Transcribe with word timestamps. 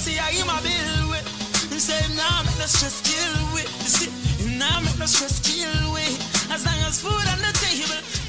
see 0.00 0.18
I 0.18 0.30
in 0.30 0.46
my 0.46 0.58
bill 0.62 1.10
with. 1.10 1.26
Say 1.78 2.00
him 2.02 2.16
now 2.16 2.42
make 2.42 2.58
no 2.58 2.66
stress 2.66 3.00
kill 3.04 3.36
with. 3.52 3.68
See, 3.84 4.10
him 4.42 4.58
now 4.58 4.80
make 4.80 4.98
no 4.98 5.04
stress 5.04 5.40
kill 5.40 5.92
with. 5.92 6.16
As 6.50 6.64
long 6.64 6.80
as 6.88 7.00
food 7.02 7.26
on 7.32 7.38
the 7.44 7.52
table. 7.60 8.19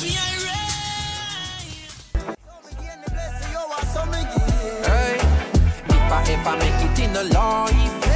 Mess 0.00 0.04
we 0.04 0.28
if 6.30 6.46
I 6.46 6.56
make 6.58 6.90
it 6.90 6.98
in 7.04 7.12
the 7.12 7.24
life, 7.34 8.07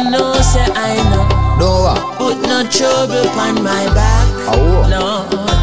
You 0.00 0.10
know, 0.10 0.32
say 0.40 0.64
I 0.64 0.96
know. 1.10 1.28
No, 1.58 2.16
Put 2.16 2.40
no 2.48 2.66
trouble 2.70 3.20
upon 3.20 3.62
my 3.62 3.84
back. 3.92 4.26
Oh. 4.48 4.86
No. 4.88 5.59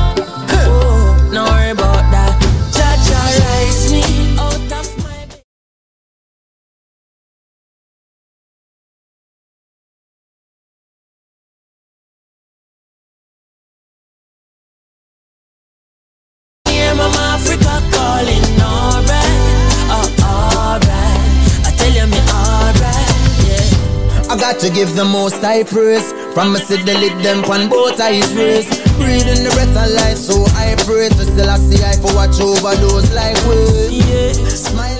To 24.59 24.69
give 24.69 24.95
the 24.95 25.05
most 25.05 25.41
high 25.41 25.63
praise. 25.63 26.11
From 26.33 26.53
me 26.53 26.59
see 26.59 26.81
the 26.81 26.93
lid 26.97 27.23
them 27.23 27.43
on 27.45 27.69
both 27.69 27.99
eyes 28.01 28.33
raised. 28.35 28.69
Breathing 28.97 29.43
the 29.45 29.51
breath 29.53 29.77
of 29.77 29.89
life, 29.93 30.17
so 30.17 30.45
I 30.57 30.73
pray 30.85 31.09
to 31.09 31.23
still 31.23 31.49
I 31.49 31.57
see 31.57 31.83
I 31.83 31.93
for 32.01 32.13
watch 32.15 32.39
over 32.41 32.73
those 32.81 33.11
like 33.13 33.37
we. 33.45 34.01
Yeah. 34.01 34.33
Smile 34.49 34.96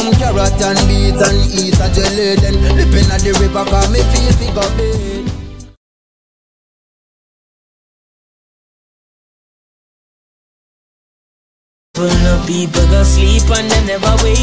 some 0.00 0.12
carrot 0.14 0.60
and 0.62 0.80
beet 0.88 1.20
and 1.20 1.40
eat 1.52 1.76
a 1.76 1.86
jelly. 1.92 2.36
Then 2.36 2.56
lipping 2.76 3.10
at 3.12 3.20
the 3.20 3.36
river, 3.40 3.64
cause 3.68 3.90
me 3.92 4.00
feel 4.12 4.32
figure 4.32 4.70
bed. 4.76 5.19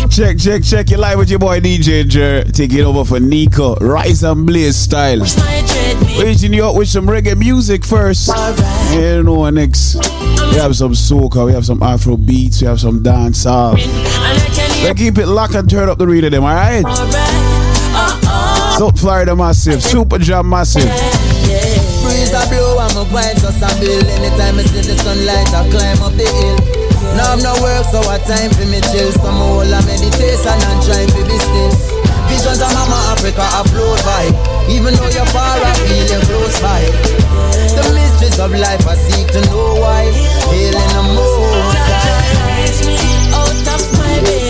Check, 0.09 0.37
check, 0.37 0.63
check. 0.63 0.89
You 0.91 0.97
live 0.97 1.17
with 1.17 1.29
your 1.29 1.39
boy 1.39 1.59
DJ 1.59 2.07
Jer. 2.07 2.43
Take 2.43 2.73
it 2.73 2.81
over 2.83 3.03
for 3.03 3.19
Nico. 3.19 3.75
Rise 3.75 4.23
and 4.23 4.45
Blaze 4.45 4.75
style. 4.75 5.19
My 5.19 5.63
treadmill. 5.67 6.23
Waiting 6.25 6.53
you 6.53 6.65
up 6.65 6.75
with 6.75 6.87
some 6.87 7.07
reggae 7.07 7.37
music 7.37 7.83
first. 7.85 8.29
Alright. 8.29 8.95
You 8.95 9.23
know, 9.23 9.49
next. 9.49 9.95
We 9.95 10.57
have 10.57 10.75
some 10.75 10.91
soca, 10.93 11.45
we 11.45 11.53
have 11.53 11.65
some 11.65 11.81
Afro 11.81 12.15
beats, 12.17 12.61
we 12.61 12.67
have 12.67 12.79
some 12.79 13.01
dancehall. 13.01 13.73
And 13.73 13.81
I 13.81 14.49
can 14.53 14.71
hear 14.71 14.87
So 14.89 14.93
keep 14.93 15.17
it 15.17 15.27
locked 15.27 15.55
and 15.55 15.69
turn 15.69 15.89
up 15.89 15.97
the 15.97 16.07
read 16.07 16.23
of 16.25 16.31
them, 16.31 16.43
alright? 16.43 16.85
alright. 16.85 17.11
Oh, 17.99 18.19
oh, 18.23 18.75
South 18.79 18.99
Florida 18.99 19.35
massive, 19.35 19.81
Super 19.83 20.17
Jam 20.19 20.49
massive. 20.49 20.83
yeah. 20.85 21.73
Breeze 22.03 22.31
a 22.33 22.47
blow 22.49 22.79
and 22.79 22.93
my 22.95 23.03
vibes 23.11 23.41
just 23.41 23.61
a 23.61 23.79
build 23.81 24.05
Anytime 24.05 24.59
I 24.59 24.63
see 24.63 24.81
the 24.81 24.97
sunlight 24.97 25.53
I 25.53 25.69
climb 25.69 26.01
up 26.03 26.13
the 26.13 26.25
hill 26.25 26.86
Now 27.15 27.33
I'm 27.33 27.39
no 27.39 27.53
work 27.61 27.85
so 27.87 28.01
I 28.09 28.17
time 28.25 28.51
for 28.51 28.65
me 28.65 28.81
chill? 28.91 29.11
Some 29.13 29.37
whole 29.39 29.61
a 29.61 29.79
meditation 29.85 30.57
and 30.57 30.79
trying 30.83 31.07
to 31.13 31.21
be 31.23 31.37
still. 31.37 31.71
Visions 32.27 32.59
of 32.59 32.73
Mama 32.73 32.97
Africa 33.13 33.45
I 33.45 33.63
float 33.71 34.01
by. 34.03 34.25
Even 34.67 34.93
though 34.95 35.11
you're 35.13 35.29
far 35.31 35.57
I 35.61 35.73
feel 35.87 36.05
you 36.11 36.19
close 36.27 36.59
by. 36.59 36.81
The 37.77 37.83
mysteries 37.93 38.39
of 38.39 38.51
life 38.51 38.85
I 38.87 38.95
seek 38.95 39.27
to 39.31 39.41
know 39.47 39.79
why. 39.79 40.11
Hailing 40.51 40.91
the 40.91 41.03
most. 41.15 41.37
Out 43.37 43.67
of 43.75 43.83
my 43.99 44.19
bed. 44.25 44.46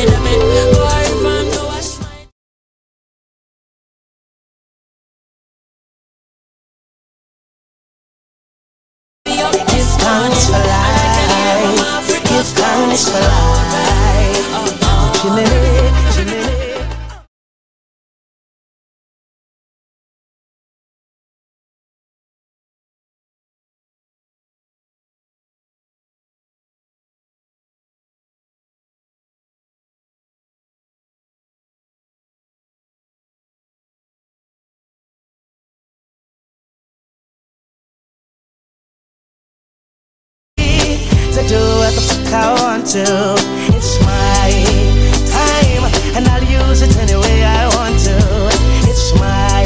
To. 42.88 43.36
It's 43.75 44.00
my 44.07 44.48
time, 45.28 45.84
and 46.16 46.25
I'll 46.28 46.44
use 46.44 46.81
it 46.81 46.95
any 46.95 47.16
way 47.19 47.44
I 47.44 47.68
want 47.75 48.00
to. 48.07 48.16
It's 48.88 49.12
my 49.19 49.63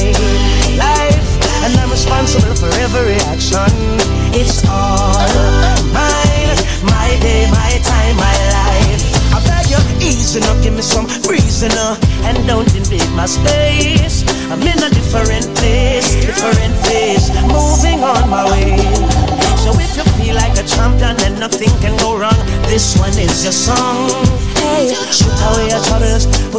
life, 0.73 1.29
and 1.62 1.77
I'm 1.77 1.91
responsible 1.91 2.56
for 2.56 2.73
every 2.81 3.21
action. 3.29 3.69
It's 4.33 4.65
all 4.65 5.21
mine, 5.94 6.57
my 6.81 7.13
day, 7.21 7.45
my 7.51 7.77
time, 7.85 8.15
my 8.18 8.38
life. 8.57 9.06
I 9.35 9.39
beg 9.45 9.69
you, 9.69 9.77
easy 10.01 10.39
now, 10.39 10.59
give 10.63 10.74
me 10.74 10.81
some 10.81 11.06
reason 11.29 11.69
now, 11.77 11.97
and 12.25 12.35
don't 12.47 12.74
invade 12.74 13.12
my 13.13 13.27
space. 13.27 14.25
I'm 14.50 14.62
in 14.63 14.81
a 14.81 14.89
different 14.89 15.45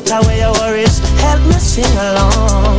put 0.03 0.25
away 0.25 0.41
your 0.41 0.53
worries, 0.55 0.99
help 1.21 1.41
me 1.47 1.53
sing 1.55 1.85
along. 1.85 2.79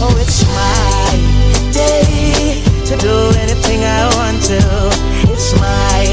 Oh, 0.00 0.16
it's 0.20 0.44
my 0.54 1.72
day 1.72 2.62
to 2.86 2.96
do 2.96 3.32
anything 3.38 3.82
I 3.84 4.04
want 4.16 4.42
to. 4.44 4.60
It's 5.30 5.52
my 5.60 6.04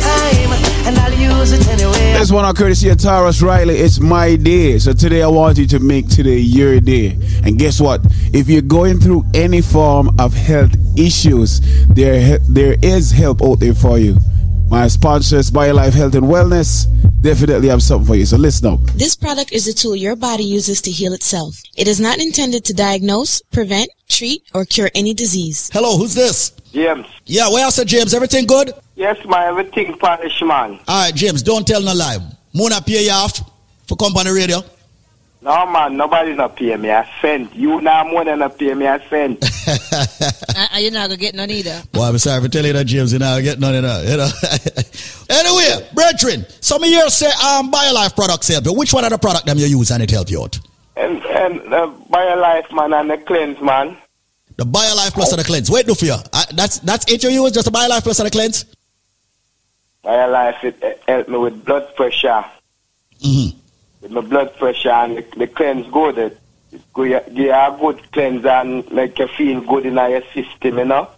time, 0.00 0.52
and 0.86 0.98
I'll 0.98 1.12
use 1.12 1.52
it 1.52 1.66
anyway. 1.68 2.18
This 2.18 2.32
one 2.32 2.44
on 2.44 2.54
courtesy 2.54 2.88
of 2.88 2.96
Tarrus 2.96 3.42
Riley. 3.42 3.76
It's 3.76 4.00
my 4.00 4.36
day. 4.36 4.78
So 4.78 4.92
today 4.92 5.22
I 5.22 5.28
want 5.28 5.58
you 5.58 5.66
to 5.68 5.78
make 5.78 6.08
today 6.08 6.38
your 6.38 6.80
day. 6.80 7.18
And 7.44 7.58
guess 7.58 7.80
what? 7.80 8.00
If 8.32 8.48
you're 8.48 8.62
going 8.62 8.98
through 8.98 9.24
any 9.34 9.60
form 9.60 10.18
of 10.18 10.32
health 10.34 10.72
issues, 10.96 11.60
there 11.86 12.38
there 12.48 12.76
is 12.82 13.10
help 13.10 13.42
out 13.42 13.60
there 13.60 13.74
for 13.74 13.98
you. 13.98 14.16
My 14.74 14.88
sponsors, 14.88 15.52
BioLife 15.52 15.92
Health 15.92 16.16
and 16.16 16.26
Wellness, 16.26 16.86
definitely 17.20 17.68
have 17.68 17.80
something 17.80 18.08
for 18.08 18.16
you. 18.16 18.26
So 18.26 18.36
listen 18.36 18.66
up. 18.66 18.80
This 18.96 19.14
product 19.14 19.52
is 19.52 19.68
a 19.68 19.72
tool 19.72 19.94
your 19.94 20.16
body 20.16 20.42
uses 20.42 20.82
to 20.82 20.90
heal 20.90 21.12
itself. 21.12 21.62
It 21.76 21.86
is 21.86 22.00
not 22.00 22.18
intended 22.18 22.64
to 22.64 22.74
diagnose, 22.74 23.40
prevent, 23.52 23.88
treat, 24.08 24.42
or 24.52 24.64
cure 24.64 24.90
any 24.96 25.14
disease. 25.14 25.70
Hello, 25.72 25.96
who's 25.96 26.16
this? 26.16 26.50
James. 26.72 27.06
Yeah, 27.24 27.48
where 27.50 27.62
else, 27.62 27.82
James? 27.84 28.14
Everything 28.14 28.46
good? 28.46 28.72
Yes, 28.96 29.16
my 29.26 29.46
everything 29.46 29.96
parish 29.96 30.42
man. 30.42 30.80
All 30.88 31.04
right, 31.04 31.14
James, 31.14 31.44
don't 31.44 31.64
tell 31.64 31.80
no 31.80 31.94
lie. 31.94 32.18
Mona 32.52 32.80
pay 32.80 33.04
you 33.04 33.12
off 33.12 33.48
for 33.86 33.94
company 33.94 34.32
radio. 34.32 34.58
No 35.44 35.66
man, 35.66 35.96
nobody 35.96 36.32
not 36.32 36.56
pay 36.56 36.74
me 36.76 36.88
a 36.88 37.06
cent. 37.20 37.54
You 37.54 37.80
now 37.82 38.02
more 38.04 38.24
than 38.24 38.38
not 38.38 38.58
pay 38.58 38.72
me 38.74 38.86
a 38.86 39.00
cent. 39.08 39.44
Uh, 40.56 40.78
you're 40.78 40.92
not 40.92 41.08
gonna 41.08 41.16
get 41.16 41.34
none 41.34 41.50
either. 41.50 41.82
Well, 41.92 42.04
I'm 42.04 42.16
sorry 42.16 42.40
for 42.40 42.48
telling 42.48 42.68
you 42.68 42.72
that, 42.74 42.84
James. 42.84 43.12
You 43.12 43.18
know, 43.18 43.26
I 43.26 43.40
get 43.40 43.58
none 43.58 43.74
of 43.74 43.82
that. 43.82 44.06
You 44.06 44.16
know. 44.16 44.30
anyway, 45.36 45.88
brethren, 45.92 46.46
some 46.60 46.84
of 46.84 46.88
you 46.88 47.10
say 47.10 47.26
um, 47.26 47.72
BioLife 47.72 48.14
products 48.14 48.46
help 48.48 48.64
you. 48.64 48.72
Which 48.72 48.92
one 48.94 49.04
of 49.04 49.10
the 49.10 49.18
product 49.18 49.46
them 49.46 49.58
you 49.58 49.66
use 49.66 49.90
and 49.90 50.00
it 50.00 50.12
help 50.12 50.30
you 50.30 50.42
out? 50.44 50.60
and 50.96 51.24
and 51.24 51.60
the 51.72 51.92
BioLife 52.10 52.72
man 52.72 52.92
and 52.92 53.10
the 53.10 53.18
cleanse 53.18 53.60
man. 53.60 53.96
The 54.56 54.64
BioLife 54.64 55.12
plus 55.12 55.32
and 55.32 55.40
the 55.40 55.44
cleanse. 55.44 55.70
Wait, 55.70 55.86
do 55.86 55.94
for 55.94 56.04
you. 56.04 56.16
Uh, 56.32 56.44
that's 56.54 56.78
that's 56.80 57.10
it 57.12 57.22
you 57.24 57.30
use, 57.30 57.52
just 57.52 57.64
the 57.64 57.72
BioLife 57.72 58.02
plus 58.02 58.20
and 58.20 58.26
the 58.26 58.30
cleanse? 58.30 58.64
BioLife 60.04 60.64
it, 60.64 60.82
it 60.82 61.02
help 61.08 61.28
me 61.28 61.38
with 61.38 61.64
blood 61.64 61.94
pressure. 61.96 62.44
Mm-hmm. 63.20 63.58
With 64.04 64.12
my 64.12 64.20
blood 64.20 64.54
pressure 64.56 64.90
and 64.90 65.16
the, 65.16 65.26
the 65.36 65.46
cleanse 65.46 65.90
good. 65.90 66.18
It, 66.18 66.38
it 66.72 66.82
give 66.94 67.06
you 67.06 67.20
give 67.34 67.80
good 67.80 68.12
cleanse 68.12 68.44
and 68.44 68.92
make 68.92 69.18
you 69.18 69.26
feel 69.28 69.60
good 69.62 69.86
in 69.86 69.94
your 69.94 70.22
system, 70.32 70.78
you 70.78 70.84
know. 70.84 71.08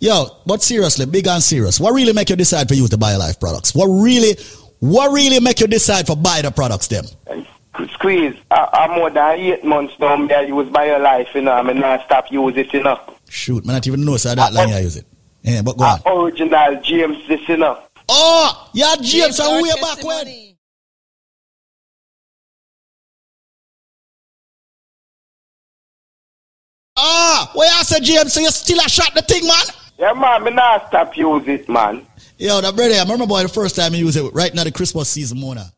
Yo, 0.00 0.26
but 0.44 0.60
seriously, 0.60 1.06
big 1.06 1.26
and 1.28 1.42
serious. 1.42 1.78
What 1.78 1.92
really 1.94 2.12
make 2.12 2.28
you 2.28 2.36
decide 2.36 2.66
for 2.68 2.74
you 2.74 2.88
to 2.88 2.98
BioLife 2.98 3.38
products? 3.38 3.74
What 3.74 3.86
really, 3.86 4.36
what 4.80 5.12
really 5.12 5.38
make 5.38 5.60
you 5.60 5.68
decide 5.68 6.06
for 6.06 6.16
buy 6.16 6.42
the 6.42 6.50
products 6.50 6.88
them? 6.88 7.04
Squeeze. 7.92 8.34
I, 8.50 8.68
I'm 8.72 8.98
more 8.98 9.10
than 9.10 9.38
eight 9.38 9.64
months 9.64 9.94
now. 10.00 10.16
Me 10.16 10.34
I 10.34 10.40
use 10.40 10.68
BioLife, 10.68 11.32
you 11.34 11.42
know. 11.42 11.52
I 11.52 11.62
mean, 11.62 11.78
not 11.78 12.04
stop 12.04 12.32
use 12.32 12.56
it, 12.56 12.72
you 12.74 12.82
know. 12.82 12.98
Shoot, 13.28 13.64
man, 13.64 13.76
I 13.76 13.78
not 13.78 13.86
even 13.86 14.04
know 14.04 14.16
so 14.16 14.34
that 14.34 14.52
long 14.52 14.72
I 14.72 14.80
use 14.80 14.96
it. 14.96 15.06
Yeah, 15.42 15.62
but 15.62 15.76
go 15.76 15.84
on. 15.84 16.00
Original 16.04 16.80
James, 16.82 17.28
this, 17.28 17.48
you 17.48 17.58
know. 17.58 17.78
Oh, 18.08 18.70
yeah, 18.74 18.96
James, 18.96 19.12
James, 19.12 19.40
and 19.40 19.48
our 19.48 19.62
way 19.62 19.70
back 19.80 20.02
when. 20.02 20.49
Ah, 27.02 27.50
where 27.54 27.70
I 27.72 27.82
said 27.82 28.02
James, 28.02 28.32
so 28.32 28.40
you 28.40 28.50
still 28.50 28.78
a 28.78 28.88
shot 28.88 29.14
the 29.14 29.22
thing, 29.22 29.46
man? 29.46 29.56
Yeah, 29.98 30.12
man, 30.12 30.44
me 30.44 30.50
not 30.50 30.88
stop 30.88 31.16
use 31.16 31.48
it, 31.48 31.66
man. 31.68 32.06
Yo, 32.36 32.60
that 32.60 32.76
brother, 32.76 32.94
I 32.94 33.02
remember 33.02 33.26
boy 33.26 33.42
the 33.42 33.48
first 33.48 33.74
time 33.74 33.94
he 33.94 34.00
used 34.00 34.16
it 34.18 34.32
right 34.34 34.54
now 34.54 34.64
the 34.64 34.72
Christmas 34.72 35.08
season, 35.08 35.40
Mona. 35.40 35.72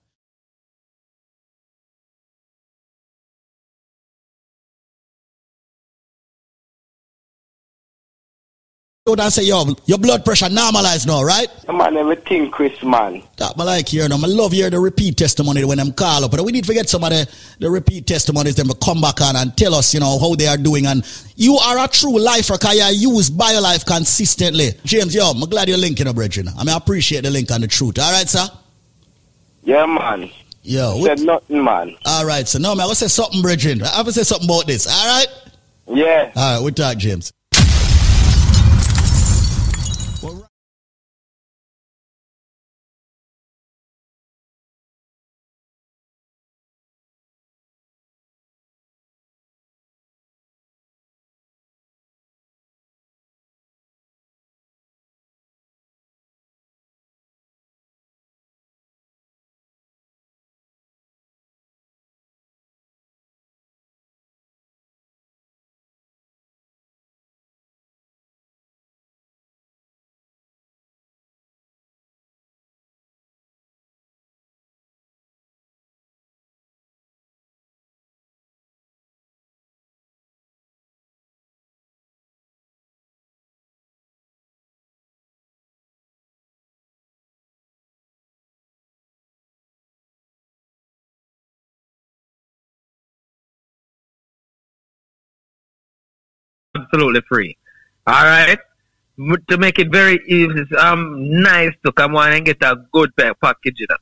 You 9.04 9.16
don't 9.16 9.32
say, 9.32 9.43
yo, 9.43 9.64
your 9.87 9.99
blood 9.99 10.25
pressure 10.25 10.49
normalized 10.49 11.08
now, 11.08 11.25
right? 11.25 11.49
Yeah, 11.64 11.72
man, 11.72 11.96
everything, 11.96 12.52
Chris, 12.52 12.81
man. 12.84 13.20
That 13.37 13.54
I 13.58 13.64
like 13.64 13.88
here 13.88 14.08
now. 14.08 14.14
I 14.14 14.28
love 14.28 14.52
hear 14.52 14.70
the 14.70 14.78
repeat 14.78 15.16
testimony 15.16 15.64
when 15.64 15.81
I'm 15.81 15.93
call 15.93 16.25
up. 16.25 16.31
But 16.31 16.44
we 16.44 16.52
need 16.52 16.62
to 16.66 16.72
get 16.72 16.88
some 16.88 17.02
of 17.02 17.10
the, 17.10 17.28
the 17.58 17.69
repeat 17.69 18.06
testimonies 18.06 18.54
them 18.54 18.69
come 18.81 19.00
back 19.00 19.20
on 19.20 19.34
and 19.34 19.56
tell 19.56 19.75
us, 19.75 19.93
you 19.93 19.99
know, 19.99 20.20
how 20.20 20.37
they 20.37 20.46
are 20.46 20.56
doing. 20.56 20.87
And 20.87 21.04
you 21.34 21.56
are 21.56 21.84
a 21.84 21.88
true 21.88 22.16
lifer 22.16 22.54
because 22.54 22.76
you 22.76 23.10
use 23.16 23.28
BioLife 23.28 23.84
consistently. 23.84 24.69
James, 24.84 25.16
yo, 25.16 25.31
I'm 25.32 25.40
glad 25.50 25.69
you're 25.69 25.78
linking 25.78 26.06
up, 26.06 26.14
brethren. 26.14 26.46
I 26.56 26.58
mean, 26.62 26.69
I 26.69 26.76
appreciate 26.76 27.25
the 27.25 27.31
link 27.31 27.50
and 27.50 27.64
the 27.64 27.69
truth. 27.69 27.99
All 27.99 28.12
right, 28.12 28.28
sir? 28.28 28.46
Yeah, 29.64 29.84
man. 29.84 30.31
Yo, 30.62 30.99
what- 30.99 31.19
Said 31.19 31.26
nothing, 31.26 31.64
man. 31.64 31.96
all 32.06 32.25
right, 32.25 32.46
so 32.46 32.60
now, 32.60 32.72
man, 32.76 32.84
I 32.84 32.87
will 32.87 32.94
say 32.94 33.08
something, 33.08 33.43
brethren. 33.43 33.82
I 33.82 33.96
have 33.96 34.06
to 34.06 34.12
say 34.12 34.22
something 34.22 34.49
about 34.49 34.69
this. 34.69 34.87
All 34.87 35.06
right? 35.08 35.26
Yeah. 35.88 36.31
All 36.37 36.54
right, 36.58 36.64
we 36.64 36.70
talk, 36.70 36.99
James. 36.99 37.32
Absolutely 96.92 97.22
free. 97.28 97.56
All 98.06 98.25
right. 98.25 98.58
To 99.49 99.58
make 99.58 99.78
it 99.78 99.92
very 99.92 100.20
easy, 100.26 100.75
um, 100.76 101.42
nice 101.42 101.72
to 101.84 101.92
come 101.92 102.16
on 102.16 102.32
and 102.32 102.44
get 102.44 102.62
a 102.62 102.76
good 102.92 103.14
package. 103.16 103.78
You 103.78 103.87
know. 103.90 103.96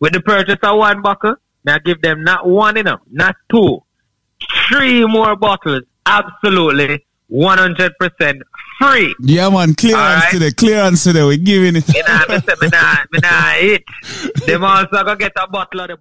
With 0.00 0.12
the 0.14 0.20
purchase 0.20 0.58
of 0.62 0.78
one 0.78 1.02
buckle, 1.02 1.36
now 1.64 1.78
give 1.78 2.00
them 2.02 2.24
not 2.24 2.46
one, 2.46 2.76
you 2.76 2.82
know, 2.82 2.98
not 3.10 3.36
two, 3.50 3.82
three 4.68 5.06
more 5.06 5.36
bottles, 5.36 5.82
absolutely 6.06 7.04
100% 7.30 8.40
free. 8.78 9.14
Yeah, 9.20 9.50
man. 9.50 9.74
Clearance 9.74 10.00
Alright. 10.00 10.30
today. 10.30 10.50
Clearance 10.52 11.04
today. 11.04 11.22
We're 11.22 11.36
giving 11.36 11.76
it. 11.76 11.94
You 11.94 12.02
know, 12.06 12.20
me 12.28 12.38
say, 12.40 12.54
me 12.60 12.68
nah, 12.68 12.96
me 13.12 13.18
nah 13.22 13.54
eat. 13.60 13.84
Them 14.46 14.64
also 14.64 15.04
gonna 15.04 15.16
get 15.16 15.32
a 15.36 15.48
bottle 15.48 15.80
of 15.80 15.88
the 15.88 15.98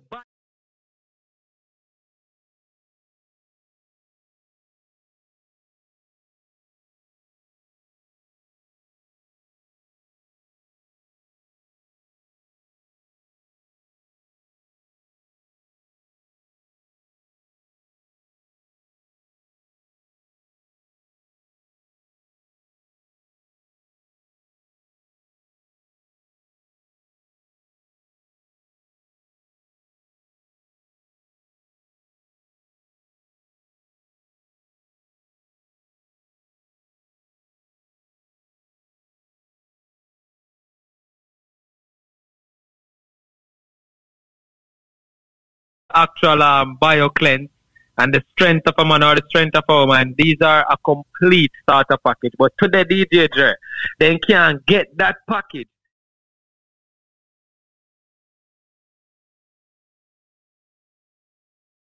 actual 45.95 46.43
um, 46.43 46.77
bio 46.79 47.09
cleanse 47.09 47.49
and 47.97 48.13
the 48.13 48.21
strength 48.31 48.67
of 48.67 48.73
a 48.77 48.85
man 48.85 49.03
or 49.03 49.15
the 49.15 49.23
strength 49.29 49.55
of 49.55 49.63
a 49.69 49.85
woman, 49.85 50.13
these 50.17 50.37
are 50.41 50.65
a 50.69 50.77
complete 50.83 51.51
starter 51.63 51.97
package. 52.05 52.33
But 52.37 52.51
to 52.61 52.67
the 52.67 52.85
DJ 52.85 53.29
Jer, 53.33 53.57
they 53.99 54.17
can't 54.19 54.65
get 54.65 54.95
that 54.97 55.17
package. 55.29 55.67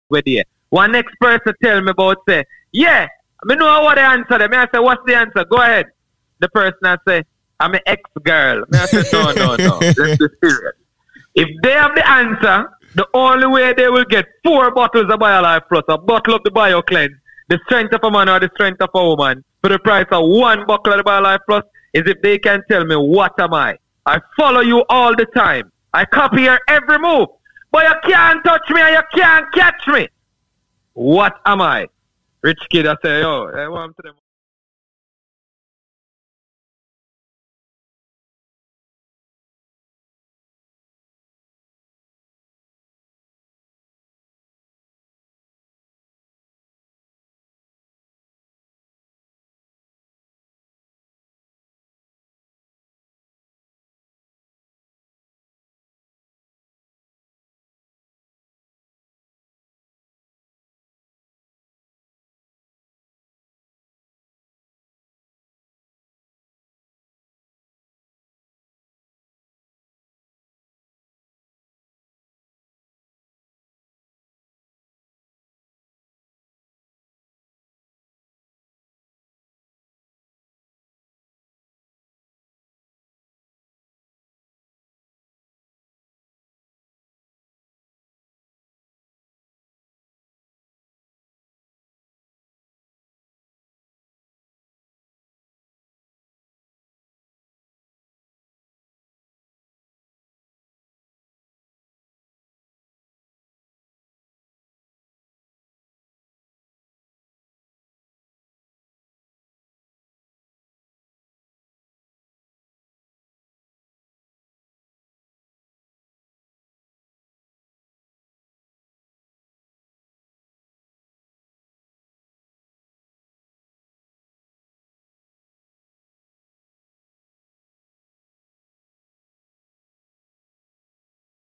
With 0.10 0.27
you. 0.27 0.44
One 0.70 0.91
next 0.91 1.15
person 1.22 1.53
tell 1.63 1.82
me 1.82 1.91
about 1.91 2.18
say, 2.27 2.44
yeah, 2.74 3.08
I 3.50 3.56
know 3.56 3.82
what 3.84 3.96
the 3.96 4.01
answer. 4.01 4.38
Them. 4.38 4.53
I 4.53 4.68
say, 4.74 4.80
what's 4.80 5.01
the 5.06 5.15
answer? 5.15 5.46
Go 5.46 5.58
ahead. 5.58 5.86
The 6.39 6.50
person 6.50 6.80
I 6.84 6.98
say, 7.08 7.24
I'm 7.62 7.74
an 7.74 7.80
ex-girl. 7.86 8.65
Me 8.70 8.80
I 8.80 8.86
say, 8.88 9.03
no, 9.13 9.32
no, 9.32 9.56
no. 9.56 9.80
Let's 9.82 9.96
be 9.96 10.27
serious. 10.44 10.74
If 11.36 11.48
they 11.63 11.72
have 11.72 11.96
the 11.96 12.08
answer, 12.10 12.70
the 12.95 13.07
only 13.13 13.48
way 13.48 13.74
they 13.74 13.89
will 13.89 14.05
get 14.05 14.25
four 14.43 14.71
bottles 14.71 15.12
of 15.12 15.19
BioLife 15.19 15.62
Plus, 15.69 15.83
a 15.88 15.98
bottle 15.98 16.36
of 16.36 16.43
the 16.43 16.51
BioCleanse, 16.51 17.15
the 17.50 17.60
strength 17.65 17.93
of 17.93 18.03
a 18.03 18.12
man 18.12 18.29
or 18.29 18.39
the 18.39 18.50
strength 18.53 18.81
of 18.81 18.89
a 18.93 19.03
woman, 19.03 19.43
for 19.62 19.69
the 19.69 19.79
price 19.79 20.07
of 20.12 20.27
one 20.27 20.65
bottle 20.65 20.93
of 20.93 20.98
the 20.98 21.03
BioLife 21.03 21.39
Plus, 21.48 21.63
is 21.93 22.03
if 22.05 22.21
they 22.21 22.38
can 22.38 22.62
tell 22.69 22.86
me 22.86 22.95
what 22.95 23.39
am 23.39 23.53
I. 23.53 23.77
I 24.05 24.19
follow 24.38 24.62
you 24.62 24.83
all 24.89 25.15
the 25.15 25.25
time. 25.27 25.71
I 25.93 26.05
copy 26.05 26.43
your 26.43 26.60
every 26.67 27.00
move. 27.00 27.27
But 27.71 27.83
you 27.83 28.12
can't 28.12 28.43
touch 28.43 28.69
me 28.69 28.81
and 28.81 28.95
you 28.95 29.21
can't 29.21 29.53
catch 29.53 29.88
me. 29.88 30.07
What 30.93 31.39
am 31.45 31.62
I? 31.62 31.88
Rich 32.41 32.60
kid, 32.69 32.88
I 32.88 32.95
say, 33.03 33.21
yo, 33.21 33.48
I 33.48 33.67
want 33.67 33.95
to 33.98 34.01
them. 34.01 34.15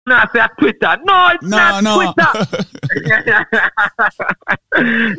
No, 0.07 0.15
I 0.15 0.27
say 0.33 0.47
Twitter. 0.61 0.97
No, 1.05 1.29
it's 1.35 1.43
No, 1.43 1.57
not 1.57 1.83
no. 1.83 2.13
Twitter. 2.15 2.37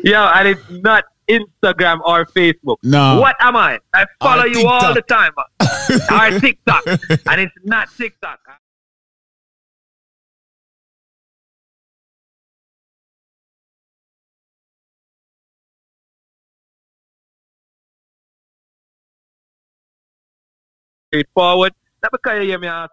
Yo, 0.02 0.24
and 0.28 0.48
it's 0.48 0.70
not 0.70 1.04
Instagram 1.28 2.00
or 2.06 2.24
Facebook. 2.24 2.76
No. 2.82 3.20
What 3.20 3.36
am 3.40 3.54
I? 3.56 3.78
I 3.92 4.06
follow 4.20 4.44
you 4.44 4.66
all 4.66 4.94
the 4.94 5.02
time. 5.02 5.32
or 6.10 6.40
TikTok. 6.40 6.84
and 6.86 7.40
it's 7.40 7.52
not 7.64 7.88
TikTok. 7.94 8.40
Straightforward. 21.08 21.72
Not 22.02 22.12
because 22.12 22.42
you 22.42 22.48
hear 22.48 22.58
me 22.58 22.68
ask. 22.68 22.92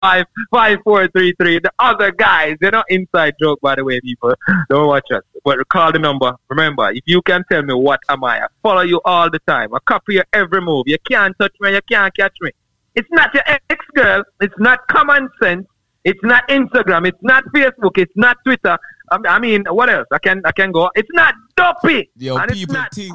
Five 0.00 0.26
five 0.50 0.78
four 0.84 1.08
three 1.08 1.34
three. 1.40 1.58
The 1.58 1.72
other 1.78 2.10
guys, 2.10 2.56
they're 2.60 2.70
not 2.70 2.86
inside 2.88 3.34
joke 3.40 3.60
by 3.60 3.74
the 3.76 3.84
way, 3.84 4.00
people. 4.00 4.34
Don't 4.68 4.86
watch 4.88 5.06
us. 5.12 5.22
But 5.44 5.68
call 5.68 5.92
the 5.92 5.98
number. 5.98 6.32
Remember, 6.48 6.90
if 6.90 7.02
you 7.06 7.22
can 7.22 7.44
tell 7.50 7.62
me 7.62 7.74
what 7.74 8.00
am 8.08 8.24
I, 8.24 8.40
I 8.44 8.46
follow 8.62 8.82
you 8.82 9.00
all 9.04 9.30
the 9.30 9.38
time. 9.40 9.74
I 9.74 9.78
copy 9.86 10.14
your 10.14 10.24
every 10.32 10.60
move. 10.60 10.84
You 10.86 10.96
can't 11.10 11.34
touch 11.38 11.54
me, 11.60 11.72
you 11.72 11.80
can't 11.90 12.14
catch 12.16 12.36
me. 12.40 12.50
It's 12.94 13.08
not 13.12 13.32
your 13.34 13.44
ex 13.46 13.84
girl, 13.94 14.24
it's 14.40 14.54
not 14.58 14.86
common 14.88 15.28
sense, 15.42 15.66
it's 16.04 16.20
not 16.22 16.46
Instagram, 16.48 17.06
it's 17.06 17.22
not 17.22 17.44
Facebook, 17.54 17.96
it's 17.96 18.12
not 18.16 18.36
Twitter. 18.44 18.76
I 19.12 19.38
mean, 19.40 19.64
what 19.68 19.90
else? 19.90 20.06
I 20.12 20.18
can 20.18 20.40
I 20.44 20.52
can 20.52 20.70
go. 20.70 20.88
It's 20.94 21.08
not 21.12 21.34
dopey. 21.56 22.10
Yo, 22.16 22.36
people 22.48 22.74
think- 22.94 23.14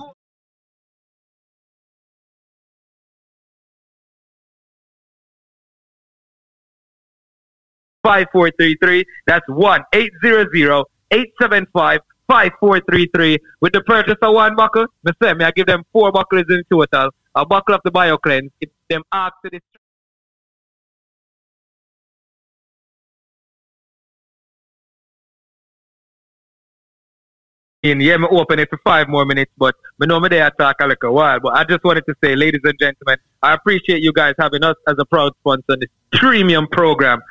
five 8.05 8.27
four 8.31 8.51
three 8.59 8.77
three. 8.81 9.03
That's 9.25 9.47
one 9.49 9.81
eight 9.93 10.11
zero 10.23 10.45
zero 10.55 10.85
eight 11.11 11.31
seven 11.41 11.65
five 11.73 12.01
five 12.27 12.51
four 12.59 12.79
three 12.89 13.09
three. 13.15 13.37
With 13.61 13.73
the 13.73 13.81
purchase 13.81 14.17
of 14.21 14.33
one 14.33 14.55
buckle, 14.55 14.85
me 15.03 15.11
say 15.21 15.31
I 15.31 15.51
give 15.51 15.67
them 15.67 15.83
four 15.91 16.11
buckles 16.11 16.45
in 16.49 16.63
total. 16.69 17.09
A 17.35 17.45
buckle 17.45 17.75
of 17.75 17.81
the 17.83 17.91
BioCleanse. 17.91 18.51
If 18.61 18.69
them 18.89 19.01
ask 19.11 19.33
to 19.43 19.49
this. 19.51 19.61
In 27.83 28.01
yeah, 28.01 28.17
me 28.17 28.27
open 28.31 28.57
it 28.57 28.67
for 28.71 28.79
five 28.83 29.07
more 29.07 29.25
minutes, 29.25 29.51
but 29.59 29.75
me 29.99 30.07
know 30.07 30.19
me 30.19 30.29
there 30.29 30.49
talk 30.59 30.77
a 30.79 30.87
little 30.87 31.13
while. 31.13 31.39
But 31.39 31.53
I 31.55 31.63
just 31.65 31.83
wanted 31.83 32.03
to 32.07 32.15
say, 32.23 32.35
ladies 32.35 32.61
and 32.63 32.73
gentlemen, 32.79 33.17
I 33.43 33.53
appreciate 33.53 34.01
you 34.01 34.11
guys 34.11 34.33
having 34.39 34.63
us 34.63 34.75
as 34.87 34.95
a 34.97 35.05
proud 35.05 35.33
sponsor 35.41 35.73
on 35.73 35.79
this 35.81 35.89
premium 36.11 36.67
program. 36.71 37.21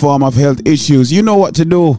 Form 0.00 0.22
of 0.22 0.34
health 0.34 0.60
issues, 0.66 1.12
you 1.12 1.22
know 1.22 1.36
what 1.36 1.54
to 1.56 1.64
do. 1.64 1.98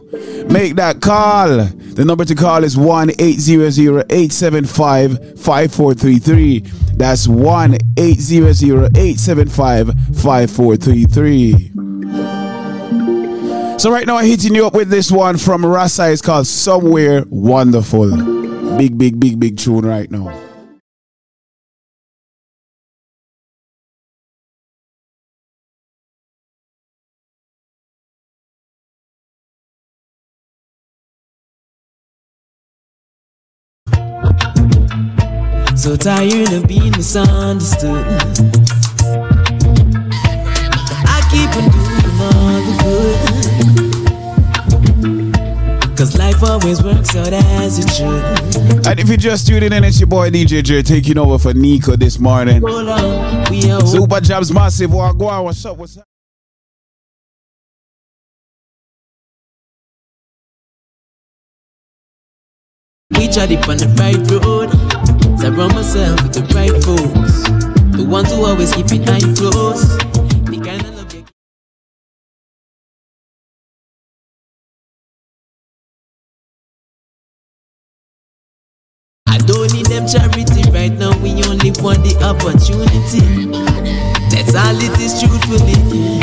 Make 0.50 0.74
that 0.76 1.00
call. 1.00 1.64
The 1.94 2.04
number 2.04 2.24
to 2.24 2.34
call 2.34 2.64
is 2.64 2.76
1 2.76 3.10
800 3.18 4.06
875 4.10 5.40
5433. 5.40 6.60
That's 6.96 7.28
1 7.28 7.76
800 7.96 8.96
875 8.96 9.86
5433. 10.20 11.70
So 13.78 13.90
right 13.90 14.06
now 14.06 14.16
I'm 14.16 14.26
hitting 14.26 14.54
you 14.54 14.66
up 14.66 14.74
with 14.74 14.90
this 14.90 15.10
one 15.10 15.36
from 15.38 15.64
Rasa. 15.66 16.12
It's 16.12 16.22
called 16.22 16.46
Somewhere 16.46 17.24
Wonderful. 17.28 18.10
Big, 18.78 18.96
big, 18.96 19.18
big, 19.20 19.40
big 19.40 19.58
tune 19.58 19.84
right 19.84 20.10
now. 20.10 20.51
So 35.82 35.96
tired 35.96 36.52
of 36.52 36.68
being 36.68 36.92
misunderstood. 36.92 38.06
I 41.04 41.20
keep 41.28 41.50
on 41.56 41.68
doing 41.72 42.20
all 42.22 42.62
the 42.62 42.74
good. 45.82 45.98
Cause 45.98 46.16
life 46.16 46.40
always 46.44 46.84
works 46.84 47.16
out 47.16 47.32
as 47.32 47.80
it 47.80 47.90
should. 47.90 48.86
And 48.86 49.00
if 49.00 49.08
you're 49.08 49.16
just 49.16 49.48
tuning 49.48 49.72
in, 49.72 49.82
it's 49.82 49.98
your 49.98 50.06
boy 50.06 50.30
DJ 50.30 50.62
J 50.62 50.82
taking 50.84 51.18
over 51.18 51.36
for 51.36 51.52
Nico 51.52 51.96
this 51.96 52.20
morning. 52.20 52.62
On, 52.62 53.50
we 53.50 53.68
are 53.68 53.84
Super 53.84 54.20
Jobs 54.20 54.52
Massive. 54.52 54.90
Wagwan, 54.92 55.42
what's 55.42 55.64
up? 55.66 55.76
What's 55.76 55.98
up? 55.98 56.04
We 63.10 63.26
tried 63.26 63.50
it 63.50 63.68
on 63.68 63.78
the 63.78 63.88
right 63.98 64.30
road. 64.30 65.11
Surround 65.42 65.74
myself 65.74 66.22
with 66.22 66.34
the 66.34 66.42
right 66.54 66.70
folks. 66.86 67.42
The 67.98 68.04
ones 68.08 68.30
who 68.30 68.44
always 68.44 68.72
keep 68.72 68.86
it 68.92 69.00
nice 69.00 69.26
close. 69.36 69.90
You 70.46 70.62
I 79.26 79.38
don't 79.38 79.72
need 79.74 79.86
them 79.86 80.06
charity 80.06 80.62
right 80.70 80.92
now. 80.92 81.10
We 81.18 81.34
only 81.50 81.74
want 81.82 82.06
the 82.06 82.14
opportunity. 82.22 83.50
That's 84.30 84.54
all 84.54 84.78
it 84.78 84.94
is, 85.02 85.18
truthfully. 85.18 86.22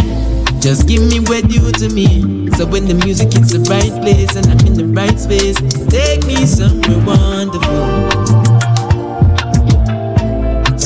Just 0.62 0.88
give 0.88 1.04
me 1.04 1.20
what 1.20 1.44
due 1.50 1.74
to 1.74 1.90
me. 1.94 2.50
So 2.56 2.66
when 2.66 2.88
the 2.88 2.94
music 2.94 3.34
hits 3.34 3.52
the 3.52 3.60
right 3.68 3.92
place 4.02 4.34
and 4.38 4.48
I'm 4.48 4.66
in 4.66 4.76
the 4.76 4.88
right 4.96 5.20
space, 5.20 5.60
take 5.90 6.26
me 6.26 6.46
somewhere 6.46 7.06
wonderful. 7.06 8.19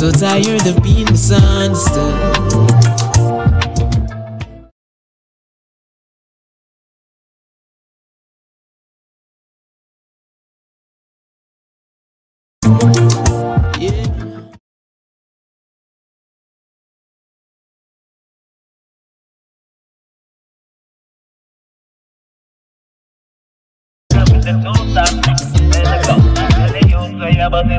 So 0.04 0.12
tired 0.12 0.68
of 0.68 0.84
being 0.84 1.06
misunderstood. 1.06 2.54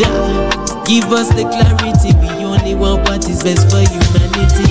Jah, 0.00 0.48
give 0.86 1.12
us 1.12 1.28
the 1.28 1.44
clarity. 1.44 2.16
We 2.20 2.28
only 2.42 2.74
want 2.74 3.06
what 3.06 3.28
is 3.28 3.42
best 3.42 3.68
for 3.68 3.84
humanity. 3.84 4.64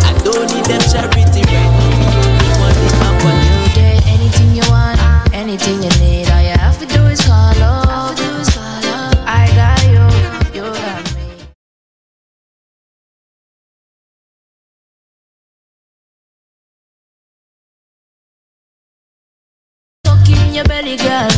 I 0.00 0.16
don't 0.24 0.48
need 0.48 0.64
them 0.64 0.80
charity 0.88 1.42
right 1.44 2.80
now. 2.88 3.20
Anything 4.08 4.56
you 4.56 4.64
want, 4.70 4.98
anything 5.34 5.82
you 5.82 5.90
need. 6.00 6.30
All 6.30 6.40
you 6.40 6.56
have 6.56 6.78
to 6.78 6.86
do 6.86 7.04
is 7.04 7.20
call 7.20 7.52
up. 7.62 8.16
I 9.28 9.52
got 9.54 9.84
you, 9.92 10.08
you 10.56 10.72
got 10.72 11.04
me. 20.48 20.54
Your 20.54 20.64
belly, 20.64 20.96
girl. 20.96 21.28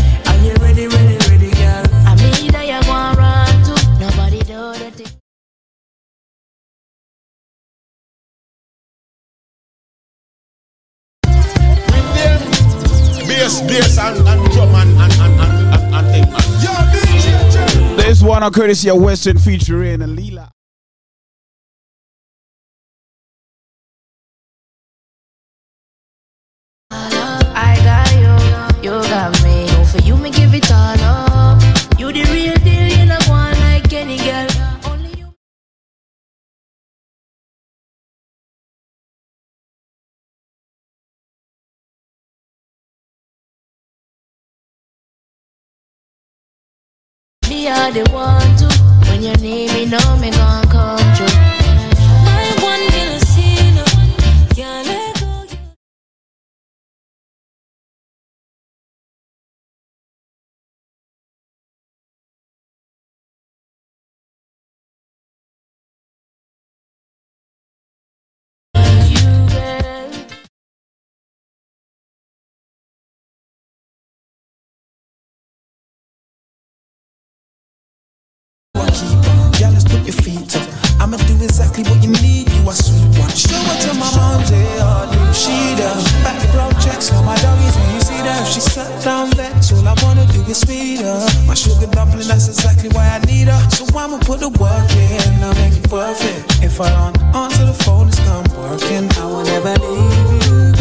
One 18.27 18.43
are 18.43 18.51
courtesy 18.51 18.91
of 18.91 19.01
Western 19.01 19.39
featuring 19.39 20.01
Leela. 20.01 20.51
I 26.91 27.79
got 27.85 28.13
you, 28.83 28.91
you 28.91 29.03
got 29.09 29.33
me. 29.45 29.67
Oh, 29.71 29.85
for 29.85 30.03
you, 30.03 30.17
me 30.17 30.31
give 30.31 30.53
it 30.55 30.71
all 30.73 31.01
up. 31.01 31.63
You 32.01 32.13
the 32.13 32.25
real 32.33 32.57
deal, 32.65 32.76
are 47.69 47.91
the 47.91 48.09
one 48.13 48.57
to 48.57 48.67
when 49.09 49.23
you 49.23 49.35
need 49.43 49.73
me, 49.73 49.87
know 49.87 50.17
me 50.19 50.31
gon' 50.31 50.66
exactly 81.57 81.85
what 81.89 82.05
you 82.05 82.13
need. 82.21 82.45
You 82.53 82.69
are 82.69 82.77
sweet 82.77 83.17
one. 83.17 83.33
Show 83.33 83.57
it 83.57 83.81
to 83.89 83.95
my 83.97 84.13
mom, 84.13 84.45
say, 84.45 84.61
oh, 84.77 85.09
you 85.09 85.33
she 85.33 85.57
there. 85.81 85.97
Background 86.21 86.77
checks 86.85 87.09
for 87.09 87.23
my 87.25 87.35
doggies 87.41 87.75
when 87.81 87.95
you 87.97 88.01
see 88.05 88.21
them. 88.21 88.45
She 88.45 88.61
sat 88.61 88.93
down 89.03 89.31
vex. 89.33 89.73
All 89.73 89.89
I 89.89 89.97
wanna 90.05 90.27
do 90.37 90.43
is 90.45 90.61
sweet 90.61 91.01
her. 91.01 91.25
My 91.47 91.55
sugar 91.55 91.89
dumpling, 91.89 92.29
that's 92.29 92.49
exactly 92.49 92.91
why 92.91 93.09
I 93.09 93.19
need 93.25 93.49
her. 93.49 93.61
So 93.71 93.89
I'ma 93.97 94.19
put 94.19 94.41
the 94.41 94.51
work 94.61 94.91
in. 95.01 95.41
I'll 95.41 95.57
make 95.57 95.73
it 95.81 95.89
perfect. 95.89 96.61
If 96.63 96.79
I 96.79 96.91
don't 96.93 97.17
answer 97.35 97.65
the 97.65 97.73
phone, 97.73 98.09
it's 98.09 98.21
not 98.29 98.45
working. 98.53 99.09
I 99.17 99.25
will 99.25 99.45
never 99.45 99.73
leave 99.81 100.29
you, 100.45 100.76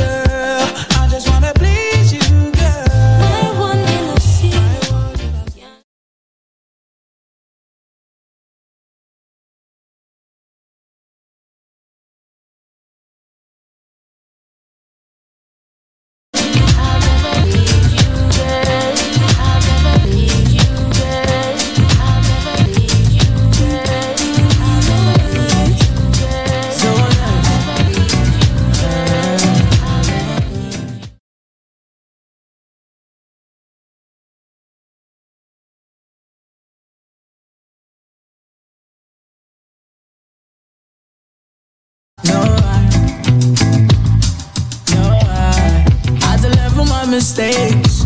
mistakes. 47.35 48.05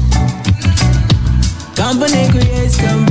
Company 1.76 2.30
creates 2.32 2.78
companions. 2.78 3.09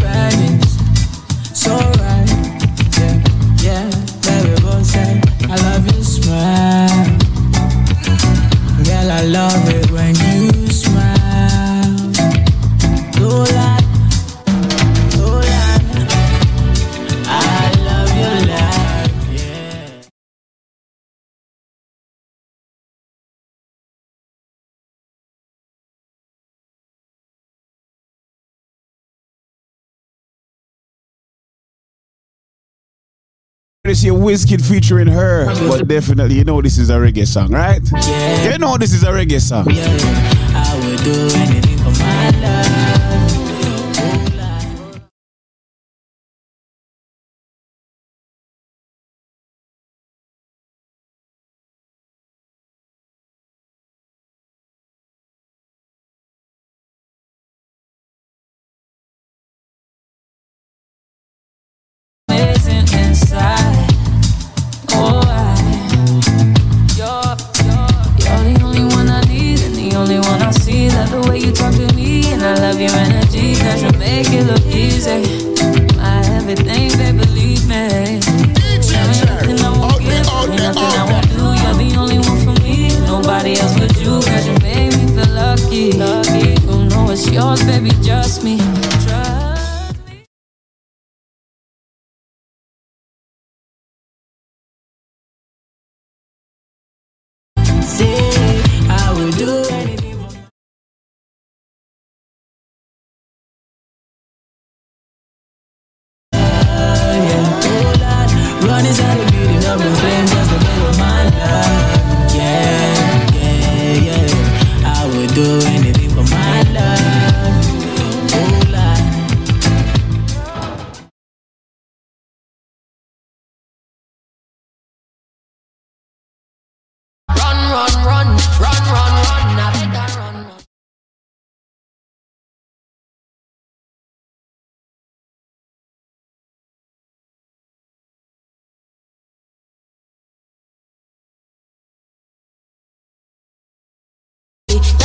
This 33.98 34.04
your 34.04 34.16
Wizkid 34.16 34.64
featuring 34.64 35.08
her, 35.08 35.46
but 35.68 35.88
definitely 35.88 36.36
you 36.36 36.44
know 36.44 36.62
this 36.62 36.78
is 36.78 36.88
a 36.88 36.94
reggae 36.98 37.26
song, 37.26 37.50
right? 37.50 37.82
Yeah. 38.06 38.52
You 38.52 38.58
know 38.58 38.76
this 38.76 38.94
is 38.94 39.02
a 39.02 39.08
reggae 39.08 39.40
song. 39.40 39.66
I 39.68 40.80
would 40.84 41.02
do 41.02 41.28
anything 41.34 41.78
for 41.78 41.90
my 42.00 42.30
love. 42.38 43.27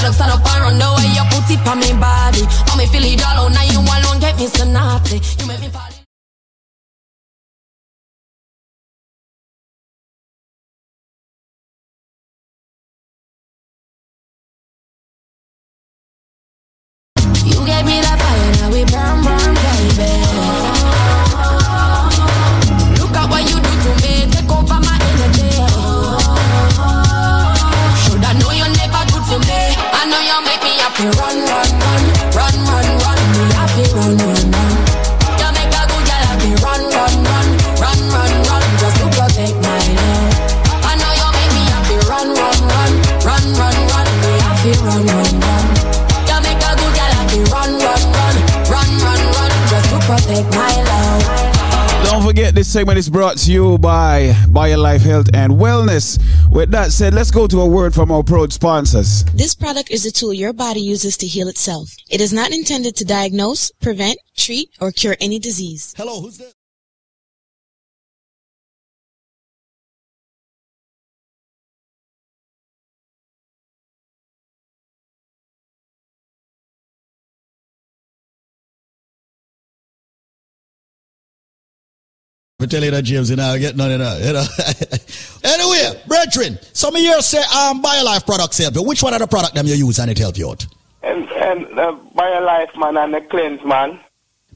Get 0.04 0.10
up, 0.10 0.16
stand 0.16 0.32
up 0.32 0.46
and 0.68 0.82
the 0.82 0.88
way 0.98 1.08
you 1.16 1.24
put 1.32 1.50
it 1.50 1.66
on 1.66 1.80
me 1.80 1.94
body. 1.98 2.44
Feel 2.92 3.06
it 3.06 3.24
all 3.24 3.50
now 3.50 3.64
you 3.64 3.80
alone 3.80 4.20
get 4.20 4.36
me 4.38 4.48
so 4.48 4.66
naughty. 4.66 5.22
You 5.40 5.48
make 5.48 5.62
me 5.62 5.70
fall 5.70 5.93
segment 52.74 52.98
is 52.98 53.08
brought 53.08 53.38
to 53.38 53.52
you 53.52 53.78
by 53.78 54.30
BioLife 54.48 55.02
Health 55.02 55.28
and 55.36 55.54
Wellness. 55.54 56.18
With 56.52 56.72
that 56.72 56.92
said, 56.92 57.14
let's 57.14 57.30
go 57.30 57.46
to 57.46 57.62
a 57.62 57.68
word 57.68 57.94
from 57.94 58.12
our 58.12 58.24
proud 58.24 58.52
sponsors. 58.52 59.24
This 59.26 59.54
product 59.54 59.92
is 59.92 60.08
a 60.08 60.12
tool 60.12 60.34
your 60.34 60.54
body 60.54 60.80
uses 60.82 61.16
to 61.18 61.28
heal 61.28 61.48
itself. 61.48 61.90
It 62.10 62.20
is 62.20 62.34
not 62.34 62.50
intended 62.50 62.96
to 62.96 63.06
diagnose, 63.06 63.70
prevent, 63.80 64.18
treat, 64.36 64.72
or 64.82 64.92
cure 64.92 65.16
any 65.20 65.38
disease. 65.38 65.94
Hello, 65.96 66.20
who's 66.22 66.40
there? 66.40 66.50
We 82.64 82.68
tell 82.68 82.82
you 82.82 82.92
that 82.92 83.04
James, 83.04 83.30
you 83.30 83.36
know, 83.36 83.60
get 83.60 83.76
none 83.76 83.92
of 83.92 84.00
that, 84.00 84.24
you 84.24 84.32
know. 84.32 84.46
anyway, 85.54 86.02
brethren, 86.08 86.58
some 86.72 86.96
of 86.96 87.02
you 87.02 87.22
say 87.22 87.40
um 87.40 87.84
BioLife 87.84 88.26
products 88.26 88.58
help 88.58 88.76
you. 88.76 88.84
Which 88.84 89.04
one 89.04 89.14
of 89.14 89.20
the 89.20 89.28
product 89.28 89.54
them 89.54 89.68
you 89.68 89.74
use 89.74 90.00
and 90.00 90.10
it 90.10 90.18
help 90.18 90.38
you 90.38 90.50
out? 90.50 90.66
And, 91.02 91.30
and 91.34 91.66
the 91.78 92.00
BioLife, 92.16 92.80
man, 92.80 92.96
and 92.96 93.14
the 93.16 93.20
cleanse, 93.20 93.66
man. 93.66 94.00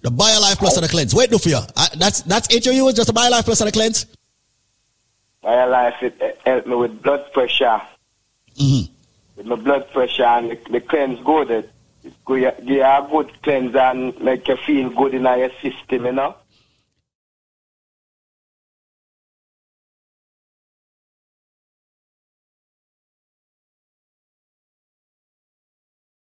The 0.04 0.10
BioLife 0.10 0.56
plus 0.56 0.78
and 0.78 0.86
the 0.86 0.88
cleanse. 0.88 1.14
Wait, 1.14 1.30
do 1.30 1.38
for 1.38 1.50
you. 1.50 1.58
Uh, 1.58 1.88
that's 1.98 2.22
that's 2.22 2.48
it 2.56 2.66
you 2.66 2.72
use, 2.72 2.94
just 2.94 3.08
the 3.08 3.14
BioLife 3.14 3.44
plus 3.44 3.60
and 3.60 3.68
the 3.68 3.74
cleanse? 3.74 4.06
BioLife, 5.44 6.02
it, 6.02 6.16
it 6.22 6.40
helped 6.46 6.68
me 6.68 6.76
with 6.76 7.04
blood 7.04 7.34
pressure. 7.34 7.82
Mm-hmm. 8.58 8.94
With 9.36 9.46
my 9.48 9.56
blood 9.58 9.92
pressure 9.92 10.24
and 10.24 10.52
the, 10.52 10.60
the 10.72 10.80
cleanse 10.80 11.20
good. 11.26 11.52
It, 11.52 11.70
it 12.06 12.14
give 12.26 12.38
you 12.38 12.52
give 12.60 12.70
you 12.70 12.84
a 12.84 13.06
good 13.12 13.42
cleanse 13.44 13.76
and 13.76 14.18
make 14.22 14.48
you 14.48 14.56
feel 14.56 14.92
good 14.92 15.14
in 15.14 15.24
your 15.24 15.50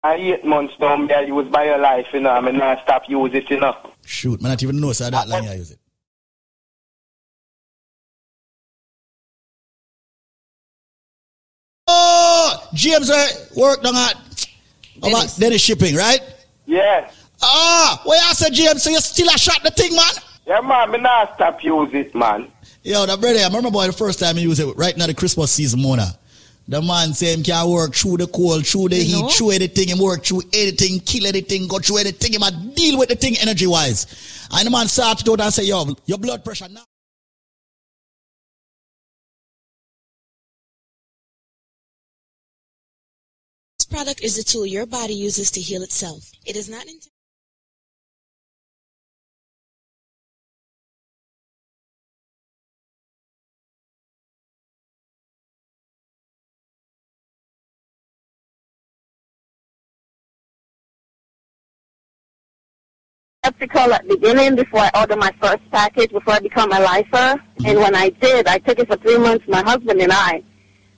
I 0.07 0.15
eight 0.15 0.45
months 0.45 0.73
now, 0.79 0.95
me 0.95 1.13
I 1.13 1.21
use 1.21 1.49
life, 1.49 2.07
you 2.13 2.21
know, 2.21 2.29
I 2.29 2.39
mean, 2.39 2.61
I 2.61 2.81
stop 2.81 3.09
use 3.09 3.33
it, 3.33 3.49
you 3.49 3.59
know. 3.59 3.75
Shoot, 4.05 4.41
man, 4.41 4.53
I 4.53 4.55
don't 4.55 4.63
even 4.63 4.79
know 4.79 4.93
so 4.93 5.09
that 5.09 5.27
long 5.27 5.45
I 5.45 5.55
use 5.55 5.71
it. 5.71 5.79
Oh, 11.87 12.69
James 12.73 13.09
uh, 13.09 13.27
work 13.57 13.83
down 13.83 13.97
at 13.97 14.15
about 14.97 15.35
Dennis 15.37 15.61
Shipping, 15.61 15.95
right? 15.95 16.21
Yeah. 16.65 17.11
Ah, 17.41 18.01
where 18.05 18.21
I 18.23 18.31
said 18.31 18.53
James, 18.53 18.83
so 18.83 18.89
you 18.89 19.01
still 19.01 19.27
a 19.27 19.37
shot 19.37 19.61
the 19.61 19.71
thing, 19.71 19.93
man? 19.93 20.05
Yeah, 20.45 20.61
man, 20.61 20.91
me 20.91 20.99
not 20.99 21.35
stop 21.35 21.61
use 21.61 21.93
it, 21.93 22.15
man. 22.15 22.49
Yo, 22.81 23.05
the 23.05 23.17
brother, 23.17 23.39
I 23.39 23.47
remember 23.47 23.71
boy 23.71 23.87
the 23.87 23.91
first 23.91 24.19
time 24.19 24.37
he 24.37 24.43
used 24.43 24.61
it 24.61 24.73
right 24.77 24.95
now 24.95 25.07
the 25.07 25.13
Christmas 25.13 25.51
season, 25.51 25.81
Mona. 25.81 26.17
The 26.69 26.81
man 26.81 27.13
say 27.13 27.33
him 27.33 27.43
can 27.43 27.69
work 27.69 27.95
through 27.95 28.17
the 28.17 28.27
cold, 28.27 28.67
through 28.67 28.89
the 28.89 28.97
You 28.97 29.03
heat, 29.03 29.21
know? 29.21 29.29
through 29.29 29.51
anything, 29.51 29.87
him 29.87 29.99
work 29.99 30.25
through 30.25 30.41
anything, 30.51 30.99
kill 30.99 31.25
anything, 31.25 31.65
go 31.67 31.79
through 31.79 31.99
anything, 31.99 32.33
him 32.33 32.43
a 32.43 32.51
deal 32.51 32.99
with 32.99 33.07
the 33.07 33.15
thing 33.15 33.37
energy 33.37 33.67
wise. 33.67 34.05
And 34.51 34.67
the 34.67 34.71
man 34.71 34.87
started 34.89 35.29
out 35.29 35.39
and 35.39 35.53
say, 35.53 35.63
yo, 35.63 35.95
your 36.05 36.17
blood 36.17 36.43
pressure 36.43 36.67
now. 36.67 36.83
This 43.79 43.85
product 43.85 44.21
is 44.21 44.37
a 44.37 44.43
tool 44.43 44.65
your 44.65 44.85
body 44.85 45.13
uses 45.13 45.49
to 45.51 45.61
heal 45.61 45.83
itself. 45.83 46.31
It 46.45 46.57
is 46.57 46.67
not 46.67 46.81
intended. 46.81 47.16
Skeptical 63.57 63.93
at 63.93 64.07
the 64.07 64.15
beginning 64.15 64.55
before 64.55 64.81
I 64.81 64.91
ordered 64.99 65.17
my 65.17 65.33
first 65.41 65.69
package, 65.71 66.11
before 66.11 66.35
I 66.35 66.39
become 66.39 66.71
a 66.71 66.79
lifer. 66.79 67.41
And 67.65 67.77
when 67.77 67.95
I 67.95 68.09
did, 68.09 68.47
I 68.47 68.59
took 68.59 68.79
it 68.79 68.87
for 68.87 68.97
three 68.97 69.17
months, 69.17 69.45
my 69.47 69.61
husband 69.61 70.01
and 70.01 70.11
I. 70.11 70.43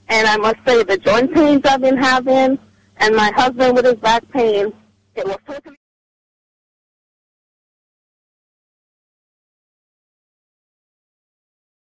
And 0.08 0.26
I 0.26 0.36
must 0.36 0.56
say, 0.66 0.82
the 0.82 0.98
joint 0.98 1.32
pains 1.32 1.62
I've 1.64 1.80
been 1.80 1.96
having, 1.96 2.58
and 2.98 3.16
my 3.16 3.30
husband 3.34 3.76
with 3.76 3.84
his 3.84 3.94
back 3.94 4.28
pain, 4.32 4.72
it 5.14 5.26
was 5.26 5.36
totally. 5.46 5.76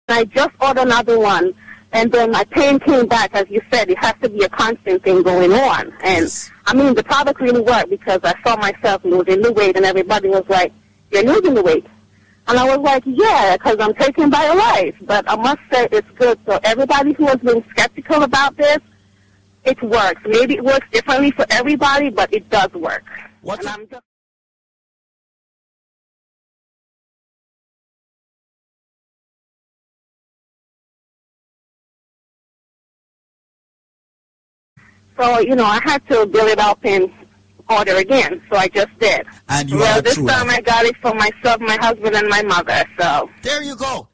I 0.09 0.25
just 0.25 0.51
ordered 0.61 0.83
another 0.83 1.19
one, 1.19 1.53
and 1.97 2.13
then 2.13 2.31
my 2.31 2.45
pain 2.45 2.79
came 2.79 3.07
back. 3.07 3.35
As 3.35 3.49
you 3.49 3.63
said, 3.73 3.89
it 3.89 3.97
has 3.99 4.15
to 4.23 4.29
be 4.29 4.45
a 4.45 4.51
constant 4.51 5.03
thing 5.03 5.23
going 5.23 5.53
on. 5.53 5.93
And 6.03 6.29
I 6.67 6.75
mean, 6.75 6.95
the 6.95 7.03
product 7.03 7.41
really 7.41 7.63
worked 7.63 7.89
because 7.89 8.21
I 8.23 8.35
saw 8.43 8.55
myself 8.57 9.03
losing 9.03 9.41
the 9.41 9.53
weight, 9.53 9.77
and 9.77 9.87
everybody 9.87 10.29
was 10.29 10.45
like, 10.49 10.73
"You're 11.11 11.23
losing 11.23 11.55
the 11.55 11.63
weight," 11.63 11.87
and 12.49 12.59
I 12.59 12.65
was 12.65 12.85
like, 12.85 13.03
"Yeah, 13.07 13.57
because 13.57 13.79
I'm 13.81 13.95
taking 13.95 14.31
BioLife." 14.31 15.07
But 15.07 15.25
I 15.27 15.37
must 15.37 15.61
say, 15.73 15.89
it's 15.91 16.11
good. 16.11 16.39
So 16.47 16.61
everybody 16.65 17.15
who 17.15 17.27
has 17.29 17.39
been 17.39 17.65
skeptical 17.71 18.23
about 18.25 18.57
this, 18.59 18.79
it 19.65 19.83
works. 19.83 20.21
Maybe 20.27 20.55
it 20.57 20.65
works 20.65 20.87
differently 20.93 21.31
for 21.31 21.47
everybody, 21.49 22.11
but 22.11 22.33
it 22.33 22.51
does 22.51 22.73
work. 22.75 23.05
What's 23.41 23.67
So, 35.19 35.41
you 35.41 35.55
know, 35.57 35.65
I 35.65 35.81
had 35.85 36.07
to 36.09 36.27
build 36.27 36.49
it 36.49 36.59
up 36.59 36.79
and 36.85 37.11
order 37.69 37.97
again. 37.97 38.43
So 38.51 38.57
I 38.57 38.69
just 38.69 38.97
did. 38.99 39.27
And 39.49 39.69
you 39.71 39.79
well, 39.79 40.03
this 40.03 40.17
time 40.17 40.51
I 40.51 40.61
got 40.61 40.85
it 40.85 40.97
for 40.99 41.15
myself, 41.15 41.61
my 41.61 41.77
husband, 41.81 42.15
and 42.15 42.29
my 42.29 42.43
mother. 42.43 42.85
So 42.99 43.31
There 43.43 43.63
you 43.63 43.77
go. 43.77 44.09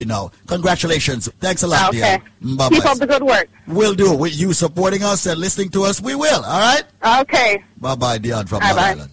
You 0.00 0.06
know, 0.06 0.30
congratulations. 0.46 1.28
Thanks 1.40 1.62
a 1.62 1.66
lot, 1.66 1.90
okay. 1.90 2.22
dear. 2.40 2.68
Keep 2.70 2.86
up 2.86 2.96
the 2.96 3.06
good 3.06 3.22
work. 3.22 3.50
We'll 3.66 3.94
do. 3.94 4.16
With 4.16 4.34
you 4.34 4.54
supporting 4.54 5.02
us 5.04 5.26
and 5.26 5.38
listening 5.38 5.68
to 5.70 5.82
us, 5.82 6.00
we 6.00 6.14
will. 6.14 6.42
All 6.42 6.58
right? 6.58 7.20
Okay. 7.20 7.62
Bye 7.76 7.96
bye, 7.96 8.16
Dion 8.16 8.46
from 8.46 8.60
Bye-bye. 8.60 8.80
Island. 8.80 9.10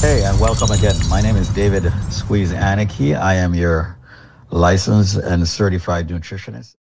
Hey, 0.00 0.22
and 0.24 0.38
welcome 0.38 0.70
again. 0.70 0.94
My 1.08 1.20
name 1.20 1.34
is 1.34 1.48
David 1.48 1.92
Squeeze 2.10 2.52
Anarchy. 2.52 3.16
I 3.16 3.34
am 3.34 3.54
your 3.54 3.98
licensed 4.50 5.16
and 5.16 5.48
certified 5.48 6.06
nutritionist. 6.06 6.76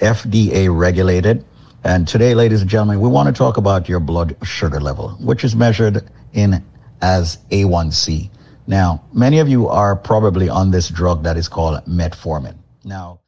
FDA 0.00 0.68
regulated. 0.70 1.46
And 1.84 2.06
today, 2.06 2.34
ladies 2.34 2.60
and 2.60 2.70
gentlemen, 2.70 3.00
we 3.00 3.08
want 3.08 3.26
to 3.26 3.36
talk 3.36 3.56
about 3.56 3.88
your 3.88 3.98
blood 3.98 4.36
sugar 4.44 4.80
level, 4.80 5.10
which 5.20 5.42
is 5.42 5.56
measured 5.56 6.08
in 6.32 6.64
as 7.00 7.38
A1C. 7.50 8.30
Now, 8.68 9.04
many 9.12 9.40
of 9.40 9.48
you 9.48 9.66
are 9.66 9.96
probably 9.96 10.48
on 10.48 10.70
this 10.70 10.88
drug 10.88 11.24
that 11.24 11.36
is 11.36 11.48
called 11.48 11.84
metformin. 11.86 12.54
Now, 12.84 13.18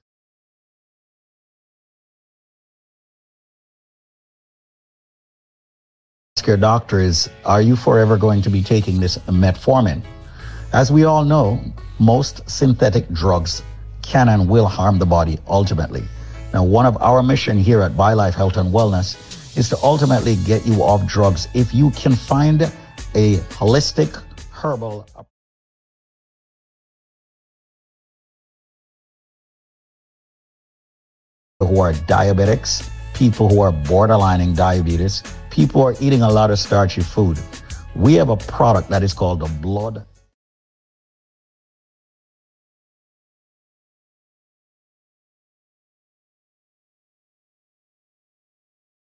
ask 6.37 6.47
your 6.47 6.57
doctor 6.57 7.01
is, 7.01 7.29
are 7.45 7.61
you 7.61 7.75
forever 7.75 8.17
going 8.17 8.41
to 8.43 8.51
be 8.51 8.63
taking 8.63 9.01
this 9.01 9.19
metformin? 9.27 10.01
As 10.73 10.93
we 10.93 11.05
all 11.05 11.25
know, 11.25 11.61
most 11.99 12.49
synthetic 12.49 13.09
drugs 13.11 13.65
can 14.03 14.29
and 14.29 14.49
will 14.49 14.67
harm 14.67 15.01
the 15.01 15.07
body 15.07 15.41
ultimately. 15.49 16.05
Now, 16.55 16.63
one 16.63 16.87
of 16.87 16.97
our 17.03 17.21
mission 17.21 17.59
here 17.59 17.83
at 17.83 17.95
BioLife 17.95 18.35
Health 18.35 18.57
and 18.59 18.73
Wellness 18.73 19.59
is 19.59 19.69
to 19.71 19.77
ultimately 19.83 20.37
get 20.47 20.65
you 20.65 20.85
off 20.85 21.05
drugs 21.05 21.49
if 21.53 21.75
you 21.75 21.91
can 21.91 22.15
find 22.15 22.63
a 23.17 23.39
holistic 23.59 24.23
herbal 24.53 25.05
who 31.59 31.81
are 31.81 31.93
diabetics, 31.93 32.89
people 33.15 33.49
who 33.49 33.59
are 33.59 33.73
borderlining 33.73 34.55
diabetes, 34.55 35.25
people 35.51 35.83
who 35.83 35.89
are 35.89 35.97
eating 36.01 36.23
a 36.23 36.31
lot 36.31 36.53
of 36.53 36.61
starchy 36.61 37.03
food. 37.03 37.37
We 37.97 38.15
have 38.15 38.29
a 38.29 38.37
product 38.37 38.91
that 38.91 39.03
is 39.03 39.13
called 39.13 39.41
the 39.41 39.49
blood 39.61 40.07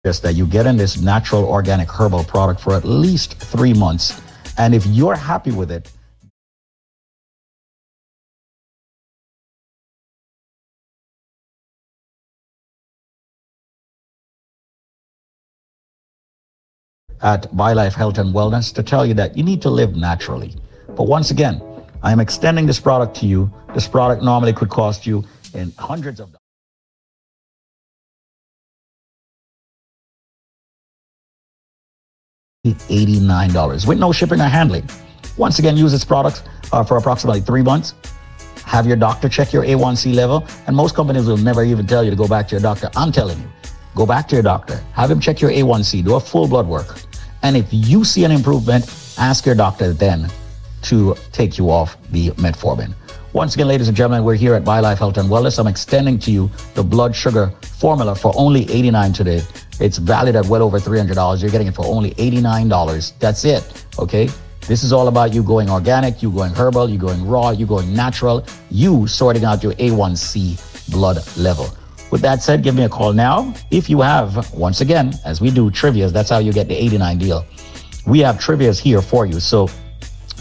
Just 0.04 0.22
that 0.22 0.34
you 0.34 0.46
get 0.46 0.66
in 0.66 0.76
this 0.76 1.00
natural 1.00 1.44
organic 1.44 1.88
herbal 1.88 2.24
product 2.24 2.60
for 2.60 2.74
at 2.74 2.84
least 2.84 3.34
three 3.34 3.74
months. 3.74 4.20
And 4.56 4.74
if 4.74 4.86
you're 4.86 5.16
happy 5.16 5.50
with 5.50 5.70
it, 5.70 5.90
at 17.22 17.50
BioLife 17.52 17.94
Health 17.94 18.18
and 18.18 18.34
Wellness 18.34 18.72
to 18.74 18.82
tell 18.82 19.04
you 19.04 19.14
that 19.14 19.36
you 19.36 19.42
need 19.42 19.60
to 19.62 19.70
live 19.70 19.96
naturally. 19.96 20.54
But 20.88 21.04
once 21.04 21.30
again, 21.30 21.60
I 22.02 22.12
am 22.12 22.20
extending 22.20 22.66
this 22.66 22.78
product 22.78 23.16
to 23.16 23.26
you. 23.26 23.52
This 23.74 23.88
product 23.88 24.22
normally 24.22 24.52
could 24.52 24.68
cost 24.68 25.06
you 25.06 25.24
in 25.54 25.72
hundreds 25.78 26.20
of 26.20 26.37
$89 32.66 33.86
with 33.86 33.98
no 33.98 34.12
shipping 34.12 34.40
or 34.40 34.44
handling. 34.48 34.88
Once 35.36 35.58
again, 35.58 35.76
use 35.76 35.92
this 35.92 36.04
product 36.04 36.42
uh, 36.72 36.82
for 36.82 36.96
approximately 36.96 37.40
three 37.40 37.62
months. 37.62 37.94
Have 38.64 38.86
your 38.86 38.96
doctor 38.96 39.28
check 39.28 39.52
your 39.52 39.64
A1C 39.64 40.14
level, 40.14 40.44
and 40.66 40.74
most 40.74 40.94
companies 40.94 41.26
will 41.26 41.36
never 41.36 41.62
even 41.62 41.86
tell 41.86 42.02
you 42.02 42.10
to 42.10 42.16
go 42.16 42.26
back 42.26 42.48
to 42.48 42.56
your 42.56 42.60
doctor. 42.60 42.90
I'm 42.96 43.12
telling 43.12 43.38
you, 43.38 43.48
go 43.94 44.04
back 44.04 44.28
to 44.28 44.36
your 44.36 44.42
doctor, 44.42 44.76
have 44.92 45.10
him 45.10 45.20
check 45.20 45.40
your 45.40 45.52
A1C, 45.52 46.04
do 46.04 46.16
a 46.16 46.20
full 46.20 46.48
blood 46.48 46.66
work. 46.66 46.98
And 47.42 47.56
if 47.56 47.68
you 47.70 48.04
see 48.04 48.24
an 48.24 48.32
improvement, 48.32 48.84
ask 49.18 49.46
your 49.46 49.54
doctor 49.54 49.92
then 49.92 50.28
to 50.82 51.14
take 51.32 51.58
you 51.58 51.70
off 51.70 51.96
the 52.10 52.30
metformin. 52.32 52.92
Once 53.38 53.54
again, 53.54 53.68
ladies 53.68 53.86
and 53.86 53.96
gentlemen, 53.96 54.24
we're 54.24 54.34
here 54.34 54.54
at 54.54 54.64
BioLife 54.64 54.98
Health 54.98 55.16
and 55.16 55.28
Wellness. 55.28 55.60
I'm 55.60 55.68
extending 55.68 56.18
to 56.18 56.32
you 56.32 56.50
the 56.74 56.82
blood 56.82 57.14
sugar 57.14 57.54
formula 57.62 58.16
for 58.16 58.32
only 58.34 58.68
89 58.68 59.12
today. 59.12 59.42
It's 59.78 59.98
valued 59.98 60.34
at 60.34 60.44
well 60.46 60.60
over 60.60 60.80
$300. 60.80 61.40
You're 61.40 61.52
getting 61.52 61.68
it 61.68 61.74
for 61.76 61.86
only 61.86 62.14
$89. 62.14 63.12
That's 63.20 63.44
it. 63.44 63.86
Okay. 63.96 64.28
This 64.62 64.82
is 64.82 64.92
all 64.92 65.06
about 65.06 65.32
you 65.32 65.44
going 65.44 65.70
organic, 65.70 66.20
you 66.20 66.32
going 66.32 66.52
herbal, 66.52 66.90
you 66.90 66.98
going 66.98 67.24
raw, 67.24 67.50
you 67.50 67.64
going 67.64 67.94
natural, 67.94 68.44
you 68.72 69.06
sorting 69.06 69.44
out 69.44 69.62
your 69.62 69.74
A1C 69.74 70.90
blood 70.90 71.24
level. 71.36 71.68
With 72.10 72.22
that 72.22 72.42
said, 72.42 72.64
give 72.64 72.74
me 72.74 72.82
a 72.82 72.88
call 72.88 73.12
now. 73.12 73.54
If 73.70 73.88
you 73.88 74.00
have, 74.00 74.52
once 74.52 74.80
again, 74.80 75.14
as 75.24 75.40
we 75.40 75.52
do 75.52 75.70
trivias, 75.70 76.12
that's 76.12 76.28
how 76.28 76.38
you 76.38 76.52
get 76.52 76.66
the 76.66 76.74
89 76.74 77.18
deal. 77.18 77.46
We 78.04 78.18
have 78.18 78.38
trivias 78.38 78.80
here 78.80 79.00
for 79.00 79.26
you. 79.26 79.38
So 79.38 79.68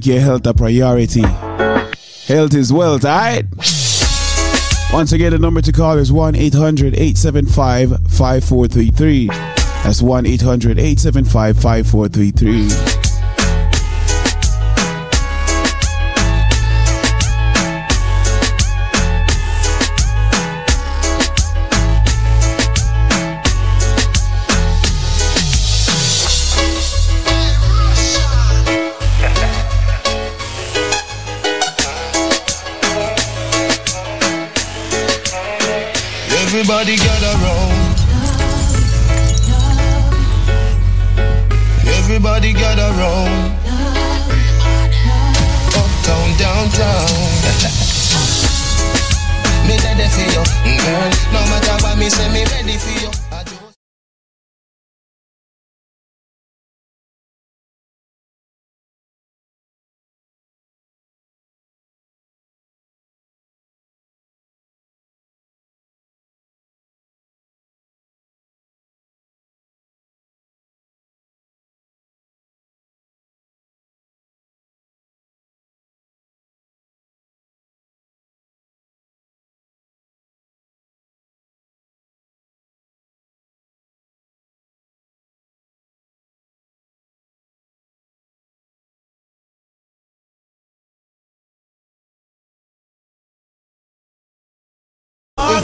your 0.08 0.22
health 0.22 0.48
a 0.48 0.54
priority. 0.54 1.22
Health 1.22 2.54
is 2.54 2.72
wealth, 2.72 3.04
alright? 3.04 3.46
Once 4.93 5.12
again, 5.12 5.32
the 5.32 5.38
number 5.39 5.62
to 5.62 5.72
call 5.72 5.98
is 5.98 6.12
1 6.12 6.36
800 6.36 6.93
875 6.93 7.89
5433. 8.10 9.28
That's 9.28 10.02
1 10.02 10.26
800 10.26 10.80
875 10.80 11.60
5433. 11.60 13.07
Everybody 36.80 37.04
gather 37.04 37.34
round. 37.42 37.98
Everybody 41.88 42.54
gather 42.54 42.92
round. 42.94 43.58
Uptown, 45.74 46.38
downtown. 46.38 47.10
me 49.66 49.74
ready 49.82 50.06
for 50.06 50.22
you, 50.22 50.46
girl. 50.78 51.10
No 51.34 51.42
matter 51.50 51.82
what 51.82 51.98
me 51.98 52.12
say, 52.12 52.30
me 52.32 52.46
ready 52.46 52.78
for 52.78 52.94
you. 53.02 53.07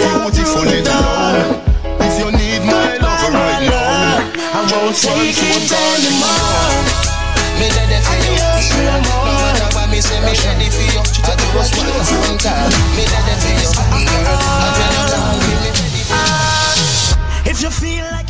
Beautiful 0.03 0.67
in 0.67 0.85
alone. 0.87 1.63
If 2.03 2.19
you 2.19 2.29
need 2.31 2.61
my 2.67 2.97
love 2.99 3.31
right 3.31 3.63
now, 3.63 4.19
I 4.53 4.59
won't 4.67 4.95
take 4.95 5.39
it 5.39 5.71
anymore. 5.71 6.83
Me 7.59 7.67
ready 7.69 7.99
for 8.03 8.17
you, 8.25 8.35
girl. 8.37 8.99
No 9.23 9.33
matter 9.39 9.69
what 9.75 9.87
me 9.89 9.99
say, 10.01 10.19
me 10.21 10.33
ready 10.33 10.67
for 10.69 10.85
you. 10.93 11.01
I 11.23 11.33
just 11.39 11.71
want 11.77 11.89
a 11.89 12.03
phone 12.03 12.37
call. 12.41 12.69
Me 12.97 13.03
ready 13.07 13.35
for 13.39 13.53
you, 13.55 13.69
girl. 13.71 13.93
I 13.95 14.69
feel 14.75 14.91
like 14.97 15.13
I'm 15.15 15.37
really 15.41 15.71
ready 15.71 16.03
for 16.09 16.19
you. 16.19 17.51
If 17.51 17.57
you 17.61 17.69
feel 17.69 18.05
like 18.11 18.22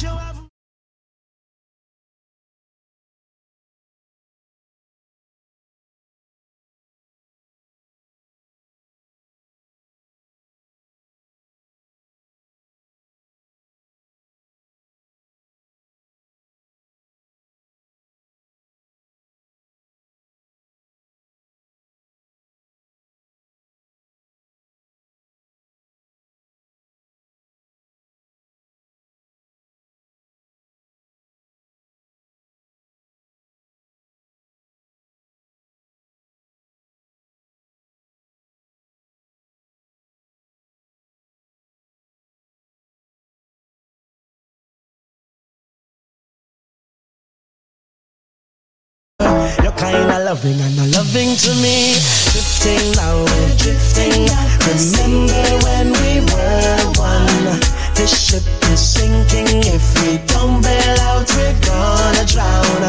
loving 50.33 50.59
and 50.61 50.75
not 50.75 50.89
loving 50.97 51.35
to 51.35 51.53
me. 51.61 51.93
Drifting 52.33 52.91
now, 52.97 53.21
we're 53.21 53.55
drifting. 53.61 54.25
Remember 54.65 55.45
when 55.61 55.93
we 56.01 56.25
were 56.25 56.81
one? 56.97 57.61
This 57.93 58.09
ship 58.17 58.41
is 58.71 58.79
sinking. 58.79 59.61
If 59.61 59.85
we 60.01 60.17
don't 60.25 60.59
bail 60.63 60.99
out, 61.01 61.29
we're 61.35 61.59
gonna 61.61 62.25
drown. 62.25 62.81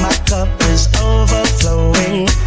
My 0.00 0.16
cup 0.24 0.48
is 0.72 0.88
overflowing. 0.96 2.45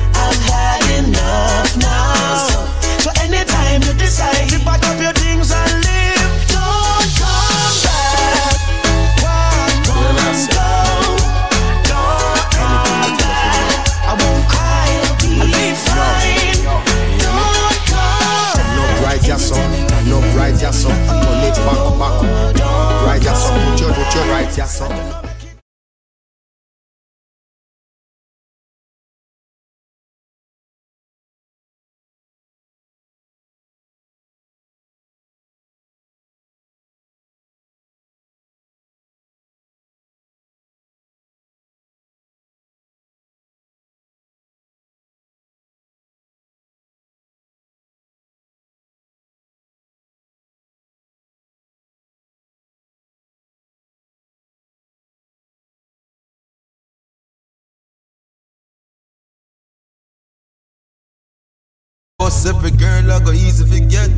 Every 62.48 62.72
girl 62.72 63.12
I 63.12 63.20
go 63.20 63.32
easy 63.32 63.66
forget. 63.68 64.10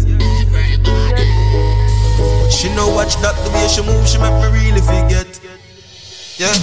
She 2.53 2.69
know 2.75 2.87
watch 2.93 3.17
that 3.17 3.35
the 3.43 3.49
way 3.49 3.67
she 3.67 3.81
move, 3.81 4.07
she 4.07 4.19
make 4.21 4.31
me 4.39 4.47
really 4.53 4.79
forget. 4.79 5.27
Yeah. 6.37 6.53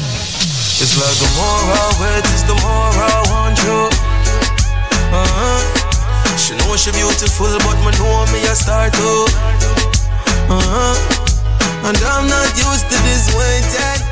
It's 0.81 0.95
like 0.95 1.19
the 1.19 1.29
more 1.35 1.61
I 1.75 1.87
wait, 1.99 2.25
it's 2.31 2.47
the 2.47 2.55
more 2.63 2.95
I 2.95 3.19
want 3.29 3.59
you. 3.67 3.91
Uh-huh. 5.13 6.39
She 6.39 6.55
know 6.57 6.77
she 6.77 6.93
beautiful, 6.93 7.53
but 7.67 7.77
me 7.85 7.91
know 7.99 8.25
me 8.33 8.39
a 8.47 8.55
star 8.55 8.89
too. 8.89 9.27
Uh-huh. 10.49 10.95
And 11.85 11.99
I'm 12.01 12.29
not 12.31 12.49
used 12.57 12.87
to 12.87 12.97
this 13.03 13.35
waiting. 13.35 14.08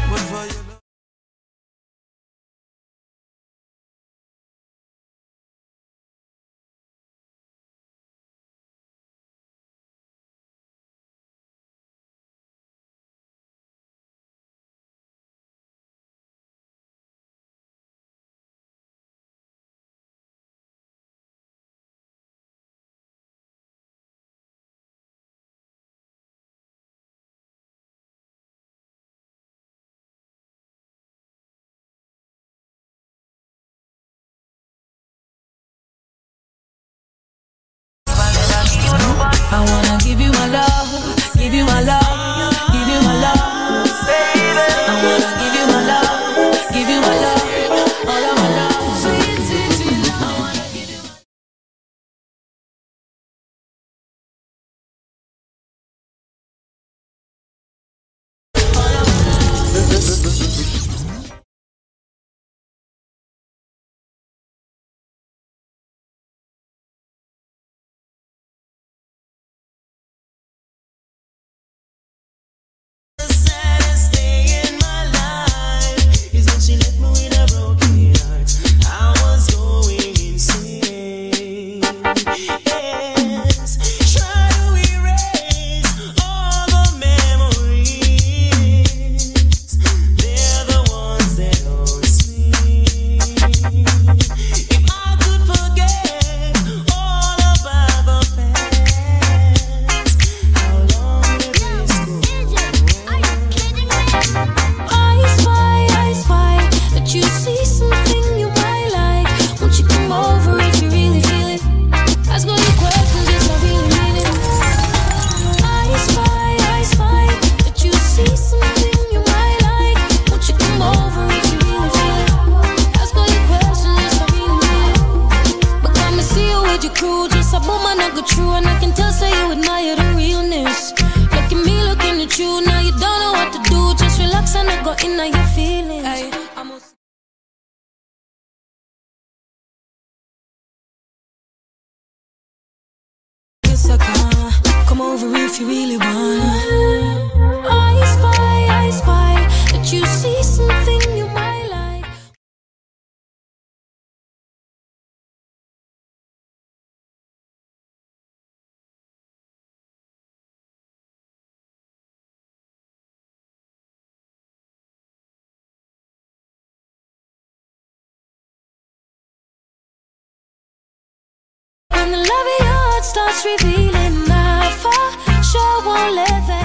starts 173.07 173.45
revealing, 173.45 174.27
I 174.29 174.69
for 174.83 175.43
sure 175.43 175.87
won't 175.87 176.15
let 176.15 176.47
them. 176.49 176.56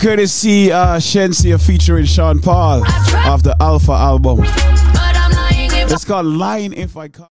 courtesy 0.00 0.72
uh, 0.72 0.96
Shenseea 0.96 1.60
featuring 1.64 2.06
Sean 2.06 2.40
Paul 2.40 2.82
of 3.26 3.42
the 3.42 3.54
Alpha 3.60 3.92
album. 3.92 4.40
It's 4.42 6.04
called 6.04 6.26
Lying 6.26 6.72
If 6.72 6.96
I 6.96 7.08
Come. 7.08 7.28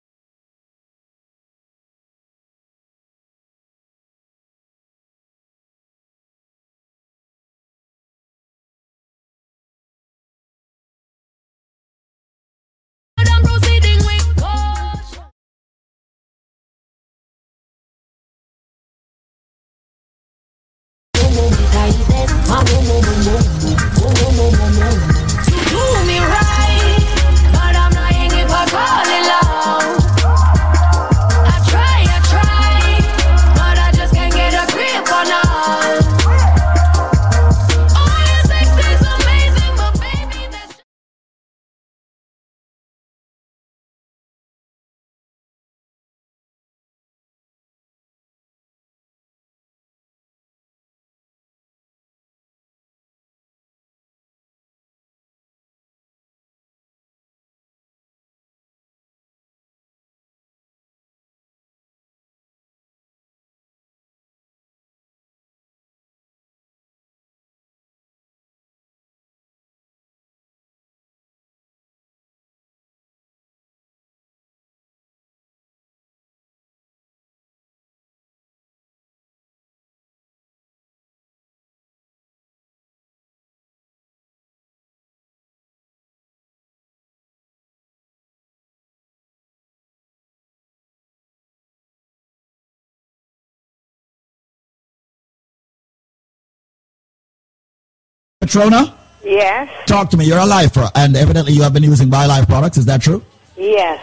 Petrona, 98.48 98.94
Yes, 99.24 99.70
talk 99.88 100.10
to 100.12 100.18
me. 100.18 100.26
You're 100.26 100.38
a 100.40 100.46
lifer, 100.46 100.90
and 100.96 101.18
evidently 101.18 101.52
you 101.52 101.62
have 101.64 101.74
been 101.74 101.84
using 101.84 102.10
BioLife 102.10 102.48
products. 102.48 102.78
Is 102.78 102.86
that 102.86 103.02
true? 103.02 103.22
yes. 103.58 104.02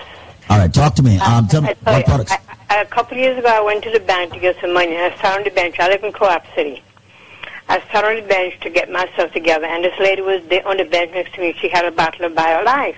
All 0.51 0.59
right, 0.59 0.73
talk 0.73 0.95
to 0.97 1.03
me. 1.03 1.19
Um, 1.19 1.47
tell 1.49 1.63
me 1.63 1.69
tell 1.83 1.95
what 1.95 2.05
products. 2.05 2.33
I, 2.33 2.39
I, 2.69 2.83
a 2.83 2.85
couple 2.85 3.17
of 3.17 3.23
years 3.25 3.39
ago, 3.39 3.49
I 3.49 3.61
went 3.63 3.83
to 3.85 3.91
the 3.91 4.01
bank 4.01 4.35
to 4.35 4.39
get 4.39 4.61
some 4.61 4.75
money. 4.75 4.95
I 4.95 5.09
sat 5.17 5.39
on 5.39 5.45
the 5.45 5.51
bench. 5.51 5.77
I 5.81 5.89
live 5.89 6.05
in 6.05 6.13
Co-op 6.13 6.45
City. 6.55 6.83
I 7.71 7.81
sat 7.91 8.05
on 8.05 8.17
the 8.17 8.29
bench 8.29 8.61
to 8.61 8.69
get 8.69 8.91
myself 8.91 9.33
together, 9.33 9.65
and 9.65 9.83
this 9.83 9.99
lady 9.99 10.21
was 10.21 10.43
on 10.67 10.77
the 10.77 10.85
bench 10.85 11.13
next 11.13 11.33
to 11.37 11.41
me. 11.41 11.55
She 11.59 11.71
had 11.71 11.87
a 11.87 11.91
bottle 11.91 12.27
of 12.27 12.33
BioLife. 12.35 12.97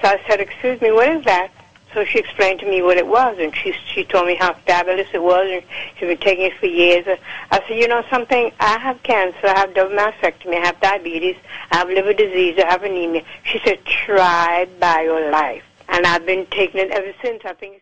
So 0.00 0.08
I 0.08 0.20
said, 0.28 0.38
"Excuse 0.38 0.80
me, 0.80 0.92
what 0.92 1.08
is 1.08 1.24
that?" 1.24 1.50
So 1.94 2.04
she 2.04 2.18
explained 2.18 2.58
to 2.58 2.66
me 2.66 2.82
what 2.82 2.96
it 2.96 3.06
was, 3.06 3.38
and 3.38 3.54
she 3.54 3.72
she 3.86 4.04
told 4.04 4.26
me 4.26 4.34
how 4.34 4.52
fabulous 4.66 5.06
it 5.14 5.22
was, 5.22 5.48
and 5.48 5.62
she's 5.96 6.08
been 6.08 6.18
taking 6.18 6.46
it 6.46 6.58
for 6.58 6.66
years. 6.66 7.06
I 7.52 7.60
said, 7.68 7.78
"You 7.78 7.86
know 7.86 8.02
something? 8.10 8.50
I 8.58 8.78
have 8.78 9.00
cancer. 9.04 9.46
I 9.46 9.60
have 9.60 9.74
double 9.74 9.94
mastectomy. 9.94 10.56
I 10.56 10.66
have 10.66 10.80
diabetes. 10.80 11.36
I 11.70 11.76
have 11.76 11.88
liver 11.88 12.12
disease. 12.12 12.58
I 12.58 12.66
have 12.66 12.82
anemia." 12.82 13.22
She 13.44 13.60
said, 13.64 13.84
"Try 13.84 14.66
BioLife," 14.80 15.62
and 15.88 16.04
I've 16.04 16.26
been 16.26 16.46
taking 16.46 16.80
it 16.80 16.90
ever 16.90 17.14
since. 17.22 17.42
I 17.44 17.52
think. 17.54 17.80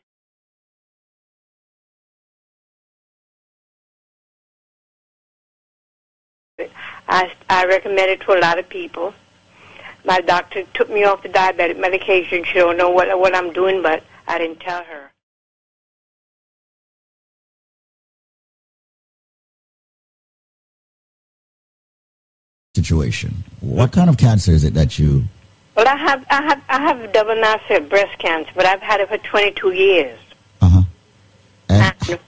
I, 7.09 7.33
I 7.49 7.65
recommend 7.65 8.11
it 8.11 8.21
to 8.23 8.39
a 8.39 8.41
lot 8.41 8.59
of 8.59 8.69
people. 8.69 9.15
My 10.05 10.20
doctor 10.20 10.64
took 10.74 10.90
me 10.90 11.05
off 11.05 11.22
the 11.22 11.28
diabetic 11.28 11.78
medication. 11.78 12.44
She 12.44 12.55
don't 12.55 12.76
know 12.76 12.90
what 12.90 13.18
what 13.18 13.34
I'm 13.34 13.53
doing, 13.53 13.82
but 13.82 14.03
I 14.26 14.38
didn't 14.38 14.61
tell 14.61 14.82
her. 14.82 15.11
Situation. 22.74 23.44
What 23.61 23.92
kind 23.92 24.11
of 24.11 24.16
cancer 24.16 24.50
is 24.50 24.64
it 24.64 24.74
that 24.74 24.98
you? 24.98 25.24
Well, 25.76 25.86
I 25.86 25.96
have 25.96 26.26
I 26.30 26.42
have 26.42 26.62
I 26.68 26.80
have 26.80 27.12
double 27.12 27.36
mass 27.36 27.61
breast 27.88 28.18
cancer, 28.18 28.50
but 28.55 28.66
I've 28.66 28.82
had 28.82 29.00
it 29.00 29.09
for 29.09 29.18
22 29.18 29.72
years. 29.72 30.18
Uh-huh. 30.61 30.82
And 31.68 32.18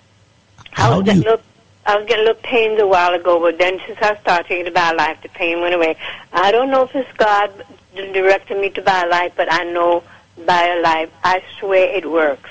I 0.76 0.96
was 0.96 1.04
getting 1.04 1.22
little, 1.22 1.40
I 1.86 1.96
was 1.96 2.06
getting 2.06 2.24
a 2.24 2.28
little 2.28 2.42
pains 2.42 2.80
a 2.80 2.86
while 2.86 3.12
ago, 3.14 3.40
but 3.40 3.58
then 3.58 3.80
since 3.86 3.98
I 4.00 4.16
started 4.20 4.46
taking 4.48 4.64
the 4.64 4.70
BioLife, 4.70 5.22
the 5.22 5.28
pain 5.28 5.60
went 5.60 5.74
away. 5.74 5.96
I 6.32 6.50
don't 6.50 6.70
know 6.70 6.84
if 6.84 6.94
it's 6.94 7.12
God 7.18 7.50
directed 7.92 8.58
me 8.58 8.70
to 8.70 8.82
BioLife, 8.82 9.32
but 9.36 9.52
I 9.52 9.64
know 9.64 10.02
BioLife. 10.38 11.10
I 11.22 11.42
swear 11.58 11.94
it 11.96 12.10
works. 12.10 12.50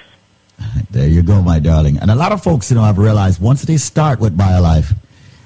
There 0.92 1.08
you 1.08 1.24
go, 1.24 1.42
my 1.42 1.58
darling. 1.58 1.98
And 1.98 2.12
a 2.12 2.16
lot 2.16 2.32
of 2.32 2.44
folks, 2.44 2.70
you 2.70 2.76
know, 2.76 2.84
I've 2.84 3.00
realized 3.00 3.42
once 3.42 3.64
they 3.64 3.78
start 3.78 4.20
with 4.20 4.38
BioLife, 4.38 4.96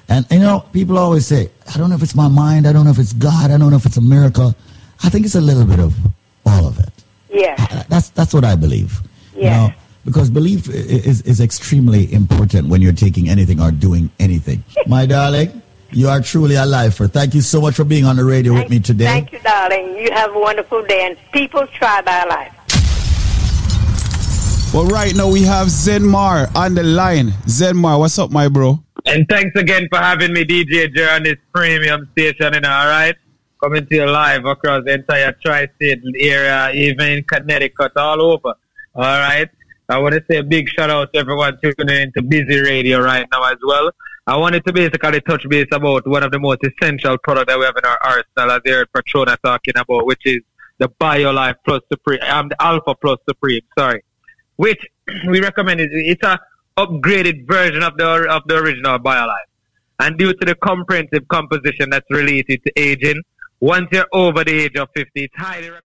and 0.06 0.26
you 0.30 0.40
know, 0.40 0.60
people 0.72 0.98
always 0.98 1.26
say, 1.26 1.50
I 1.72 1.78
don't 1.78 1.88
know 1.88 1.96
if 1.96 2.02
it's 2.02 2.14
my 2.14 2.28
mind, 2.28 2.66
I 2.66 2.72
don't 2.72 2.84
know 2.84 2.90
if 2.90 2.98
it's 2.98 3.14
God, 3.14 3.50
I 3.50 3.56
don't 3.56 3.70
know 3.70 3.76
if 3.76 3.86
it's 3.86 3.96
a 3.96 4.02
miracle. 4.02 4.54
I 5.02 5.08
think 5.08 5.24
it's 5.24 5.36
a 5.36 5.40
little 5.40 5.64
bit 5.64 5.78
of 5.80 5.94
all 6.44 6.66
of 6.66 6.78
it. 6.78 6.92
Yeah. 7.30 7.56
That's 7.88 8.10
that's 8.10 8.34
what 8.34 8.44
I 8.44 8.56
believe. 8.56 9.00
You 9.34 9.44
know, 9.44 9.72
because 10.08 10.30
belief 10.30 10.68
is 10.68 11.22
is 11.22 11.40
extremely 11.40 12.12
important 12.12 12.68
when 12.68 12.80
you're 12.80 12.92
taking 13.06 13.28
anything 13.28 13.60
or 13.60 13.70
doing 13.70 14.10
anything. 14.18 14.64
my 14.86 15.06
darling, 15.06 15.62
you 15.90 16.08
are 16.08 16.20
truly 16.20 16.56
a 16.56 16.66
lifer. 16.66 17.06
Thank 17.08 17.34
you 17.34 17.40
so 17.40 17.60
much 17.60 17.74
for 17.74 17.84
being 17.84 18.04
on 18.04 18.16
the 18.16 18.24
radio 18.24 18.54
with 18.54 18.70
me 18.70 18.80
today. 18.80 19.06
Thank 19.06 19.32
you, 19.32 19.40
darling. 19.40 19.96
You 19.96 20.10
have 20.12 20.34
a 20.34 20.38
wonderful 20.38 20.84
day, 20.86 21.06
and 21.06 21.16
people 21.32 21.66
try 21.68 22.00
life. 22.00 22.54
Well, 24.74 24.86
right 24.86 25.14
now 25.14 25.30
we 25.30 25.42
have 25.42 25.68
Zenmar 25.68 26.54
on 26.54 26.74
the 26.74 26.82
line. 26.82 27.28
Zenmar, 27.46 27.98
what's 27.98 28.18
up, 28.18 28.30
my 28.30 28.48
bro? 28.48 28.78
And 29.06 29.26
thanks 29.28 29.58
again 29.58 29.88
for 29.90 29.98
having 29.98 30.34
me, 30.34 30.44
DJ 30.44 30.94
Jer, 30.94 31.08
on 31.10 31.22
this 31.22 31.38
premium 31.54 32.06
station, 32.12 32.52
you 32.52 32.60
know, 32.60 32.70
all 32.70 32.86
right? 32.86 33.16
Coming 33.62 33.86
to 33.86 33.94
you 33.94 34.06
live 34.06 34.44
across 34.44 34.84
the 34.84 34.92
entire 34.92 35.32
tri-state 35.42 36.02
area, 36.18 36.70
even 36.74 37.12
in 37.12 37.24
Connecticut, 37.24 37.92
all 37.96 38.20
over, 38.20 38.54
all 38.94 39.18
right? 39.26 39.48
I 39.90 39.96
want 39.96 40.14
to 40.14 40.22
say 40.30 40.36
a 40.36 40.42
big 40.42 40.68
shout 40.68 40.90
out 40.90 41.14
to 41.14 41.18
everyone 41.18 41.56
tuning 41.62 42.02
into 42.02 42.20
Busy 42.20 42.60
Radio 42.60 43.00
right 43.00 43.26
now 43.32 43.42
as 43.44 43.56
well. 43.62 43.90
I 44.26 44.36
wanted 44.36 44.62
to 44.66 44.72
basically 44.74 45.22
touch 45.22 45.48
base 45.48 45.68
about 45.72 46.06
one 46.06 46.22
of 46.22 46.30
the 46.30 46.38
most 46.38 46.58
essential 46.62 47.16
products 47.16 47.50
that 47.50 47.58
we 47.58 47.64
have 47.64 47.74
in 47.74 47.86
our 47.86 47.98
arsenal, 48.04 48.54
as 48.54 48.60
heard 48.66 48.92
Patrona 48.92 49.38
talking 49.42 49.78
about, 49.78 50.04
which 50.04 50.20
is 50.26 50.40
the 50.76 50.90
BioLife 50.90 51.54
Plus 51.64 51.80
Supreme, 51.90 52.20
um, 52.28 52.50
the 52.50 52.62
Alpha 52.62 52.94
Plus 52.96 53.18
Supreme, 53.26 53.62
sorry, 53.78 54.04
which 54.56 54.86
we 55.26 55.40
recommend 55.40 55.80
it. 55.80 55.88
It's 55.90 56.22
a 56.22 56.38
upgraded 56.76 57.46
version 57.46 57.82
of 57.82 57.96
the 57.96 58.26
of 58.28 58.42
the 58.46 58.58
original 58.58 58.98
BioLife. 58.98 59.48
And 60.00 60.18
due 60.18 60.34
to 60.34 60.44
the 60.44 60.54
comprehensive 60.56 61.26
composition 61.28 61.88
that's 61.88 62.06
related 62.10 62.62
to 62.62 62.72
aging, 62.76 63.22
once 63.60 63.88
you're 63.90 64.06
over 64.12 64.44
the 64.44 64.64
age 64.64 64.76
of 64.76 64.88
50, 64.94 65.10
it's 65.14 65.34
highly 65.34 65.70
recommended 65.70 65.87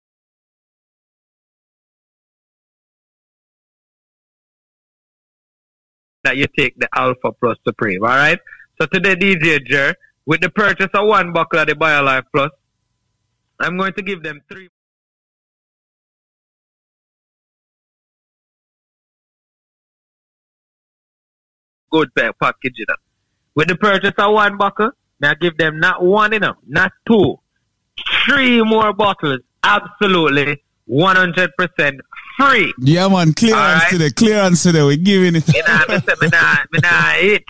that 6.23 6.37
you 6.37 6.47
take 6.57 6.77
the 6.79 6.87
Alpha 6.95 7.31
Plus 7.39 7.57
Supreme, 7.65 8.03
all 8.03 8.09
right? 8.09 8.39
So 8.79 8.87
today, 8.87 9.15
DJ 9.15 9.65
Jer, 9.65 9.95
with 10.25 10.41
the 10.41 10.49
purchase 10.49 10.89
of 10.93 11.07
one 11.07 11.33
buckle 11.33 11.59
of 11.59 11.67
the 11.67 11.75
BioLife 11.75 12.23
Plus, 12.33 12.51
I'm 13.59 13.77
going 13.77 13.93
to 13.93 14.01
give 14.01 14.23
them 14.23 14.41
three. 14.51 14.69
Good 21.91 22.09
package, 22.15 22.73
you 22.77 22.85
know. 22.89 22.95
With 23.55 23.67
the 23.67 23.75
purchase 23.75 24.13
of 24.17 24.33
one 24.33 24.57
buckle, 24.57 24.91
now 25.19 25.35
give 25.35 25.57
them 25.57 25.79
not 25.79 26.03
one, 26.03 26.33
you 26.33 26.39
know, 26.39 26.55
not 26.67 26.91
two, 27.07 27.39
three 28.25 28.63
more 28.63 28.93
bottles, 28.93 29.39
absolutely 29.63 30.62
100% 30.89 31.99
free. 32.37 32.73
Yeah, 32.79 33.07
man, 33.07 33.33
clearance 33.33 33.61
Alright. 33.61 33.89
today, 33.89 34.09
clearance 34.09 34.63
today. 34.63 34.83
We're 34.83 34.97
giving 34.97 35.35
it. 35.35 35.47
Me 35.47 35.61
nah, 35.67 35.85
me 35.87 35.99
say 35.99 36.13
me 36.21 36.27
nah, 36.31 36.55
me 36.71 36.79
nah 36.81 37.11
hit. 37.13 37.43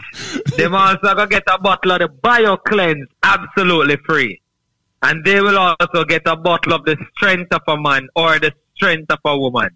Them 0.57 0.75
also 0.75 1.15
gonna 1.15 1.27
get 1.27 1.43
a 1.47 1.57
bottle 1.59 1.91
of 1.91 1.99
the 1.99 2.07
Bio 2.09 2.57
Cleanse 2.57 3.07
absolutely 3.23 3.97
free. 4.05 4.41
And 5.01 5.25
they 5.25 5.41
will 5.41 5.57
also 5.57 6.05
get 6.05 6.21
a 6.25 6.36
bottle 6.36 6.73
of 6.73 6.86
the 6.86 6.97
strength 7.15 7.53
of 7.53 7.61
a 7.67 7.77
man 7.77 8.07
or 8.15 8.39
the 8.39 8.53
strength 8.75 9.11
of 9.11 9.19
a 9.25 9.38
woman. 9.38 9.69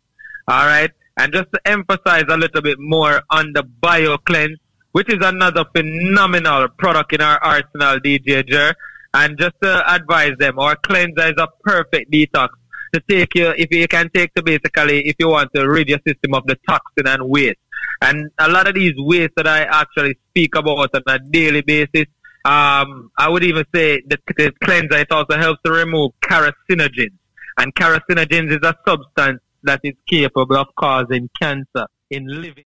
Alright? 0.50 0.92
And 1.18 1.34
just 1.34 1.48
to 1.52 1.60
emphasize 1.66 2.26
a 2.30 2.38
little 2.38 2.62
bit 2.62 2.78
more 2.80 3.24
on 3.32 3.52
the 3.54 3.64
Bio 3.64 4.18
Cleanse, 4.20 4.60
which 4.92 5.12
is 5.12 5.20
another 5.22 5.66
phenomenal 5.76 6.68
product 6.78 7.14
in 7.14 7.22
our 7.22 7.44
arsenal, 7.44 8.00
DJ 8.00 8.48
Jer. 8.48 8.74
And 9.14 9.38
just 9.38 9.56
to 9.64 9.94
advise 9.94 10.38
them, 10.38 10.60
our 10.60 10.76
cleanser 10.76 11.28
is 11.28 11.38
a 11.38 11.48
perfect 11.64 12.12
detox 12.12 12.50
to 12.98 13.16
take 13.16 13.36
you, 13.36 13.50
if 13.58 13.72
you 13.72 13.88
can 13.88 14.10
take 14.14 14.34
to 14.36 14.44
basically, 14.44 15.08
if 15.08 15.16
you 15.20 15.30
want 15.30 15.54
to 15.56 15.68
rid 15.68 15.90
your 15.90 16.00
system 16.08 16.34
of 16.34 16.46
the 16.46 16.58
toxin 16.68 17.08
and 17.08 17.30
waste. 17.30 17.58
And 18.02 18.30
a 18.40 18.50
lot 18.50 18.68
of 18.68 18.76
these 18.76 18.94
wastes 18.98 19.34
that 19.38 19.48
I 19.48 19.62
actually 19.64 20.18
speak 20.30 20.56
about 20.56 20.94
on 20.94 21.02
a 21.08 21.20
daily 21.20 21.62
basis, 21.62 22.06
um, 22.46 23.12
I 23.18 23.30
would 23.30 23.44
even 23.44 23.66
say 23.74 24.02
that 24.08 24.20
the 24.38 24.52
cleanser, 24.64 24.98
it 24.98 25.12
also 25.12 25.38
helps 25.38 25.62
to 25.66 25.72
remove 25.72 26.12
carcinogens. 26.22 27.18
And 27.58 27.74
carcinogens 27.76 28.52
is 28.52 28.60
a 28.64 28.76
substance 28.88 29.42
that 29.64 29.82
is 29.84 29.94
capable 30.08 30.58
of 30.58 30.68
causing 30.78 31.30
cancer 31.42 31.88
in 32.10 32.28
living. 32.28 32.67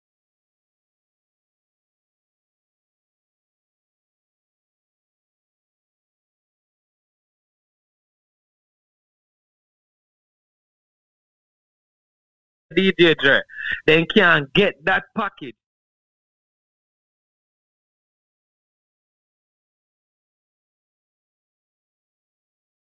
DJ 12.76 13.16
Jer, 13.20 13.44
then 13.86 14.06
can't 14.14 14.52
get 14.54 14.84
that 14.84 15.04
package. 15.16 15.54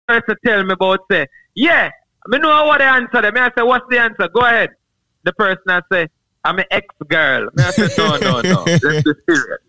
Person 0.07 0.37
tell 0.45 0.65
me 0.65 0.73
about 0.73 1.01
say, 1.11 1.27
yeah, 1.55 1.91
I 2.33 2.39
know 2.39 2.65
what 2.65 2.79
the 2.79 2.85
answer. 2.85 3.23
Them. 3.23 3.37
I 3.37 3.51
say, 3.57 3.63
what's 3.63 3.87
the 3.91 3.99
answer? 3.99 4.29
Go 4.29 4.41
ahead. 4.41 4.71
The 5.23 5.33
person 5.35 5.63
I 5.69 5.81
say, 5.93 6.09
I'm 6.45 6.59
an 6.59 6.65
ex 6.71 6.87
girl. 7.09 7.49
I 7.59 7.71
say, 7.71 7.89
no, 7.97 8.17
no, 8.17 8.41
no. 8.41 8.65
Let's 8.83 9.03
be 9.03 9.13
serious. 9.29 9.61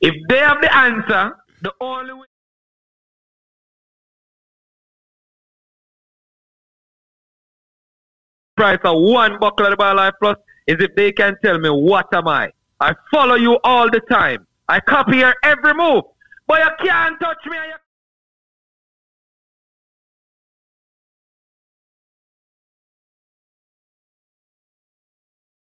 If 0.00 0.14
they 0.28 0.38
have 0.38 0.60
the 0.60 0.74
answer, 0.74 1.36
the 1.62 1.72
only 1.80 2.14
way. 2.14 2.26
Price 8.60 8.78
of 8.84 9.00
one 9.00 9.38
buckle 9.40 9.64
of 9.64 9.70
the 9.70 9.76
BioLife 9.82 10.12
Plus 10.20 10.36
is 10.66 10.76
if 10.80 10.94
they 10.94 11.10
can 11.12 11.34
tell 11.42 11.58
me 11.58 11.70
what 11.70 12.12
am 12.12 12.28
I. 12.28 12.50
I 12.78 12.94
follow 13.10 13.36
you 13.36 13.58
all 13.64 13.88
the 13.90 14.00
time. 14.00 14.46
I 14.68 14.80
copy 14.80 15.16
your 15.18 15.34
every 15.42 15.72
move. 15.72 16.04
But 16.46 16.58
you 16.60 16.70
can't 16.86 17.18
touch 17.18 17.38
me. 17.46 17.58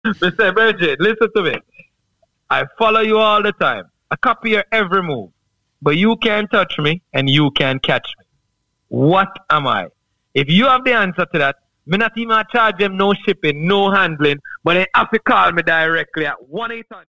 Mr. 0.06 0.54
Bridget, 0.54 0.98
listen 1.00 1.28
to 1.36 1.42
me. 1.42 1.56
I 2.48 2.64
follow 2.78 3.00
you 3.00 3.18
all 3.18 3.42
the 3.42 3.52
time. 3.52 3.84
I 4.10 4.16
copy 4.16 4.50
your 4.50 4.64
every 4.72 5.02
move. 5.02 5.30
but 5.82 5.96
you 5.98 6.16
can't 6.16 6.50
touch 6.50 6.78
me 6.78 7.02
and 7.12 7.28
you 7.28 7.50
can't 7.50 7.82
catch 7.82 8.08
me. 8.18 8.24
What 8.88 9.28
am 9.50 9.66
I? 9.66 9.88
If 10.32 10.48
you 10.48 10.64
have 10.66 10.84
the 10.84 10.94
answer 10.94 11.26
to 11.32 11.38
that, 11.38 11.56
me 11.86 11.98
not 11.98 12.12
even 12.16 12.42
charge 12.52 12.78
them 12.78 12.96
no 12.96 13.14
shipping, 13.14 13.66
no 13.66 13.90
handling, 13.90 14.38
but 14.64 14.74
they 14.74 14.86
have 14.94 15.10
to 15.10 15.18
call 15.20 15.52
me 15.52 15.62
directly 15.62 16.26
at 16.26 16.36
1 16.48 16.72
800 16.72 17.06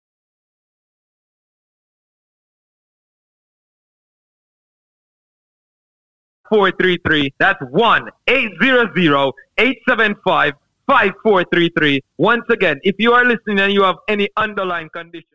433. 6.48 7.32
That's 7.38 7.60
1 7.70 8.08
800 8.26 9.32
875 9.58 10.54
5433. 10.86 12.00
Once 12.18 12.44
again, 12.50 12.80
if 12.82 12.96
you 12.98 13.12
are 13.12 13.24
listening 13.24 13.60
and 13.60 13.72
you 13.72 13.82
have 13.84 13.96
any 14.08 14.28
underlying 14.36 14.88
condition, 14.92 15.28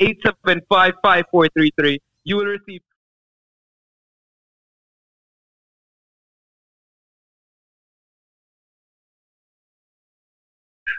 eight 0.00 0.18
seven 0.24 0.60
five 0.68 0.94
five 1.02 1.24
four 1.30 1.48
three 1.56 1.70
three. 1.78 2.00
You 2.24 2.36
will 2.36 2.46
receive 2.46 2.80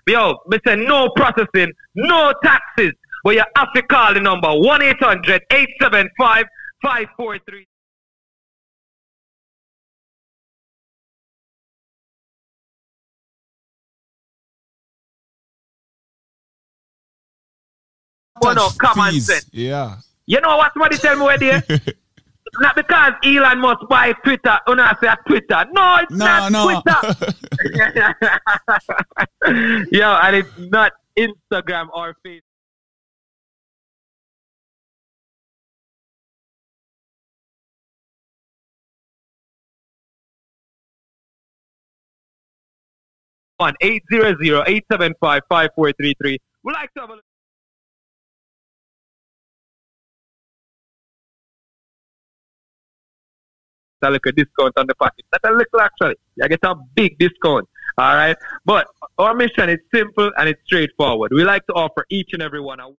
Yo, 0.07 0.39
me 0.47 0.57
say 0.65 0.75
no 0.75 1.09
processing, 1.15 1.71
no 1.93 2.33
taxes. 2.43 2.93
But 3.23 3.35
you 3.35 3.43
have 3.55 3.73
to 3.75 3.81
call 3.83 4.13
the 4.15 4.19
number 4.19 4.49
1 4.49 4.81
800 4.81 5.43
875 5.51 6.45
543. 6.81 7.68
Oh 18.41 18.53
no, 18.53 18.69
common 18.79 19.11
Fees. 19.13 19.25
sense. 19.27 19.49
Yeah. 19.51 19.97
You 20.25 20.39
know 20.41 20.57
what 20.57 20.71
somebody 20.73 20.97
tell 20.97 21.15
me 21.15 21.23
where 21.23 21.37
there? 21.37 21.63
not 22.59 22.75
because 22.75 23.13
Elon 23.23 23.59
Musk 23.59 23.87
buy 23.89 24.13
Twitter, 24.23 24.57
when 24.65 24.79
I 24.79 24.95
say 25.01 25.13
Twitter. 25.27 25.65
No, 25.71 25.97
it's 26.01 26.11
No, 26.11 26.25
not 26.25 26.51
no. 26.51 26.81
Twitter. 26.81 27.35
Yo, 29.91 30.13
and 30.23 30.35
it's 30.35 30.57
not 30.57 30.91
Instagram 31.17 31.89
or 31.93 32.15
Facebook. 32.25 32.41
One 43.57 43.75
eight 43.81 44.03
zero 44.11 44.35
zero 44.41 44.63
eight 44.67 44.85
seven 44.91 45.13
five 45.19 45.41
five 45.49 45.71
four 45.75 45.91
three 45.93 46.13
three. 46.21 46.37
We 46.63 46.73
like 46.73 46.93
to 46.93 47.01
have 47.01 47.09
a 47.09 47.17
a 54.03 54.09
little 54.11 54.31
discount 54.31 54.73
on 54.77 54.87
the 54.87 54.95
package. 54.95 55.25
Not 55.31 55.51
a 55.51 55.55
little 55.55 55.81
actually. 55.81 56.15
You 56.35 56.47
get 56.47 56.59
a 56.63 56.75
big 56.95 57.17
discount. 57.17 57.67
All 57.97 58.15
right. 58.15 58.37
But 58.65 58.87
our 59.17 59.33
mission 59.33 59.69
is 59.69 59.79
simple 59.93 60.31
and 60.37 60.49
it's 60.49 60.61
straightforward. 60.65 61.31
We 61.33 61.43
like 61.43 61.65
to 61.67 61.73
offer 61.73 62.05
each 62.09 62.29
and 62.33 62.41
every 62.41 62.61
one 62.61 62.79
a 62.79 62.89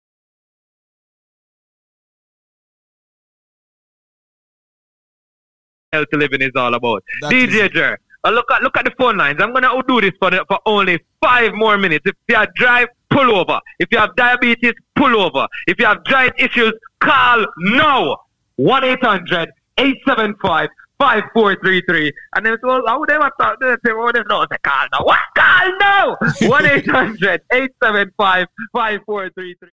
healthy 5.93 6.17
living 6.17 6.43
is 6.43 6.53
all 6.57 6.75
about. 6.75 7.03
That 7.23 7.33
DJ 7.33 7.73
Jer, 7.73 7.99
uh, 8.25 8.31
look 8.31 8.51
at 8.51 8.63
look 8.63 8.77
at 8.77 8.85
the 8.85 8.93
phone 8.99 9.17
lines. 9.17 9.41
I'm 9.41 9.53
gonna 9.53 9.71
do 9.87 10.01
this 10.01 10.13
for 10.19 10.31
the, 10.31 10.45
for 10.49 10.59
only 10.67 10.99
five 11.23 11.55
more 11.55 11.79
minutes. 11.79 12.05
If 12.07 12.15
you 12.29 12.37
have 12.37 12.55
drive, 12.55 12.89
pull 13.11 13.35
over. 13.35 13.59
If 13.79 13.89
you 13.91 13.99
have 13.99 14.15
diabetes, 14.17 14.75
pull 14.97 15.21
over. 15.21 15.47
If 15.67 15.79
you 15.79 15.87
have 15.87 16.05
giant 16.05 16.35
issues, 16.39 16.73
call 17.01 17.47
now. 17.59 18.19
One 18.57 18.85
875 18.85 20.69
5433 21.01 22.13
And 22.37 22.47
then 22.47 22.57
so 22.63 22.83
how 22.87 23.01
would 23.01 23.09
they 23.09 23.15
have 23.15 23.33
thought 23.41 23.57
they 23.61 23.75
say, 23.85 23.93
oh, 23.93 24.13
they 24.13 24.23
know 24.29 24.47
they 24.51 24.59
call 24.63 24.87
now. 24.93 25.05
What 25.05 25.19
call 25.37 25.79
now? 25.81 26.17
1 26.43 26.67
800 26.67 27.41
875 27.53 28.47
5433 28.73 29.71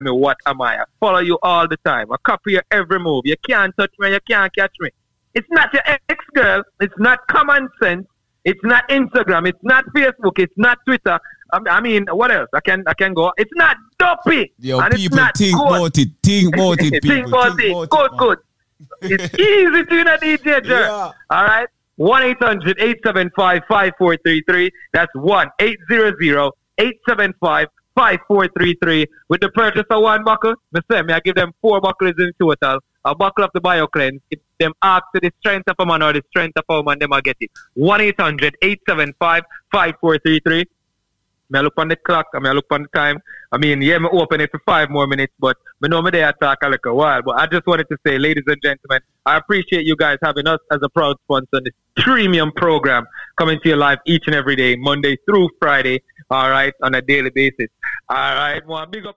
me 0.00 0.10
what 0.10 0.36
am 0.46 0.60
I? 0.62 0.78
I 0.78 0.84
follow 1.00 1.18
you 1.18 1.38
all 1.42 1.66
the 1.66 1.76
time. 1.78 2.12
I 2.12 2.16
copy 2.24 2.52
your 2.52 2.62
every 2.70 3.00
move. 3.00 3.22
You 3.24 3.36
can't 3.48 3.74
touch 3.78 3.92
me, 3.98 4.12
you 4.12 4.20
can't 4.28 4.54
catch 4.54 4.74
me. 4.80 4.90
It's 5.34 5.48
not 5.50 5.72
your 5.72 5.82
ex 5.86 6.24
girl, 6.34 6.62
it's 6.80 6.94
not 6.98 7.26
common 7.28 7.68
sense, 7.82 8.06
it's 8.44 8.60
not 8.62 8.88
Instagram, 8.88 9.48
it's 9.48 9.58
not 9.62 9.84
Facebook, 9.96 10.38
it's 10.38 10.54
not 10.56 10.78
Twitter. 10.86 11.18
I 11.52 11.60
I 11.70 11.80
mean, 11.80 12.06
what 12.10 12.30
else? 12.30 12.48
I 12.54 12.60
can 12.60 12.84
I 12.86 12.94
can 12.94 13.14
go. 13.14 13.32
It's 13.36 13.50
not 13.54 13.76
dopey. 13.98 14.52
Yo, 14.58 14.80
and 14.80 14.94
it's 14.94 15.02
people 15.02 15.18
think 15.36 15.56
good. 15.56 15.66
about 15.66 15.98
it. 15.98 16.08
Think 16.22 16.48
about 16.54 16.78
it, 16.80 16.92
people. 16.92 17.02
think 17.10 17.28
about 17.28 17.58
it. 17.60 17.88
Good, 17.90 18.10
good. 18.18 18.38
It's 19.02 19.34
easy 19.38 19.84
to 19.84 20.00
a 20.14 20.18
DJ, 20.18 20.64
Jer. 20.64 20.88
All 20.88 21.12
right. 21.30 21.68
1 21.96 22.22
800 22.22 22.80
875 22.80 23.62
5433. 23.68 24.70
That's 24.92 25.10
1 25.14 25.48
800 25.58 26.52
875 26.78 27.68
5433. 27.96 29.06
With 29.28 29.40
the 29.40 29.48
purchase 29.50 29.84
of 29.90 30.02
one 30.02 30.22
buckle, 30.22 30.54
me 30.72 30.80
say, 30.90 31.02
me 31.02 31.12
I 31.12 31.20
give 31.20 31.34
them 31.34 31.52
four 31.60 31.80
buckles 31.80 32.14
in 32.18 32.30
total. 32.40 32.78
A 33.04 33.14
buckle 33.16 33.44
of 33.44 33.50
the 33.52 33.60
BioCleanse. 33.60 34.20
If 34.30 34.38
them 34.60 34.72
ask 34.82 35.02
to 35.14 35.20
the 35.20 35.32
strength 35.40 35.68
of 35.68 35.74
a 35.80 35.86
man 35.86 36.02
or 36.02 36.12
the 36.12 36.22
strength 36.30 36.56
of 36.56 36.64
a 36.68 36.76
woman, 36.76 37.00
them 37.00 37.12
I 37.12 37.20
get 37.20 37.36
it. 37.40 37.50
1 37.74 38.00
800 38.00 38.56
875 38.62 39.42
5433. 39.72 40.64
I 41.54 41.60
look 41.60 41.74
on 41.78 41.88
the 41.88 41.96
clock, 41.96 42.26
I 42.34 42.38
I 42.38 42.52
look 42.52 42.66
on 42.70 42.82
the 42.82 42.88
time. 42.88 43.18
I 43.50 43.56
mean, 43.56 43.80
yeah, 43.80 43.98
me 43.98 44.08
open 44.12 44.40
it 44.40 44.50
for 44.50 44.60
five 44.66 44.90
more 44.90 45.06
minutes, 45.06 45.32
but 45.38 45.56
me 45.80 45.88
know 45.88 46.02
me 46.02 46.10
there 46.10 46.32
talk 46.32 46.58
a 46.62 46.68
little 46.68 46.96
while. 46.96 47.22
But 47.22 47.40
I 47.40 47.46
just 47.46 47.66
wanted 47.66 47.88
to 47.88 47.96
say, 48.06 48.18
ladies 48.18 48.44
and 48.46 48.60
gentlemen, 48.62 49.00
I 49.24 49.38
appreciate 49.38 49.86
you 49.86 49.96
guys 49.96 50.18
having 50.22 50.46
us 50.46 50.60
as 50.70 50.80
a 50.82 50.88
proud 50.88 51.16
sponsor 51.24 51.48
on 51.54 51.64
this 51.64 51.74
premium 51.96 52.52
program 52.52 53.06
coming 53.38 53.58
to 53.60 53.68
your 53.68 53.78
live 53.78 53.98
each 54.06 54.24
and 54.26 54.34
every 54.34 54.56
day, 54.56 54.76
Monday 54.76 55.16
through 55.24 55.48
Friday, 55.58 56.02
all 56.30 56.50
right, 56.50 56.74
on 56.82 56.94
a 56.94 57.00
daily 57.00 57.30
basis. 57.30 57.68
All 58.08 58.16
right, 58.16 58.60
well, 58.66 58.84
big 58.86 59.06
up. 59.06 59.16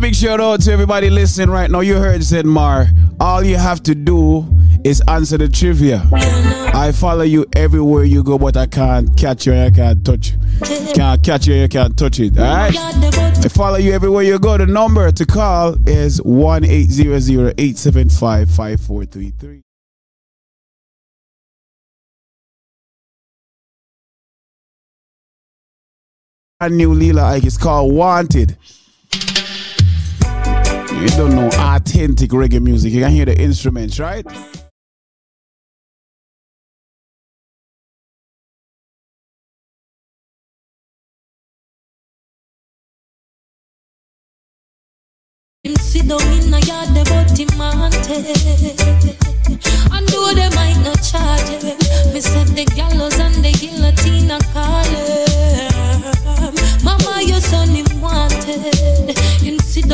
Big 0.00 0.14
shout 0.14 0.40
out 0.40 0.60
to 0.60 0.72
everybody 0.72 1.10
listening 1.10 1.50
right 1.50 1.68
now. 1.68 1.80
You 1.80 1.96
heard 1.96 2.22
said 2.22 2.46
Mar. 2.46 2.86
All 3.18 3.42
you 3.42 3.56
have 3.56 3.82
to 3.82 3.96
do 3.96 4.46
is 4.84 5.02
answer 5.08 5.36
the 5.36 5.48
trivia. 5.48 6.04
I 6.12 6.92
follow 6.92 7.24
you 7.24 7.44
everywhere 7.56 8.04
you 8.04 8.22
go, 8.22 8.38
but 8.38 8.56
I 8.56 8.66
can't 8.66 9.16
catch 9.16 9.46
you 9.46 9.54
I 9.54 9.70
can't 9.70 10.04
touch 10.04 10.30
you. 10.30 10.38
Can't 10.94 11.20
catch 11.24 11.48
you 11.48 11.54
you 11.54 11.68
can't 11.68 11.98
touch 11.98 12.20
it. 12.20 12.38
Alright? 12.38 12.76
I 12.76 13.48
follow 13.48 13.76
you 13.76 13.92
everywhere 13.92 14.22
you 14.22 14.38
go. 14.38 14.56
The 14.56 14.66
number 14.66 15.10
to 15.10 15.26
call 15.26 15.76
is 15.88 16.22
1 16.22 16.64
800 16.64 17.54
875 17.58 18.50
5433. 18.50 19.62
A 26.60 26.68
new 26.68 26.94
Lila 26.94 27.34
Ike 27.34 27.46
is 27.46 27.58
called 27.58 27.92
Wanted. 27.92 28.56
You 31.00 31.08
don't 31.10 31.34
know 31.36 31.48
authentic 31.58 32.30
reggae 32.30 32.60
music. 32.60 32.92
You 32.92 33.02
can 33.02 33.12
hear 33.12 33.24
the 33.24 33.40
instruments, 33.40 34.00
right? 34.00 34.26
Sit 45.78 46.08
down 46.08 46.20
in 46.32 46.52
a 46.52 46.58
yard, 46.60 46.88
the 46.94 47.04
but 47.08 47.30
him. 47.38 47.48
And 49.92 50.08
though 50.08 50.32
they 50.34 50.48
might 50.56 50.78
not 50.84 51.00
charge 51.02 51.48
him, 51.48 51.78
me 52.12 52.20
said 52.20 52.48
the 52.48 52.64
gallows 52.74 53.18
and 53.20 53.34
the 53.36 53.52
guillotine 53.52 54.30
are 54.30 54.40
calling. 54.52 55.28
Mama, 56.84 57.22
your 57.22 57.40
son 57.40 57.68
him 57.68 58.00
wanted. 58.00 59.16
Him 59.42 59.57
Sit 59.78 59.88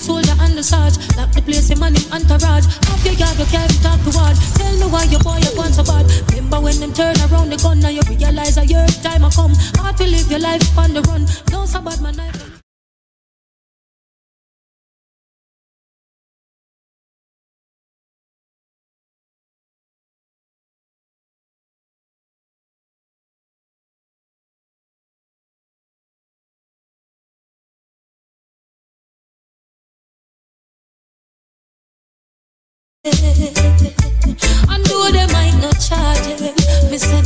soldier 0.00 0.34
and 0.40 0.56
the 0.56 0.62
sarge. 0.62 0.96
Lock 1.16 1.30
the 1.32 1.42
place, 1.42 1.68
him 1.68 1.82
and 1.82 1.96
him 1.96 2.12
entourage. 2.12 2.66
Half 2.88 3.04
your 3.04 3.14
yard, 3.14 3.38
you 3.38 3.46
can't 3.46 3.70
talk 3.82 4.00
to 4.02 4.10
hard. 4.18 4.36
Tell 4.56 4.74
me 4.80 4.86
why 4.90 5.04
your 5.04 5.20
boy 5.20 5.38
you 5.38 5.54
gone 5.54 5.72
so 5.72 5.84
bad. 5.84 6.06
Remember 6.30 6.60
when 6.60 6.80
them 6.80 6.92
turn 6.92 7.16
around 7.28 7.50
the 7.50 7.56
gun, 7.56 7.80
now 7.80 7.88
you 7.88 8.02
realize 8.08 8.56
that 8.56 8.68
your 8.68 8.86
time 9.04 9.22
will 9.22 9.30
come. 9.30 9.52
Hard 9.76 9.96
to 9.98 10.04
live 10.04 10.30
your 10.30 10.40
life 10.40 10.78
on 10.78 10.94
the 10.94 11.02
run. 11.02 11.26
Don't 11.46 11.66
sabot 11.66 12.00
my 12.00 12.10
knife. 12.10 12.51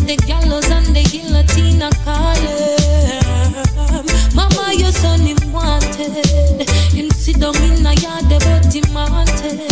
The 0.07 0.17
gallows 0.19 0.71
and 0.71 0.87
the 0.95 1.03
guillotine 1.11 1.83
are 1.83 1.91
calling. 2.07 2.79
Mama, 4.35 4.73
your 4.73 4.93
son 4.93 5.21
him 5.21 5.53
wanted. 5.53 6.69
Him 6.95 7.11
sit 7.11 7.37
in 7.37 7.85
a 7.85 7.93
yard, 7.95 8.31
but 8.31 8.73
him 8.73 8.87
wanted. 8.95 9.67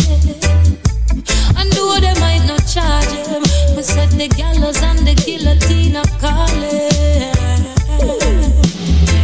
And 1.55 1.71
though 1.71 1.99
they 2.03 2.13
might 2.19 2.43
not 2.47 2.67
charge 2.67 3.15
him, 3.15 3.43
me 3.75 3.81
said 3.81 4.11
the 4.11 4.27
gallows 4.27 4.81
and 4.83 4.99
the 5.07 5.15
guillotine 5.15 5.95
are 5.95 6.11
calling. 6.19 6.91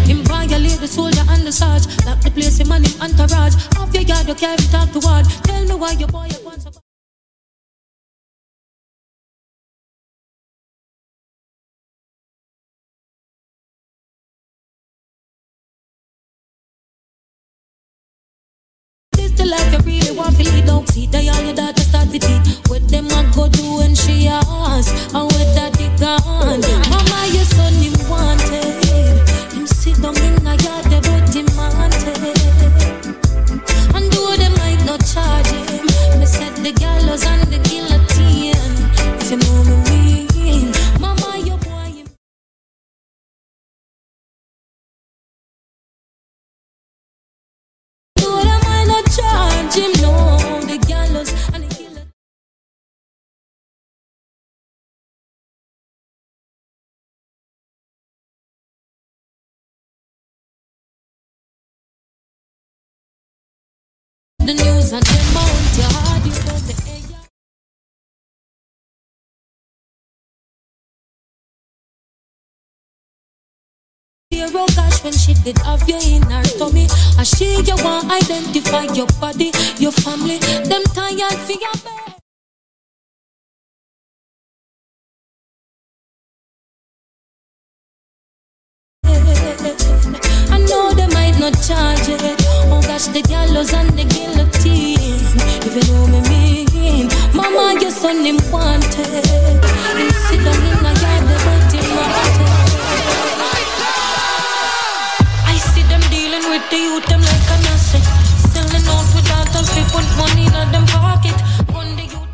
Him 0.07 0.24
violate 0.24 0.80
the 0.80 0.88
soldier 0.88 1.26
and 1.28 1.45
the 1.45 1.51
sarge. 1.51 1.88
Lock 2.05 2.22
the 2.22 2.32
place, 2.32 2.57
him 2.57 2.72
him 2.72 3.01
entourage. 3.01 3.55
Off 3.78 3.93
your 3.93 4.03
yard, 4.03 4.28
you 4.30 4.36
can't 4.36 4.62
talk 4.72 4.89
to 4.93 4.99
word. 4.99 5.26
Tell 5.43 5.66
me 5.66 5.76
why 5.76 5.91
your 5.91 6.07
boy 6.07 6.30
want 20.82 20.89
to 20.89 20.99
lead 20.99 21.11
Don't 21.11 21.21
see 21.21 21.23
the 21.23 21.29
all 21.29 21.43
your 21.43 21.55
daughter 21.55 21.82
start 21.82 22.09
to 22.09 22.19
teach 22.19 22.57
What 22.69 22.88
them 22.89 23.05
a 23.05 23.32
go 23.36 23.47
do 23.49 23.77
when 23.77 23.95
she 23.95 24.27
ask 24.27 24.93
And 25.13 25.29
that 25.55 25.73
they 25.77 25.89
gone? 25.97 26.61
Mama 26.89 27.27
your 27.27 27.45
son 27.45 27.73
him 27.73 27.93
wanted. 28.09 29.53
Him 29.53 29.67
sit 29.67 30.01
down 30.01 30.17
in 30.17 30.47
a 30.47 30.55
yard 30.55 30.86
but 30.89 31.34
him 31.34 31.47
wanted 31.55 32.17
And 33.95 34.11
though 34.11 34.36
they 34.38 34.49
might 34.57 34.84
not 34.86 35.05
charge 35.05 35.47
him 35.47 35.86
Me 36.19 36.25
said 36.25 36.55
the 36.57 36.71
gallows 36.71 37.25
and 37.25 37.43
the 37.51 37.59
guillotine. 37.69 38.55
If 39.19 39.32
you 39.32 39.38
know 39.38 39.61
when 75.12 75.20
she 75.20 75.34
did 75.43 75.57
have 75.59 75.88
you 75.88 75.99
in 76.07 76.24
her 76.32 76.43
tummy. 76.57 76.88
And 77.18 77.28
she 77.28 77.62
you 77.62 77.76
want 77.84 78.12
identify 78.12 78.84
your 78.93 79.07
body, 79.20 79.51
your 79.78 79.91
family. 79.91 80.38
Them 80.70 80.84
tired 80.95 81.39
for 81.45 81.57
your 81.66 81.78
bed. 81.84 82.16
I 90.53 90.57
know 90.70 90.93
they 90.93 91.07
might 91.07 91.38
not 91.39 91.55
charge 91.68 92.07
it. 92.07 92.22
Oh 92.72 92.82
gosh, 92.88 93.07
the 93.07 93.22
gallows 93.22 93.74
and 93.74 93.89
the 93.89 94.05
guillotine. 94.05 95.28
If 95.68 95.76
you 95.76 95.93
know 95.93 96.07
me 96.07 96.22
mean, 96.30 97.09
Mama, 97.34 97.80
your 97.82 97.91
son 97.91 98.24
him 98.24 98.39
wanted. 98.51 99.62
He 99.97 100.09
sit 100.28 100.43
down 100.45 100.64
in 100.70 100.86
a 100.86 100.93
yard, 101.03 101.24
they 101.28 101.39
want 101.45 101.74
him 101.74 102.51
with 106.52 106.70
the 106.70 106.78
youth, 106.78 107.06
them 107.08 107.22
like 107.22 107.47
an 107.56 107.64
asset. 107.72 108.04
Selling 108.52 108.88
out 108.91 109.08
without 109.16 109.56
us, 109.56 109.72
we 109.72 109.84
put 109.88 110.04
money 110.20 110.45
in 110.52 110.72
them 110.74 110.86
pocket. 110.86 111.38
Run 111.72 111.95
the 111.95 112.04
youth, 112.12 112.28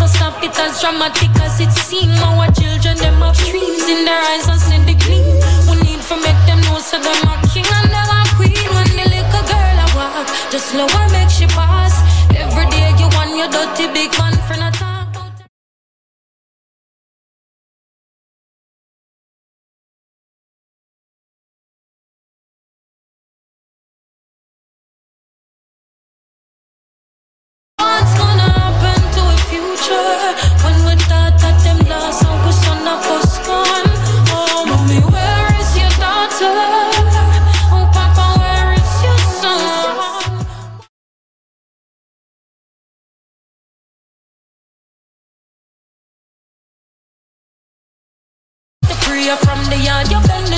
with 0.00 0.10
stop 0.10 0.42
it 0.42 0.58
as 0.58 0.80
dramatic 0.80 1.30
as 1.46 1.60
it 1.60 1.70
seem. 1.70 2.10
Our 2.18 2.50
children 2.50 2.96
them 2.98 3.22
have 3.22 3.36
dreams 3.36 3.86
in 3.86 4.04
their 4.04 4.20
eyes 4.30 4.48
and 4.50 4.60
see 4.60 4.82
the 4.88 4.96
gleam. 5.04 5.26
We 5.70 5.74
need 5.86 6.02
to 6.10 6.16
make 6.26 6.40
them 6.48 6.60
know 6.66 6.80
so 6.80 6.98
them 6.98 7.28
are 7.30 7.49
from 50.00 50.08
the 50.08 50.12
yard, 50.12 50.22
you 50.22 50.28
bend 50.28 50.49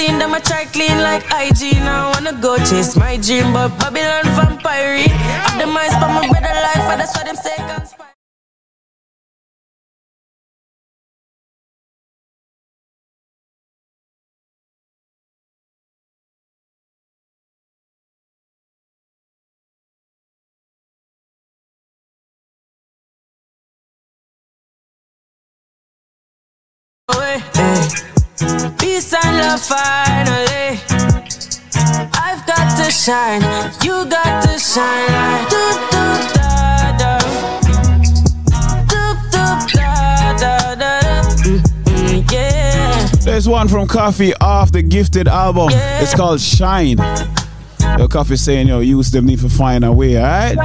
scene, 0.00 0.18
them 0.18 0.34
a 0.34 0.40
try 0.40 0.64
clean 0.64 0.98
like 0.98 1.24
IG. 1.42 1.60
Now 1.84 2.08
I 2.08 2.12
wanna 2.14 2.34
go 2.40 2.56
chase 2.68 2.96
my 2.96 3.16
dream, 3.16 3.52
but 3.52 3.68
Babylon 3.78 4.24
vampire. 4.36 4.98
Have 5.44 5.58
the 5.60 5.66
minds 5.66 5.94
for 6.00 6.10
my 6.16 6.26
better 6.32 6.54
life, 6.66 6.86
and 6.92 7.00
that's 7.00 7.14
why 7.16 7.24
them 7.24 7.36
say 7.36 7.56
conspire. 7.56 8.09
Peace 29.10 29.24
love 29.24 29.60
finally. 29.60 30.78
I've 32.14 32.46
got 32.46 32.76
to 32.78 32.92
shine, 32.92 33.42
you 33.82 34.06
got 34.08 34.44
to 34.44 34.56
shine 34.56 35.10
like 35.10 35.48
do 35.50 35.72
do 35.90 36.04
da 36.34 36.96
da. 36.96 37.18
Do 38.86 39.02
do 39.32 39.44
da 39.74 40.36
da 40.38 40.74
da. 40.76 41.00
Mm, 41.42 41.60
mm, 41.86 42.32
yeah. 42.32 43.08
There's 43.24 43.48
one 43.48 43.66
from 43.66 43.88
Koffee 43.88 44.32
off 44.40 44.70
the 44.70 44.82
Gifted 44.82 45.26
album. 45.26 45.70
It's 45.72 46.14
called 46.14 46.40
Shine. 46.40 46.98
Yo, 46.98 48.06
Koffee 48.06 48.38
saying, 48.38 48.68
yo, 48.68 48.78
use 48.78 49.10
them 49.10 49.26
need 49.26 49.40
to 49.40 49.48
find 49.48 49.84
a 49.84 49.90
way, 49.90 50.18
alright? 50.18 50.56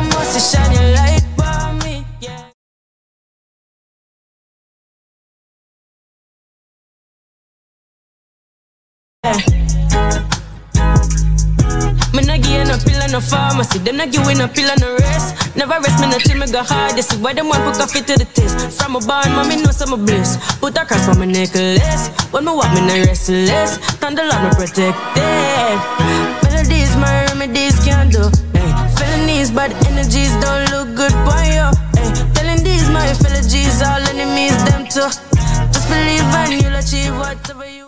No 13.16 13.22
pharmacy. 13.22 13.80
Them 13.80 13.96
not 13.96 14.12
give 14.12 14.28
you 14.28 14.36
no 14.36 14.48
pill 14.48 14.70
and 14.70 14.82
no 14.82 14.92
rest. 14.98 15.56
Never 15.56 15.80
rest 15.80 16.00
me 16.02 16.08
no 16.12 16.20
until 16.20 16.38
me 16.38 16.48
go 16.52 16.62
hard. 16.64 16.98
You 16.98 17.04
see 17.04 17.18
why 17.24 17.32
them 17.32 17.48
want 17.48 17.64
put 17.64 17.80
coffee 17.80 18.04
to 18.04 18.14
the 18.20 18.28
taste. 18.36 18.60
From 18.78 18.96
a 18.96 19.00
barn, 19.00 19.32
mommy 19.32 19.56
know 19.56 19.72
some 19.72 19.96
bliss. 20.06 20.36
Put 20.60 20.78
a 20.78 20.84
cross 20.84 21.08
on 21.08 21.20
my 21.20 21.26
necklace. 21.26 22.12
When 22.32 22.44
me 22.44 22.52
walk, 22.52 22.72
me 22.76 22.82
no 22.84 22.96
restless. 23.08 23.78
Thunder 24.04 24.28
love 24.28 24.44
me 24.44 24.52
protected. 24.60 25.76
Melodies, 26.44 26.92
my 27.00 27.24
remedies 27.32 27.80
can 27.88 28.12
do. 28.12 28.28
Hey, 28.52 28.72
felonies, 29.00 29.50
bad 29.52 29.72
energies 29.88 30.36
don't 30.44 30.68
look 30.76 30.92
good 31.00 31.16
for 31.24 31.40
you. 31.56 31.68
Telling 32.36 32.62
these 32.68 32.90
my 32.92 33.08
fellow 33.24 33.44
G's, 33.48 33.80
all 33.82 34.04
enemies, 34.12 34.58
them 34.68 34.84
too. 34.92 35.08
Just 35.72 35.88
believe 35.88 36.28
and 36.44 36.52
you'll 36.60 36.76
achieve 36.76 37.16
whatever 37.16 37.70
you. 37.70 37.85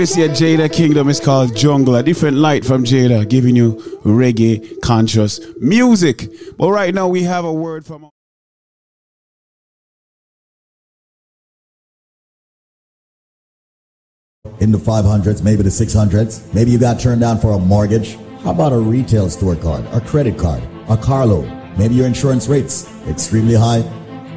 Courtesy 0.00 0.22
of 0.22 0.30
Jada 0.30 0.72
Kingdom 0.72 1.10
is 1.10 1.20
called 1.20 1.54
Jungle. 1.54 1.94
A 1.96 2.02
different 2.02 2.38
light 2.38 2.64
from 2.64 2.84
Jada, 2.84 3.28
giving 3.28 3.54
you 3.54 3.74
reggae 4.02 4.80
conscious 4.80 5.40
music. 5.60 6.30
But 6.56 6.70
right 6.70 6.94
now 6.94 7.06
we 7.06 7.22
have 7.24 7.44
a 7.44 7.52
word 7.52 7.84
from 7.84 8.08
in 14.58 14.72
the 14.72 14.78
500s, 14.78 15.42
maybe 15.42 15.62
the 15.62 15.68
600s. 15.68 16.54
Maybe 16.54 16.70
you 16.70 16.78
got 16.78 16.98
turned 16.98 17.20
down 17.20 17.38
for 17.38 17.52
a 17.52 17.58
mortgage. 17.58 18.16
How 18.42 18.52
about 18.52 18.72
a 18.72 18.78
retail 18.78 19.28
store 19.28 19.54
card, 19.54 19.84
a 19.92 20.00
credit 20.00 20.38
card, 20.38 20.62
a 20.88 20.96
car 20.96 21.26
loan? 21.26 21.76
Maybe 21.76 21.94
your 21.94 22.06
insurance 22.06 22.48
rates 22.48 22.90
extremely 23.06 23.54
high. 23.54 23.80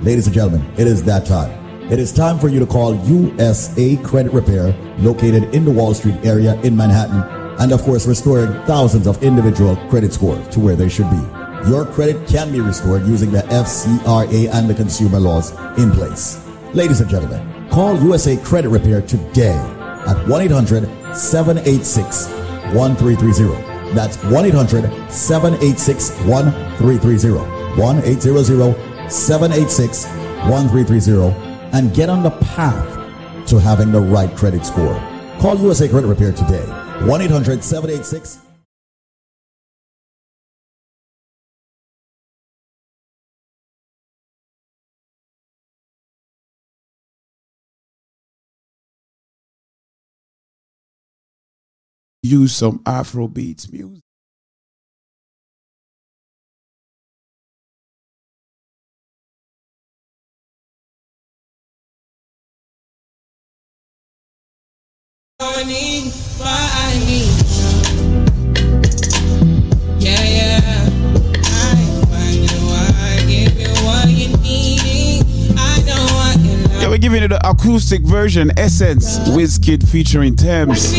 Ladies 0.02 0.28
and 0.28 0.36
gentlemen, 0.36 0.70
it 0.78 0.88
is 0.88 1.06
that 1.06 1.26
time. 1.26 1.63
It 1.94 2.00
is 2.00 2.12
time 2.12 2.40
for 2.40 2.48
you 2.50 2.58
to 2.60 2.66
call 2.66 2.96
USA 3.06 3.96
Credit 3.98 4.34
Repair, 4.34 4.74
located 4.98 5.54
in 5.54 5.64
the 5.64 5.70
Wall 5.70 5.94
Street 5.94 6.16
area 6.24 6.60
in 6.62 6.76
Manhattan, 6.76 7.22
and 7.62 7.72
of 7.72 7.84
course, 7.84 8.08
restoring 8.08 8.52
thousands 8.66 9.06
of 9.06 9.22
individual 9.22 9.76
credit 9.92 10.12
scores 10.12 10.48
to 10.48 10.60
where 10.60 10.76
they 10.76 10.90
should 10.90 11.08
be. 11.12 11.22
Your 11.70 11.86
credit 11.86 12.28
can 12.28 12.52
be 12.52 12.62
restored 12.62 13.06
using 13.06 13.32
the 13.32 13.42
FCRA 13.42 14.52
and 14.52 14.68
the 14.68 14.74
consumer 14.74 15.20
laws 15.20 15.52
in 15.78 15.92
place. 15.92 16.44
Ladies 16.74 17.00
and 17.00 17.12
gentlemen, 17.12 17.70
call 17.70 17.96
USA 18.02 18.38
Credit 18.38 18.70
Repair 18.70 19.04
today 19.04 19.54
at 20.08 20.28
1 20.28 20.42
800 20.42 20.90
786 21.16 22.28
1330. 22.74 23.94
That's 23.94 24.18
1 24.24 24.46
800 24.46 25.12
786 25.12 26.10
1330. 26.26 27.80
1 27.80 27.98
800 28.00 29.12
786 29.12 30.06
1330 30.50 31.53
and 31.74 31.94
get 31.94 32.10
on 32.10 32.24
the 32.24 32.32
path 32.32 33.48
to 33.48 33.60
having 33.60 33.92
the 33.92 34.00
right 34.00 34.34
credit 34.36 34.66
score. 34.66 34.96
Call 35.40 35.58
USA 35.60 35.90
Credit 35.90 36.08
Repair 36.08 36.32
today. 36.32 36.64
1 37.06 37.22
800 37.22 37.64
786 37.64 38.40
use 52.24 52.56
some 52.56 52.82
Afro 52.86 53.28
beats 53.28 53.72
music. 53.72 54.03
Yeah, 70.00 70.24
yeah. 70.24 70.90
I 71.44 71.76
find 72.10 72.50
I 72.72 73.26
give 73.28 73.60
you 73.60 73.70
what 73.84 74.10
you 74.10 74.36
need. 74.38 75.24
I 75.58 75.84
don't 75.86 76.12
want. 76.14 76.82
Yeah, 76.82 76.88
we're 76.88 76.98
giving 76.98 77.22
you 77.24 77.28
the 77.28 77.46
acoustic 77.46 78.04
version, 78.04 78.52
Essence, 78.58 79.20
Wizkid 79.30 79.86
featuring 79.88 80.36
Tems. 80.38 80.94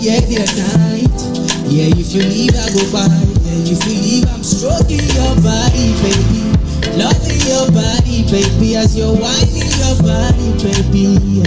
Yeah, 0.00 0.22
and 0.22 0.54
night. 0.54 1.18
Yeah, 1.66 1.90
if 1.90 2.14
you 2.14 2.22
leave 2.22 2.54
I 2.54 2.70
go 2.70 2.84
by. 2.92 3.08
Yeah, 3.08 3.72
if 3.72 3.82
you 3.86 3.98
leave 3.98 4.30
I'm 4.30 4.44
stroking 4.44 5.02
your 5.14 5.34
body, 5.42 5.92
baby. 6.02 6.54
Loving 6.94 7.40
your 7.46 7.66
body, 7.72 8.22
baby, 8.30 8.76
as 8.76 8.96
you're 8.96 9.14
whining 9.14 9.70
your 9.82 9.96
body, 10.02 10.54
baby. 10.62 11.42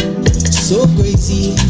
So 0.52 0.86
crazy. 0.97 1.61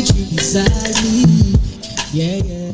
Get 0.00 0.14
you 0.16 0.36
beside 0.36 0.70
me. 1.02 1.54
Yeah, 2.12 2.36
yeah. 2.36 2.72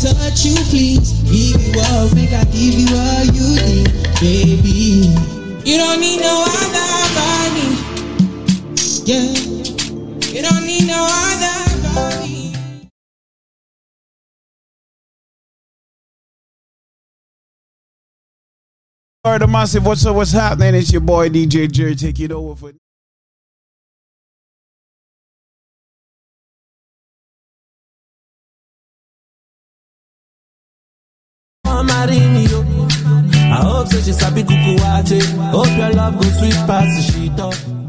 touch 0.00 0.46
you 0.46 0.54
please. 0.70 1.12
Give 1.24 1.60
you 1.60 1.80
all. 1.80 2.08
Make 2.14 2.32
I 2.32 2.44
give 2.44 2.74
you 2.74 2.88
all 2.96 3.24
you 3.24 3.60
need, 3.60 3.92
baby. 4.18 5.12
You 5.68 5.76
don't 5.76 6.00
need 6.00 6.20
no 6.20 6.44
other 6.46 7.10
body. 7.18 7.76
Yeah. 9.04 9.59
All 19.22 19.32
right, 19.32 19.38
the 19.38 19.46
massive. 19.46 19.84
What's 19.84 20.06
up? 20.06 20.16
What's 20.16 20.32
happening? 20.32 20.74
It's 20.74 20.90
your 20.92 21.02
boy 21.02 21.28
DJ 21.28 21.70
Jerry. 21.70 21.94
Take 21.94 22.20
it 22.20 22.32
over 22.32 22.56
for. 22.56 22.72
Marini, 31.84 32.44
yo. 32.44 32.62
I 32.62 33.60
hope 33.62 33.88
wache. 34.78 35.20
Hope 35.50 35.76
your 35.76 35.92
love 35.92 36.14
go 36.14 36.22
sweet 36.22 36.54
past 36.66 36.96
the 36.96 37.12
sheet 37.12 37.79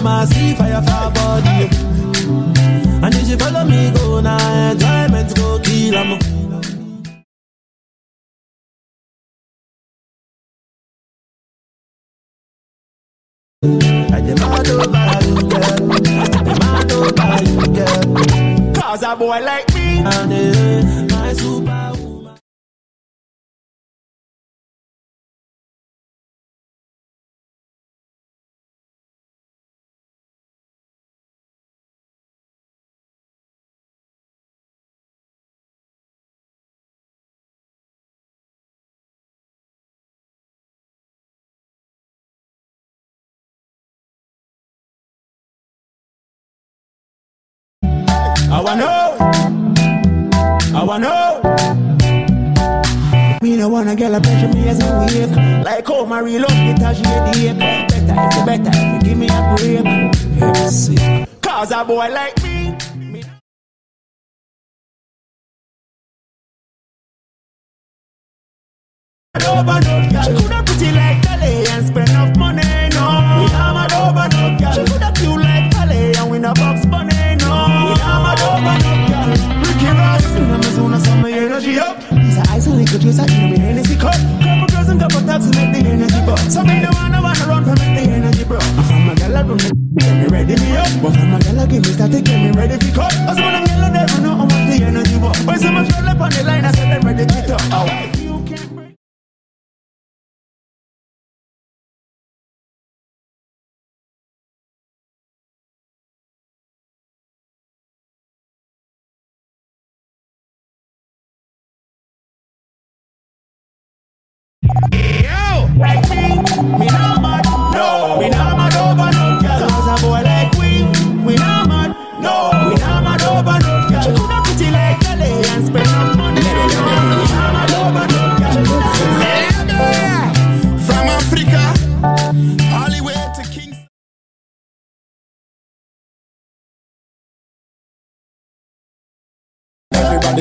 the 0.00 0.06
wine, 0.06 0.06
I'm 0.06 0.22
a 0.22 0.26
see 0.26 0.54
fire 0.54 0.82
for 0.82 1.10
body. 1.14 1.68
And 3.02 3.14
if 3.14 3.26
she 3.28 3.36
follow 3.36 3.64
me, 3.64 3.90
go 3.92 4.20
now, 4.20 4.72
enjoyment 4.72 5.34
go 5.36 5.58
kill 5.60 5.94
'em. 5.96 6.18
I 13.62 14.20
demand 14.22 14.68
over 14.68 15.18
you, 15.26 15.48
girl. 15.48 15.92
I 15.92 16.42
demand 16.44 16.92
over 16.92 17.44
you, 17.44 17.74
girl. 17.76 18.74
Cause 18.74 19.02
a 19.02 19.16
boy 19.16 19.40
like 19.40 19.72
me, 19.74 19.98
and 19.98 20.32
eh, 20.32 21.09
I 48.60 48.62
wanna 48.62 48.82
know. 48.82 49.16
I 50.78 50.84
wanna 50.84 51.08
know. 51.08 51.40
Me 53.40 53.56
no 53.56 53.70
wanna 53.70 53.96
get 53.96 54.12
a 54.12 54.20
pressure 54.20 54.48
me 54.48 54.68
as 54.68 54.78
a 54.82 54.98
wake. 54.98 55.64
Like 55.64 55.88
how 55.88 56.04
my 56.04 56.18
real 56.18 56.42
love 56.42 56.50
get 56.50 56.82
a 56.82 56.94
shade 56.94 57.56
Better 57.58 58.14
if 58.20 58.36
you 58.36 58.44
better 58.44 58.70
if 58.74 59.02
you 59.02 59.08
give 59.08 59.16
me 59.16 59.28
a 59.30 59.54
break. 59.56 59.86
Sick. 60.70 61.26
Cause 61.40 61.72
a 61.72 61.82
boy 61.86 62.10
like 62.12 62.42
me. 62.42 62.76
Over 69.36 69.80
no 69.80 70.22
she 70.22 70.32
coulda 70.36 70.62
pretty 70.66 70.92
like 70.92 71.22
Dolly 71.22 71.66
and 71.66 71.86
spend 71.86 72.10
enough 72.10 72.36
money. 72.36 72.49
Juice, 83.00 83.18
I 83.18 83.24
in 83.24 83.50
my 83.50 83.58
Hennessy 83.58 83.96
cup. 83.96 84.14
Couple 84.44 84.68
girls 84.68 84.88
and 84.88 85.00
couple 85.00 85.20
taps 85.24 85.48
to 85.48 85.56
make 85.56 85.72
the 85.72 85.80
energy 85.88 86.20
bust. 86.26 86.52
So 86.52 86.62
me 86.62 86.80
no 86.80 86.90
wanna 86.92 87.22
wanna 87.22 87.44
run 87.48 87.64
for 87.64 87.74
make 87.80 87.96
the 87.96 88.04
energy 88.12 88.44
bro. 88.44 88.58
I'm 88.60 88.84
from 88.84 89.08
a 89.08 89.14
gal, 89.16 89.36
I 89.36 89.42
run 89.42 89.56
the 89.56 89.72
get 89.96 90.14
me 90.20 90.26
ready 90.28 90.54
me 90.60 90.76
up. 90.76 90.92
But 91.02 91.12
from 91.16 91.34
a 91.34 91.38
gal, 91.40 91.60
I 91.60 91.66
give 91.66 91.82
me 91.82 91.92
static, 91.96 92.24
get 92.24 92.38
me 92.38 92.50
ready 92.52 92.76
for 92.76 92.92
cut. 92.94 93.14
I 93.14 93.34
when 93.34 93.54
I'm 93.56 93.66
yellow, 93.66 93.90
never 93.90 94.20
know 94.20 94.34
how 94.36 94.44
much 94.44 94.64
the 94.68 94.84
energy 94.84 95.16
was. 95.16 95.38
When 95.48 95.58
so 95.58 95.72
much 95.72 95.88
roll 95.96 96.08
up 96.08 96.20
on 96.20 96.30
the 96.30 96.42
line, 96.44 96.64
I 96.64 96.72
said 96.72 96.92
them 96.92 97.02
ready 97.02 97.24
to. 97.24 97.56
Alright. 97.72 98.16
Oh. 98.16 98.19
Yo, 98.19 98.19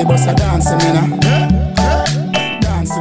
bust 0.09 0.27
a 0.27 0.33
dance, 0.33 0.71
me 0.71 0.91
now. 0.91 1.19
Dance. 2.65 2.93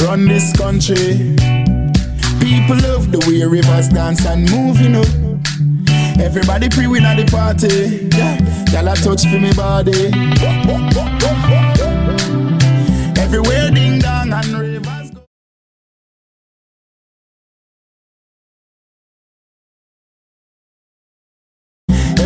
Run 0.00 0.26
this 0.26 0.52
country. 0.56 1.36
People 2.40 2.76
love 2.88 3.12
the 3.12 3.22
way 3.28 3.44
rivers 3.44 3.88
dance 3.90 4.24
and 4.26 4.50
move, 4.50 4.80
you 4.80 4.88
know. 4.88 5.04
Everybody 6.18 6.68
pre-win 6.68 7.04
at 7.04 7.16
the 7.16 7.26
party. 7.30 8.08
Yeah, 8.16 8.36
y'all 8.72 8.88
a 8.88 8.96
touch 8.96 9.22
for 9.26 9.38
me 9.38 9.52
body. 9.52 10.10
Everywhere 13.20 13.70
ding 13.70 14.00
dong 14.00 14.32
and 14.32 14.69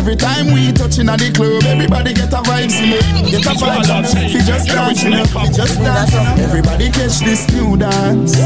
Every 0.05 0.17
time 0.17 0.53
we 0.53 0.71
touching 0.71 1.09
at 1.09 1.17
the 1.17 1.33
club, 1.33 1.65
everybody 1.65 2.13
get 2.13 2.29
a 2.29 2.37
vibe, 2.45 2.69
see 2.69 2.93
me. 2.93 3.01
Get 3.25 3.41
a 3.41 3.57
vibe, 3.57 3.89
fi 4.13 4.37
just 4.45 4.67
dancing 4.69 5.15
up, 5.15 5.25
fi 5.33 5.49
just 5.49 5.81
dancing 5.81 6.19
up. 6.19 6.37
Everybody 6.37 6.91
catch 6.91 7.25
this 7.25 7.49
new 7.49 7.75
dance, 7.75 8.37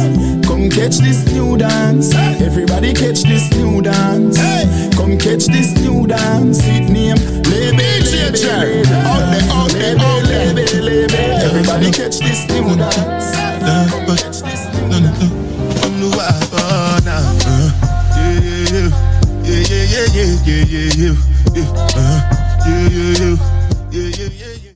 come 0.47 0.69
catch 0.71 1.03
this 1.03 1.27
new 1.27 1.57
dance. 1.57 2.15
Everybody 2.15 2.93
catch 2.93 3.27
this 3.27 3.51
new 3.51 3.81
dance, 3.81 4.39
come 4.95 5.19
catch 5.19 5.51
this 5.51 5.75
new 5.83 6.07
dance. 6.07 6.63
It 6.63 6.87
name 6.87 7.19
Lebe, 7.43 8.07
Lebe, 8.07 8.87
out 9.03 9.27
there, 9.27 9.43
out 9.51 9.67
there, 9.75 9.99
out 9.99 10.23
there. 10.31 10.55
Lebe, 10.55 10.79
Lebe. 10.79 11.43
Everybody 11.43 11.91
catch 11.91 12.23
this 12.23 12.47
new 12.55 12.71
dance. 12.79 13.35
Catch 14.15 14.47
this 14.47 14.63
new 14.79 14.87
dance 17.03 17.38
yeah, 19.89 20.05
yeah, 20.13 20.37
yeah, 20.45 20.63
yeah, 20.69 20.89
yeah, 20.97 21.15
yeah, 21.55 21.65
uh-huh. 21.65 22.19
yeah, 22.65 22.89
yeah, 22.89 23.17
yeah, 23.19 23.35
yeah, 23.91 24.09
yeah, 24.13 24.29
yeah. 24.29 24.53
yeah. 24.63 24.73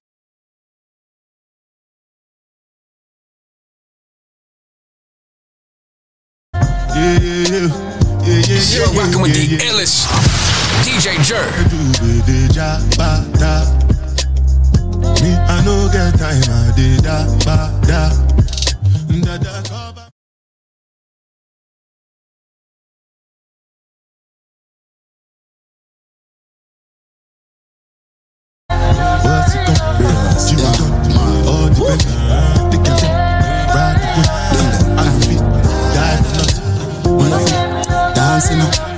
Yeah, 6.94 7.20
yeah, 7.20 7.70
yeah, 8.24 8.42
yeah, 8.48 8.62
You're 8.74 8.88
rocking 8.94 9.14
yeah, 9.14 9.22
with 9.22 9.36
yeah, 9.36 9.58
the 9.58 9.66
yeah. 9.66 9.70
illest 9.70 10.10
DJ 10.86 11.18
Jer. 11.22 11.46
Me, 15.22 15.30
I 15.34 15.62
no 15.66 15.90
get 15.92 16.18
time, 16.18 16.44
I 16.50 16.72
did 16.76 17.00
that, 17.02 17.28
da, 17.46 18.10
da, 19.22 19.38
da, 19.38 19.62
da. 19.62 19.93
What's 29.24 29.56
it 29.56 29.66
gon' 29.66 29.98
be? 30.00 30.06
She 30.44 30.56
was 30.56 30.72
gon' 30.78 30.92
all 31.48 31.70
ride 33.74 33.98
the 34.00 34.10
whip, 34.18 34.72
I 34.98 35.08
fit 35.24 35.44
die 35.96 36.18
for 37.04 37.26
nothing. 37.30 37.64
Dancing 38.16 38.93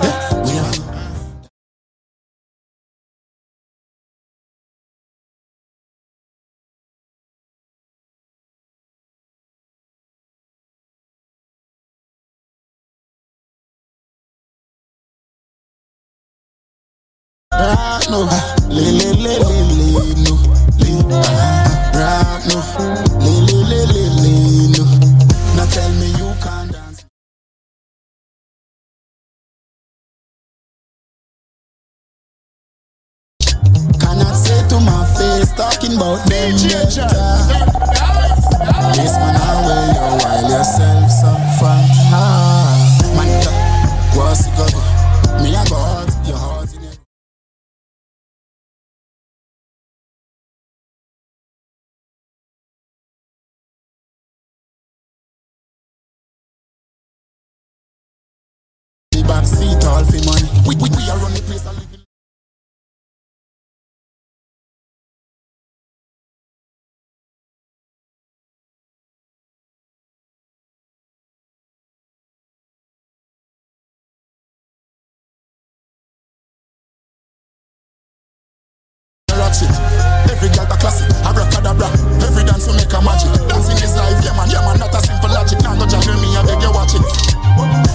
ratchet. 79.56 80.32
Every 80.32 80.50
girl 80.50 80.66
a 80.66 80.78
classic, 80.78 81.10
abracadabra. 81.26 81.88
Every 82.24 82.44
dance 82.44 82.68
will 82.68 82.76
make 82.76 82.92
a 82.92 83.02
magic. 83.02 83.32
Dancing 83.48 83.78
is 83.84 83.96
life, 83.96 84.24
yeah 84.24 84.36
man, 84.36 84.50
yeah 84.50 84.62
man, 84.62 84.80
not 84.80 84.94
a 84.94 85.00
simple 85.00 85.30
logic. 85.30 85.60
Now 85.64 85.76
go 85.76 85.86
join 85.88 86.20
me, 86.22 86.36
I 86.36 86.44
beg 86.46 86.62
you 86.62 86.72
watch 86.72 86.96
it. 86.96 87.02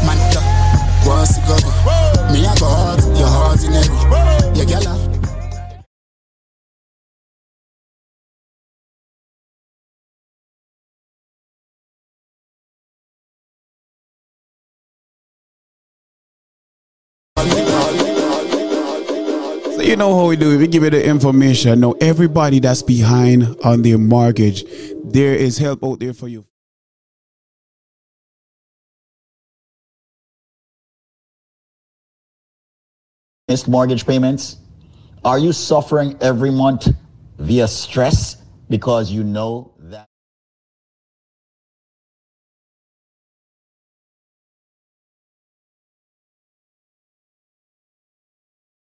Man, 0.07 0.19
yeah, 0.33 0.45
what's 1.05 1.37
it 1.37 1.45
got? 1.47 1.63
Me 2.33 2.47
I 2.47 2.55
got 2.57 3.01
your 3.19 3.29
heart 3.29 3.63
in 3.65 3.73
it. 3.75 3.91
Yeah, 4.57 4.65
girl. 4.65 4.89
ah. 4.89 5.07
So 17.41 18.10
you 19.91 19.97
know 19.97 20.17
how 20.17 20.27
we 20.27 20.37
do 20.37 20.53
it. 20.53 20.59
We 20.59 20.69
give 20.69 20.85
you 20.85 20.91
the 20.91 21.05
information. 21.05 21.81
Now 21.81 21.97
everybody 22.01 22.61
that's 22.61 22.81
behind 22.81 23.57
on 23.65 23.83
their 23.83 23.99
mortgage, 23.99 24.65
there 25.03 25.35
is 25.35 25.59
help 25.59 25.83
out 25.83 25.99
there 25.99 26.15
for 26.15 26.29
you. 26.29 26.47
missed 33.49 33.67
mortgage 33.67 34.07
payments? 34.07 34.59
Are 35.25 35.37
you 35.37 35.53
suffering 35.53 36.17
every 36.21 36.53
month 36.53 36.87
via 37.39 37.67
stress 37.67 38.37
because 38.69 39.11
you 39.11 39.25
know 39.25 39.73
that? 39.81 40.07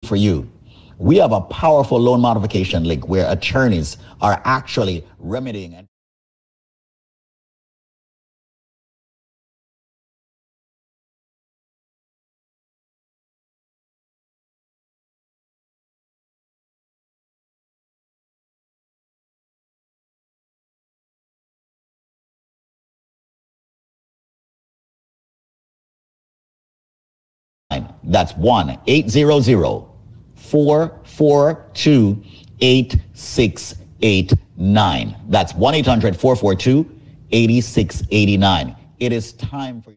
For 0.04 0.16
you, 0.16 0.50
we 0.98 1.16
have 1.16 1.32
a 1.32 1.40
powerful 1.42 2.00
loan 2.00 2.20
modification 2.20 2.84
link 2.84 3.08
where 3.08 3.30
attorneys 3.30 3.96
are 4.20 4.40
actually 4.44 5.04
remedying 5.18 5.74
and 5.74 5.86
That's 28.04 28.32
1 28.34 28.78
800 28.86 29.95
442 30.50 32.22
8689. 32.60 35.16
That's 35.28 35.54
1 35.54 35.74
800 35.74 36.16
442 36.16 36.90
8689. 37.32 38.76
It 38.98 39.12
is 39.12 39.32
time 39.34 39.82
for 39.82 39.92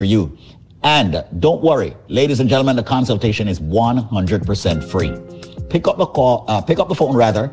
you. 0.00 0.36
And 0.82 1.24
don't 1.40 1.62
worry, 1.62 1.96
ladies 2.08 2.40
and 2.40 2.48
gentlemen, 2.48 2.76
the 2.76 2.82
consultation 2.82 3.48
is 3.48 3.60
100% 3.60 4.84
free. 4.84 5.12
Pick 5.68 5.88
up 5.88 5.98
the 5.98 6.06
call, 6.06 6.44
uh, 6.48 6.60
pick 6.60 6.78
up 6.78 6.88
the 6.88 6.94
phone 6.94 7.16
rather, 7.16 7.52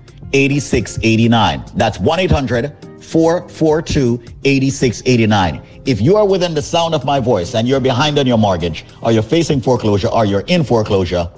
8689. 0.33 1.63
That's 1.75 1.99
1 1.99 2.19
800 2.19 2.75
442 3.03 4.23
8689. 4.43 5.61
If 5.85 5.99
you 6.01 6.15
are 6.15 6.25
within 6.27 6.53
the 6.53 6.61
sound 6.61 6.93
of 6.95 7.03
my 7.03 7.19
voice 7.19 7.55
and 7.55 7.67
you're 7.67 7.79
behind 7.79 8.17
on 8.19 8.27
your 8.27 8.37
mortgage, 8.37 8.85
or 9.01 9.11
you're 9.11 9.23
facing 9.23 9.59
foreclosure, 9.61 10.07
or 10.07 10.25
you're 10.25 10.41
in 10.47 10.63
foreclosure, 10.63 11.29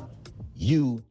you. 0.55 1.03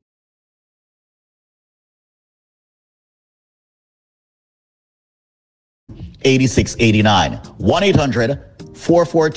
Eighty-six 6.24 6.76
eighty-nine. 6.78 7.32
One 7.58 7.82
eight 7.82 7.96
hundred 7.96 8.40
four 8.74 9.04
four 9.04 9.28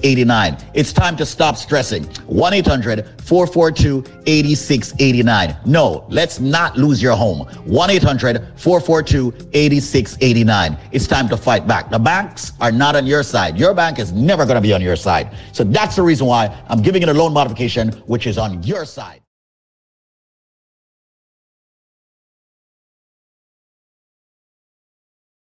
two 0.00 0.08
eighty-six. 0.08 0.30
89. 0.30 0.56
It's 0.74 0.92
time 0.92 1.16
to 1.16 1.26
stop 1.26 1.56
stressing. 1.56 2.04
1 2.26 2.54
800 2.54 3.20
442 3.22 4.04
8689. 4.26 5.56
No, 5.66 6.06
let's 6.08 6.40
not 6.40 6.76
lose 6.76 7.02
your 7.02 7.16
home. 7.16 7.40
1 7.64 7.90
800 7.90 8.46
442 8.56 9.48
8689. 9.52 10.76
It's 10.92 11.06
time 11.06 11.28
to 11.28 11.36
fight 11.36 11.66
back. 11.66 11.90
The 11.90 11.98
banks 11.98 12.52
are 12.60 12.72
not 12.72 12.96
on 12.96 13.06
your 13.06 13.22
side. 13.22 13.58
Your 13.58 13.74
bank 13.74 13.98
is 13.98 14.12
never 14.12 14.44
going 14.44 14.56
to 14.56 14.60
be 14.60 14.72
on 14.72 14.82
your 14.82 14.96
side. 14.96 15.34
So 15.52 15.64
that's 15.64 15.96
the 15.96 16.02
reason 16.02 16.26
why 16.26 16.56
I'm 16.68 16.82
giving 16.82 17.02
it 17.02 17.08
a 17.08 17.14
loan 17.14 17.32
modification, 17.32 17.92
which 18.06 18.26
is 18.26 18.38
on 18.38 18.62
your 18.62 18.84
side. 18.84 19.22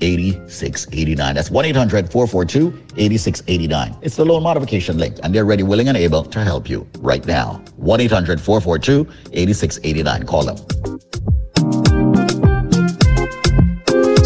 8689. 0.00 1.34
That's 1.34 1.50
1 1.50 1.64
800 1.64 2.10
442 2.10 2.68
8689. 2.96 3.96
It's 4.02 4.16
the 4.16 4.24
loan 4.24 4.42
modification 4.42 4.98
link, 4.98 5.16
and 5.22 5.34
they're 5.34 5.44
ready, 5.44 5.62
willing, 5.62 5.88
and 5.88 5.96
able 5.96 6.24
to 6.24 6.44
help 6.44 6.68
you 6.68 6.86
right 6.98 7.24
now. 7.26 7.62
1 7.76 8.00
800 8.00 8.40
442 8.40 9.10
8689. 9.32 10.26
Call 10.26 10.44
them. 10.44 10.58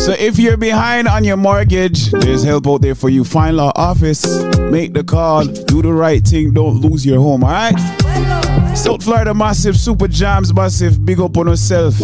So 0.03 0.11
if 0.19 0.37
you're 0.37 0.57
behind 0.57 1.07
on 1.07 1.23
your 1.23 1.37
mortgage, 1.37 2.11
there's 2.11 2.43
help 2.43 2.67
out 2.67 2.83
there 2.83 2.97
for 2.97 3.09
you. 3.09 3.23
Find 3.23 3.57
law 3.57 3.71
office, 3.77 4.43
make 4.59 4.95
the 4.95 5.05
call, 5.05 5.45
do 5.45 5.81
the 5.81 5.93
right 5.93 6.21
thing, 6.27 6.53
don't 6.53 6.81
lose 6.81 7.07
your 7.07 7.21
home, 7.21 7.45
all 7.45 7.51
right? 7.51 7.73
Uh, 7.77 8.75
South 8.75 9.05
Florida 9.05 9.33
Massive, 9.33 9.77
Super 9.77 10.09
Jams 10.09 10.53
Massive, 10.53 11.05
big 11.05 11.21
up 11.21 11.37
on 11.37 11.47
yourself. 11.47 11.95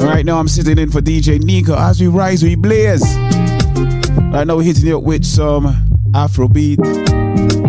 Right 0.00 0.24
now 0.24 0.38
I'm 0.38 0.48
sitting 0.48 0.78
in 0.78 0.90
for 0.90 1.00
DJ 1.00 1.42
Nico 1.42 1.76
as 1.76 2.00
we 2.00 2.06
rise, 2.06 2.42
we 2.42 2.54
blaze. 2.54 3.02
Right 4.32 4.46
now 4.46 4.56
we're 4.56 4.62
hitting 4.62 4.86
it 4.86 4.94
up 4.94 5.02
with 5.02 5.24
some 5.24 5.64
Afrobeat. 6.12 7.67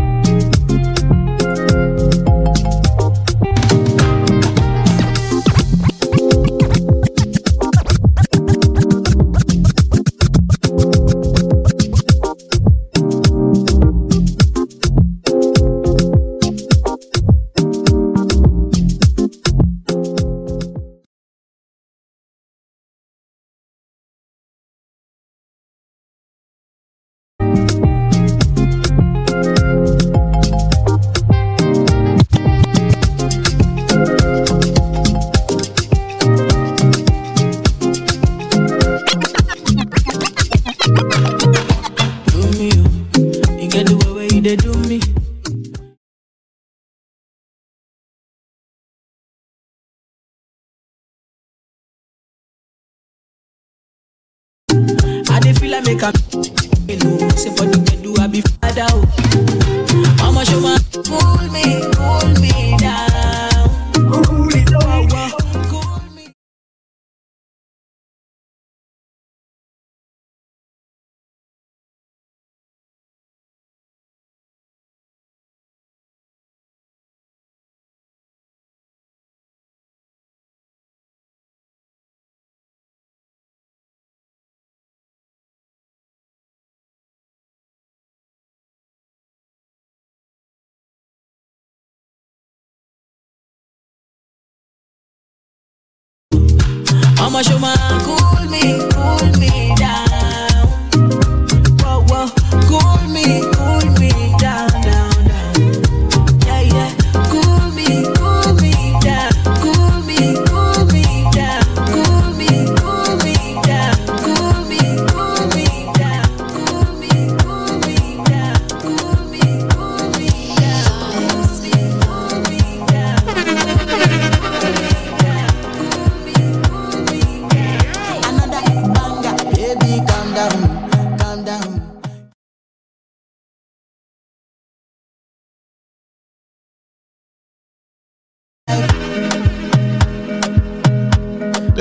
Mama 97.32 97.44
show 97.44 97.60
my 97.60 97.76
cool 98.06 98.50
me, 98.50 98.80
cool 98.90 99.40
me 99.40 99.59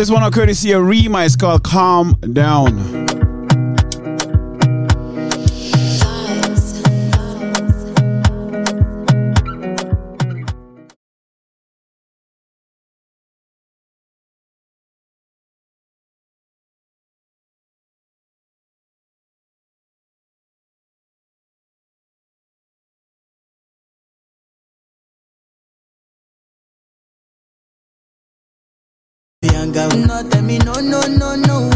This 0.08 0.14
one, 0.14 0.32
courtesy 0.32 0.72
of 0.72 0.86
Rema, 0.86 1.18
is 1.18 1.36
called 1.36 1.64
Calm 1.64 2.18
Down. 2.32 2.97
Bianca, 29.72 29.96
no 29.96 30.24
tell 30.28 30.42
me 30.42 30.58
no, 30.58 30.72
no, 30.80 31.00
no, 31.08 31.36
no, 31.36 31.67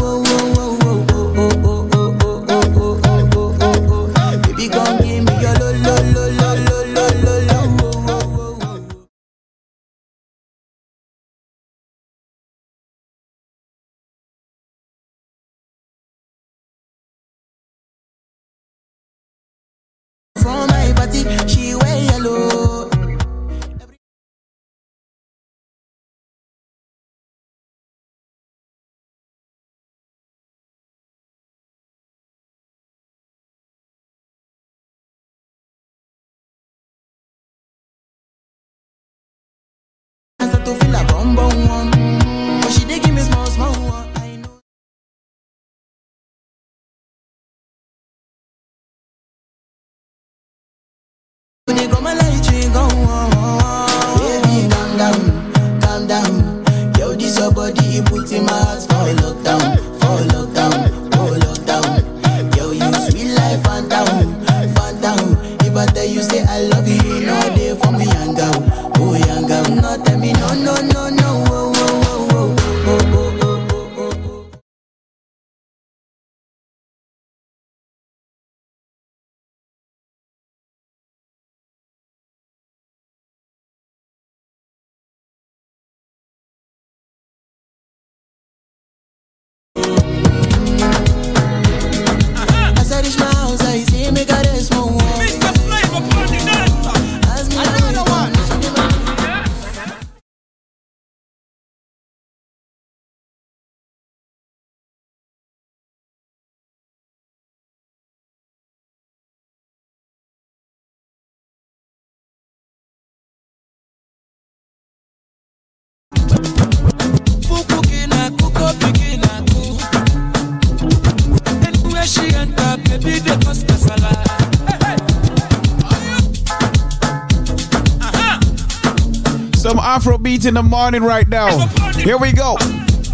Afro 129.95 130.17
beat 130.17 130.45
in 130.45 130.55
the 130.55 130.63
morning 130.63 131.03
right 131.03 131.27
now. 131.27 131.67
Here 131.91 132.17
we 132.17 132.31
go. 132.31 132.55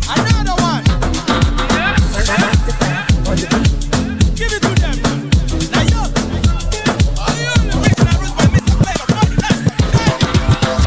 Another 0.08 0.56
one. 0.64 0.82
Give 4.34 4.54
it 4.54 4.62
to 4.62 4.70
them. 4.80 4.96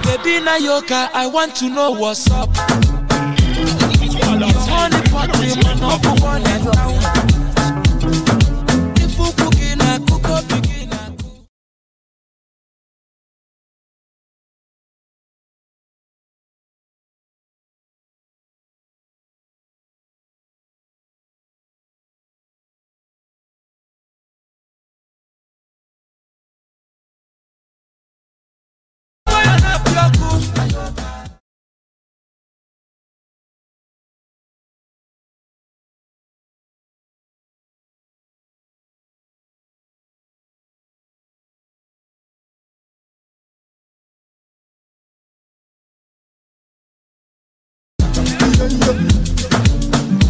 Baby 0.03 0.41
Nayoka, 0.47 1.11
I 1.13 1.27
want 1.27 1.55
to 1.57 1.69
know 1.69 1.91
what's 1.91 2.31
up. 2.31 2.49
It's 2.55 4.15
honey 4.67 5.03
party, 5.11 5.61
man, 5.63 5.79
number 5.79 6.15
one 6.23 6.41
in 6.41 6.73
town. 6.73 7.02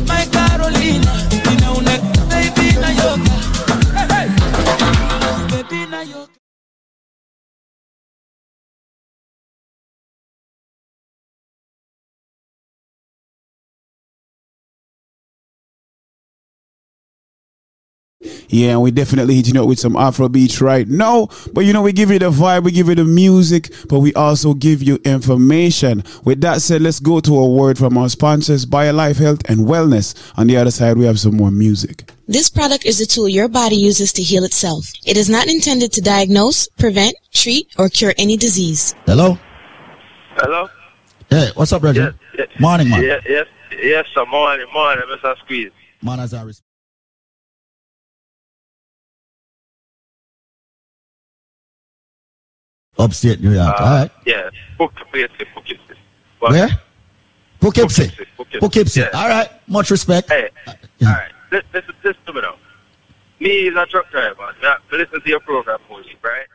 My 0.09 0.27
Carolina, 0.27 1.13
ninaona 1.49 1.99
baby 2.29 2.73
Nayoka. 2.81 3.31
Baby 5.51 5.87
Nayoka. 5.91 6.42
Yeah, 18.53 18.73
and 18.73 18.83
we 18.83 18.91
definitely 18.91 19.37
hitting 19.37 19.57
up 19.57 19.67
with 19.67 19.79
some 19.81 19.97
Afro 19.97 20.29
beats 20.29 20.61
right 20.61 20.87
now. 20.87 21.29
But 21.55 21.63
you 21.63 21.73
know, 21.73 21.81
we 21.81 21.93
give 21.95 22.11
you 22.11 22.19
the 22.19 22.31
vibe, 22.31 22.65
we 22.65 22.71
give 22.71 22.89
you 22.89 22.95
the 22.95 23.05
music, 23.05 23.73
but 23.89 24.01
we 24.01 24.13
also 24.13 24.53
give 24.53 24.83
you 24.83 24.97
information. 25.07 26.05
With 26.23 26.43
that 26.43 26.61
said, 26.61 26.83
let's 26.83 27.01
go 27.01 27.21
to 27.21 27.35
a 27.35 27.49
word 27.49 27.79
from 27.79 27.97
our 27.97 28.11
sponsors, 28.11 28.67
BioLife 28.67 29.17
Health 29.19 29.41
and 29.49 29.61
Wellness. 29.61 30.15
On 30.37 30.47
the 30.49 30.59
other 30.59 30.71
side, 30.71 30.99
we 30.99 31.07
have 31.07 31.19
some 31.19 31.35
more 31.35 31.51
music. 31.51 32.13
This 32.29 32.51
product 32.51 32.85
is 32.85 33.01
a 33.01 33.07
tool 33.07 33.27
your 33.27 33.49
body 33.49 33.77
uses 33.77 34.13
to 34.13 34.23
heal 34.23 34.45
itself. 34.45 34.93
It 35.07 35.17
is 35.17 35.31
not 35.31 35.49
intended 35.49 35.91
to 35.95 36.03
diagnose, 36.03 36.69
prevent, 36.79 37.15
treat, 37.33 37.69
or 37.79 37.89
cure 37.89 38.13
any 38.19 38.37
disease. 38.37 38.95
Hello? 39.07 39.39
Hello? 40.37 40.69
Hey, 41.31 41.49
what's 41.55 41.73
up, 41.73 41.81
Brethren? 41.81 42.19
Yes, 42.37 42.49
Morning, 42.61 42.91
man. 42.91 43.03
Yes, 43.03 43.23
yes, 43.27 43.47
yes, 43.83 44.05
sir. 44.15 44.27
Morning, 44.27 44.67
morning, 44.75 45.05
Mr. 45.09 45.39
Squeeze. 45.39 45.73
Man, 46.03 46.21
as 46.21 46.35
I 46.35 46.43
respect. 46.43 46.72
Upstate 52.99 53.41
New 53.41 53.53
York. 53.55 53.81
Uh, 53.81 53.85
All 53.85 53.91
right. 54.01 54.11
Yeah, 54.27 54.51
Poughkeepsie, 54.79 55.45
Poughkeepsie. 55.55 55.95
Where? 56.41 56.69
Poughkeepsie. 57.61 58.11
Poughkeepsie. 58.37 58.59
Poughkeepsie. 58.61 59.01
Yeah. 59.01 59.09
All 59.15 59.29
right. 59.29 59.49
Much 59.69 59.91
respect. 59.91 60.29
Hey, 60.29 60.49
all 60.67 60.75
right. 61.03 61.33
Listen, 61.51 61.69
listen, 61.73 61.95
listen 62.05 62.23
to 62.27 62.33
me 62.33 62.41
now. 62.43 62.55
Me 63.41 63.49
is 63.69 63.77
a 63.77 63.87
truck 63.87 64.11
driver. 64.11 64.37
I 64.63 64.77
listen 64.93 65.21
to 65.21 65.29
your 65.29 65.41
program, 65.41 65.79
Moji, 65.91 66.17
right? 66.23 66.47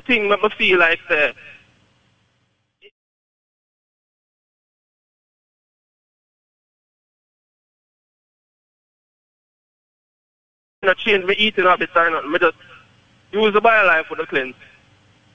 the 0.00 0.06
thing 0.06 0.28
make 0.28 0.38
I 0.42 0.48
feel 0.50 0.78
like 0.78 1.00
that. 1.08 1.34
You 10.82 10.88
know, 10.88 10.94
change 10.94 11.24
my 11.26 11.34
eating 11.34 11.64
habits 11.64 11.92
or. 11.94 12.14
I 12.14 12.38
just 12.38 12.56
use 13.32 13.52
the 13.52 13.60
life 13.86 14.06
for 14.06 14.16
the 14.16 14.26
cleanse. 14.26 14.54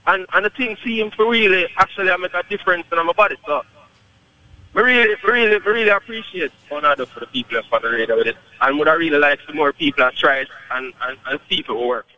And 0.08 0.26
and 0.34 0.46
the 0.46 0.50
thing 0.50 0.78
seems 0.84 1.16
to 1.16 1.30
really 1.30 1.68
actually 1.78 2.10
I 2.12 2.18
make 2.18 2.34
a 2.34 2.44
difference 2.44 2.88
in 2.92 3.06
my 3.06 3.14
body. 3.14 3.38
So 3.46 3.62
I 4.76 4.80
really, 4.80 5.16
really, 5.24 5.60
really 5.60 5.90
appreciate 5.90 6.52
Tornado 6.68 7.06
for 7.06 7.22
the 7.22 7.28
people 7.28 7.62
for 7.70 7.80
the 7.80 7.90
radio 7.90 8.18
with 8.18 8.28
it. 8.28 8.38
And 8.62 8.80
would 8.80 8.88
I 8.88 8.94
really 8.94 9.20
like 9.20 9.40
some 9.46 9.56
more 9.56 9.74
people 9.74 10.10
to 10.10 10.16
try 10.16 10.40
it 10.40 10.50
and, 10.72 10.94
and, 11.04 11.18
and 11.28 11.40
see 11.50 11.60
if 11.60 11.70
it 11.70 11.74
works. 11.74 12.15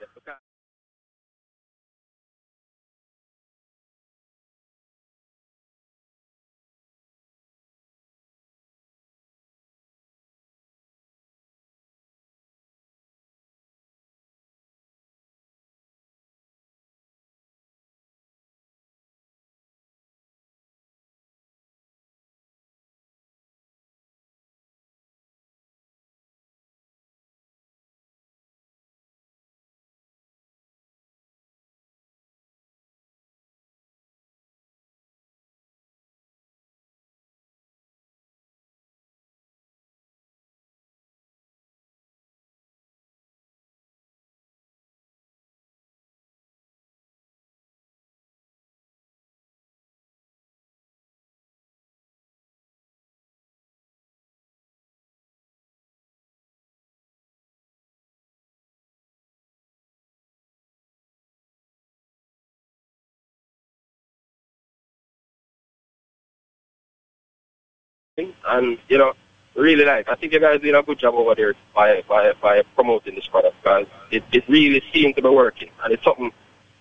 And 68.17 68.77
you 68.89 68.97
know, 68.97 69.13
really 69.55 69.85
like. 69.85 70.09
I 70.09 70.15
think 70.15 70.33
you 70.33 70.39
guys 70.39 70.61
did 70.61 70.75
a 70.75 70.83
good 70.83 70.99
job 70.99 71.15
over 71.15 71.35
there 71.35 71.53
by 71.75 72.01
by, 72.07 72.33
by 72.41 72.61
promoting 72.75 73.15
this 73.15 73.27
product 73.27 73.55
because 73.61 73.87
it, 74.11 74.23
it 74.31 74.47
really 74.47 74.81
seems 74.93 75.15
to 75.15 75.21
be 75.21 75.29
working, 75.29 75.69
and 75.83 75.93
it's 75.93 76.03
something 76.03 76.31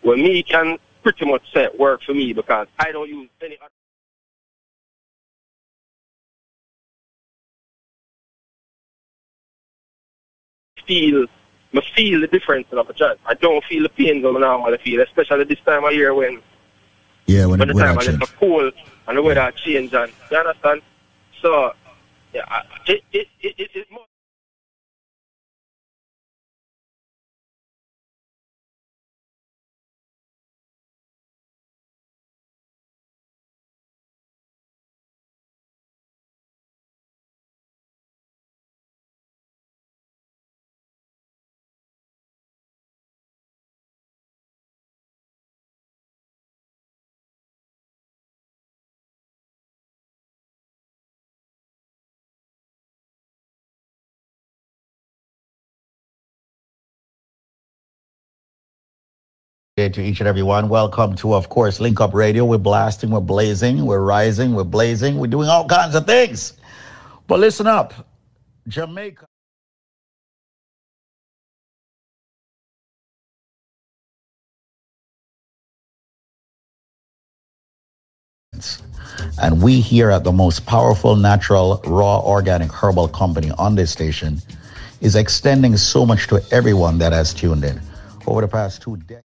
where 0.03 0.17
me 0.17 0.43
can 0.43 0.79
pretty 1.03 1.25
much 1.27 1.43
say 1.53 1.69
work 1.79 2.03
for 2.03 2.15
me 2.15 2.33
because 2.33 2.67
I 2.79 2.93
don't 2.93 3.09
use 3.09 3.29
any. 3.43 3.57
other 3.57 3.71
Feel, 10.87 11.27
I 11.75 11.81
feel 11.97 12.21
the 12.21 12.29
difference 12.29 12.69
in 12.71 12.79
my 12.79 12.85
joint. 12.95 13.19
I 13.27 13.35
don't 13.35 13.65
feel 13.65 13.83
the 13.83 13.89
pain 13.89 14.23
that 14.23 14.29
I 14.29 14.39
normally 14.39 14.79
feel, 14.79 15.01
especially 15.01 15.43
this 15.43 15.59
time 15.67 15.85
of 15.85 15.93
year 15.93 16.15
when 16.15 16.41
Yeah, 17.27 17.47
when, 17.47 17.59
when 17.59 17.69
the 17.69 17.75
time 17.75 17.99
I 17.99 18.27
cold 18.39 18.73
and 19.09 19.19
the 19.19 19.23
weather 19.23 19.51
change 19.57 19.93
and 19.93 20.13
you 20.31 20.37
understand? 20.37 20.83
So 21.43 21.73
yeah, 22.33 22.63
it 22.87 23.03
it 23.13 23.29
it, 23.41 23.55
it, 23.59 23.71
it 23.75 23.91
more 23.91 24.06
Day 59.77 59.91
to 59.91 60.03
each 60.03 60.21
and 60.21 60.27
every 60.27 60.43
one. 60.43 60.71
Welcome 60.71 61.17
to, 61.17 61.35
of 61.35 61.51
course, 61.51 61.81
Link 61.81 62.01
Up 62.01 62.15
Radio. 62.15 62.47
We're 62.47 62.57
blasting, 62.57 63.11
we're 63.11 63.21
blazing, 63.21 63.85
we're 63.85 64.01
rising, 64.01 64.55
we're 64.55 64.65
blazing, 64.65 65.19
we're 65.19 65.27
doing 65.27 65.51
all 65.51 65.69
kinds 65.69 65.95
of 65.95 66.07
things. 66.07 66.55
But 67.27 67.41
listen 67.41 67.67
up, 67.67 67.93
Jamaica. 68.69 69.27
And 79.43 79.63
we 79.63 79.83
here 79.83 80.11
at 80.11 80.25
the 80.25 80.33
most 80.33 80.65
powerful 80.65 81.17
natural, 81.17 81.83
raw, 81.85 82.21
organic 82.21 82.73
herbal 82.73 83.09
company 83.09 83.51
on 83.59 83.75
this 83.75 83.91
station 83.91 84.39
is 85.03 85.17
extending 85.17 85.77
so 85.77 86.07
much 86.07 86.29
to 86.29 86.41
everyone 86.51 86.97
that 86.97 87.13
has 87.13 87.35
tuned 87.35 87.63
in. 87.63 87.79
Over 88.27 88.41
the 88.41 88.49
past 88.49 88.81
two 88.81 88.97
decades, 88.97 89.26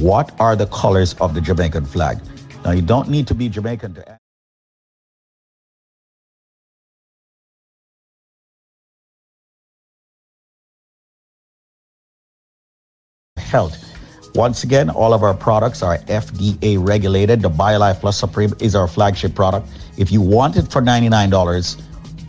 what 0.00 0.38
are 0.40 0.56
the 0.56 0.66
colors 0.66 1.14
of 1.14 1.34
the 1.34 1.40
Jamaican 1.40 1.86
flag? 1.86 2.18
Now, 2.64 2.72
you 2.72 2.82
don't 2.82 3.08
need 3.08 3.26
to 3.28 3.34
be 3.34 3.48
Jamaican 3.48 3.94
to 3.94 4.18
health. 13.38 13.82
Once 14.34 14.64
again, 14.64 14.90
all 14.90 15.14
of 15.14 15.22
our 15.22 15.32
products 15.32 15.82
are 15.82 15.98
FDA 15.98 16.76
regulated. 16.78 17.40
The 17.40 17.48
BioLife 17.48 18.00
Plus 18.00 18.18
Supreme 18.18 18.52
is 18.60 18.74
our 18.74 18.86
flagship 18.86 19.34
product. 19.34 19.66
If 19.96 20.12
you 20.12 20.20
want 20.20 20.56
it 20.56 20.70
for 20.70 20.82
$99, 20.82 21.82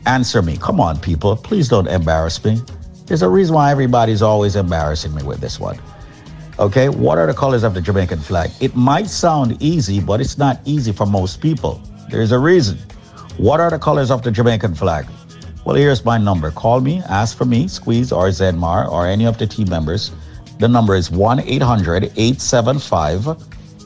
answer 0.06 0.41
me. 0.41 0.57
Come 0.57 0.80
on, 0.80 0.99
people. 0.99 1.35
Please 1.35 1.68
don't 1.68 1.88
embarrass 1.88 2.44
me. 2.45 2.61
There's 3.07 3.23
a 3.23 3.30
reason 3.30 3.56
why 3.56 3.72
everybody's 3.72 4.22
always 4.22 4.56
embarrassing 4.56 5.14
me 5.15 5.23
with 5.23 5.41
this 5.41 5.60
one. 5.60 5.77
Okay, 6.59 6.89
what 6.89 7.19
are 7.19 7.27
the 7.27 7.35
colors 7.35 7.61
of 7.61 7.75
the 7.75 7.81
Jamaican 7.81 8.17
flag? 8.17 8.49
It 8.59 8.75
might 8.75 9.07
sound 9.07 9.61
easy, 9.61 9.99
but 9.99 10.19
it's 10.19 10.39
not 10.39 10.59
easy 10.65 10.91
for 10.91 11.05
most 11.05 11.39
people. 11.39 11.79
There's 12.09 12.31
a 12.31 12.39
reason. 12.39 12.79
What 13.38 13.59
are 13.59 13.69
the 13.69 13.77
colors 13.77 14.09
of 14.09 14.23
the 14.23 14.31
Jamaican 14.31 14.73
flag? 14.73 15.05
Well, 15.65 15.75
here's 15.75 16.03
my 16.03 16.17
number. 16.17 16.49
Call 16.49 16.81
me, 16.81 17.03
ask 17.09 17.38
for 17.38 17.45
me, 17.45 17.67
Squeeze 17.67 18.11
or 18.11 18.29
Zenmar 18.29 18.91
or 18.91 19.05
any 19.05 19.27
of 19.27 19.38
the 19.38 19.45
team 19.45 19.69
members. 19.69 20.09
The 20.57 20.67
number 20.67 20.95
is 20.95 21.11
1 21.11 21.41
800 21.41 22.05
875 22.05 23.23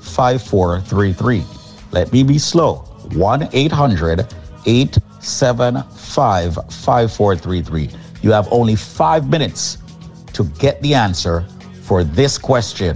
5433. 0.02 1.44
Let 1.92 2.14
me 2.14 2.24
be 2.24 2.38
slow 2.38 2.76
1 3.16 3.50
800 3.52 4.22
875 4.66 6.56
5433. 6.56 7.90
You 8.22 8.32
have 8.32 8.48
only 8.50 8.78
five 8.78 9.30
minutes 9.30 9.78
to 10.32 10.46
get 10.58 10.82
the 10.82 10.94
answer 10.94 11.46
for 11.92 12.04
this 12.06 12.38
question 12.38 12.96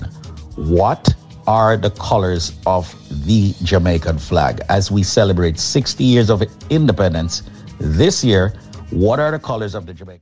What 0.56 1.14
are 1.48 1.76
the 1.76 1.90
colors 1.90 2.58
of 2.66 2.96
the 3.28 3.54
Jamaican 3.62 4.20
flag? 4.20 4.62
As 4.70 4.90
we 4.90 5.04
celebrate 5.04 5.60
60 5.60 6.02
years 6.02 6.30
of 6.30 6.42
independence 6.70 7.44
this 7.78 8.24
year, 8.24 8.54
what 8.92 9.20
are 9.20 9.32
the 9.32 9.40
colors 9.40 9.76
of 9.76 9.86
the 9.86 9.94
Jamaican? 9.94 10.22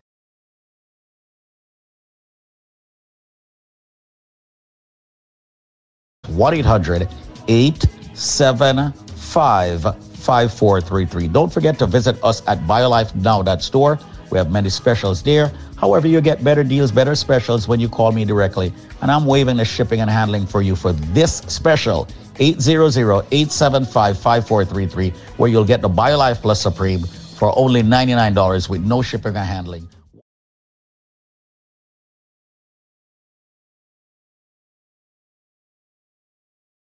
1 6.30 6.54
800 6.56 7.08
875 7.48 9.84
5433. 9.84 11.28
Don't 11.28 11.54
forget 11.54 11.78
to 11.78 11.86
visit 11.86 12.18
us 12.24 12.42
at 12.48 12.58
BioLife 12.62 13.14
Now. 13.14 13.44
That 13.44 13.60
BioLifeNow.store. 13.60 14.00
We 14.32 14.40
have 14.40 14.52
many 14.52 14.72
specials 14.72 15.22
there. 15.22 15.52
However, 15.84 16.08
you 16.08 16.22
get 16.22 16.42
better 16.42 16.64
deals, 16.64 16.94
better 16.94 17.14
specials 17.14 17.68
when 17.68 17.82
you 17.82 17.90
call 17.90 18.14
me 18.14 18.24
directly. 18.24 18.72
And 19.02 19.12
I'm 19.12 19.26
waiving 19.26 19.58
the 19.58 19.66
shipping 19.66 20.00
and 20.00 20.10
handling 20.10 20.46
for 20.46 20.62
you 20.62 20.78
for 20.78 20.94
this 20.94 21.40
special 21.60 22.08
800-875-5433, 22.36 25.14
where 25.38 25.50
you'll 25.50 25.66
get 25.66 25.82
the 25.82 25.90
BioLife 25.90 26.42
Plus 26.42 26.62
Supreme 26.62 27.04
for 27.04 27.52
only 27.60 27.84
$99 27.84 28.70
with 28.70 28.86
no 28.86 29.02
shipping 29.02 29.36
and 29.36 29.46
handling. 29.46 29.90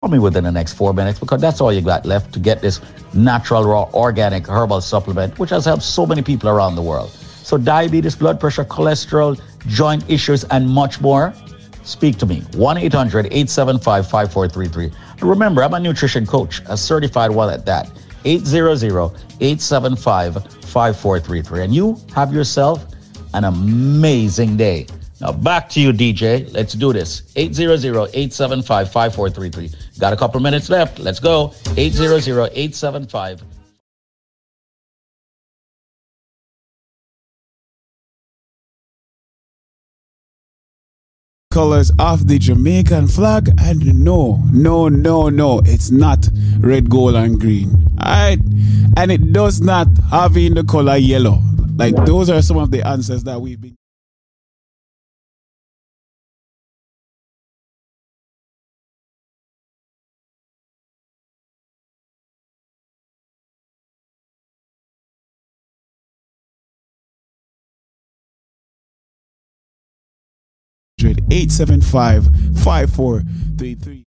Call 0.03 0.11
me 0.11 0.19
within 0.19 0.43
the 0.43 0.51
next 0.51 0.73
four 0.73 0.93
minutes 0.93 1.21
because 1.21 1.41
that's 1.41 1.61
all 1.61 1.73
you 1.73 1.81
got 1.81 2.07
left 2.07 2.33
to 2.33 2.41
get 2.41 2.61
this 2.61 2.81
natural, 3.15 3.65
raw, 3.65 3.89
organic 3.95 4.49
herbal 4.49 4.81
supplement, 4.81 5.39
which 5.39 5.51
has 5.51 5.65
helped 5.65 5.85
so 5.85 6.05
many 6.05 6.23
people 6.23 6.49
around 6.49 6.75
the 6.75 6.83
world. 6.83 7.17
So, 7.51 7.59
diabetes, 7.59 8.15
blood 8.15 8.39
pressure, 8.39 8.65
cholesterol, 8.65 9.41
joint 9.67 10.09
issues, 10.09 10.45
and 10.45 10.71
much 10.71 11.01
more. 11.01 11.35
Speak 11.83 12.17
to 12.19 12.27
me. 12.27 12.45
1 12.55 12.77
800 12.77 13.27
875 13.27 14.09
5433. 14.09 14.93
Remember, 15.27 15.65
I'm 15.65 15.75
a 15.75 15.81
nutrition 15.81 16.25
coach, 16.25 16.63
a 16.67 16.77
certified 16.77 17.33
one 17.33 17.53
at 17.53 17.67
that. 17.67 17.91
800 18.25 19.11
875 19.41 20.35
5433. 20.63 21.65
And 21.65 21.75
you 21.75 21.97
have 22.15 22.33
yourself 22.33 22.87
an 23.35 23.43
amazing 23.43 24.57
day. 24.57 24.87
Now 25.21 25.33
back 25.33 25.69
to 25.71 25.81
you, 25.81 25.93
DJ. 25.93 26.55
Let's 26.55 26.75
do 26.75 26.93
this. 26.93 27.23
800-875-5433. 27.35 29.99
Got 29.99 30.13
a 30.13 30.17
couple 30.17 30.41
minutes 30.41 30.71
left. 30.71 31.01
Let's 31.01 31.19
go. 31.19 31.49
800-875. 31.75 33.43
Colors 41.51 41.91
of 41.99 42.29
the 42.29 42.39
Jamaican 42.39 43.09
flag 43.09 43.51
and 43.59 43.85
no 43.99 44.41
no 44.53 44.89
no 44.89 45.29
no 45.29 45.61
it's 45.65 45.91
not 45.91 46.29
red 46.61 46.89
gold 46.89 47.17
and 47.17 47.41
green. 47.41 47.89
Alright 48.01 48.39
and 48.97 49.11
it 49.11 49.33
does 49.33 49.61
not 49.61 49.89
have 50.13 50.37
in 50.37 50.55
the 50.55 50.63
color 50.63 50.97
yellow. 50.97 51.41
Like 51.75 51.97
those 52.07 52.31
are 52.31 52.41
some 52.41 52.57
of 52.57 52.71
the 52.71 52.87
answers 52.87 53.25
that 53.25 53.41
we've 53.41 53.61
been 53.61 53.77
875 71.31 72.27
5433. 72.55 74.00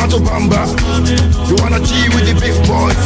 Want 0.00 0.12
to 0.12 0.18
bamba? 0.18 0.64
You 1.48 1.56
wanna 1.60 1.80
G 1.84 2.08
with 2.14 2.24
the 2.24 2.34
big 2.40 2.56
boys? 2.64 2.96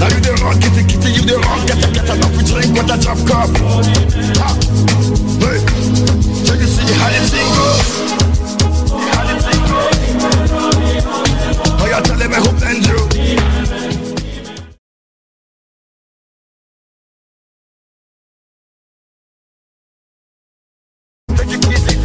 Now 0.00 0.08
you 0.08 0.20
the 0.20 0.32
wrong, 0.42 0.58
kitty 0.60 0.84
kitty, 0.88 1.12
you 1.12 1.22
the 1.22 1.36
wrong, 1.36 1.66
get 1.66 1.84
a 1.84 1.92
get 1.92 2.08
enough 2.08 2.36
we 2.36 2.42
drink 2.44 2.72
with 2.72 2.88
a 2.88 2.96
drop 2.96 3.18
cup. 3.28 3.50
Ha! 4.40 4.48
Hey, 5.44 5.58
check 6.44 6.60
you 6.60 6.66
see 6.66 6.92
how 6.96 7.10
the 7.10 7.20
thing 7.28 7.48
goes. 7.56 8.19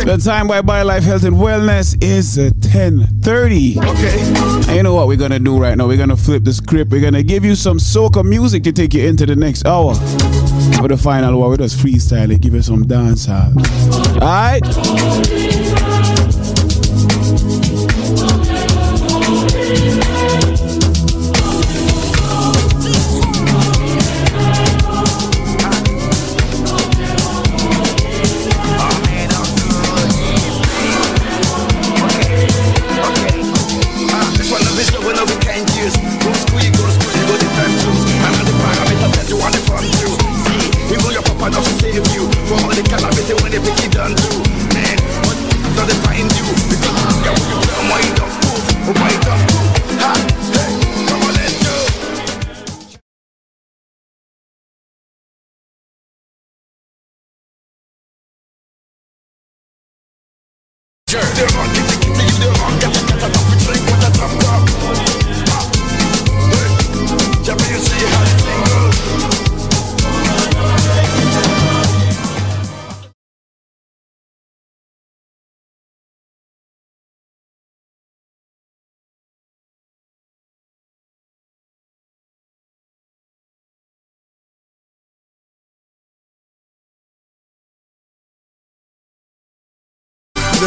The 0.05 0.17
time 0.17 0.47
by 0.47 0.61
BioLife 0.61 1.01
Health 1.01 1.23
and 1.23 1.35
Wellness 1.35 1.97
is 1.99 2.37
uh, 2.37 2.51
10.30. 2.59 3.77
Okay. 3.77 4.69
And 4.69 4.75
you 4.77 4.83
know 4.83 4.93
what 4.93 5.07
we're 5.07 5.17
to 5.31 5.39
do 5.39 5.57
right 5.57 5.75
now? 5.75 5.87
We're 5.87 5.97
to 6.09 6.15
flip 6.15 6.43
the 6.43 6.53
script. 6.53 6.91
We're 6.91 7.09
to 7.09 7.23
give 7.23 7.43
you 7.43 7.55
some 7.55 7.79
soca 7.79 8.23
music 8.23 8.61
to 8.65 8.71
take 8.71 8.93
you 8.93 9.03
into 9.07 9.25
the 9.25 9.35
next 9.35 9.65
hour. 9.65 9.95
For 10.75 10.87
the 10.87 10.97
final 11.01 11.39
one, 11.39 11.49
we 11.49 11.57
just 11.57 11.79
freestyle 11.79 12.31
it, 12.31 12.39
give 12.41 12.53
you 12.53 12.61
some 12.61 12.83
dance 12.83 13.25
hall. 13.25 13.51
Alright? 14.21 15.54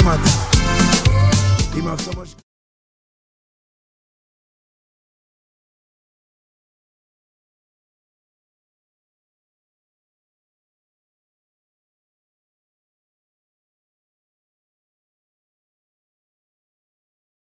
the 0.02 1.96
so 1.98 2.12
much. 2.12 2.28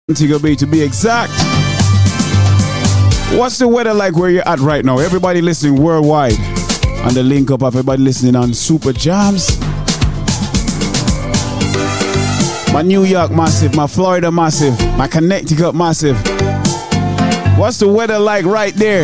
Antigua 0.08 0.40
Bay 0.40 0.56
to 0.56 0.66
be 0.66 0.82
exact. 0.82 1.30
What's 3.38 3.58
the 3.58 3.68
weather 3.68 3.94
like 3.94 4.16
where 4.16 4.28
you're 4.28 4.48
at 4.48 4.58
right 4.58 4.84
now? 4.84 4.98
Everybody 4.98 5.40
listening 5.40 5.80
worldwide 5.80 6.32
on 7.04 7.14
the 7.14 7.22
link 7.22 7.52
up 7.52 7.62
of 7.62 7.76
everybody 7.76 8.02
listening 8.02 8.34
on 8.34 8.52
Super 8.52 8.92
Jams. 8.92 9.59
My 12.72 12.82
New 12.82 13.04
York 13.04 13.32
massive, 13.32 13.74
my 13.74 13.86
Florida 13.88 14.30
massive, 14.30 14.78
my 14.96 15.08
Connecticut 15.08 15.74
massive. 15.74 16.16
What's 17.58 17.78
the 17.78 17.88
weather 17.88 18.18
like 18.18 18.44
right 18.44 18.72
there? 18.74 19.02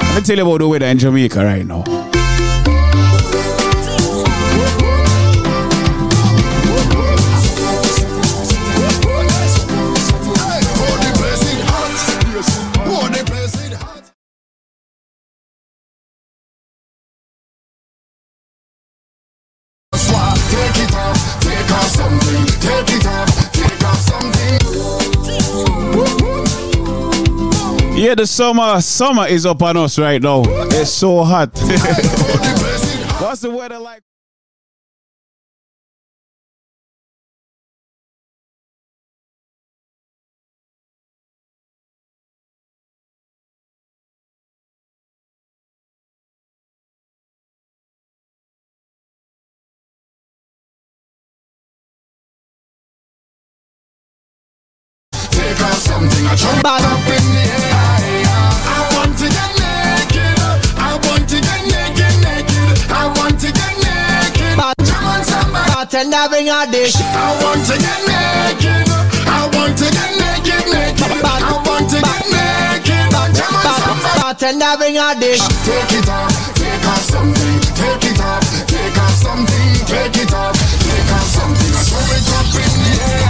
Let 0.00 0.16
me 0.16 0.22
tell 0.22 0.36
you 0.36 0.42
about 0.42 0.58
the 0.58 0.68
weather 0.68 0.86
in 0.86 0.98
Jamaica 0.98 1.44
right 1.44 1.64
now. 1.64 1.93
Yeah, 28.14 28.22
the 28.22 28.26
summer 28.28 28.80
summer 28.80 29.26
is 29.26 29.44
up 29.44 29.60
on 29.60 29.76
us 29.76 29.98
right 29.98 30.22
now. 30.22 30.42
It's 30.46 30.90
so 30.90 31.24
hot. 31.24 31.50
What's 33.20 33.40
the 33.40 33.50
weather 33.50 33.80
like? 33.80 34.02
Take 55.32 55.60
off 55.60 55.72
something, 55.72 56.26
I 56.26 56.36
jump 56.36 56.62
back 56.62 56.80
up 56.80 56.98
in 57.08 57.34
the 57.34 57.64
air. 57.64 57.73
Bartender 66.04 66.28
bring 66.28 66.52
a 66.52 66.68
dish. 66.68 67.00
I 67.00 67.32
want 67.40 67.64
to 67.64 67.80
get 67.80 68.04
naked. 68.04 68.84
I 69.24 69.48
want 69.56 69.72
to 69.72 69.88
get 69.88 70.12
naked, 70.20 70.68
naked. 70.68 71.00
I 71.00 71.48
want 71.64 71.88
to 71.88 71.96
get 71.96 72.28
naked. 72.28 73.08
Somebody. 73.80 74.20
Bartender 74.20 74.76
bring 74.76 75.00
a 75.00 75.16
dish. 75.16 75.40
Take 75.64 75.96
it 75.96 76.04
off, 76.04 76.28
take 76.60 76.84
off 76.84 77.00
something, 77.08 77.56
take 77.72 78.04
it 78.04 78.20
off, 78.20 78.44
take 78.68 79.00
off 79.00 79.16
something, 79.16 79.80
take 79.88 80.20
it 80.20 80.28
off, 80.28 80.52
take 80.84 81.08
off 81.08 81.24
something. 81.24 81.72
Throw 81.72 82.04
it 82.12 82.28
up 82.36 82.52
in 82.52 82.68
the 82.84 83.00
air. 83.00 83.24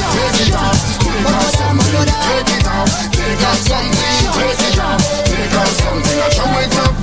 Take 0.00 0.40
it 0.40 0.56
off, 0.56 0.80
take 1.04 1.20
off 1.28 1.52
something, 1.52 2.00
take 2.00 2.48
it 2.48 2.64
off, 2.64 2.88
take 3.12 3.44
off 3.44 3.60
something, 3.60 4.24
take 4.40 4.72
it 4.72 4.80
off, 4.80 5.04
take 5.28 5.52
off 5.52 5.68
something. 5.84 6.16
Throw 6.32 6.64
it 6.64 6.80
up. 6.80 6.96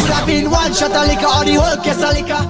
Could 0.00 0.16
have 0.16 0.24
been 0.24 0.48
one 0.48 0.72
shot 0.72 0.96
of 0.96 1.04
liquor 1.04 1.28
or 1.28 1.44
the 1.44 1.60
whole 1.60 1.76
case 1.84 2.00
of 2.00 2.16
liquor. 2.16 2.40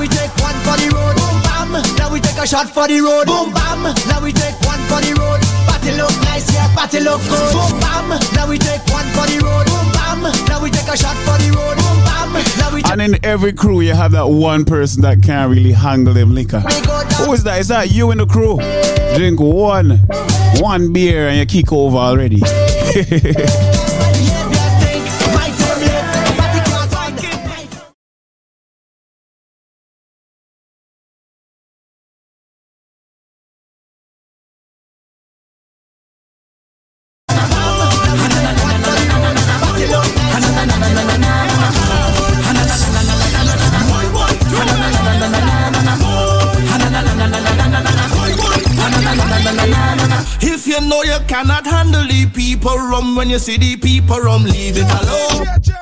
We 0.00 0.08
take 0.08 0.32
one 0.40 0.56
for 0.64 0.76
the 0.80 0.88
road, 0.96 1.14
boom 1.20 1.36
bam. 1.44 1.72
Now 2.00 2.10
we 2.10 2.20
take 2.20 2.38
a 2.40 2.46
shot 2.46 2.70
for 2.70 2.88
the 2.88 3.00
road, 3.04 3.26
boom 3.26 3.52
bam. 3.52 3.82
Now 4.08 4.24
we 4.24 4.32
take 4.32 4.56
one 4.64 4.80
for 4.88 4.96
the 5.04 5.12
road. 5.20 5.40
Party 5.68 5.92
look 5.92 6.10
nice, 6.24 6.48
yeah, 6.54 6.72
party 6.74 7.00
look 7.00 7.20
good, 7.28 7.52
boom 7.52 7.78
bam. 7.84 8.08
Now 8.32 8.48
we 8.48 8.56
take 8.56 8.80
one 8.88 9.04
for 9.12 9.28
the 9.28 9.36
road, 9.44 9.66
boom 9.68 9.92
bam. 9.92 10.22
Now 10.48 10.62
we 10.62 10.70
take 10.70 10.88
a 10.88 10.96
shot 10.96 11.16
for 11.28 11.36
the 11.36 11.52
road, 11.52 11.76
boom 11.76 11.98
bam. 12.08 12.32
Now 12.56 12.74
we 12.74 12.82
And 12.90 13.02
in 13.02 13.22
every 13.24 13.52
crew, 13.52 13.82
you 13.82 13.92
have 13.92 14.12
that 14.12 14.28
one 14.28 14.64
person 14.64 15.02
that 15.02 15.22
can't 15.22 15.50
really 15.50 15.72
handle 15.72 16.14
them 16.14 16.34
liquor. 16.34 16.60
Who 17.20 17.34
is 17.34 17.44
that? 17.44 17.60
Is 17.60 17.68
that 17.68 17.90
you 17.90 18.10
in 18.10 18.18
the 18.18 18.26
crew? 18.26 18.56
Drink 19.16 19.38
one, 19.38 20.00
one 20.60 20.94
beer 20.94 21.28
and 21.28 21.38
you 21.38 21.44
kick 21.44 21.72
over 21.72 21.98
already. 21.98 22.40
cannot 51.30 51.64
handle 51.64 52.02
the 52.08 52.26
people 52.34 52.74
rum 52.74 53.14
when 53.14 53.30
you 53.30 53.38
see 53.38 53.56
the 53.56 53.76
people 53.76 54.18
rum, 54.18 54.42
leave 54.42 54.76
it 54.76 54.90
alone. 55.00 55.79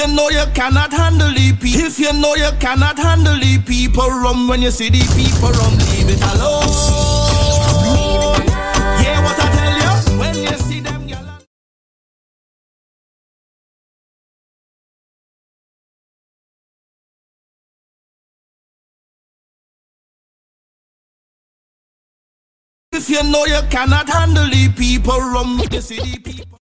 You 0.00 0.14
know 0.14 0.30
you 0.30 0.44
cannot 0.54 0.92
handle 0.92 1.28
the 1.28 1.52
people, 1.60 1.80
if 1.86 1.98
you 1.98 2.12
know 2.14 2.34
you 2.34 2.50
cannot 2.58 2.96
handle 2.96 3.34
the 3.38 3.58
people 3.66 4.08
rum 4.08 4.48
when 4.48 4.62
you 4.62 4.70
see 4.70 4.88
the 4.88 5.00
people 5.14 5.50
rum, 5.50 5.76
leave 5.76 6.08
it 6.08 6.22
alone. 6.32 6.64
Yeah, 9.02 9.22
what 9.22 9.38
I 9.38 9.46
tell 9.56 9.74
you 9.82 10.18
when 10.18 10.34
you 10.36 10.56
see 10.56 10.80
them. 10.80 11.00
If 22.92 23.10
you 23.10 23.22
know 23.24 23.44
you 23.44 23.60
cannot 23.70 24.08
handle 24.08 24.48
the 24.48 24.68
people 24.76 25.18
you 25.72 25.80
see 25.80 26.00
the 26.00 26.18
people. 26.20 26.59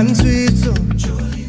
Ripe 0.00 0.08
and 0.08 0.16
sweet. 0.16 1.39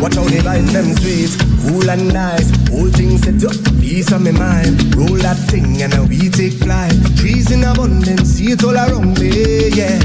Watch 0.00 0.14
how 0.14 0.24
they 0.24 0.40
light 0.42 0.64
them 0.70 0.94
sweet, 0.96 1.34
cool 1.62 1.90
and 1.90 2.12
nice. 2.12 2.50
Whole 2.70 2.90
thing 2.90 3.18
set 3.18 3.42
up, 3.44 3.56
peace 3.80 4.12
on 4.12 4.22
my 4.24 4.30
mind. 4.30 4.94
Roll 4.94 5.18
that 5.18 5.36
thing 5.50 5.82
and 5.82 5.92
now 5.92 6.04
we 6.04 6.28
take 6.30 6.54
flight. 6.54 6.94
Trees 7.16 7.50
in 7.50 7.64
abundance, 7.64 8.28
see 8.28 8.52
it 8.52 8.62
all 8.62 8.76
around 8.76 9.18
me, 9.18 9.68
yeah. 9.70 9.98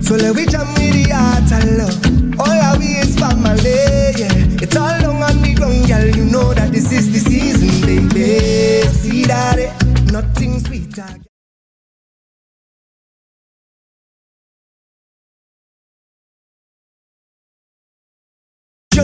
So 0.00 0.16
let 0.16 0.34
we 0.34 0.44
jam 0.46 0.68
with 0.74 0.92
the 0.92 1.08
heart 1.14 1.50
and 1.50 1.78
love. 1.78 2.40
All 2.40 2.50
our 2.50 2.78
we 2.78 2.96
is 3.00 3.16
family, 3.18 3.72
yeah. 4.20 4.60
It's 4.60 4.76
all 4.76 5.00
long 5.00 5.22
on 5.22 5.40
the 5.40 5.54
ground, 5.54 5.88
girl. 5.88 6.06
You 6.14 6.26
know 6.30 6.52
that 6.52 6.70
this 6.72 6.92
is 6.92 7.10
the 7.12 7.18
season, 7.18 7.72
baby. 7.86 8.82
See 8.88 9.24
that 9.24 9.58
it, 9.58 10.12
nothing 10.12 10.60
sweeter. 10.60 11.31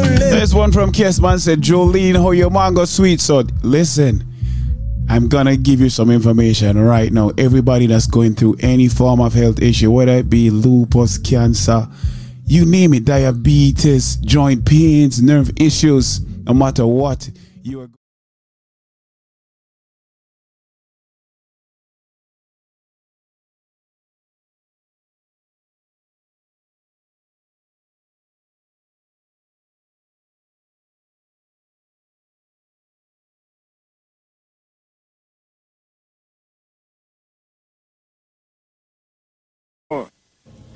This 0.02 0.54
one 0.54 0.72
from 0.72 0.92
Kessman 0.92 1.38
said, 1.40 1.60
Jolene, 1.60 2.16
how 2.16 2.30
your 2.30 2.50
mango 2.50 2.84
sweet? 2.84 3.20
So 3.20 3.44
listen, 3.62 4.24
I'm 5.08 5.28
gonna 5.28 5.56
give 5.56 5.80
you 5.80 5.90
some 5.90 6.10
information 6.10 6.78
right 6.78 7.12
now. 7.12 7.32
Everybody 7.36 7.86
that's 7.86 8.06
going 8.06 8.34
through 8.34 8.56
any 8.60 8.88
form 8.88 9.20
of 9.20 9.34
health 9.34 9.60
issue, 9.60 9.90
whether 9.90 10.12
it 10.12 10.30
be 10.30 10.50
lupus, 10.50 11.18
cancer, 11.18 11.88
you 12.46 12.64
name 12.64 12.94
it, 12.94 13.04
diabetes, 13.04 14.16
joint 14.16 14.64
pains, 14.64 15.20
nerve 15.20 15.50
issues, 15.56 16.20
no 16.44 16.54
matter 16.54 16.86
what, 16.86 17.28
you 17.62 17.80
are 17.80 17.88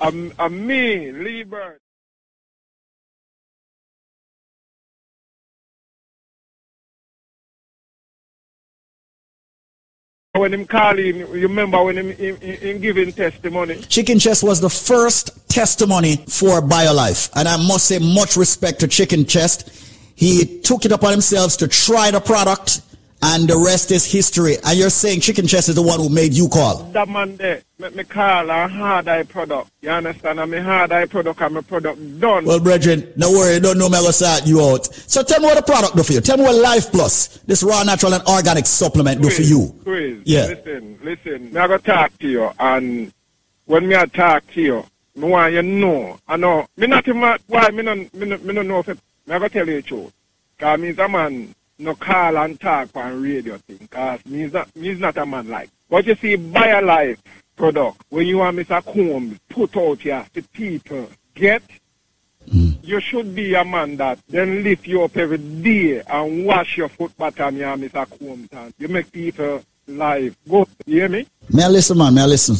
I'm, 0.03 0.33
I'm 0.37 0.66
me, 0.66 1.12
Lee 1.12 1.45
Bird. 1.45 1.79
When 10.33 10.53
him 10.53 10.66
calling, 10.66 11.19
you 11.19 11.27
remember 11.27 11.81
when 11.85 11.99
him, 11.99 12.11
him, 12.11 12.37
him, 12.39 12.81
giving 12.81 13.12
testimony? 13.12 13.77
Chicken 13.83 14.19
Chest 14.19 14.43
was 14.43 14.61
the 14.61 14.70
first 14.70 15.49
testimony 15.49 16.16
for 16.16 16.61
BioLife. 16.61 17.31
And 17.37 17.47
I 17.47 17.57
must 17.57 17.87
say 17.87 18.01
much 18.01 18.37
respect 18.37 18.81
to 18.81 18.89
Chicken 18.89 19.24
Chest. 19.24 19.69
He 20.16 20.61
took 20.62 20.85
it 20.85 20.91
upon 20.91 21.12
himself 21.12 21.59
to 21.59 21.69
try 21.69 22.11
the 22.11 22.20
product 22.20 22.81
and 23.23 23.49
the 23.49 23.57
rest 23.57 23.90
is 23.93 24.05
history. 24.11 24.57
And 24.65 24.77
you're 24.78 24.90
saying 24.90 25.20
Chicken 25.20 25.47
Chest 25.47 25.69
is 25.69 25.77
the 25.77 25.82
one 25.82 26.01
who 26.01 26.09
made 26.09 26.32
you 26.35 26.49
call. 26.49 26.78
That 26.93 27.09
man 27.09 27.36
there, 27.36 27.62
make 27.78 27.94
me 27.94 28.05
call 28.05 28.51
a 28.51 28.66
hard 28.69 29.07
eye 29.09 29.23
product. 29.23 29.70
You 29.81 29.90
understand? 29.90 30.40
I'm 30.40 30.53
a 30.53 30.62
hard 30.62 30.90
eye 30.93 31.07
product 31.07 31.40
and 31.40 31.55
my 31.55 31.61
product 31.61 32.20
done. 32.20 32.44
Well, 32.44 32.59
brethren, 32.61 33.12
no 33.16 33.31
worry, 33.31 33.61
don't 33.61 33.78
know 33.78 33.89
me, 33.89 33.97
I'm 33.97 34.03
gonna 34.03 34.12
start 34.12 34.47
you 34.47 34.61
out. 34.61 34.86
So 34.93 35.23
tell 35.23 35.40
me 35.40 35.47
what 35.47 35.57
the 35.57 35.62
product 35.62 35.97
do 35.97 36.03
for 36.03 36.12
you. 36.15 36.20
Tell 36.20 36.36
me 36.36 36.43
what 36.43 36.57
Life 36.57 36.90
Plus, 36.90 37.39
this 37.47 37.62
raw, 37.62 37.82
natural, 37.85 38.15
and 38.15 38.24
organic 38.24 38.66
supplement 38.66 39.23
do 39.23 39.31
for 39.31 39.43
you. 39.43 39.74
Chris, 39.85 40.19
Yeah. 40.24 40.47
listen, 40.47 40.99
listen. 41.03 41.53
Me 41.53 41.61
I 41.61 41.66
go 41.69 41.78
talk 41.78 42.19
to 42.19 42.28
you 42.28 42.51
and 42.59 43.12
when 43.66 43.86
me 43.86 43.94
I 43.94 44.07
talk 44.07 44.44
to 44.55 44.61
you, 44.61 44.85
me 45.15 45.28
want 45.28 45.53
you 45.53 45.62
know. 45.62 46.19
I 46.27 46.36
know. 46.36 46.66
Me 46.77 46.86
not 46.89 47.07
even, 47.07 47.20
why 47.47 47.70
me 47.70 47.82
no, 47.82 47.94
me 47.94 48.09
no, 48.27 48.39
me 48.39 48.53
no 48.55 48.62
know 48.62 48.81
if 48.81 48.89
me 48.89 48.94
I 49.35 49.39
go 49.39 49.47
tell 49.49 49.66
you 49.69 49.77
the 49.77 49.82
truth. 49.82 50.12
Cause 50.59 50.81
me 50.81 50.89
is 50.89 50.99
a 50.99 51.09
man 51.09 51.55
no 51.78 51.94
call 51.94 52.36
and 52.39 52.61
talk 52.61 52.90
on 52.94 53.23
radio 53.23 53.57
thing. 53.59 53.86
Cause 53.90 54.24
me 54.27 54.43
is 54.43 54.53
not, 54.53 54.69
not 54.77 55.16
a 55.19 55.27
man 55.27 55.49
like. 55.49 55.70
But 55.89 56.07
you 56.07 56.15
see, 56.16 56.36
BioLife 56.36 57.19
product, 57.57 58.03
when 58.09 58.27
you 58.27 58.40
are 58.40 58.53
Mr. 58.53 58.85
Combs 58.85 59.39
put 59.49 59.77
out 59.77 60.01
here 60.01 60.24
to 60.35 60.43
people, 60.43 61.09
get 61.35 61.62
mm. 62.49 62.77
you 62.82 63.01
should 63.01 63.35
be 63.35 63.55
a 63.55 63.65
man 63.65 63.97
that 63.97 64.19
then 64.28 64.62
lift 64.62 64.86
you 64.86 65.03
up 65.03 65.16
every 65.16 65.39
day 65.39 66.01
and 66.01 66.47
wash 66.47 66.77
your 66.77 66.89
foot 66.89 67.16
bottom 67.16 67.57
here, 67.57 67.77
Mr. 67.77 68.09
Combs. 68.19 68.49
And 68.53 68.74
you 68.78 68.89
make 68.89 69.11
people 69.12 69.62
live 69.86 70.36
go. 70.49 70.66
You 70.86 71.01
hear 71.01 71.09
me? 71.09 71.27
May 71.51 71.65
I 71.65 71.69
listen, 71.69 71.99
man? 71.99 72.15
May 72.15 72.23
I 72.23 72.27
listen? 72.27 72.57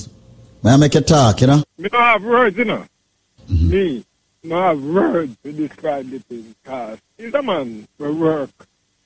May 0.63 0.73
I 0.73 0.77
make 0.77 0.95
a 0.95 1.01
talk, 1.01 1.41
you 1.41 1.47
know? 1.47 1.63
Me 1.79 1.89
don't 1.89 2.01
have 2.01 2.23
words, 2.23 2.57
you 2.57 2.65
know. 2.65 2.85
Mm-hmm. 3.49 3.71
Me 3.71 4.05
no 4.45 4.61
have 4.61 4.83
words 4.83 5.37
to 5.43 5.53
describe 5.53 6.11
the 6.11 6.19
thing. 6.19 6.55
Cause 6.65 6.99
he's 7.17 7.35
a 7.35 7.43
man 7.43 7.87
for 7.97 8.13
work 8.13 8.51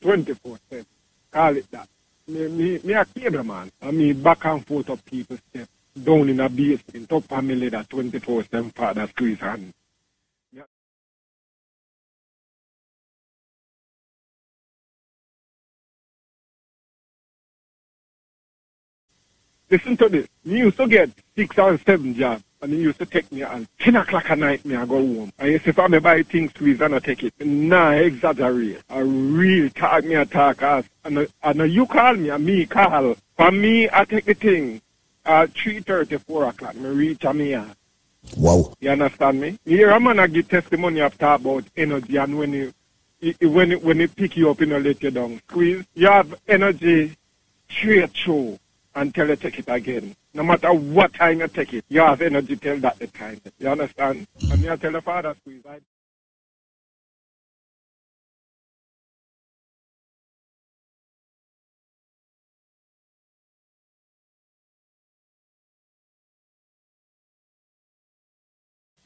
24 0.07 0.59
7. 0.71 0.87
Call 1.33 1.57
it 1.57 1.71
that. 1.73 1.89
Me, 2.29 2.47
me, 2.49 2.81
me 2.85 2.95
a 2.95 3.05
cable 3.07 3.43
man. 3.45 3.73
I 3.83 3.91
mean 3.91 4.23
back 4.23 4.45
and 4.45 4.65
forth 4.65 4.89
of 4.91 5.05
people 5.05 5.37
step. 5.51 5.69
Down 6.01 6.29
in 6.29 6.41
a 6.41 6.49
basement, 6.49 7.09
top 7.09 7.25
family 7.25 7.71
that 7.71 7.91
24 7.91 8.45
7 8.45 8.71
father 8.71 9.09
squeeze 9.09 9.41
hand. 9.41 9.73
Listen 19.71 19.97
to 19.99 20.09
this. 20.09 20.29
Me 20.45 20.59
used 20.61 20.77
to 20.79 20.89
get 20.89 21.11
six 21.37 21.59
or 21.59 21.79
seven 21.87 22.15
jobs. 22.15 22.45
And 22.67 22.75
he 22.75 22.81
used 22.81 22.99
to 22.99 23.07
take 23.07 23.31
me 23.31 23.45
at 23.45 23.63
10 23.79 23.95
o'clock 23.95 24.29
at 24.29 24.39
night, 24.41 24.65
me 24.65 24.75
I 24.75 24.85
go 24.87 24.97
home. 24.97 25.33
And 25.39 25.51
he 25.51 25.59
say, 25.59 25.71
if 25.71 25.79
I 25.79 25.87
buy 26.01 26.25
things, 26.25 26.53
please, 26.53 26.81
and 26.81 26.97
I 26.97 26.99
take 26.99 27.23
it. 27.23 27.33
Nah, 27.39 27.91
I 27.91 27.95
exaggerate. 27.99 28.83
I 28.91 28.99
really 28.99 29.71
talk 29.71 30.03
me 30.03 30.17
a 30.17 30.27
talk 30.27 30.65
as. 30.65 30.85
And, 31.05 31.29
and 31.45 31.73
you 31.73 31.87
call 31.87 32.15
me, 32.15 32.31
and 32.31 32.45
me 32.45 32.67
call. 32.67 33.15
For 33.37 33.53
me, 33.53 33.89
I 33.93 34.05
take 34.05 34.25
the 34.25 34.35
thing 34.35 34.83
at 35.25 35.55
3.30, 35.55 36.21
4 36.23 36.49
o'clock. 36.49 36.75
Me 36.75 36.89
reach 36.89 37.25
a 37.25 37.33
me 37.33 37.53
yard. 37.53 37.77
Wow. 38.37 38.75
You 38.81 38.91
understand 38.91 39.41
me? 39.41 39.61
Me 39.65 39.73
hear 39.77 39.91
a 39.91 40.01
man 40.01 40.19
I 40.19 40.27
give 40.27 40.49
testimony 40.49 41.01
after 41.01 41.27
about 41.27 41.63
energy 41.77 42.17
and 42.17 42.37
when 42.37 42.53
you, 42.53 42.75
when 43.43 43.71
it, 43.71 43.85
when 43.85 44.01
it 44.01 44.17
pick 44.17 44.37
you 44.37 44.51
up, 44.51 44.59
you 44.59 44.67
know, 44.67 44.79
let 44.79 45.01
you 45.05 45.13
down. 45.13 45.41
Squeeze. 45.49 45.85
You 45.95 46.09
have 46.09 46.35
energy 46.49 47.17
straight 47.71 48.11
through 48.11 48.59
until 48.97 49.29
you 49.29 49.37
take 49.37 49.61
it 49.61 49.69
again. 49.69 50.17
No 50.37 50.43
matter 50.43 50.71
what 50.71 51.15
time 51.15 51.41
you 51.41 51.49
take 51.49 51.73
it, 51.73 51.83
you 51.89 52.01
have 52.01 52.21
energy 52.21 52.57
till 52.57 52.79
that 52.81 52.99
the 52.99 53.07
time. 53.07 53.41
You 53.59 53.71
understand? 53.71 54.27
And 54.51 54.61
me 54.61 54.69
I 54.69 54.77
tell 54.77 54.93
the 54.93 55.01
father, 55.01 55.35
squeeze, 55.35 55.63
I 55.67 55.79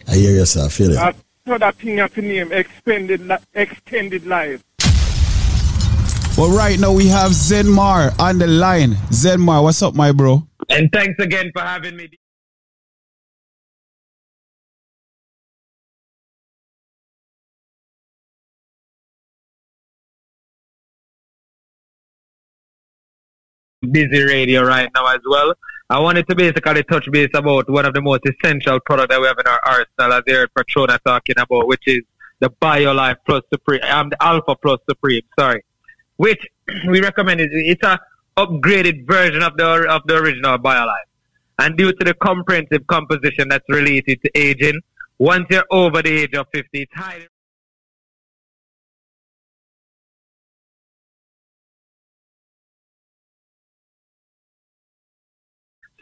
I 0.08 0.16
hear 0.16 0.32
yourself, 0.32 0.72
feel 0.72 0.90
it. 0.90 0.98
I 0.98 1.14
saw 1.46 1.58
that 1.58 1.76
thing 1.76 1.90
you 1.90 2.00
have 2.00 2.12
to 2.14 2.22
name 2.22 2.50
extended, 2.50 3.20
li- 3.20 3.36
extended 3.54 4.26
life. 4.26 4.64
Well, 6.36 6.50
right 6.50 6.80
now 6.80 6.92
we 6.92 7.06
have 7.06 7.30
Zenmar 7.30 8.18
on 8.18 8.38
the 8.38 8.48
line. 8.48 8.94
Zenmar, 9.12 9.62
what's 9.62 9.80
up, 9.80 9.94
my 9.94 10.10
bro? 10.10 10.44
And 10.70 10.88
thanks 10.92 11.22
again 11.22 11.50
for 11.52 11.62
having 11.62 11.96
me. 11.96 12.08
Busy 23.90 24.22
radio 24.22 24.62
right 24.62 24.88
now 24.94 25.06
as 25.06 25.20
well. 25.26 25.54
I 25.88 25.98
wanted 25.98 26.28
to 26.28 26.36
basically 26.36 26.84
touch 26.84 27.10
base 27.10 27.30
about 27.34 27.68
one 27.68 27.84
of 27.84 27.94
the 27.94 28.00
most 28.00 28.20
essential 28.24 28.78
products 28.78 29.12
that 29.12 29.20
we 29.20 29.26
have 29.26 29.38
in 29.38 29.46
our 29.48 29.60
arsenal, 29.64 30.18
as 30.18 30.22
Eric 30.28 30.54
Patrona 30.54 31.00
talking 31.04 31.34
about, 31.38 31.66
which 31.66 31.82
is 31.86 32.00
the 32.38 32.50
BioLife 32.62 33.16
Plus 33.26 33.42
Supreme, 33.52 33.80
um, 33.90 34.10
the 34.10 34.22
Alpha 34.22 34.54
Plus 34.54 34.78
Supreme, 34.88 35.22
sorry, 35.36 35.64
which 36.18 36.46
we 36.86 37.00
recommend. 37.00 37.40
It. 37.40 37.50
It's 37.52 37.82
a 37.82 37.98
upgraded 38.44 39.06
version 39.06 39.42
of 39.42 39.56
the 39.56 39.66
of 39.88 40.02
the 40.06 40.16
original 40.16 40.58
BioLife. 40.58 41.10
And 41.58 41.76
due 41.76 41.92
to 41.92 42.04
the 42.04 42.14
comprehensive 42.14 42.86
composition 42.86 43.48
that's 43.48 43.68
related 43.68 44.22
to 44.22 44.30
aging, 44.34 44.80
once 45.18 45.46
you're 45.50 45.66
over 45.70 46.02
the 46.02 46.22
age 46.22 46.34
of 46.34 46.46
50, 46.54 46.68
it's 46.72 46.92
highly 46.94 47.26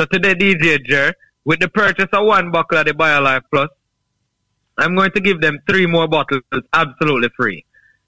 So 0.00 0.06
today, 0.06 0.34
DJ 0.34 0.78
Jer, 0.84 1.12
with 1.44 1.58
the 1.58 1.68
purchase 1.68 2.06
of 2.12 2.24
one 2.24 2.52
bottle 2.52 2.78
of 2.78 2.86
the 2.86 2.92
BioLife 2.92 3.42
Plus, 3.52 3.68
I'm 4.76 4.94
going 4.94 5.10
to 5.10 5.20
give 5.20 5.40
them 5.40 5.58
three 5.68 5.86
more 5.86 6.06
bottles 6.06 6.42
absolutely 6.72 7.30
free. 7.36 7.64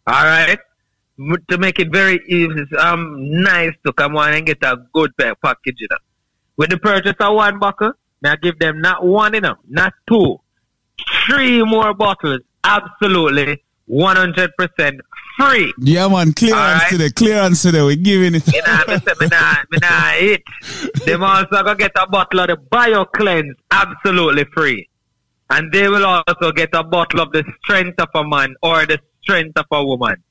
All 0.06 0.24
right? 0.24 0.58
To 1.50 1.58
make 1.58 1.78
it 1.78 1.92
very 1.92 2.18
easy, 2.28 2.64
um, 2.78 3.42
nice 3.42 3.72
to 3.84 3.92
come 3.92 4.16
on 4.16 4.32
and 4.32 4.46
get 4.46 4.62
a 4.62 4.78
good 4.94 5.12
package, 5.18 5.76
you 5.78 5.88
know. 5.90 5.98
With 6.56 6.70
the 6.70 6.78
purchase 6.78 7.16
of 7.20 7.34
one 7.34 7.58
bottle, 7.58 7.92
may 8.22 8.30
I 8.30 8.36
give 8.36 8.58
them 8.58 8.80
not 8.80 9.04
one, 9.04 9.34
you 9.34 9.42
know, 9.42 9.56
not 9.68 9.92
two, 10.08 10.40
three 11.26 11.62
more 11.62 11.92
bottles 11.92 12.40
absolutely 12.64 13.62
100% 13.88 15.00
free. 15.38 15.74
Yeah, 15.78 16.08
man, 16.08 16.32
clearance 16.32 16.58
Alright. 16.58 16.90
today, 16.90 17.10
clearance 17.10 17.62
today. 17.62 17.82
We're 17.82 17.96
giving 17.96 18.34
it. 18.36 18.46
Me 18.46 18.60
nah, 18.66 18.84
me 18.86 18.98
say 18.98 19.12
me 19.20 19.26
nah, 19.26 19.56
me 19.70 19.78
nah 19.80 20.10
hit. 20.12 20.42
Them 21.04 21.22
also 21.22 21.62
gonna 21.62 21.74
get 21.74 21.92
a 21.96 22.06
bottle 22.06 22.40
of 22.40 22.48
the 22.48 22.56
Bio 22.56 23.04
Cleanse 23.04 23.56
absolutely 23.70 24.44
free. 24.54 24.88
And 25.50 25.72
they 25.72 25.88
will 25.88 26.06
also 26.06 26.52
get 26.52 26.70
a 26.74 26.84
bottle 26.84 27.20
of 27.20 27.32
the 27.32 27.44
strength 27.62 28.00
of 28.00 28.08
a 28.14 28.24
man 28.24 28.54
or 28.62 28.86
the 28.86 29.00
strength 29.22 29.58
of 29.58 29.66
a 29.72 29.84
woman. 29.84 30.22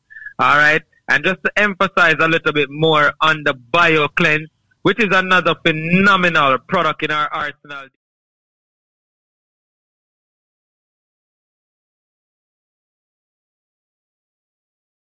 Alright? 0.42 0.84
And 1.10 1.24
just 1.24 1.40
to 1.44 1.52
emphasize 1.58 2.16
a 2.20 2.28
little 2.28 2.54
bit 2.54 2.70
more 2.70 3.12
on 3.22 3.44
the 3.44 3.54
Bio 3.54 4.08
Cleanse, 4.10 4.48
which 4.84 5.04
is 5.04 5.10
another 5.12 5.56
phenomenal 5.66 6.58
product 6.68 7.04
in 7.04 7.12
our 7.12 7.28
arsenal. 7.34 7.90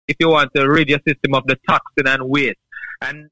If 0.08 0.16
you 0.18 0.30
want 0.30 0.50
to 0.56 0.66
rid 0.66 0.88
your 0.88 1.00
system 1.06 1.34
of 1.34 1.44
the 1.46 1.58
toxin 1.68 2.08
and 2.08 2.28
waste. 2.28 2.56
And 3.02 3.28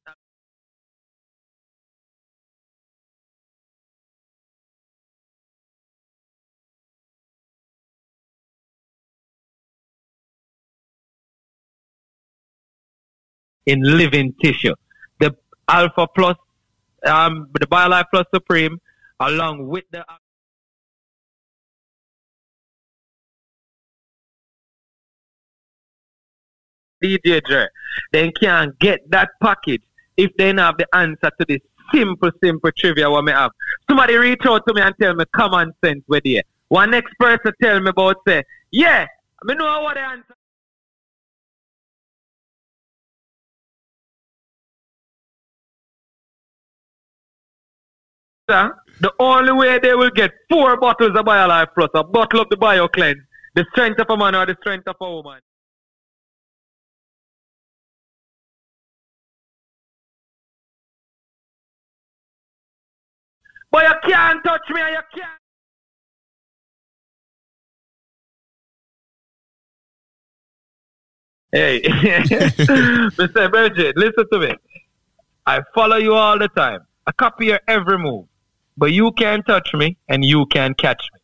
in 13.67 13.83
living 13.83 14.35
tissue. 14.43 14.75
The 15.21 15.37
Alpha 15.69 16.07
Plus, 16.15 16.37
um, 17.05 17.49
the 17.59 17.67
BioLife 17.67 18.05
Plus 18.13 18.27
Supreme, 18.33 18.81
along 19.21 19.67
with 19.67 19.85
the 19.91 20.05
DJ 27.03 27.43
Dre, 27.45 27.67
then 28.13 28.33
can 28.41 28.73
get 28.81 29.09
that 29.11 29.31
package 29.43 29.83
if 30.17 30.31
they 30.37 30.47
don't 30.47 30.59
have 30.59 30.79
the 30.79 30.87
answer 30.95 31.31
to 31.39 31.47
this 31.47 31.61
simple, 31.93 32.31
simple 32.43 32.71
trivia 32.77 33.11
what 33.11 33.25
me 33.25 33.33
have. 33.33 33.51
Somebody 33.89 34.17
reach 34.17 34.43
out 34.47 34.63
to 34.67 34.75
me 34.75 34.81
and 34.81 34.95
tell 35.01 35.15
me 35.15 35.25
common 35.35 35.73
sense 35.85 36.03
with 36.09 36.25
you. 36.25 36.43
One 36.69 36.91
next 36.91 37.15
person 37.19 37.53
tell 37.63 37.81
me 37.81 37.91
about 37.91 38.17
say, 38.27 38.43
yeah, 38.71 39.07
I 39.49 39.55
know 39.55 39.83
what 39.83 39.95
the 39.95 40.01
answer. 40.01 40.36
The 48.48 49.12
only 49.20 49.52
way 49.52 49.78
they 49.81 49.94
will 49.94 50.10
get 50.10 50.32
four 50.51 50.78
bottles 50.78 51.10
of 51.16 51.24
BioLife 51.27 51.68
Plus, 51.77 51.90
a 51.94 52.05
bottle 52.05 52.40
of 52.43 52.48
the 52.51 52.56
BioCleanse, 52.56 53.16
the 53.55 53.66
strength 53.73 54.01
of 54.01 54.06
a 54.10 54.16
man 54.16 54.35
or 54.35 54.47
the 54.47 54.56
strength 54.60 54.89
of 54.89 54.97
a 55.01 55.10
woman. 55.10 55.40
But 63.73 63.85
you 63.85 64.10
can't 64.12 64.44
touch 64.44 64.62
me 64.70 64.81
and 64.81 64.97
you 64.97 65.20
can't. 65.20 65.31
Hey, 71.52 71.81
Mr. 73.18 73.51
Virgin, 73.52 73.93
listen 73.97 74.24
to 74.32 74.39
me. 74.40 74.55
I 75.47 75.60
follow 75.74 75.97
you 75.97 76.14
all 76.14 76.39
the 76.39 76.48
time. 76.48 76.81
I 77.06 77.12
copy 77.12 77.47
your 77.47 77.60
every 77.68 77.98
move. 77.98 78.27
But 78.77 78.93
you 78.93 79.12
can't 79.12 79.44
touch 79.47 79.73
me 79.74 79.97
and 80.09 80.24
you 80.24 80.47
can't 80.47 80.77
catch 80.77 81.03
me. 81.15 81.20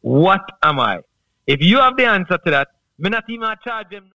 What 0.00 0.42
am 0.62 0.78
I? 0.78 1.00
If 1.46 1.60
you 1.60 1.78
have 1.78 1.96
the 1.96 2.06
answer 2.06 2.38
to 2.38 2.50
that, 2.50 2.68
me 2.98 3.10
not 3.10 3.24
even 3.28 3.54
charge 3.64 3.90
them. 3.90 4.10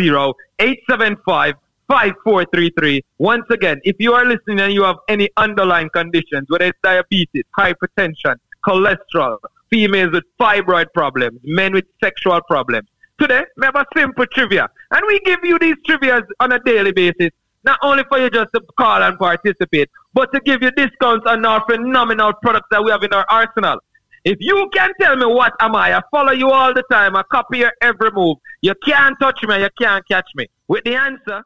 zero 0.00 0.32
eight 0.60 0.78
seven 0.88 1.16
five 1.26 1.54
five 1.88 2.12
four 2.22 2.44
three 2.54 2.70
three. 2.78 3.02
Once 3.18 3.44
again, 3.50 3.80
if 3.82 3.96
you 3.98 4.12
are 4.12 4.24
listening 4.24 4.60
and 4.60 4.72
you 4.72 4.84
have 4.84 4.94
any 5.08 5.28
underlying 5.36 5.90
conditions, 5.90 6.44
whether 6.48 6.66
it's 6.66 6.78
diabetes, 6.84 7.42
hypertension, 7.58 8.36
cholesterol, 8.64 9.38
females 9.70 10.12
with 10.12 10.24
fibroid 10.40 10.86
problems, 10.94 11.40
men 11.44 11.72
with 11.72 11.84
sexual 12.02 12.40
problems, 12.42 12.88
today 13.18 13.44
we 13.56 13.66
have 13.66 13.76
a 13.76 13.86
simple 13.96 14.26
trivia, 14.26 14.68
and 14.90 15.02
we 15.06 15.20
give 15.20 15.40
you 15.42 15.58
these 15.58 15.76
trivias 15.88 16.24
on 16.40 16.52
a 16.52 16.58
daily 16.60 16.92
basis. 16.92 17.30
Not 17.64 17.78
only 17.82 18.04
for 18.08 18.18
you 18.18 18.30
just 18.30 18.50
to 18.54 18.60
call 18.78 19.02
and 19.02 19.18
participate, 19.18 19.90
but 20.14 20.32
to 20.32 20.40
give 20.40 20.62
you 20.62 20.70
discounts 20.70 21.26
on 21.26 21.44
our 21.44 21.64
phenomenal 21.68 22.32
products 22.40 22.68
that 22.70 22.82
we 22.82 22.90
have 22.90 23.02
in 23.02 23.12
our 23.12 23.26
arsenal. 23.28 23.78
If 24.24 24.38
you 24.40 24.68
can 24.72 24.90
tell 25.00 25.16
me 25.16 25.26
what 25.26 25.54
am 25.60 25.74
I, 25.74 25.96
I 25.96 26.02
follow 26.10 26.32
you 26.32 26.50
all 26.50 26.72
the 26.72 26.84
time. 26.90 27.16
I 27.16 27.22
copy 27.24 27.58
your 27.58 27.72
every 27.82 28.10
move. 28.12 28.36
You 28.62 28.74
can't 28.84 29.16
touch 29.20 29.42
me. 29.42 29.60
You 29.60 29.68
can't 29.80 30.06
catch 30.08 30.28
me. 30.34 30.46
With 30.68 30.84
the 30.84 30.94
answer, 30.94 31.42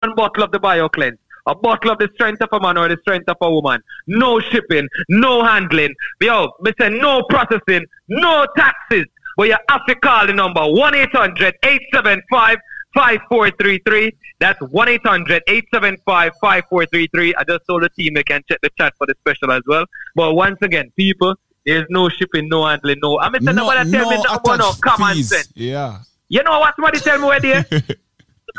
one 0.00 0.14
bottle 0.14 0.44
of 0.44 0.52
the 0.52 0.60
BioCleanse, 0.60 1.18
a 1.46 1.54
bottle 1.54 1.90
of 1.90 1.98
the 1.98 2.08
strength 2.14 2.42
of 2.42 2.48
a 2.52 2.60
man 2.60 2.76
or 2.76 2.88
the 2.88 2.98
strength 3.02 3.28
of 3.28 3.36
a 3.40 3.50
woman. 3.50 3.80
No 4.06 4.40
shipping, 4.40 4.88
no 5.08 5.44
handling. 5.44 5.94
Yo, 6.20 6.52
me 6.60 6.72
say 6.80 6.88
no 6.90 7.22
processing, 7.28 7.86
no 8.08 8.46
taxes. 8.56 9.06
But 9.36 9.48
you 9.48 9.56
have 9.68 9.86
to 9.86 9.94
call 9.96 10.26
the 10.26 10.32
number 10.32 10.60
1-800-875 10.60 12.56
5433. 12.94 14.12
That's 14.38 14.60
1 14.60 14.88
800 14.88 15.42
875 15.46 16.32
5433. 16.40 17.34
I 17.34 17.44
just 17.44 17.66
told 17.68 17.82
the 17.82 17.90
team 17.90 18.14
they 18.14 18.22
can 18.22 18.42
check 18.48 18.58
the 18.62 18.70
chat 18.78 18.94
for 18.96 19.06
the 19.06 19.14
special 19.20 19.52
as 19.52 19.62
well. 19.66 19.84
But 20.14 20.34
once 20.34 20.58
again, 20.62 20.90
people, 20.96 21.34
there's 21.66 21.86
no 21.90 22.08
shipping, 22.08 22.48
no 22.48 22.64
handling, 22.64 22.98
no. 23.02 23.20
I'm 23.20 23.32
saying 23.32 23.56
nobody 23.56 23.90
tell 23.90 24.08
me 24.08 24.16
no, 24.16 24.40
no, 24.46 24.56
no 24.56 24.72
common 24.80 25.16
fees. 25.16 25.28
sense. 25.28 25.52
Yeah. 25.54 25.98
You 26.28 26.42
know 26.42 26.58
what 26.58 26.74
somebody 26.76 26.98
tell 27.00 27.18
me 27.18 27.26
where 27.26 27.40
there? 27.40 27.66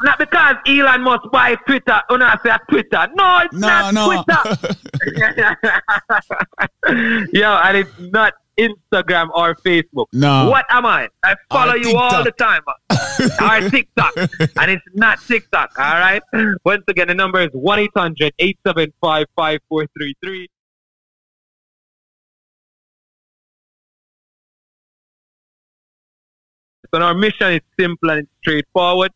not 0.04 0.20
because 0.20 0.56
Elon 0.68 1.02
Musk 1.02 1.24
buy 1.32 1.56
Twitter. 1.66 2.02
Oh, 2.10 2.16
no, 2.18 2.26
I 2.26 2.38
say 2.44 2.56
Twitter. 2.70 3.08
No, 3.16 3.40
it's 3.44 3.54
No, 3.56 3.68
not 3.68 3.94
no. 3.94 4.24
Twitter. 4.24 4.78
yeah, 7.34 7.62
and 7.68 7.78
it's 7.78 8.00
not 8.00 8.34
Instagram 8.60 9.30
or 9.34 9.56
Facebook. 9.66 10.06
No. 10.14 10.50
What 10.50 10.66
am 10.70 10.86
I? 10.86 11.08
I 11.24 11.36
follow 11.52 11.74
Or 11.74 11.78
you 11.78 11.96
all 11.96 12.24
the 12.24 12.32
time. 12.32 12.62
or 13.42 13.70
TikTok. 13.70 14.14
and 14.18 14.72
it's 14.72 14.84
not 14.94 15.20
TikTok, 15.22 15.78
all 15.78 16.00
right? 16.00 16.22
Once 16.66 16.84
again, 16.88 17.08
the 17.08 17.16
number 17.16 17.40
is 17.42 17.50
1 17.54 17.80
800 17.80 18.34
875 18.40 19.26
5433. 19.36 20.48
So 26.94 27.02
our 27.02 27.14
mission 27.14 27.54
is 27.54 27.62
simple 27.80 28.12
and 28.12 28.28
straightforward. 28.42 29.12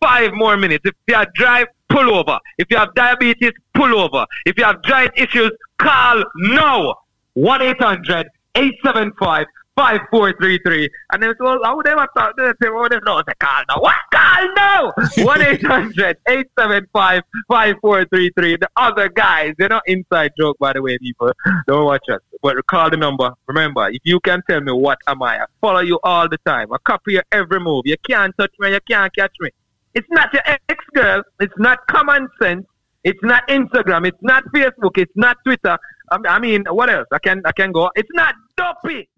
Five 0.00 0.34
more 0.34 0.56
minutes. 0.58 0.82
If 0.84 0.94
you 1.08 1.14
have 1.14 1.32
drive, 1.32 1.66
pull 1.88 2.14
over. 2.14 2.38
If 2.58 2.66
you 2.70 2.76
have 2.76 2.94
diabetes, 2.94 3.52
pull 3.72 3.98
over. 3.98 4.26
If 4.44 4.58
you 4.58 4.64
have 4.64 4.82
joint 4.82 5.12
issues, 5.16 5.50
call 5.78 6.22
now. 6.36 6.94
1 7.34 7.62
800 7.62 8.26
875 8.54 9.46
5433. 9.76 10.88
And 11.12 11.22
then 11.22 11.34
so 11.38 11.58
how 11.62 11.76
would 11.76 11.86
they 11.86 11.90
have 11.90 12.08
thought 12.16 12.34
they 12.36 12.46
say, 12.62 12.70
oh, 12.70 12.88
they 12.88 12.98
know 13.04 13.22
the 13.26 13.34
call 13.38 13.62
now. 13.68 13.80
What 13.80 13.96
call 14.12 14.54
now? 14.54 14.92
1 15.18 15.42
800 15.42 16.16
875 16.28 17.22
5433. 17.48 18.56
The 18.56 18.68
other 18.76 19.08
guys, 19.08 19.54
they're 19.58 19.68
not 19.68 19.82
inside 19.86 20.32
joke, 20.38 20.56
by 20.58 20.72
the 20.72 20.82
way, 20.82 20.96
people. 20.98 21.32
Don't 21.66 21.84
watch 21.86 22.04
us. 22.10 22.20
But 22.42 22.64
call 22.66 22.90
the 22.90 22.96
number. 22.96 23.32
Remember, 23.46 23.88
if 23.88 24.00
you 24.04 24.20
can 24.20 24.42
tell 24.48 24.60
me 24.60 24.72
what 24.72 24.98
am 25.08 25.22
I, 25.22 25.40
I 25.42 25.46
follow 25.60 25.80
you 25.80 25.98
all 26.04 26.28
the 26.28 26.38
time. 26.46 26.72
I 26.72 26.76
copy 26.84 27.14
your 27.14 27.24
every 27.32 27.58
move. 27.58 27.82
You 27.86 27.96
can't 28.08 28.36
touch 28.38 28.52
me, 28.60 28.72
you 28.72 28.80
can't 28.88 29.14
catch 29.14 29.34
me. 29.40 29.50
It's 29.94 30.08
not 30.10 30.32
your 30.32 30.42
ex 30.46 30.84
girl. 30.94 31.22
It's 31.40 31.54
not 31.58 31.86
common 31.88 32.28
sense. 32.40 32.66
It's 33.04 33.22
not 33.22 33.46
Instagram. 33.48 34.06
It's 34.08 34.22
not 34.22 34.44
Facebook. 34.54 34.96
It's 34.96 35.12
not 35.14 35.36
Twitter. 35.44 35.78
I 36.10 36.18
I 36.28 36.38
mean, 36.38 36.64
what 36.68 36.90
else? 36.90 37.06
I 37.12 37.18
can 37.18 37.42
I 37.44 37.52
can 37.52 37.72
go. 37.72 37.90
It's 37.94 38.08
not 38.12 38.34
dopey. 38.56 39.08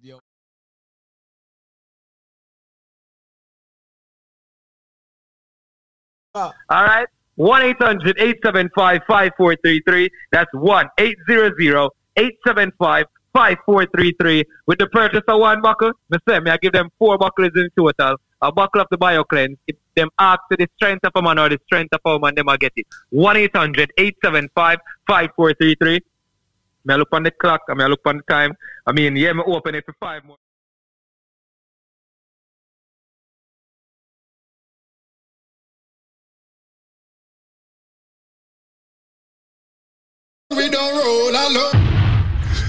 Ah. 6.34 6.52
All 6.68 6.84
right. 6.84 7.06
1 7.36 7.62
800 7.62 8.16
875 8.18 9.00
5433. 9.06 10.10
That's 10.32 10.50
1 10.52 10.86
800 10.98 11.90
875 12.16 13.06
5433. 13.34 14.44
With 14.66 14.78
the 14.78 14.86
purchase 14.88 15.22
of 15.28 15.40
one 15.40 15.60
buckle, 15.62 15.92
me 16.10 16.18
say, 16.28 16.40
me 16.40 16.50
I 16.50 16.56
give 16.58 16.72
them 16.72 16.88
four 16.98 17.18
buckles 17.18 17.52
in 17.54 17.68
total. 17.76 18.16
A 18.42 18.52
buckle 18.52 18.80
of 18.82 18.86
the 18.90 18.98
bio 18.98 19.24
cleanse. 19.24 19.56
If 19.66 19.76
them 19.94 20.08
ask 20.18 20.40
to 20.50 20.56
the 20.58 20.68
strength 20.76 21.04
of 21.04 21.12
a 21.14 21.22
man 21.22 21.38
or 21.38 21.48
the 21.48 21.58
strength 21.66 21.92
of 21.94 22.00
a 22.04 22.12
woman, 22.12 22.34
them 22.34 22.48
I 22.48 22.56
get 22.56 22.72
it. 22.76 22.86
1 23.10 23.36
800 23.36 23.92
875 23.98 24.78
5433. 25.06 26.00
Me 26.86 26.94
I 26.94 26.98
look 26.98 27.08
on 27.10 27.24
the 27.24 27.32
clock, 27.32 27.62
I 27.68 27.74
mean, 27.74 27.82
I 27.82 27.86
look 27.88 28.00
on 28.06 28.18
the 28.18 28.22
time. 28.32 28.54
I 28.86 28.92
mean, 28.92 29.16
yeah, 29.16 29.32
me 29.32 29.42
open 29.44 29.74
it 29.74 29.84
for 29.84 29.94
five 29.98 30.24
more. 30.24 30.36
We 40.52 40.70
don't 40.70 40.96
roll 40.96 41.30
alone. 41.30 41.72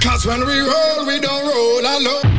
Cause 0.02 0.26
when 0.26 0.39
we 0.39 0.60
roll, 0.61 1.06
we 1.06 1.19
don't 1.19 1.45
roll 1.45 1.80
alone. 1.81 2.34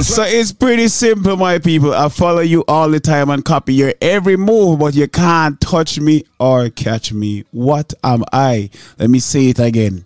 So 0.00 0.24
it's 0.24 0.52
pretty 0.52 0.88
simple, 0.88 1.36
my 1.36 1.60
people. 1.60 1.94
I 1.94 2.08
follow 2.08 2.40
you 2.40 2.64
all 2.66 2.90
the 2.90 2.98
time 2.98 3.30
and 3.30 3.44
copy 3.44 3.74
your 3.74 3.94
every 4.00 4.36
move, 4.36 4.80
but 4.80 4.94
you 4.94 5.06
can't 5.06 5.60
touch 5.60 6.00
me 6.00 6.24
or 6.40 6.70
catch 6.70 7.12
me. 7.12 7.44
What 7.52 7.94
am 8.02 8.24
I? 8.32 8.70
Let 8.98 9.10
me 9.10 9.20
say 9.20 9.50
it 9.50 9.60
again. 9.60 10.04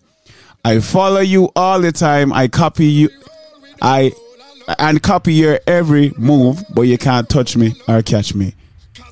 I 0.66 0.80
follow 0.80 1.20
you 1.20 1.52
all 1.54 1.80
the 1.80 1.92
time. 1.92 2.32
I 2.32 2.48
copy 2.48 2.86
you. 2.86 3.10
I 3.80 4.10
and 4.80 5.00
copy 5.00 5.32
your 5.32 5.60
every 5.68 6.12
move, 6.18 6.60
but 6.74 6.82
you 6.82 6.98
can't 6.98 7.28
touch 7.28 7.56
me 7.56 7.76
or 7.86 8.02
catch 8.02 8.34
me. 8.34 8.52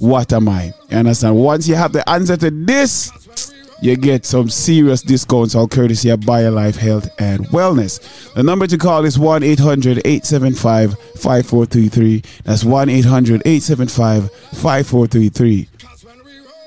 What 0.01 0.32
am 0.32 0.48
I? 0.48 0.72
You 0.90 0.97
understand? 0.97 1.36
Once 1.36 1.68
you 1.68 1.76
have 1.76 1.93
the 1.93 2.09
answer 2.10 2.36
to 2.39 2.51
this, 2.51 3.52
you 3.81 3.94
get 3.97 4.26
some 4.26 4.48
serious 4.48 5.01
discounts 5.01 5.55
all 5.55 5.68
courtesy 5.68 6.09
of 6.09 6.18
BioLife 6.20 6.74
Health 6.74 7.09
and 7.20 7.47
Wellness. 7.51 8.35
The 8.35 8.43
number 8.43 8.66
to 8.66 8.76
call 8.76 9.05
is 9.05 9.16
1 9.16 9.44
800 9.44 9.98
875 9.98 10.98
5433. 11.20 12.22
That's 12.43 12.64
1 12.64 12.89
800 12.89 13.43
875 13.44 14.28
5433. 14.32 15.68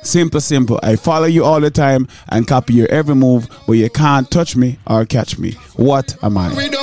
Simple, 0.08 0.40
simple. 0.40 0.80
I 0.84 0.96
follow 0.96 1.26
you 1.26 1.44
all 1.44 1.60
the 1.60 1.70
time 1.70 2.08
and 2.30 2.48
copy 2.48 2.74
your 2.74 2.88
every 2.88 3.14
move, 3.14 3.50
but 3.68 3.74
you 3.74 3.90
can't 3.90 4.32
touch 4.32 4.56
me 4.56 4.80
or 4.88 5.04
catch 5.06 5.38
me. 5.38 5.52
What 5.76 6.16
am 6.24 6.38
I? 6.38 6.77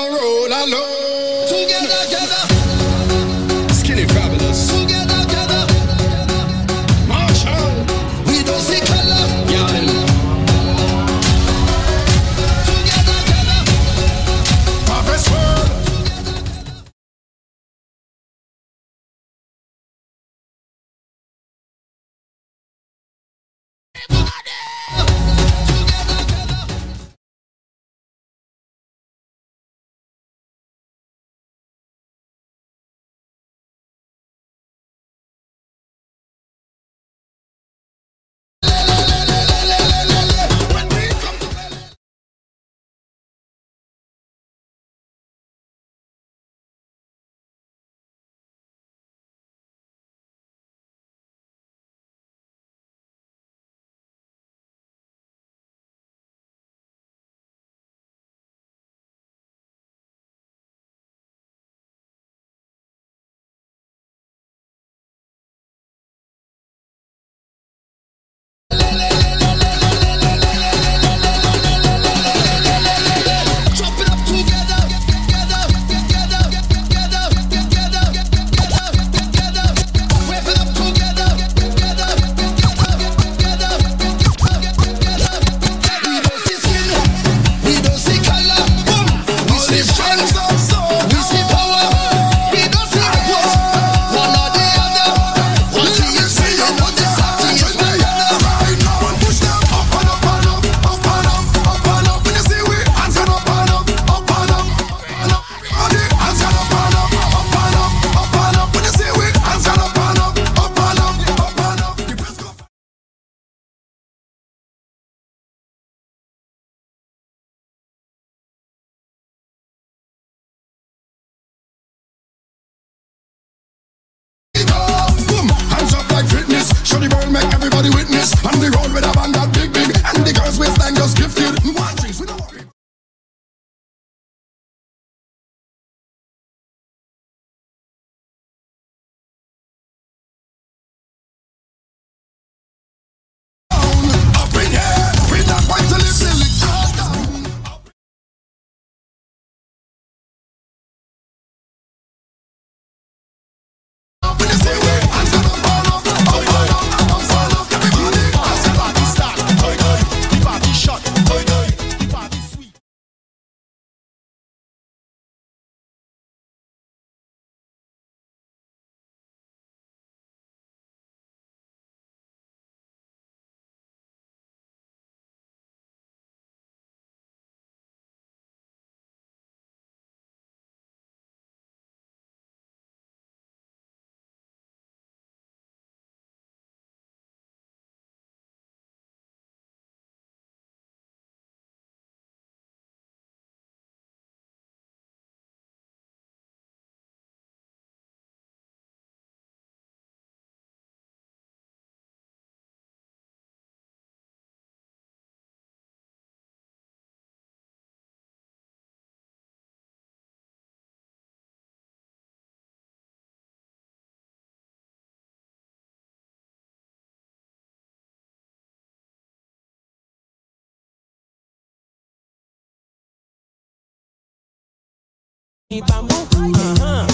Bamboo, 225.70 226.15
uh-huh. 226.15 227.07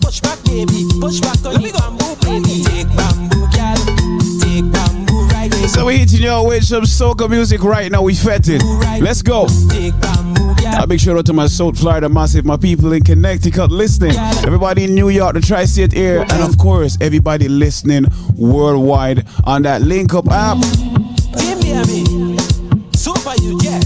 Push 0.00 0.20
back, 0.20 0.42
baby. 0.44 0.88
Push 1.00 1.20
back 1.20 1.38
on 1.46 1.62
the 1.62 1.70
bamboo, 1.72 2.16
baby. 2.20 2.62
Take 2.62 2.88
bamboo, 2.96 3.46
girl. 3.54 3.78
Take 4.42 4.70
bamboo, 4.70 5.28
right 5.28 5.48
there. 5.50 5.68
So 5.68 5.86
we 5.86 5.98
hitting 5.98 6.22
you 6.22 6.44
with 6.44 6.64
some 6.64 6.82
soca 6.82 7.30
music 7.30 7.62
right 7.62 7.90
now. 7.90 8.02
We 8.02 8.14
fetting. 8.14 8.60
Let's 9.00 9.22
go. 9.22 9.46
Take 9.70 9.98
bamboo, 10.00 10.54
girl. 10.56 10.82
A 10.82 10.86
big 10.86 11.00
shout 11.00 11.16
out 11.16 11.26
to 11.26 11.32
my 11.32 11.46
South 11.46 11.78
Florida 11.78 12.08
massive, 12.08 12.44
my 12.44 12.56
people 12.56 12.92
in 12.92 13.04
Connecticut 13.04 13.70
listening, 13.70 14.16
everybody 14.44 14.84
in 14.84 14.94
New 14.96 15.08
York, 15.08 15.34
the 15.34 15.40
tri-state 15.40 15.94
area, 15.94 16.22
and 16.22 16.42
of 16.42 16.58
course 16.58 16.98
everybody 17.00 17.48
listening 17.48 18.06
worldwide 18.36 19.24
on 19.44 19.62
that 19.62 19.82
Link 19.82 20.12
Up 20.12 20.28
app. 20.28 20.58
Super 22.94 23.34
you, 23.42 23.58
yeah. 23.62 23.80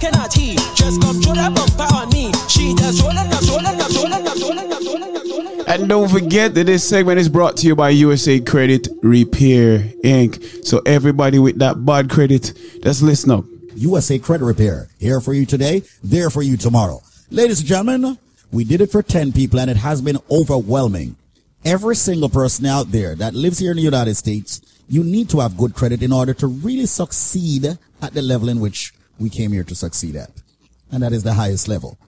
Cannot 0.00 0.32
he 0.32 0.54
just 0.74 1.02
come 1.02 1.20
throw 1.20 1.34
that 1.34 1.54
bumper 1.54 1.94
on 1.94 2.08
me? 2.08 2.32
She 2.48 2.74
just 2.74 3.02
rolling 3.02 3.18
up, 3.18 3.42
rolling 3.46 3.78
up, 3.78 3.90
rolling 3.94 4.26
up, 4.26 4.38
rolling 4.40 4.72
up, 4.72 4.80
rolling 4.82 5.16
up, 5.16 5.22
rolling 5.24 5.60
up. 5.60 5.68
And 5.68 5.90
don't 5.90 6.08
forget 6.08 6.54
that 6.54 6.64
this 6.64 6.88
segment 6.88 7.18
is 7.18 7.28
brought 7.28 7.58
to 7.58 7.66
you 7.66 7.76
by 7.76 7.90
USA 7.90 8.40
Credit 8.40 8.88
Repair 9.02 9.80
Inc. 10.02 10.64
So 10.64 10.80
everybody 10.86 11.38
with 11.38 11.58
that 11.58 11.84
bad 11.84 12.08
credit, 12.08 12.54
just 12.82 13.02
listen 13.02 13.30
up. 13.30 13.44
USA 13.74 14.18
Credit 14.18 14.46
Repair. 14.46 14.88
Here 14.98 15.20
for 15.20 15.34
you 15.34 15.44
today, 15.44 15.82
there 16.02 16.30
for 16.30 16.40
you 16.40 16.56
tomorrow. 16.56 17.02
Ladies 17.30 17.60
and 17.60 17.68
gentlemen, 17.68 18.16
we 18.50 18.64
did 18.64 18.80
it 18.80 18.90
for 18.90 19.02
10 19.02 19.32
people 19.32 19.60
and 19.60 19.70
it 19.70 19.76
has 19.76 20.00
been 20.00 20.16
overwhelming. 20.30 21.16
Every 21.62 21.94
single 21.94 22.30
person 22.30 22.64
out 22.64 22.90
there 22.90 23.14
that 23.16 23.34
lives 23.34 23.58
here 23.58 23.72
in 23.72 23.76
the 23.76 23.82
United 23.82 24.14
States, 24.14 24.62
you 24.88 25.04
need 25.04 25.28
to 25.28 25.40
have 25.40 25.58
good 25.58 25.74
credit 25.74 26.02
in 26.02 26.10
order 26.10 26.32
to 26.32 26.46
really 26.46 26.86
succeed 26.86 27.66
at 28.00 28.14
the 28.14 28.22
level 28.22 28.48
in 28.48 28.60
which 28.60 28.94
we 29.20 29.28
came 29.30 29.52
here 29.52 29.64
to 29.64 29.74
succeed 29.74 30.16
at. 30.16 30.30
And 30.90 31.02
that 31.02 31.12
is 31.12 31.22
the 31.22 31.34
highest 31.34 31.68
level. 31.68 31.98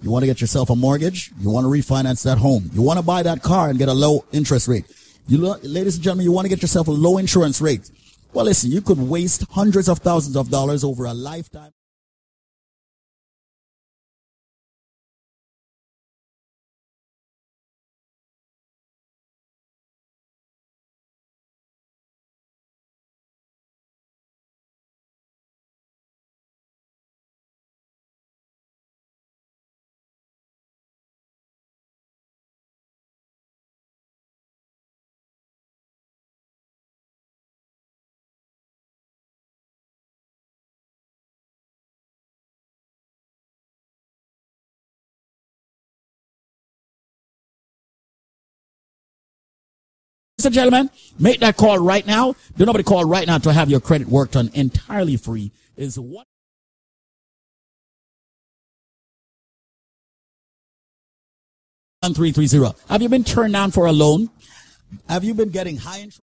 You 0.00 0.10
want 0.10 0.24
to 0.24 0.26
get 0.26 0.40
yourself 0.40 0.70
a 0.70 0.74
mortgage? 0.74 1.30
You 1.38 1.50
want 1.50 1.64
to 1.64 1.68
refinance 1.68 2.24
that 2.24 2.38
home? 2.38 2.70
You 2.72 2.82
want 2.82 2.98
to 2.98 3.04
buy 3.04 3.22
that 3.22 3.42
car 3.42 3.68
and 3.68 3.78
get 3.78 3.88
a 3.88 3.92
low 3.92 4.24
interest 4.32 4.66
rate? 4.66 4.86
You, 5.28 5.38
ladies 5.62 5.94
and 5.94 6.02
gentlemen, 6.02 6.24
you 6.24 6.32
want 6.32 6.46
to 6.46 6.48
get 6.48 6.62
yourself 6.62 6.88
a 6.88 6.90
low 6.90 7.18
insurance 7.18 7.60
rate? 7.60 7.88
Well, 8.32 8.46
listen, 8.46 8.72
you 8.72 8.80
could 8.80 8.98
waste 8.98 9.44
hundreds 9.50 9.88
of 9.88 9.98
thousands 9.98 10.34
of 10.34 10.50
dollars 10.50 10.82
over 10.82 11.04
a 11.04 11.14
lifetime. 11.14 11.70
Ladies 50.42 50.58
and 50.58 50.72
gentlemen, 50.72 50.90
make 51.20 51.38
that 51.38 51.56
call 51.56 51.78
right 51.78 52.04
now. 52.04 52.34
Do 52.56 52.66
nobody 52.66 52.82
call 52.82 53.04
right 53.04 53.28
now 53.28 53.38
to 53.38 53.52
have 53.52 53.70
your 53.70 53.78
credit 53.78 54.08
worked 54.08 54.34
on 54.34 54.50
entirely 54.54 55.16
free. 55.16 55.52
Is 55.76 55.96
one. 56.00 56.24
One 62.00 62.12
three 62.12 62.32
three 62.32 62.48
zero. 62.48 62.74
Have 62.88 63.02
you 63.02 63.08
been 63.08 63.22
turned 63.22 63.52
down 63.52 63.70
for 63.70 63.86
a 63.86 63.92
loan? 63.92 64.30
Have 65.08 65.22
you 65.22 65.32
been 65.32 65.50
getting 65.50 65.76
high 65.76 65.98
interest? 65.98 66.22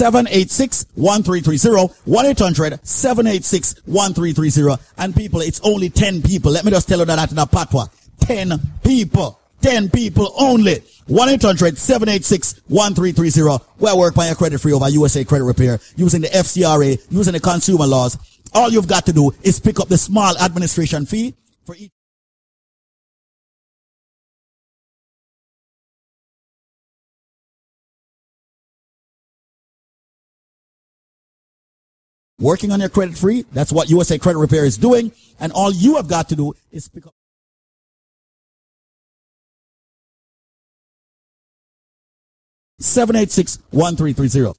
786 0.00 0.86
1330. 0.94 1.92
1 2.06 2.26
800 2.26 2.86
786 2.86 3.82
1330. 3.84 4.82
And 4.96 5.14
people, 5.14 5.42
it's 5.42 5.60
only 5.60 5.90
10 5.90 6.22
people. 6.22 6.52
Let 6.52 6.64
me 6.64 6.70
just 6.70 6.88
tell 6.88 7.00
you 7.00 7.04
that 7.04 7.30
in 7.30 7.38
a 7.38 7.46
patwa. 7.46 7.90
10 8.20 8.58
people. 8.82 9.38
10 9.60 9.90
people 9.90 10.32
only. 10.38 10.82
1-800-786-1330. 11.10 13.60
Where 13.78 13.96
work 13.96 14.14
by 14.14 14.28
your 14.28 14.36
credit 14.36 14.60
free 14.60 14.72
over 14.72 14.88
USA 14.88 15.24
Credit 15.24 15.44
Repair 15.44 15.80
using 15.96 16.22
the 16.22 16.28
FCRA, 16.28 16.98
using 17.10 17.34
the 17.34 17.40
consumer 17.40 17.86
laws. 17.86 18.16
All 18.54 18.70
you've 18.70 18.88
got 18.88 19.04
to 19.06 19.12
do 19.12 19.32
is 19.42 19.60
pick 19.60 19.80
up 19.80 19.88
the 19.88 19.98
small 19.98 20.38
administration 20.38 21.04
fee 21.04 21.34
for 21.66 21.74
each. 21.74 21.90
Working 32.40 32.72
on 32.72 32.80
your 32.80 32.88
credit 32.88 33.18
free. 33.18 33.44
That's 33.52 33.70
what 33.70 33.90
USA 33.90 34.18
Credit 34.18 34.38
Repair 34.38 34.64
is 34.64 34.78
doing. 34.78 35.12
And 35.38 35.52
all 35.52 35.70
you 35.70 35.96
have 35.96 36.08
got 36.08 36.30
to 36.30 36.36
do 36.36 36.54
is 36.72 36.88
pick 36.88 37.06
up. 37.06 37.14
Seven 42.78 43.14
eight 43.14 43.30
six 43.30 43.58
one 43.70 43.94
three 43.94 44.14
three 44.14 44.28
zero. 44.28 44.54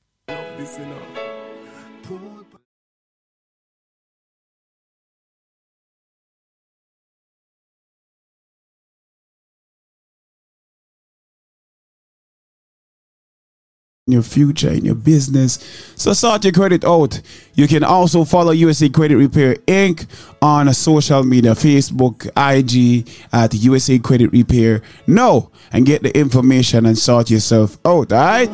In 14.08 14.14
your 14.14 14.24
future, 14.24 14.72
in 14.72 14.84
your 14.84 14.96
business. 14.96 15.60
So 15.96 16.14
sort 16.14 16.44
your 16.44 16.54
credit 16.54 16.84
out. 16.84 17.22
You 17.54 17.68
can 17.68 17.84
also 17.84 18.24
follow 18.24 18.52
USA 18.52 18.90
Credit 18.90 19.16
Repair 19.16 19.56
Inc. 19.68 20.08
on 20.42 20.74
social 20.74 21.22
media, 21.24 21.52
Facebook, 21.52 22.26
IG 22.36 23.08
at 23.32 23.54
USA 23.54 24.00
Credit 24.00 24.32
Repair. 24.32 24.82
No, 25.06 25.52
and 25.72 25.86
get 25.86 26.02
the 26.02 26.18
information 26.18 26.88
and 26.88 26.98
sort 26.98 27.30
yourself 27.30 27.78
out, 27.86 28.12
alright? 28.12 28.50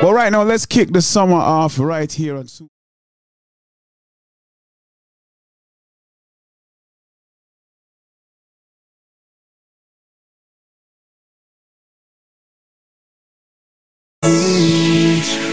But 0.00 0.12
right 0.14 0.32
now, 0.32 0.44
let's 0.44 0.64
kick 0.64 0.92
the 0.92 1.02
summer 1.02 1.34
off 1.34 1.78
right 1.78 2.10
here 2.10 2.36
on 2.36 2.48
Super. 2.48 2.75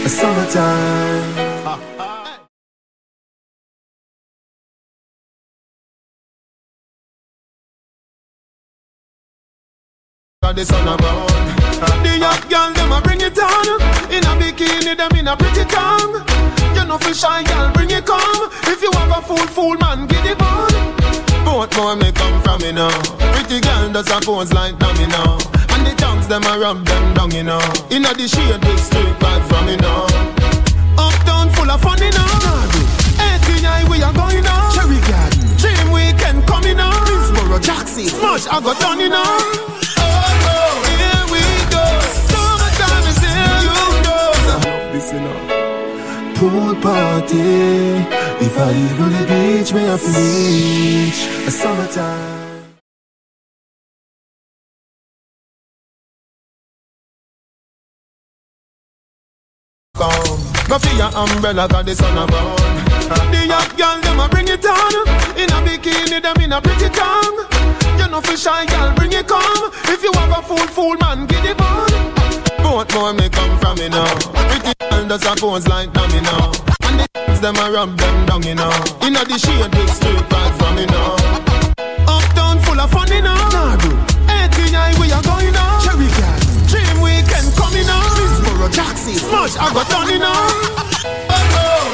Summertime. 0.08 1.44
the 10.54 10.64
sun 10.64 10.86
a 10.86 10.96
The 12.02 12.18
young 12.18 12.40
girl, 12.48 12.72
them 12.74 12.92
a 12.92 13.00
bring 13.02 13.20
it 13.20 13.38
on. 13.38 13.66
In 14.12 14.22
a 14.22 14.32
bikini, 14.38 14.96
them 14.96 15.16
in 15.18 15.26
a 15.26 15.36
pretty 15.36 15.64
tongue. 15.64 16.22
You 16.76 16.84
know, 16.86 16.98
for 16.98 17.14
shy 17.14 17.42
girl, 17.42 17.72
bring 17.72 17.90
it 17.90 18.06
come. 18.06 18.50
If 18.64 18.82
you 18.82 18.90
have 18.92 19.18
a 19.18 19.22
fool, 19.22 19.46
fool 19.48 19.76
man, 19.78 20.06
get 20.06 20.24
it 20.26 20.40
on. 20.40 20.70
Both 21.44 21.76
more 21.76 21.96
may 21.96 22.12
come 22.12 22.40
from 22.42 22.60
me 22.62 22.72
now. 22.72 23.02
Pretty 23.32 23.60
girl 23.60 23.92
does 23.92 24.10
a 24.10 24.20
pose 24.20 24.52
like. 24.52 24.74
And 24.80 25.53
the 25.94 26.02
tongues 26.02 26.26
them 26.28 26.42
a 26.44 26.58
rub 26.58 26.84
them 26.84 27.14
down, 27.14 27.30
you 27.30 27.42
know. 27.42 27.60
Inna 27.90 28.14
the 28.14 28.28
shade 28.28 28.64
with 28.64 28.80
straight 28.80 29.16
vibes 29.18 29.46
from 29.48 29.66
me 29.66 29.76
now. 29.76 30.06
Uptown 30.98 31.50
full 31.50 31.70
of 31.70 31.80
fun, 31.80 31.98
you 31.98 32.10
know. 32.10 32.26
89 33.18 33.90
we 33.90 34.02
are 34.02 34.12
going 34.12 34.42
now. 34.42 34.70
Cherry 34.72 35.00
Garden. 35.08 35.40
Dream 35.58 35.92
weekend 35.92 36.46
coming 36.46 36.76
now. 36.76 36.92
Middlesboro, 36.92 37.60
Jackson. 37.60 38.06
Smash, 38.06 38.46
I 38.46 38.60
got 38.60 38.78
done, 38.80 39.00
you 39.00 39.08
know. 39.08 39.22
Oh, 39.22 40.44
oh, 40.50 40.74
here 40.90 41.24
we 41.32 41.42
go. 41.70 41.84
Summertime 42.30 43.06
is 43.10 43.18
here, 43.18 43.58
you 43.66 43.74
know. 44.04 44.32
I 44.52 44.92
this, 44.92 45.12
you 45.12 45.20
know. 45.20 45.38
Pool 46.36 46.74
party. 46.80 48.04
If 48.44 48.58
I 48.58 48.70
even 48.70 49.10
the 49.12 49.24
beach, 49.30 49.72
may 49.72 49.88
I 49.88 49.96
reach 49.96 51.20
a 51.46 51.50
summertime. 51.50 52.53
Go 60.74 60.88
for 60.88 60.96
your 60.96 61.10
umbrella, 61.14 61.68
cause 61.68 61.84
the 61.84 61.94
sun 61.94 62.18
a 62.18 62.26
burn. 62.26 62.74
The 63.30 63.46
young 63.46 63.70
girl, 63.78 63.98
them 64.02 64.20
a 64.20 64.28
bring 64.28 64.48
it 64.48 64.64
on. 64.66 64.94
In 65.38 65.50
a 65.50 65.58
bikini, 65.62 66.18
them 66.22 66.38
in 66.42 66.52
a 66.52 66.60
pretty 66.60 66.88
tongue. 66.90 67.46
You 67.98 68.08
know, 68.10 68.20
for 68.20 68.36
shy 68.36 68.66
girl, 68.66 68.94
bring 68.94 69.12
it 69.12 69.28
come. 69.28 69.70
If 69.86 70.02
you 70.02 70.12
have 70.14 70.38
a 70.38 70.42
fool, 70.42 70.66
fool 70.74 70.96
man, 70.98 71.26
get 71.26 71.44
it 71.44 71.60
on. 71.60 71.90
Both 72.62 72.94
more 72.94 73.12
may 73.12 73.28
come 73.28 73.58
from 73.60 73.78
me 73.78 73.88
now. 73.88 74.10
Pretty 74.50 74.72
girl 74.80 75.06
does 75.06 75.26
a 75.26 75.34
pose 75.36 75.68
like 75.68 75.92
dummy 75.92 76.20
now. 76.22 76.50
And 76.82 77.00
the 77.00 77.06
them 77.40 77.56
a 77.56 77.70
rub 77.70 77.96
them 77.96 78.26
down, 78.26 78.42
you 78.42 78.54
know. 78.54 78.72
In 79.02 79.14
a 79.14 79.22
the 79.24 79.38
shade 79.38 79.70
with 79.74 79.92
straight 79.94 80.26
vibes 80.26 80.56
from 80.58 80.74
me 80.76 80.86
now. 80.86 81.14
Uptown 82.08 82.58
full 82.64 82.80
of 82.80 82.90
fun, 82.90 83.08
you 83.12 83.22
know. 83.22 83.36
Nah, 83.54 83.76
bro. 83.78 83.92
89 84.26 85.00
we 85.00 85.12
are 85.12 85.22
going 85.22 85.52
now. 85.52 85.83
Jackson. 88.68 89.14
Smash, 89.14 89.56
I 89.56 89.72
got 89.72 89.88
you 90.10 90.18
know. 90.18 90.32
Oh, 90.32 90.90
oh, 91.30 91.93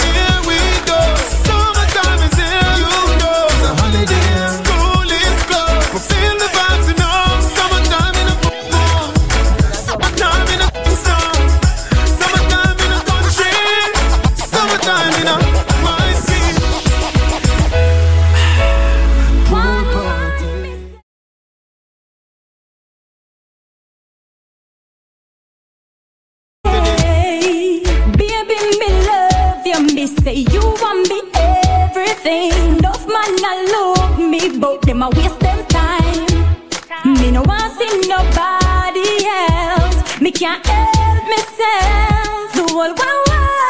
baby, 28.51 28.79
me 28.79 28.89
love 29.07 29.67
you. 29.67 29.95
Me 29.95 30.07
say 30.07 30.35
you 30.53 30.61
want 30.83 31.09
me 31.09 31.21
everything. 31.35 32.53
Enough 32.79 33.07
man 33.07 33.35
a 33.51 33.55
love 33.73 34.19
me, 34.19 34.59
but 34.59 34.83
them 34.83 35.03
a 35.03 35.09
waste 35.11 35.41
them 35.41 35.65
time. 35.67 36.27
Me 37.05 37.31
no 37.31 37.43
want 37.43 37.73
see 37.79 37.93
nobody 38.09 39.11
else. 39.27 40.21
Me 40.21 40.31
can't 40.31 40.65
help 40.67 41.25
myself. 41.35 42.53
The 42.55 42.63
whole 42.73 42.95
world 43.01 43.70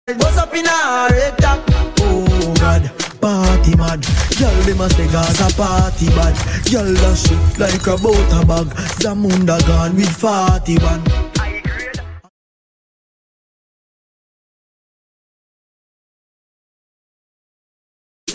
What's 0.08 0.38
up 0.38 0.54
in 0.54 0.66
a 0.68 1.08
red 1.12 1.38
top? 1.40 1.64
Oh 2.00 2.54
God, 2.60 2.92
party 3.20 3.76
mad. 3.76 4.06
Girl, 4.38 4.62
them 4.64 4.82
a 4.82 4.90
say 4.92 5.08
Gaza 5.12 5.50
party 5.58 6.08
bad. 6.10 6.36
Girl, 6.72 6.94
that 6.94 7.18
shit 7.18 7.60
like 7.60 7.88
a 7.88 7.98
butter 7.98 8.46
bag. 8.46 8.68
Zamunda 9.02 9.58
gone 9.68 9.96
with 9.96 10.16
41. 10.16 11.35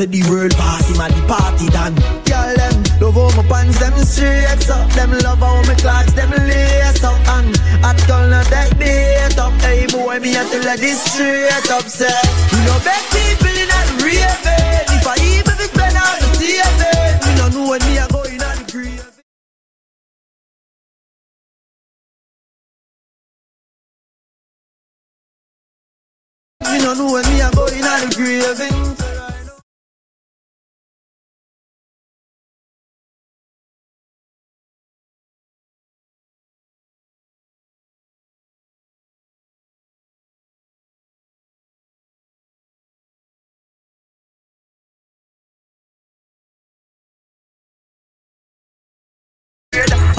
Say 0.00 0.06
the 0.06 0.24
world 0.32 0.56
party, 0.56 0.96
man, 0.96 1.12
the 1.12 1.20
party 1.28 1.68
done. 1.68 1.92
Girl, 2.24 2.56
them 2.56 2.72
love 3.04 3.20
how 3.20 3.36
my 3.36 3.44
pants 3.52 3.78
them 3.80 3.92
straight 4.00 4.70
up. 4.72 4.88
Them 4.96 5.12
love 5.20 5.44
how 5.44 5.60
my 5.68 5.74
clocks 5.76 6.14
them 6.14 6.30
lace 6.30 7.04
up. 7.04 7.20
And 7.28 7.52
tell 8.08 8.32
her 8.32 8.44
take 8.48 8.80
me 8.80 9.20
up. 9.36 9.52
Hey 9.60 9.84
boy, 9.92 10.16
me 10.20 10.32
I 10.32 10.48
tell 10.48 10.64
her 10.64 10.76
this 10.80 11.04
straight 11.04 11.68
up. 11.68 11.84
Say, 11.84 12.08
you 12.08 12.64
know 12.64 12.80
bad 12.80 13.04
people 13.12 13.52
in 13.52 13.68
a 13.68 13.80
raving. 14.00 14.88
If 14.88 15.04
I 15.04 15.20
even 15.36 15.52
be 15.68 15.68
out 15.68 16.16
the 16.16 16.28
saving, 16.32 17.20
me 17.20 17.36
no 17.36 17.52
know 17.52 17.68
when 17.68 17.84
me 17.84 18.00
a 18.00 18.08
go 18.08 18.24
in 18.24 18.40
the 18.40 18.48
grave. 18.72 19.04
Me 26.64 26.78
no 26.80 26.94
know 26.96 27.12
when 27.12 27.24
me 27.28 27.40
a 27.44 27.50
go 27.52 27.66
in 27.68 27.84
a 27.84 27.92
the 28.00 28.08
graving. 28.16 28.96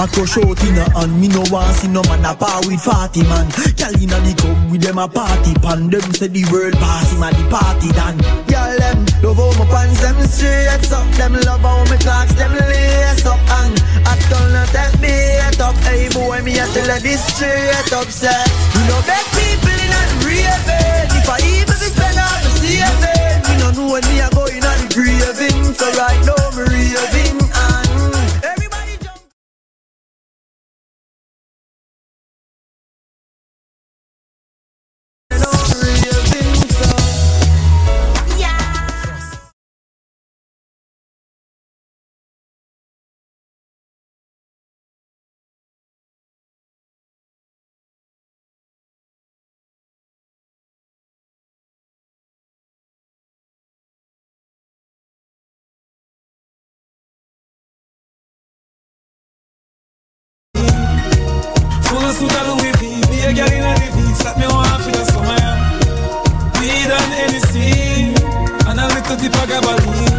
I 0.02 0.08
crush 0.10 0.34
out 0.34 0.58
in 0.66 0.74
a 0.82 0.90
hand, 0.98 1.14
me 1.14 1.30
no 1.30 1.46
want 1.54 1.78
see 1.78 1.86
no 1.86 2.02
man 2.10 2.26
a 2.26 2.34
par 2.34 2.58
with 2.66 2.82
40 2.82 3.22
man. 3.22 3.46
Girl 3.78 3.94
inna 4.02 4.18
the 4.26 4.34
club 4.34 4.58
with 4.66 4.82
them 4.82 4.98
a 4.98 5.06
party 5.06 5.54
pan. 5.62 5.94
Them 5.94 6.02
say 6.10 6.26
the 6.26 6.42
world 6.50 6.74
pass 6.82 7.14
him 7.14 7.22
a 7.22 7.30
the 7.30 7.46
party 7.46 7.86
done. 7.94 8.18
Girl 8.50 8.74
them 8.82 8.98
love 9.22 9.38
how 9.38 9.54
my 9.54 9.66
pants 9.70 10.02
them 10.02 10.18
straight 10.26 10.90
up. 10.90 11.06
Them 11.14 11.38
love 11.46 11.62
how 11.62 11.86
my 11.86 11.94
clocks 12.02 12.34
them 12.34 12.50
lace 12.50 13.22
up. 13.30 13.38
And 13.62 13.78
I 14.02 14.18
her 14.26 14.66
take 14.74 14.98
me 14.98 15.14
it 15.38 15.62
up. 15.62 15.78
Hey 15.86 16.10
boy, 16.10 16.42
me 16.42 16.58
a 16.58 16.66
tell 16.74 16.90
her 16.90 16.98
this 16.98 17.22
straight 17.22 17.94
up. 17.94 18.10
Say 18.10 18.26
you 18.74 18.82
know 18.90 18.98
bad 19.06 19.22
people 19.38 19.70
in 19.70 19.86
a 19.86 20.02
raving. 20.26 21.14
If 21.14 21.30
I 21.30 21.38
even 21.46 21.78
be 21.78 21.86
spend 21.94 22.18
all 22.18 22.38
the 22.42 22.50
saving, 22.58 23.38
me 23.46 23.54
no 23.62 23.70
know 23.70 23.86
when 23.94 24.02
me 24.10 24.18
a 24.18 24.26
go 24.34 24.50
in 24.50 24.66
a 24.66 24.72
the 24.82 24.86
graving. 24.98 25.62
So 25.78 25.86
right 25.94 26.18
now 26.26 26.42
me 26.58 26.90
raving 26.90 27.21
suit 62.22 62.38
a 62.38 62.42
Louis 62.48 62.70
um 62.70 63.02
V. 63.10 63.20
A 63.26 63.32
girl 63.34 63.52
in 63.52 63.64
a 63.66 64.14
Slap 64.14 64.36
me 64.38 64.46
one 64.46 64.80
for 64.82 64.92
the 64.94 65.04
summer. 65.10 65.42
Weed 66.58 66.90
and 66.98 67.12
Hennessy. 67.18 68.14
And 68.68 68.78
a 68.78 68.86
little 68.94 69.16
tip 69.16 69.34
of 69.40 69.46
gabaline. 69.50 70.18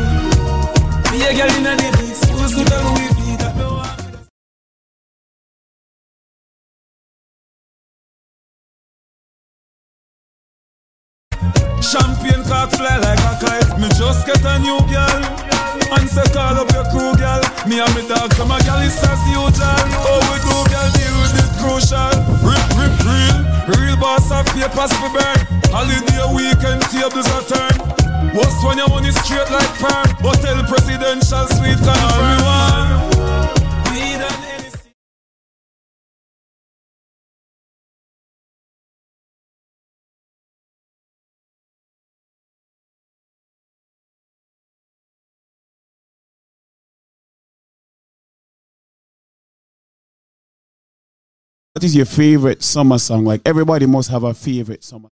Be 1.11 1.17
a 1.23 1.31
girl 1.38 1.53
in 1.57 1.67
a 1.67 1.73
V. 1.95 1.99
School 2.13 2.47
suit 2.49 2.71
a 2.71 2.77
Louis 2.85 3.11
V. 3.15 3.21
Champion 11.91 12.43
cock 12.45 12.71
fly 12.71 12.97
like 12.97 13.19
a 13.19 13.34
kite. 13.39 13.80
Me 13.80 13.88
just 13.89 14.25
get 14.25 14.43
a 14.43 14.59
new 14.59 14.80
girl. 14.91 15.52
And 15.94 16.10
say 16.10 16.26
call 16.34 16.57
up 16.57 16.72
your 16.74 16.86
crew 16.90 17.14
girl. 17.15 17.41
Me 17.68 17.80
and 17.80 17.94
me 17.95 18.07
dog, 18.07 18.34
so 18.34 18.45
my 18.45 18.60
girl 18.65 18.82
is 18.82 18.98
as 19.03 19.22
usual. 19.30 19.53
Oh, 20.03 20.20
we 20.30 20.38
do 20.41 20.57
girl 20.72 20.90
deal 20.98 21.15
with 21.22 21.38
it 21.38 21.52
crucial. 21.61 22.11
Rip, 22.41 22.65
rip, 22.76 22.94
real. 23.06 23.38
Real 23.72 23.98
boss 23.98 24.32
of 24.32 24.45
papers 24.52 24.91
for 24.99 25.10
burn. 25.14 25.40
Holiday 25.72 26.26
weekend 26.34 26.82
tables 26.91 27.30
are 27.32 27.45
turn. 27.45 27.78
What's 28.36 28.57
when 28.65 28.78
your 28.78 28.90
money 28.90 29.11
straight 29.11 29.49
like 29.52 29.70
perm? 29.80 30.07
Hotel 30.20 30.64
presidential 30.65 31.45
suite 31.56 31.78
confirm. 31.78 33.14
Weed 33.94 34.20
and 34.20 34.24
Hennessy. 34.24 34.43
Is 51.84 51.97
your 51.97 52.05
favorite 52.05 52.64
summer 52.64 52.97
song? 52.97 53.26
Like 53.26 53.41
everybody 53.45 53.85
must 53.85 54.10
have 54.10 54.23
a 54.23 54.34
favorite 54.34 54.85
summer. 54.85 55.10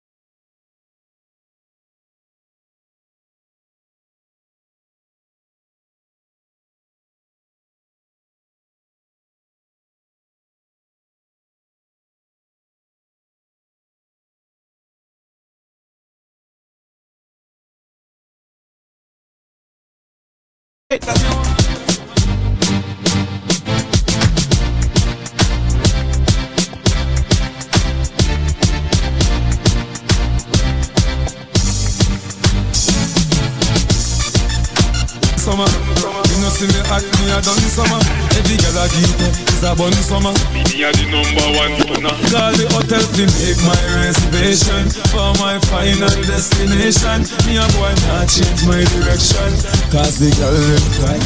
Destination. 46.91 47.47
Me 47.47 47.57
a 47.57 47.67
boy 47.79 47.95
not 48.07 48.29
change 48.29 48.67
my 48.67 48.83
direction. 48.83 49.51
Cause 49.91 50.19
the 50.19 50.31
girl 50.39 50.53
them 50.53 50.85
right. 51.05 51.23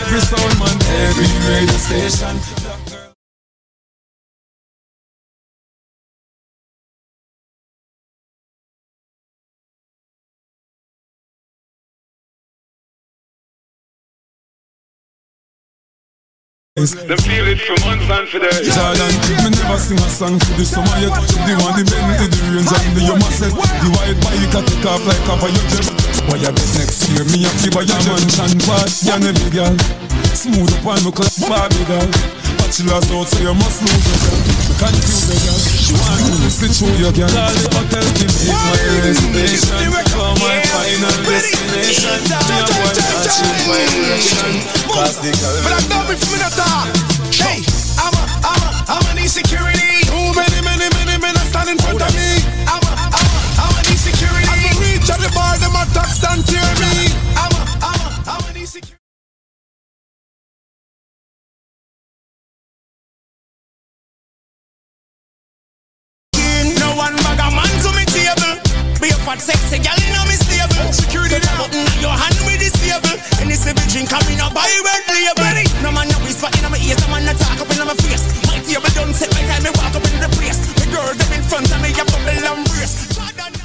Every 0.00 0.20
sound 0.20 0.58
man, 0.58 0.76
every 1.04 1.28
radio 1.48 1.76
station. 1.76 2.73
Them 16.74 16.90
feel 17.22 17.46
it 17.46 17.62
for 17.62 17.78
months 17.86 18.10
and 18.10 18.26
for 18.26 18.42
days. 18.42 18.66
Jordan, 18.74 19.14
me 19.46 19.54
never 19.54 19.78
sing 19.78 19.94
a 19.94 20.10
song 20.10 20.42
for 20.42 20.58
the 20.58 20.66
summer 20.66 20.90
yet. 20.98 21.14
The 21.46 21.54
one 21.62 21.78
the 21.78 21.86
Bentley, 21.86 22.26
the 22.26 22.38
range 22.50 22.66
and 22.66 22.98
the 22.98 23.02
Yuma 23.14 23.30
set. 23.30 23.54
The 23.54 23.88
white 23.94 24.18
bike 24.18 24.50
a 24.50 24.58
take 24.58 24.82
off 24.82 25.06
like 25.06 25.22
a 25.22 25.34
fire 25.38 25.54
jet. 25.70 25.86
Why 26.26 26.42
you 26.42 26.50
bet 26.50 26.70
next 26.74 27.06
year? 27.14 27.22
Me 27.30 27.46
a 27.46 27.50
give 27.62 27.78
a 27.78 27.82
your 27.86 28.18
mansion 28.18 28.58
part. 28.66 28.90
You 29.06 29.14
never 29.22 29.50
girl. 29.54 29.70
Smooth 30.34 30.74
up 30.74 30.82
on 30.82 30.98
me 31.06 31.14
clap 31.14 31.30
Barbie 31.46 31.86
girl. 31.86 32.10
Bachelor's 32.58 33.06
out 33.06 33.30
so 33.30 33.38
you 33.38 33.54
must 33.54 33.78
lose 33.78 34.06
your 34.10 34.18
girl. 34.18 34.42
Me 34.42 34.74
confuse 34.74 35.30
the 35.30 35.36
girl. 35.46 35.60
She 35.78 35.94
want 35.94 36.26
me 36.26 36.42
to 36.42 36.50
sit 36.50 36.74
through 36.74 36.98
your 36.98 37.14
girl. 37.14 37.30
Call 37.30 37.54
the 37.54 37.70
hotel 37.70 38.02
to 38.02 38.26
make 38.26 38.50
my 38.50 38.74
reservation 38.98 39.94
for 40.10 40.34
my 40.42 40.58
final 40.74 41.16
destination. 41.22 42.18
Me 42.50 42.56
a 42.58 42.66
boy 42.66 42.93
my 43.24 44.04
I'm 47.96 48.12
a, 48.12 48.22
I'm 48.44 48.60
a, 48.60 48.70
I'm 48.88 49.04
a 49.10 49.20
need 49.20 49.28
security. 49.28 50.04
Too 50.04 50.32
many, 50.36 50.60
many, 50.60 50.88
many 50.92 51.16
men 51.22 51.34
are 51.36 51.48
standing 51.48 51.76
in 51.76 51.78
front 51.80 52.02
of 52.02 52.12
me. 52.12 52.44
I'm 52.68 52.82
a, 52.84 52.90
I'm 53.16 53.24
a, 53.24 53.64
I'm 53.64 53.72
a 53.72 53.82
need 53.88 53.96
security. 53.96 54.44
I 54.44 54.56
can 54.60 54.76
reach 54.76 55.08
at 55.08 55.20
bar, 55.32 55.56
them 55.56 55.72
a 55.72 55.84
tax 55.96 56.20
and 56.28 56.44
tear 56.44 56.68
me. 56.84 57.08
I'm 57.32 57.52
a, 57.54 57.60
I'm 57.80 58.00
a, 58.04 58.08
I'm 58.28 58.44
a 58.44 58.52
need 58.52 58.68
security. 58.68 59.00
No 66.78 66.96
one 66.96 67.16
bag 67.16 67.40
a 67.40 67.50
man 67.56 67.63
fat 69.24 69.40
sexy 69.40 69.80
gal 69.80 69.96
in 69.96 70.12
me 70.28 70.36
stable. 70.36 70.92
Security 70.92 71.40
the 71.40 71.50
button 71.56 71.80
in 71.80 72.00
your 72.04 72.12
hand 72.12 72.36
with 72.44 72.60
the 72.60 72.68
stable. 72.68 73.16
And 73.40 73.48
this 73.48 73.64
every 73.64 73.84
drink 73.88 74.12
coming 74.12 74.38
up 74.38 74.52
by 74.52 74.68
red 74.84 75.02
label. 75.08 75.64
No 75.80 75.90
man 75.90 76.08
no 76.12 76.18
whisper 76.22 76.52
in 76.52 76.64
my 76.68 76.78
ears, 76.84 77.00
no 77.00 77.08
man 77.08 77.24
no 77.24 77.32
talk 77.32 77.58
up 77.58 77.70
in 77.72 77.80
my 77.80 77.96
face. 78.04 78.24
My 78.46 78.60
table 78.60 78.92
done 78.92 79.16
set 79.16 79.32
by 79.32 79.42
time 79.48 79.64
me 79.64 79.72
walk 79.80 79.96
up 79.96 80.04
in 80.04 80.20
the 80.20 80.28
place. 80.36 80.60
The 80.76 80.86
girls 80.92 81.16
them 81.16 81.32
in 81.32 81.42
front 81.48 81.72
of 81.72 81.80
me 81.80 81.90
a 81.96 82.04
bubble 82.04 82.44
and 82.52 82.64
brace. 82.68 83.63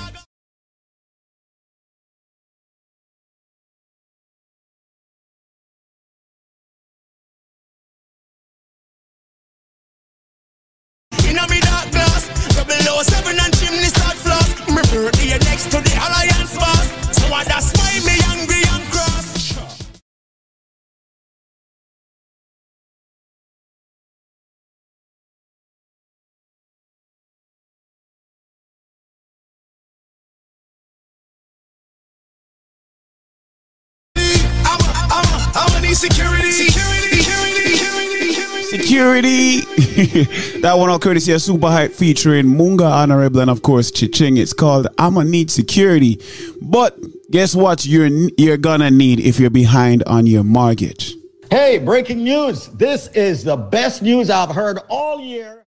Security. 39.00 39.62
that 40.60 40.74
one 40.78 40.90
on 40.90 41.00
courtesy 41.00 41.32
of 41.32 41.42
Super 41.42 41.68
Hype 41.68 41.94
featuring 41.94 42.48
Munga 42.48 42.92
Honorable 42.92 43.40
and 43.40 43.50
of 43.50 43.62
course 43.62 43.92
Chiching. 43.92 44.38
It's 44.38 44.52
called 44.52 44.88
I'ma 44.98 45.24
Need 45.24 45.50
Security. 45.50 46.22
But 46.62 46.98
guess 47.32 47.56
what 47.56 47.86
you're 47.86 48.08
you're 48.38 48.58
gonna 48.58 48.92
need 48.92 49.22
if 49.22 49.40
you're 49.40 49.52
behind 49.52 50.04
on 50.04 50.26
your 50.26 50.44
mortgage. 50.44 51.16
Hey, 51.50 51.78
breaking 51.78 52.26
news. 52.26 52.68
This 52.74 53.08
is 53.14 53.46
the 53.46 53.56
best 53.56 54.02
news 54.02 54.30
I've 54.30 54.54
heard 54.54 54.80
all 54.90 55.22
year. 55.22 55.64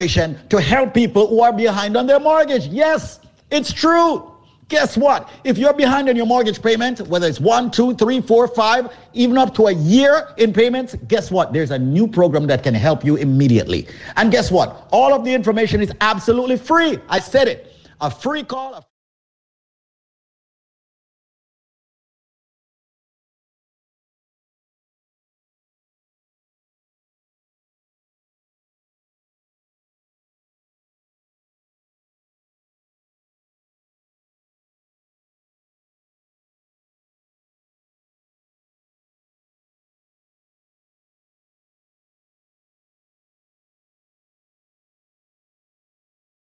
To 0.00 0.60
help 0.60 0.92
people 0.92 1.26
who 1.28 1.40
are 1.40 1.54
behind 1.54 1.96
on 1.96 2.06
their 2.06 2.20
mortgage. 2.20 2.66
Yes, 2.66 3.18
it's 3.50 3.72
true. 3.72 4.33
Guess 4.68 4.96
what? 4.96 5.28
If 5.44 5.58
you're 5.58 5.74
behind 5.74 6.08
on 6.08 6.16
your 6.16 6.26
mortgage 6.26 6.62
payment, 6.62 7.00
whether 7.08 7.26
it's 7.26 7.40
one, 7.40 7.70
two, 7.70 7.94
three, 7.94 8.20
four, 8.20 8.48
five, 8.48 8.90
even 9.12 9.36
up 9.36 9.54
to 9.56 9.66
a 9.66 9.72
year 9.72 10.28
in 10.38 10.52
payments, 10.52 10.94
guess 11.06 11.30
what? 11.30 11.52
There's 11.52 11.70
a 11.70 11.78
new 11.78 12.08
program 12.08 12.46
that 12.46 12.62
can 12.62 12.74
help 12.74 13.04
you 13.04 13.16
immediately. 13.16 13.86
And 14.16 14.30
guess 14.30 14.50
what? 14.50 14.88
All 14.90 15.12
of 15.12 15.24
the 15.24 15.32
information 15.32 15.82
is 15.82 15.92
absolutely 16.00 16.56
free. 16.56 16.98
I 17.08 17.20
said 17.20 17.48
it. 17.48 17.76
A 18.00 18.10
free 18.10 18.42
call. 18.42 18.74
a 18.74 18.93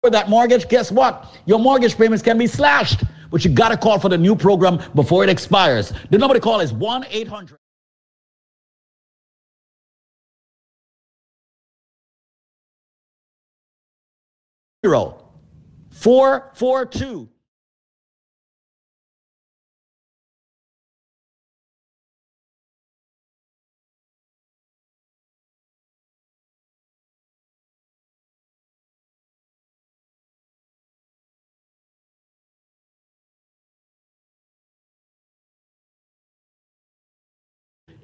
That 0.09 0.29
mortgage, 0.29 0.67
guess 0.67 0.91
what? 0.91 1.37
Your 1.45 1.59
mortgage 1.59 1.97
payments 1.97 2.23
can 2.23 2.37
be 2.37 2.47
slashed, 2.47 3.03
but 3.31 3.43
you 3.45 3.51
got 3.51 3.69
to 3.69 3.77
call 3.77 3.99
for 3.99 4.09
the 4.09 4.17
new 4.17 4.35
program 4.35 4.81
before 4.95 5.23
it 5.23 5.29
expires. 5.29 5.93
The 6.09 6.17
number 6.17 6.33
to 6.33 6.39
call 6.39 6.59
is 6.59 6.73
1 6.73 7.05
800. 7.09 7.57
Zero 14.85 15.27
four 15.89 16.51
four 16.53 16.85
two 16.85 17.27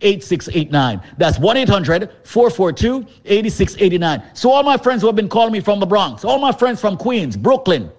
Eight 0.03 0.23
six 0.23 0.49
eight 0.53 0.71
nine. 0.71 1.01
That's 1.17 1.39
1 1.39 1.57
800 1.57 2.11
442 2.23 3.07
8689. 3.25 4.35
So, 4.35 4.51
all 4.51 4.63
my 4.63 4.77
friends 4.77 5.01
who 5.01 5.07
have 5.07 5.15
been 5.15 5.29
calling 5.29 5.53
me 5.53 5.61
from 5.61 5.79
the 5.79 5.85
Bronx, 5.85 6.23
all 6.25 6.39
my 6.39 6.51
friends 6.51 6.79
from 6.81 6.97
Queens, 6.97 7.37
Brooklyn, 7.37 7.89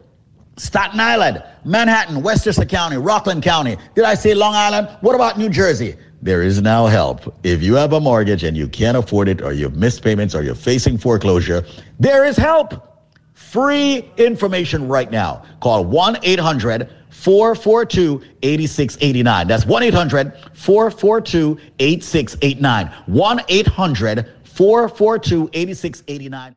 Staten 0.57 1.01
Island, 1.01 1.43
Manhattan, 1.65 2.23
Westchester 2.23 2.65
County, 2.65 2.97
Rockland 2.97 3.43
County. 3.43 3.77
Did 3.95 4.05
I 4.05 4.15
say 4.15 4.35
Long 4.35 4.55
Island? 4.55 4.89
What 5.01 5.15
about 5.15 5.39
New 5.39 5.49
Jersey? 5.49 5.97
There 6.23 6.43
is 6.43 6.63
now 6.63 6.87
help. 6.87 7.35
If 7.43 7.63
you 7.63 7.75
have 7.75 7.93
a 7.93 8.01
mortgage 8.01 8.45
and 8.45 8.57
you 8.57 8.69
can't 8.69 8.97
afford 8.97 9.29
it, 9.29 9.43
or 9.43 9.53
you've 9.53 9.77
missed 9.77 10.03
payments, 10.03 10.35
or 10.35 10.43
you're 10.43 10.55
facing 10.55 10.97
foreclosure, 10.97 11.67
there 11.99 12.25
is 12.25 12.37
help. 12.37 12.91
Free 13.35 14.11
information 14.17 14.89
right 14.89 15.11
now. 15.11 15.45
Call 15.61 15.85
1 15.85 16.19
800 16.23 16.89
442 17.15 18.23
8689. 18.43 19.47
That's 19.47 19.65
1 19.65 19.83
800 19.85 20.33
442 20.53 21.59
8689. 21.79 22.93
1 23.07 23.41
800 23.49 24.33
442 24.43 25.51
8689. 25.53 26.57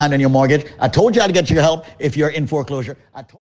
And 0.00 0.12
on 0.12 0.20
your 0.20 0.28
mortgage. 0.28 0.66
I 0.80 0.88
told 0.88 1.16
you 1.16 1.22
I'd 1.22 1.32
get 1.32 1.48
your 1.48 1.62
help 1.62 1.86
if 1.98 2.16
you're 2.16 2.30
in 2.30 2.46
foreclosure. 2.46 2.98
I 3.14 3.22
told 3.22 3.43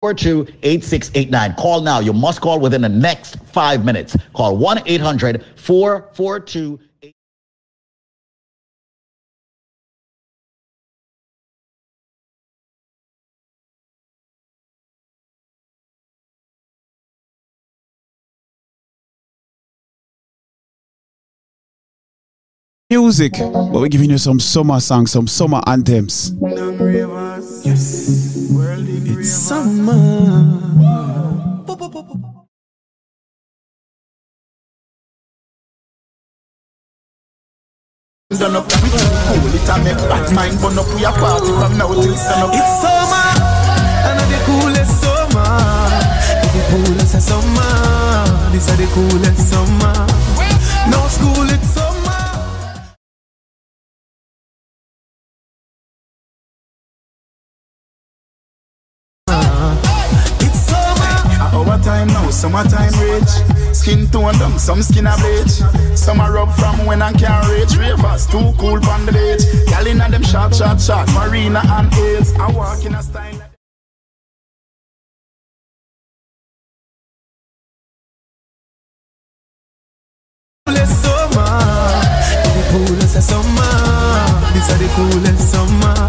Four 0.00 0.14
two 0.14 0.46
eight 0.62 0.84
six 0.84 1.10
eight 1.16 1.28
nine. 1.28 1.54
Call 1.54 1.80
now. 1.80 1.98
You 1.98 2.12
must 2.12 2.40
call 2.40 2.60
within 2.60 2.82
the 2.82 2.88
next 2.88 3.36
five 3.46 3.84
minutes. 3.84 4.16
Call 4.32 4.56
1 4.56 4.82
800 4.86 5.44
442 5.56 6.78
Music, 22.90 23.32
but 23.38 23.70
we're 23.70 23.88
giving 23.88 24.08
you 24.08 24.16
some 24.16 24.40
summer 24.40 24.80
songs, 24.80 25.10
some 25.10 25.26
summer 25.26 25.60
anthems. 25.66 26.32
Yes. 27.62 28.08
It's 28.08 29.28
summer. 29.28 29.92
It's 38.30 38.38
summer, 38.38 38.56
and 38.56 38.64
summer. 38.64 39.28
Summer. 47.20 47.64
This 48.52 48.66
is 48.66 48.76
the 48.78 48.86
coolest 48.94 49.50
summer. 49.50 49.92
No 50.90 51.08
school, 51.08 51.50
it's 51.50 51.68
summer. 51.74 51.87
Summer. 61.88 62.02
A 62.02 62.06
time 62.06 62.06
now, 62.08 62.30
summertime 62.30 62.92
rage. 63.00 63.74
Skin 63.74 64.06
tone 64.08 64.38
down, 64.38 64.58
some 64.58 64.82
skin 64.82 65.06
a 65.06 65.16
bleach. 65.16 65.62
Summer 65.96 66.32
rub 66.32 66.52
from 66.54 66.86
when 66.86 67.02
I 67.02 67.12
can't 67.12 67.46
reach. 67.48 67.76
Ravers 67.76 68.26
too 68.26 68.52
cool 68.58 68.84
on 68.88 69.06
the 69.06 69.12
beach. 69.12 69.44
Gal 69.68 69.86
inna 69.86 70.10
them 70.10 70.22
short, 70.22 70.54
short, 70.54 70.80
short. 70.80 71.08
Marina 71.14 71.62
and 71.64 71.92
Hills. 71.94 72.32
I 72.34 72.50
walk 72.52 72.84
in 72.84 72.94
a 72.94 73.02
style. 73.02 73.34
summer. 80.86 81.44
The 82.54 82.62
coolest 82.70 83.28
summer. 83.28 83.72
This 84.52 84.68
is 84.70 84.78
the 84.78 84.88
coolest 84.94 85.52
summer. 85.52 86.07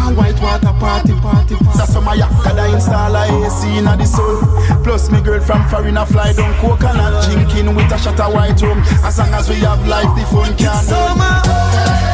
All 0.00 0.14
white 0.14 0.40
water 0.40 0.72
party 0.78 1.12
party. 1.20 1.56
So 1.76 1.84
summer 1.84 2.12
yakada 2.16 2.72
install 2.74 3.14
a 3.14 3.22
AC 3.46 3.78
inna 3.78 3.96
the 3.96 4.06
sun. 4.06 4.82
Plus 4.82 5.10
me 5.10 5.20
girl 5.20 5.40
from 5.40 5.68
foreign 5.68 5.96
a 5.96 6.06
fly 6.06 6.32
down 6.32 6.52
coconut 6.60 7.24
drinking 7.24 7.74
with 7.74 7.92
a 7.92 7.98
shot 7.98 8.20
of 8.20 8.32
white 8.32 8.60
rum. 8.62 8.80
As 9.04 9.18
long 9.18 9.32
as 9.34 9.48
we 9.48 9.56
have 9.56 9.86
life, 9.86 10.12
the 10.16 10.24
fun 10.32 10.56
can 10.56 10.68
It's 10.68 10.88
summer. 10.88 11.36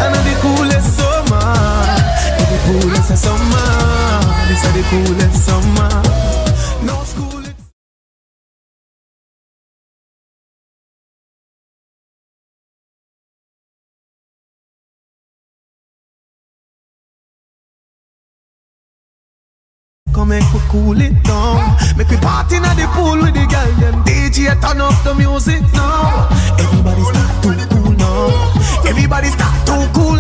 And 0.03 0.15
the 0.27 0.35
coolest 0.43 0.97
summer. 0.99 1.47
It's 2.39 2.51
The 2.53 2.59
coolest 2.67 3.17
summer. 3.25 3.69
This 4.49 4.65
is 4.65 4.73
the 4.77 4.83
coolest 4.91 5.47
summer. 5.47 6.87
No 6.87 7.05
school. 7.05 7.36
Cool 20.69 21.01
it 21.01 21.23
down. 21.23 21.77
Make 21.97 22.11
we 22.11 22.17
party 22.19 22.57
in 22.57 22.63
the 22.63 22.87
pool 22.95 23.17
with 23.17 23.35
the 23.35 23.47
girl. 23.47 23.73
Them 23.81 24.03
DJ 24.05 24.53
turn 24.61 24.81
up 24.81 24.97
the 25.05 25.15
music 25.15 25.63
now. 25.73 26.29
Everybody 26.59 27.03
start 27.03 27.43
to 27.43 27.67
cool 27.75 27.93
now. 27.93 28.89
Everybody 28.89 29.29
start 29.29 29.67
to 29.67 29.91
cool 29.95 30.16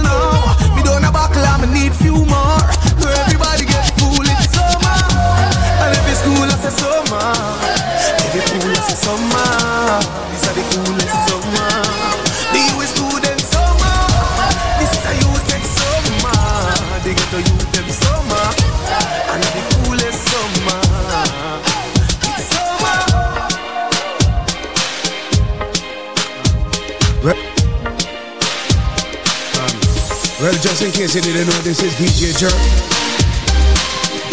Well, 30.46 30.54
just 30.62 30.80
in 30.80 30.92
case 30.92 31.12
you 31.16 31.22
didn't 31.22 31.48
know, 31.48 31.58
this 31.62 31.82
is 31.82 31.92
DJ 31.94 32.30
Jerk. 32.38 32.54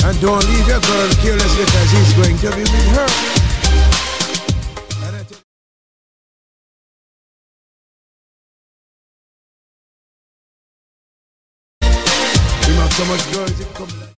And 0.06 0.22
don't 0.22 0.46
leave 0.46 0.68
your 0.68 0.80
girl 0.80 1.10
careless 1.26 1.56
because 1.58 1.90
he's 1.90 2.14
going 2.14 2.38
to 2.38 2.52
be 2.52 2.62
with 2.62 2.88
her. 2.94 3.08
So 12.92 13.06
much 13.06 13.34
girls, 13.34 13.60
it 13.60 13.74
come 13.74 13.90
like 14.00 14.13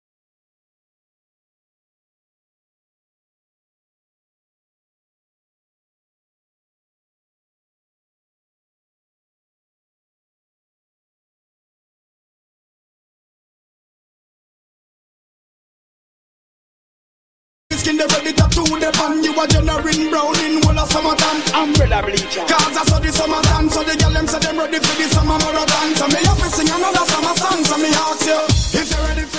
skin 17.84 17.96
the 17.98 18.06
ready 18.16 18.32
tattoo 18.32 18.64
the 18.64 18.90
pan. 18.96 19.22
You 19.22 19.36
a 19.36 19.44
generating 19.46 20.08
brown 20.10 20.34
in 20.40 20.62
whole 20.64 20.78
of 20.80 20.88
summertime. 20.90 21.40
Umbrella 21.52 22.00
bleacher. 22.02 22.44
Cause 22.48 22.76
I 22.80 22.84
saw 22.88 22.98
the 22.98 23.12
summertime, 23.12 23.68
so 23.68 23.84
the 23.84 23.94
girl 24.00 24.12
them 24.16 24.26
say 24.26 24.40
them 24.40 24.58
ready 24.58 24.78
for 24.80 24.96
the 24.96 25.06
summer 25.12 25.36
marathon. 25.36 25.88
So 26.00 26.06
me 26.08 26.20
have 26.24 26.40
to 26.40 26.48
sing 26.48 26.70
another 26.72 27.04
summer 27.12 27.34
song. 27.36 27.60
So 27.68 27.76
me 27.76 27.90
ask 27.92 28.24
you 28.24 28.40
if 28.80 28.88
you 28.90 29.00
ready 29.04 29.33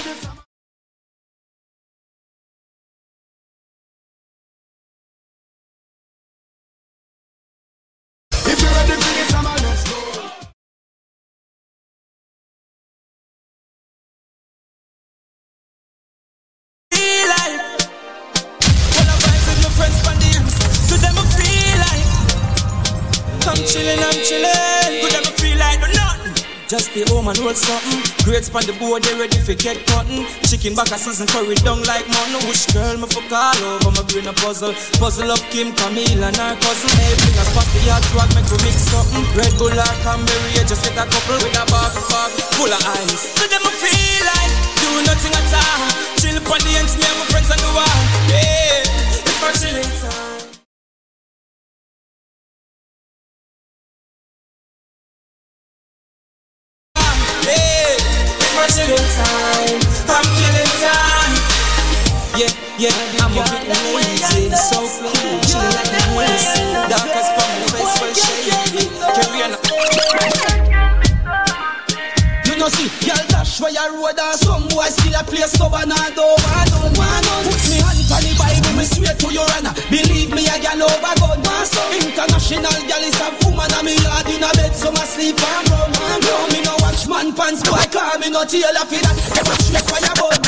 and 27.27 27.37
hold 27.41 27.57
something. 27.57 28.01
Grades 28.23 28.49
on 28.53 28.63
the 28.69 28.73
board, 28.77 29.01
they 29.03 29.13
ready 29.17 29.37
for 29.41 29.57
get 29.57 29.81
cotton. 29.89 30.25
Chicken 30.45 30.77
back 30.77 30.91
a 30.93 30.97
season 30.97 31.25
curry 31.27 31.55
down 31.65 31.81
like 31.89 32.05
mountain. 32.09 32.41
Which 32.49 32.69
girl 32.73 32.97
me 32.97 33.07
fuck 33.09 33.31
all 33.33 33.57
over 33.81 33.91
my 33.93 34.03
brain 34.05 34.29
a 34.29 34.33
puzzle. 34.33 34.73
Puzzle 35.01 35.31
up 35.31 35.41
Kim, 35.49 35.73
Camille 35.73 36.21
and 36.21 36.37
her 36.37 36.53
cousin. 36.61 36.91
Hey, 36.97 37.13
bring 37.17 37.37
us 37.41 37.49
past 37.53 37.69
the 37.73 37.81
yard 37.85 38.03
swag, 38.13 38.29
make 38.37 38.47
we 38.49 38.57
mix 38.61 38.77
something. 38.89 39.25
Red 39.33 39.53
Bull 39.57 39.73
or 39.73 39.93
Cranberry, 40.05 40.49
yeah, 40.53 40.65
just 40.65 40.85
get 40.85 40.97
a 40.97 41.05
couple 41.05 41.39
with 41.41 41.57
a 41.57 41.63
bag, 41.69 41.93
bag 42.09 42.31
full 42.57 42.69
of 42.69 42.81
ice. 43.05 43.33
To 43.41 43.43
them 43.49 43.65
feel 43.81 44.21
like 44.25 44.53
do 44.81 44.89
nothing 45.09 45.33
at 45.33 45.53
all. 45.55 45.81
Chill 46.21 46.37
upon 46.37 46.61
the 46.61 46.73
ends, 46.77 46.93
me 46.97 47.05
and 47.09 47.17
my 47.17 47.25
friends 47.33 47.49
on 47.49 47.59
the 47.59 47.71
wall. 47.73 47.99
Yeah, 48.29 48.85
it's 49.25 49.37
for 49.41 49.51
chilling 49.57 49.91
time. 50.01 50.24
It's 58.66 58.77
for 58.77 58.85
chilling 58.85 59.10
time. 59.14 59.80
I'm 60.10 60.26
killing 60.42 60.74
time. 60.82 61.34
Yeah, 62.35 62.52
yeah, 62.77 63.22
I'm 63.22 63.32
a 63.32 63.44
bit 63.45 63.68
lazy, 63.94 64.50
so 64.56 64.82
cool, 64.82 65.40
chilling 65.45 65.74
like 65.76 65.94
a 65.94 66.03
lazy. 66.18 66.66
Darkest 66.90 67.30
from 67.35 67.50
my 67.61 67.68
face, 67.74 67.95
well 68.02 68.14
shady. 68.14 68.90
Carry 69.14 69.40
on. 69.45 69.52
You 72.45 72.53
know 72.58 72.69
see, 72.69 72.90
where 73.59 73.92
road 73.95 74.19
and 74.19 74.35
some 74.40 74.67
boy 74.67 74.90
still 74.92 75.16
a 75.16 75.24
place 75.24 75.56
cover 75.56 75.85
now 75.88 76.09
don't 76.11 76.35
want 76.43 76.67
none, 76.72 76.92
want 77.00 77.24
none. 77.24 77.43
Put 77.48 77.61
me 77.72 77.77
hand 77.80 78.03
on 78.11 78.22
the 78.24 78.32
Bible, 78.35 78.74
me 78.75 78.84
swear 78.84 79.16
to 79.16 79.27
your 79.32 79.48
honor. 79.56 79.74
Believe 79.88 80.32
me, 80.35 80.43
a 80.48 80.56
girl 80.59 80.84
over 80.84 81.14
God, 81.19 81.40
man. 81.40 81.64
So 81.64 81.82
international 81.95 82.75
girl 82.90 83.03
is 83.06 83.16
a 83.22 83.27
woman 83.48 83.72
and 83.72 83.85
me 83.85 83.95
yard 84.03 84.27
in 84.27 84.43
a 84.43 84.50
bed, 84.59 84.75
so 84.75 84.92
my 84.92 85.06
sleep 85.08 85.40
and 85.40 85.69
run, 85.72 85.88
and 85.88 86.24
run. 86.25 86.45
Me 86.51 86.59
no 86.67 86.75
watch 86.84 87.08
man 87.08 87.32
pants, 87.32 87.64
boy 87.64 87.85
call 87.95 88.19
me 88.19 88.27
no 88.27 88.43
tailor 88.43 88.85
for 88.88 89.00
that. 89.00 89.16
Them 89.35 89.48
a 89.48 89.56
straight 89.64 89.88
fire 89.88 90.16
bud. 90.19 90.42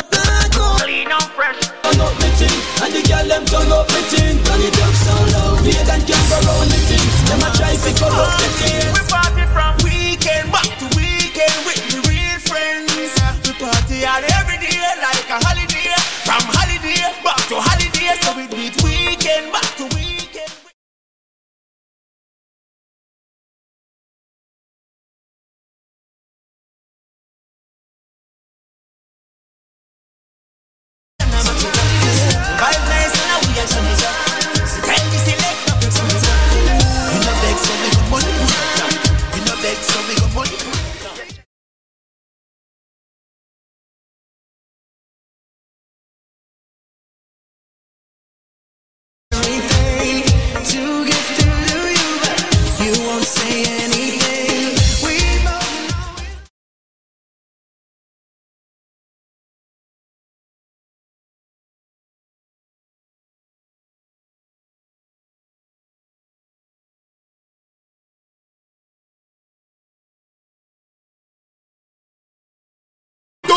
Clean 0.84 1.08
and 1.08 1.30
fresh. 1.32 1.60
Turn 1.84 2.02
up 2.04 2.12
me 2.20 2.30
thing, 2.36 2.60
and 2.84 2.92
the 2.92 3.02
girl 3.08 3.26
them 3.28 3.44
turn 3.48 3.72
up 3.72 3.88
me 3.88 4.02
thing. 4.12 4.36
Turn 4.44 4.62
it 4.68 4.78
up 4.84 4.96
so 5.00 5.16
low, 5.32 5.64
me 5.64 5.72
and 5.80 6.04
can 6.04 6.24
go 6.28 6.38
round 6.44 6.70
the 6.72 6.80
thing. 6.92 7.08
Them 7.32 7.46
a 7.46 7.50
try 7.56 7.72
to 7.72 7.92
cover 7.96 8.20
up 8.20 8.36
the 8.36 8.48
thing. 8.60 8.84
We 8.92 9.02
party 9.08 9.44
from 9.56 9.74
weekend 9.86 10.52
back 10.52 10.68
to 10.82 10.86
weekend 10.96 11.60
with 11.64 11.77
the 11.77 11.77
real 11.77 11.77
friends. 11.77 11.77
Party 13.98 14.06
out 14.06 14.24
every 14.40 14.58
day 14.58 14.78
like 15.02 15.30
a 15.30 15.44
holiday. 15.44 15.94
From 16.22 16.42
holiday 16.54 17.02
back 17.24 17.38
to 17.48 17.56
holiday, 17.58 18.14
so 18.22 18.36
we 18.38 18.46
do 18.48 18.58
it 18.58 18.84
weekend 18.84 19.52
back 19.52 19.76
to 19.78 19.84
weekend. 19.86 19.97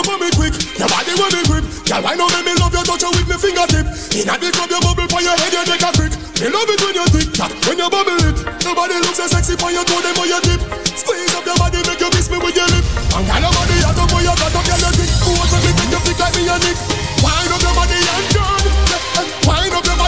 Don't 0.01 0.17
want 0.17 0.25
me 0.25 0.33
quick, 0.33 0.57
your 0.81 0.89
body 0.89 1.12
want 1.12 1.37
me 1.37 1.45
grip. 1.45 1.61
Girl, 1.85 2.01
I 2.01 2.17
know 2.17 2.25
make 2.33 2.49
me 2.49 2.57
love 2.57 2.73
you, 2.73 2.81
touch 2.89 3.05
you 3.05 3.12
with 3.12 3.29
me 3.29 3.37
fingertip. 3.37 3.85
Inna 4.17 4.33
the 4.41 4.49
club, 4.49 4.73
you 4.73 4.81
bubble 4.81 5.05
for 5.12 5.20
your 5.20 5.37
head, 5.37 5.53
you 5.53 5.61
take 5.69 5.85
a 5.85 5.93
crick. 5.93 6.17
Me 6.41 6.49
love 6.49 6.73
it 6.73 6.81
when 6.81 6.97
you 6.97 7.05
tick 7.12 7.29
tock, 7.37 7.53
when 7.69 7.77
you 7.77 7.85
bubble 7.85 8.17
it. 8.17 8.33
Nobody 8.65 8.97
looks 8.97 9.20
so 9.20 9.29
sexy 9.29 9.61
for 9.61 9.69
your 9.69 9.85
toe, 9.85 10.01
them 10.01 10.17
on 10.17 10.25
your 10.25 10.41
tip. 10.41 10.57
Squeeze 10.97 11.37
up 11.37 11.45
your 11.45 11.53
body, 11.61 11.85
make 11.85 12.01
you 12.01 12.09
kiss 12.17 12.33
me 12.33 12.41
with 12.41 12.57
your 12.57 12.65
lip. 12.73 12.81
And 13.12 13.29
girl, 13.29 13.45
your 13.45 13.53
body 13.53 13.77
hot 13.85 14.01
up, 14.01 14.09
boy, 14.09 14.25
you 14.25 14.33
got 14.41 14.57
up, 14.57 14.65
girl, 14.65 14.81
you 14.81 14.93
thick. 14.97 15.11
Who 15.20 15.31
wants 15.37 15.53
me 15.53 15.69
make 15.69 15.93
you 15.93 16.01
flick 16.01 16.17
like 16.17 16.33
me 16.33 16.43
and 16.49 16.62
Nick? 16.65 16.77
Wind 17.20 17.53
up 17.53 17.61
your 17.61 17.75
body 17.77 17.99
and 18.01 18.27
turn. 18.33 18.65
Wind 19.45 19.75
up 19.77 19.85
your 19.85 20.00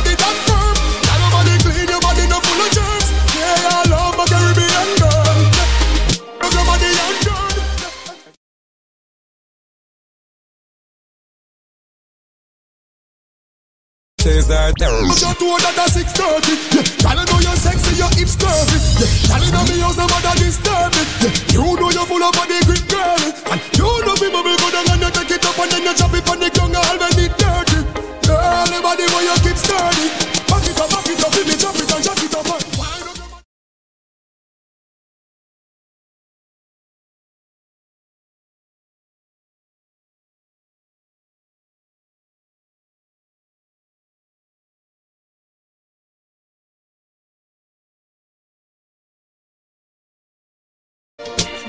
Says 14.23 14.47
that. 14.47 14.78
Put 14.78 15.18
your 15.18 15.34
toe 15.34 15.59
that 15.59 15.75
a 15.83 15.86
630 15.91 16.55
Yeah, 16.70 16.86
girl, 17.02 17.18
you 17.18 17.26
know 17.26 17.42
you're 17.42 17.59
sexy, 17.59 17.99
your 17.99 18.07
hips 18.15 18.39
curvy. 18.39 18.78
Yeah, 19.02 19.34
girl, 19.34 19.42
you 19.42 19.51
know 19.51 19.67
me 19.67 19.83
house, 19.83 19.99
no 19.99 20.07
matter 20.07 20.39
disturb 20.39 20.94
it 20.94 21.10
Yeah, 21.26 21.59
you 21.59 21.67
know 21.75 21.91
you're 21.91 22.07
full 22.07 22.23
of 22.23 22.31
body 22.31 22.62
grip, 22.62 22.86
girl. 22.86 23.18
And 23.51 23.59
you 23.75 23.91
know 24.07 24.15
me 24.23 24.31
bubble 24.31 24.55
go 24.62 24.68
down 24.70 24.94
and 24.94 25.02
you 25.02 25.10
take 25.10 25.34
it 25.34 25.42
up 25.42 25.59
And 25.59 25.75
then 25.75 25.83
you 25.83 25.94
drop 25.99 26.15
it 26.15 26.23
on 26.31 26.39
the 26.39 26.55
ground, 26.55 26.61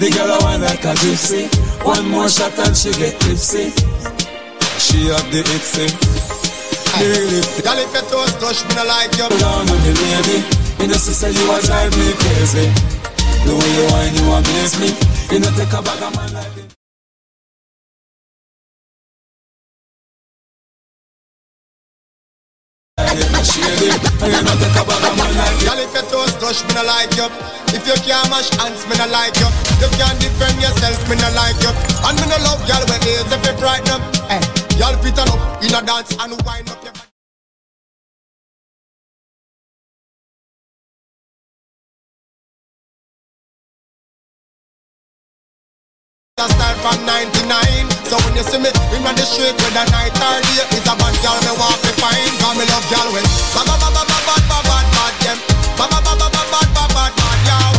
The 0.03 0.11
girl 0.11 0.35
I 0.35 0.37
want 0.43 0.61
like 0.63 0.83
a 0.83 0.91
gypsy. 0.99 1.47
One 1.85 2.11
more 2.11 2.27
shot 2.27 2.59
and 2.59 2.75
she 2.75 2.91
get 2.91 3.15
tipsy. 3.23 3.71
She 4.75 5.07
have 5.07 5.23
the 5.31 5.39
itsy. 5.47 5.87
The 6.99 7.07
real 7.07 7.39
itsy. 7.39 7.63
Girl, 7.63 7.79
if 7.79 7.93
your 7.95 8.03
toes 8.11 8.35
touch, 8.35 8.67
me 8.67 8.75
no 8.75 8.83
like 8.83 9.15
you. 9.15 9.31
Down 9.39 9.63
on 9.63 9.79
the 9.79 9.95
lady 9.95 10.43
Me 10.75 10.91
she 10.91 11.15
say 11.15 11.31
you 11.31 11.47
a 11.47 11.55
drive 11.63 11.95
me 11.95 12.11
crazy. 12.19 12.67
The 13.47 13.55
way 13.55 13.71
you 13.79 13.85
whine 13.95 14.13
you 14.19 14.27
amaze 14.27 14.75
me. 14.75 14.91
You 15.31 15.39
know 15.39 15.55
take 15.55 15.71
a 15.71 15.81
bag 15.81 16.03
of 16.03 16.13
man 16.17 16.33
like 16.33 16.53
me 16.57 16.62
Shady, 23.63 23.89
and 23.95 24.31
you 24.33 24.41
know 24.43 24.55
take 24.59 24.77
a 24.77 24.83
bag 24.83 25.03
of 25.07 25.13
man 25.17 25.31
like 25.39 25.57
Girl, 25.63 25.79
if 25.79 25.93
your 25.95 26.05
toes 26.11 26.33
touch, 26.41 26.59
me 26.67 26.73
no 26.75 26.83
like 26.83 27.13
you. 27.15 27.27
If 27.75 27.83
you 27.87 27.97
can't 28.05 28.27
mash 28.29 28.51
hands, 28.59 28.83
me 28.87 28.95
no 28.99 29.07
like 29.09 29.35
you. 29.39 29.49
You 29.81 29.89
can't 29.97 30.19
defend 30.19 30.59
yourself, 30.61 30.99
me 31.09 31.15
no 31.17 31.29
like 31.35 31.59
you. 31.63 31.71
And 32.05 32.15
me 32.19 32.25
no 32.27 32.37
love 32.43 32.61
girl 32.67 32.83
when 32.91 33.01
AIDS 33.07 33.31
if 33.31 33.41
you 33.45 33.55
frighten 33.57 33.89
up. 33.95 34.03
Eh, 34.29 34.41
y'all 34.79 34.97
fit 35.01 35.17
on 35.19 35.29
up 35.31 35.41
in 35.63 35.73
a 35.73 35.81
dance 35.81 36.11
and 36.19 36.33
wind 36.45 36.69
up 36.69 36.83
your 36.83 36.93
body. 36.93 37.09
Style 46.37 46.75
from 46.83 47.05
99 47.05 47.92
So 48.09 48.17
when 48.23 48.35
you 48.35 48.43
see 48.43 48.59
me 48.59 48.69
in 48.69 49.01
the 49.03 49.25
street 49.25 49.55
a 49.55 49.83
night 49.91 50.13
or 50.19 50.37
day, 50.43 50.63
it's 50.75 50.87
a 50.87 50.93
bad 50.95 51.15
girl 51.23 51.39
me 51.45 51.51
want 51.59 51.79
to 51.81 51.91
find. 52.01 52.31
Cause 52.39 52.55
me 52.57 52.65
love 52.69 52.85
girl 52.91 53.09
with 53.13 53.27
ba 53.55 53.61
ba 53.65 53.75
ba 53.81 53.89
ba 53.95 54.03
ba 54.05 54.17
ba 54.27 54.35
ba 54.49 54.57
ba 54.67 54.77
bad 54.93 55.15
them. 55.23 55.37
Ba 55.77 55.85
ba 55.89 55.99
ba 56.03 56.13
ba 56.19 56.27
ba 56.29 56.41
ba 56.51 56.61
ba 56.75 56.83
ba. 56.93 57.03
Ba 57.15 57.25
ba 57.41 57.72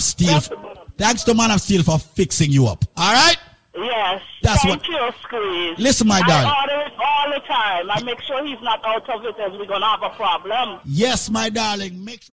Steel. 0.00 0.40
Thanks 0.96 1.24
to 1.24 1.34
Man 1.34 1.50
of 1.50 1.60
Steel 1.60 1.82
for 1.82 1.98
fixing 1.98 2.50
you 2.50 2.66
up. 2.66 2.84
All 2.96 3.12
right? 3.12 3.36
Yes. 3.74 4.22
That's 4.42 4.62
Thank 4.62 4.82
what- 4.82 4.88
you, 4.88 5.10
Squeeze. 5.22 5.78
Listen, 5.78 6.08
my 6.08 6.20
darling. 6.22 6.50
I 6.50 6.60
order 6.62 6.86
it 6.86 6.92
all 6.98 7.30
the 7.32 7.40
time. 7.46 7.90
I 7.90 8.02
make 8.02 8.20
sure 8.22 8.44
he's 8.44 8.60
not 8.62 8.84
out 8.84 9.08
of 9.08 9.24
it 9.24 9.34
and 9.38 9.52
we're 9.58 9.66
going 9.66 9.80
to 9.80 9.86
have 9.86 10.02
a 10.02 10.10
problem. 10.10 10.80
Yes, 10.84 11.30
my 11.30 11.48
darling. 11.50 12.04
Make 12.04 12.22
sure. 12.22 12.30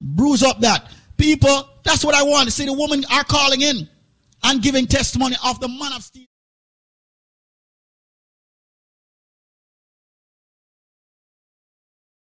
Bruise 0.00 0.42
up 0.42 0.60
that. 0.60 0.90
People, 1.16 1.68
that's 1.84 2.04
what 2.04 2.14
I 2.14 2.22
want 2.22 2.46
to 2.46 2.50
see. 2.50 2.66
The 2.66 2.72
women 2.72 3.04
are 3.12 3.24
calling 3.24 3.60
in 3.60 3.88
and 4.42 4.62
giving 4.62 4.86
testimony 4.86 5.36
of 5.44 5.60
the 5.60 5.68
man 5.68 5.92
of 5.94 6.02
steel. 6.02 6.26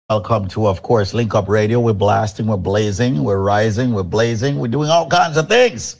Welcome 0.09 0.47
to, 0.47 0.67
of 0.67 0.81
course, 0.81 1.13
Link 1.13 1.35
Up 1.35 1.47
Radio. 1.47 1.79
We're 1.79 1.93
blasting, 1.93 2.47
we're 2.47 2.57
blazing, 2.57 3.23
we're 3.23 3.43
rising, 3.43 3.93
we're 3.93 4.01
blazing, 4.01 4.57
we're 4.57 4.67
doing 4.67 4.89
all 4.89 5.07
kinds 5.07 5.37
of 5.37 5.47
things. 5.47 5.97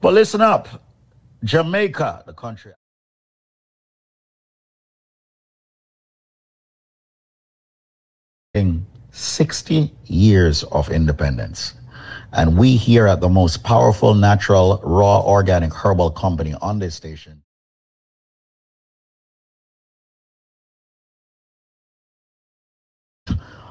But 0.00 0.12
listen 0.12 0.40
up 0.40 0.68
Jamaica, 1.44 2.24
the 2.26 2.32
country. 2.32 2.72
In 8.54 8.84
60 9.12 9.94
years 10.06 10.64
of 10.64 10.90
independence. 10.90 11.74
And 12.32 12.58
we 12.58 12.76
here 12.76 13.06
at 13.06 13.20
the 13.20 13.28
most 13.28 13.62
powerful 13.62 14.14
natural, 14.14 14.80
raw, 14.82 15.20
organic 15.20 15.72
herbal 15.72 16.10
company 16.10 16.54
on 16.60 16.80
this 16.80 16.96
station 16.96 17.40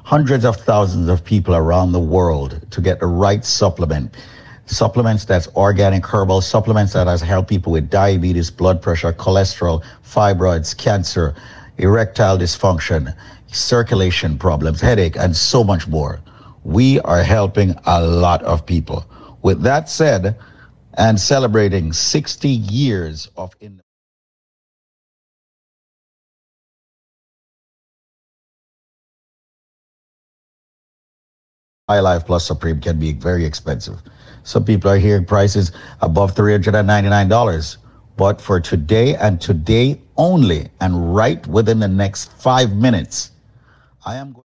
hundreds 0.08 0.46
of 0.46 0.56
thousands 0.56 1.06
of 1.06 1.22
people 1.22 1.54
around 1.54 1.92
the 1.92 2.00
world 2.00 2.58
to 2.70 2.80
get 2.80 2.98
the 2.98 3.06
right 3.06 3.44
supplement. 3.44 4.16
Supplements 4.64 5.26
that's 5.26 5.48
organic 5.48 6.02
herbal, 6.02 6.40
supplements 6.40 6.94
that 6.94 7.06
has 7.06 7.20
helped 7.20 7.50
people 7.50 7.72
with 7.72 7.90
diabetes, 7.90 8.50
blood 8.50 8.80
pressure, 8.80 9.12
cholesterol, 9.12 9.84
fibroids, 10.02 10.74
cancer, 10.74 11.34
erectile 11.76 12.38
dysfunction, 12.38 13.14
circulation 13.48 14.38
problems, 14.38 14.80
headache, 14.80 15.14
and 15.18 15.36
so 15.36 15.62
much 15.62 15.86
more. 15.86 16.20
We 16.64 17.00
are 17.00 17.22
helping 17.22 17.74
a 17.84 18.02
lot 18.02 18.42
of 18.44 18.64
people. 18.64 19.04
With 19.42 19.60
that 19.64 19.90
said, 19.90 20.38
and 20.96 21.20
celebrating 21.20 21.92
60 21.92 22.48
years 22.48 23.28
of. 23.36 23.54
BioLife 31.88 32.26
Plus 32.26 32.46
Supreme 32.46 32.80
can 32.80 32.98
be 32.98 33.12
very 33.14 33.44
expensive. 33.46 34.02
Some 34.42 34.64
people 34.64 34.90
are 34.90 34.98
hearing 34.98 35.24
prices 35.24 35.72
above 36.00 36.34
$399. 36.34 37.76
But 38.16 38.40
for 38.40 38.58
today 38.60 39.14
and 39.14 39.40
today 39.40 40.00
only, 40.16 40.68
and 40.80 41.14
right 41.14 41.46
within 41.46 41.78
the 41.78 41.86
next 41.88 42.32
five 42.32 42.74
minutes, 42.74 43.30
I 44.04 44.16
am 44.16 44.32
going. 44.32 44.42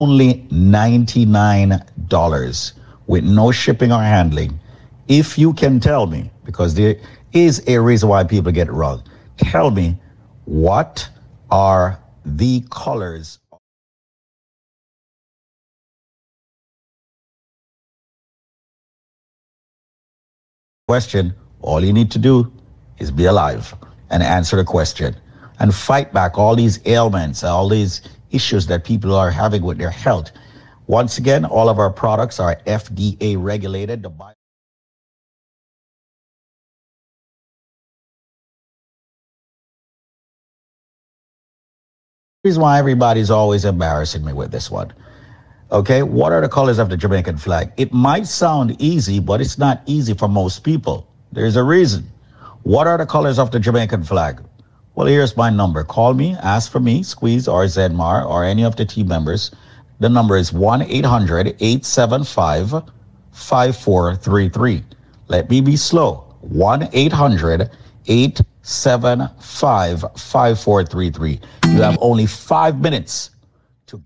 Only 0.00 0.46
$99 0.50 2.72
with 3.08 3.24
no 3.24 3.50
shipping 3.52 3.92
or 3.92 4.02
handling. 4.02 4.58
If 5.08 5.38
you 5.38 5.52
can 5.52 5.80
tell 5.80 6.06
me, 6.06 6.30
because 6.44 6.74
there 6.74 6.96
is 7.32 7.62
a 7.66 7.78
reason 7.78 8.08
why 8.08 8.24
people 8.24 8.52
get 8.52 8.68
it 8.68 8.72
wrong, 8.72 9.02
tell 9.36 9.70
me 9.70 9.96
what 10.44 11.08
are 11.52 12.00
the 12.24 12.64
colors 12.70 13.38
question. 20.88 21.34
All 21.60 21.84
you 21.84 21.92
need 21.92 22.10
to 22.12 22.18
do 22.18 22.50
is 22.98 23.10
be 23.10 23.26
alive 23.26 23.74
and 24.10 24.22
answer 24.22 24.56
the 24.56 24.64
question 24.64 25.14
and 25.60 25.74
fight 25.74 26.12
back 26.12 26.38
all 26.38 26.56
these 26.56 26.80
ailments 26.86 27.44
all 27.44 27.68
these 27.68 28.00
issues 28.30 28.66
that 28.68 28.84
people 28.84 29.14
are 29.14 29.30
having 29.30 29.62
with 29.62 29.78
their 29.78 29.90
health. 29.90 30.32
Once 30.86 31.18
again 31.18 31.44
all 31.44 31.68
of 31.68 31.78
our 31.78 31.90
products 31.90 32.40
are 32.40 32.56
fda 32.66 33.36
regulated 33.38 34.02
reason 42.44 42.60
why 42.60 42.76
everybody's 42.76 43.30
always 43.30 43.64
embarrassing 43.64 44.24
me 44.24 44.32
with 44.32 44.50
this 44.50 44.68
one. 44.68 44.92
Okay, 45.70 46.02
what 46.02 46.32
are 46.32 46.40
the 46.40 46.48
colors 46.48 46.80
of 46.80 46.90
the 46.90 46.96
Jamaican 46.96 47.36
flag? 47.36 47.70
It 47.76 47.92
might 47.92 48.26
sound 48.26 48.74
easy, 48.82 49.20
but 49.20 49.40
it's 49.40 49.58
not 49.58 49.80
easy 49.86 50.12
for 50.12 50.26
most 50.26 50.64
people. 50.64 51.06
There's 51.30 51.54
a 51.54 51.62
reason. 51.62 52.10
What 52.64 52.88
are 52.88 52.98
the 52.98 53.06
colors 53.06 53.38
of 53.38 53.52
the 53.52 53.60
Jamaican 53.60 54.02
flag? 54.02 54.42
Well, 54.96 55.06
here's 55.06 55.36
my 55.36 55.50
number. 55.50 55.84
Call 55.84 56.14
me, 56.14 56.34
ask 56.42 56.72
for 56.72 56.80
me, 56.80 57.04
Squeeze 57.04 57.46
or 57.46 57.62
Zedmar 57.66 58.28
or 58.28 58.42
any 58.42 58.64
of 58.64 58.74
the 58.74 58.86
team 58.86 59.06
members. 59.06 59.52
The 60.00 60.08
number 60.08 60.36
is 60.36 60.52
1 60.52 60.82
800 60.82 61.46
875 61.60 62.82
5433. 63.30 64.82
Let 65.28 65.48
me 65.48 65.60
be 65.60 65.76
slow. 65.76 66.24
1 66.40 66.88
800 66.92 67.70
875 68.08 68.51
5433. 68.62 71.40
You 71.66 71.82
have 71.82 71.98
only 72.00 72.26
five 72.26 72.80
minutes 72.80 73.30
to. 73.86 74.00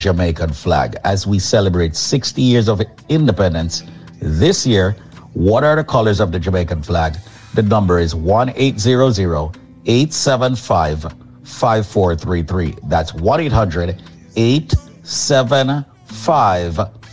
Jamaican 0.00 0.52
flag 0.52 0.96
as 1.04 1.26
we 1.26 1.40
celebrate 1.40 1.96
60 1.96 2.40
years 2.40 2.68
of 2.68 2.80
independence 3.08 3.82
this 4.20 4.64
year. 4.66 4.96
What 5.34 5.62
are 5.64 5.76
the 5.76 5.84
colors 5.84 6.20
of 6.20 6.32
the 6.32 6.38
Jamaican 6.38 6.82
flag? 6.82 7.16
The 7.54 7.62
number 7.62 7.98
is 7.98 8.14
1 8.14 8.52
875 8.56 11.02
5433. 11.44 12.76
That's 12.84 13.14
1 13.14 13.40
800 13.40 14.02
875 14.36 16.97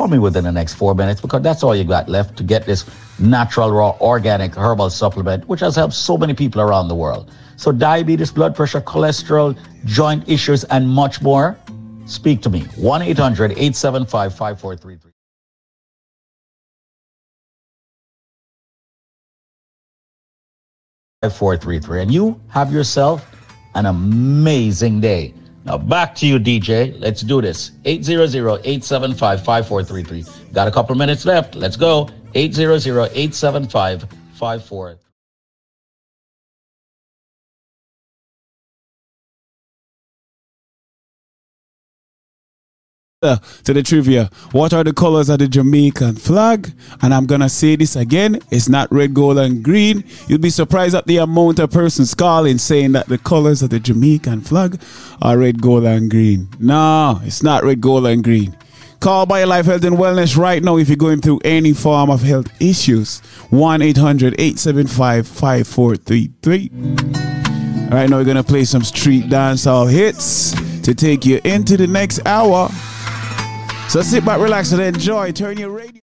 Call 0.00 0.08
me 0.08 0.18
within 0.18 0.44
the 0.44 0.50
next 0.50 0.76
four 0.76 0.94
minutes 0.94 1.20
because 1.20 1.42
that's 1.42 1.62
all 1.62 1.76
you 1.76 1.84
got 1.84 2.08
left 2.08 2.34
to 2.38 2.42
get 2.42 2.64
this 2.64 2.86
natural, 3.18 3.70
raw, 3.70 3.94
organic 4.00 4.56
herbal 4.56 4.88
supplement, 4.88 5.46
which 5.46 5.60
has 5.60 5.76
helped 5.76 5.92
so 5.92 6.16
many 6.16 6.32
people 6.32 6.62
around 6.62 6.88
the 6.88 6.94
world. 6.94 7.30
So 7.56 7.70
diabetes, 7.70 8.32
blood 8.32 8.56
pressure, 8.56 8.80
cholesterol, 8.80 9.58
joint 9.84 10.26
issues, 10.26 10.64
and 10.64 10.88
much 10.88 11.20
more. 11.20 11.58
Speak 12.06 12.40
to 12.40 12.48
me. 12.48 12.60
1-800-875-5433. 12.80 15.12
Four 21.30 21.58
three 21.58 21.78
three, 21.78 22.00
and 22.00 22.10
you 22.10 22.40
have 22.48 22.72
yourself 22.72 23.36
an 23.74 23.84
amazing 23.84 25.02
day. 25.02 25.34
Now 25.64 25.78
back 25.78 26.14
to 26.16 26.26
you, 26.26 26.38
DJ. 26.38 26.94
Let's 26.98 27.22
do 27.22 27.40
this. 27.42 27.70
800-875-5433. 27.84 30.52
Got 30.52 30.68
a 30.68 30.70
couple 30.70 30.94
minutes 30.96 31.24
left. 31.24 31.54
Let's 31.54 31.76
go. 31.76 32.10
800-875-5433. 32.34 34.98
Uh, 43.22 43.36
to 43.64 43.74
the 43.74 43.82
trivia. 43.82 44.30
What 44.52 44.72
are 44.72 44.82
the 44.82 44.94
colors 44.94 45.28
of 45.28 45.40
the 45.40 45.46
Jamaican 45.46 46.14
flag? 46.16 46.72
And 47.02 47.12
I'm 47.12 47.26
gonna 47.26 47.50
say 47.50 47.76
this 47.76 47.94
again. 47.94 48.40
It's 48.50 48.66
not 48.66 48.90
red, 48.90 49.12
gold, 49.12 49.36
and 49.36 49.62
green. 49.62 50.04
You'll 50.26 50.38
be 50.38 50.48
surprised 50.48 50.94
at 50.94 51.06
the 51.06 51.18
amount 51.18 51.58
of 51.58 51.70
persons 51.70 52.14
calling 52.14 52.56
saying 52.56 52.92
that 52.92 53.08
the 53.08 53.18
colors 53.18 53.60
of 53.60 53.68
the 53.68 53.78
Jamaican 53.78 54.40
flag 54.40 54.80
are 55.20 55.36
red, 55.36 55.60
gold, 55.60 55.84
and 55.84 56.10
green. 56.10 56.48
No, 56.58 57.20
it's 57.22 57.42
not 57.42 57.62
red, 57.62 57.82
gold, 57.82 58.06
and 58.06 58.24
green. 58.24 58.56
Call 59.00 59.26
BioLife 59.26 59.66
Health 59.66 59.84
and 59.84 59.98
Wellness 59.98 60.38
right 60.38 60.62
now 60.62 60.78
if 60.78 60.88
you're 60.88 60.96
going 60.96 61.20
through 61.20 61.40
any 61.44 61.74
form 61.74 62.08
of 62.08 62.22
health 62.22 62.48
issues. 62.58 63.20
1 63.50 63.82
800 63.82 64.32
875 64.38 65.28
5433. 65.28 66.70
Right 67.90 68.08
now, 68.08 68.16
we're 68.16 68.24
gonna 68.24 68.42
play 68.42 68.64
some 68.64 68.82
street 68.82 69.24
dancehall 69.24 69.92
hits 69.92 70.52
to 70.80 70.94
take 70.94 71.26
you 71.26 71.38
into 71.44 71.76
the 71.76 71.86
next 71.86 72.20
hour. 72.24 72.70
So 73.90 74.02
sit 74.02 74.24
back, 74.24 74.38
relax, 74.38 74.70
and 74.70 74.80
enjoy. 74.80 75.32
Turn 75.32 75.58
your 75.58 75.70
radio. 75.70 76.00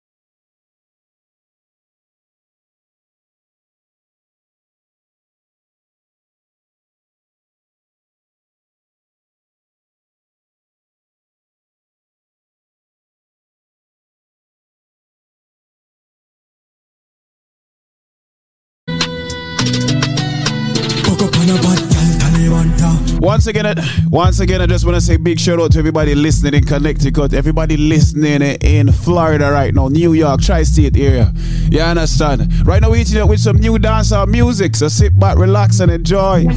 Once 23.38 23.46
again, 23.46 23.76
once 24.10 24.40
again, 24.40 24.64
I 24.64 24.66
just 24.66 24.84
want 24.84 24.96
to 24.96 25.02
say 25.02 25.16
big 25.16 25.40
shout 25.40 25.60
out 25.60 25.72
to 25.74 25.78
everybody 25.78 26.16
listening 26.16 26.56
in 26.56 26.64
Connecticut, 26.64 27.36
everybody 27.36 27.78
listening 27.78 28.42
in 28.42 28.92
Florida 28.92 29.52
right 29.52 29.76
now, 29.76 29.90
New 29.90 30.14
York, 30.14 30.42
tri-state 30.42 30.98
area. 30.98 31.32
You 31.70 31.82
understand? 31.82 32.52
Right 32.66 32.82
now, 32.82 32.90
we're 32.90 33.02
eating 33.02 33.22
up 33.22 33.30
with 33.30 33.40
some 33.40 33.58
new 33.58 33.78
dancehall 33.78 34.28
music, 34.28 34.76
so 34.76 34.88
sit 34.88 35.20
back, 35.20 35.38
relax, 35.38 35.82
and 35.82 35.92
enjoy. 35.92 36.48
on 36.48 36.56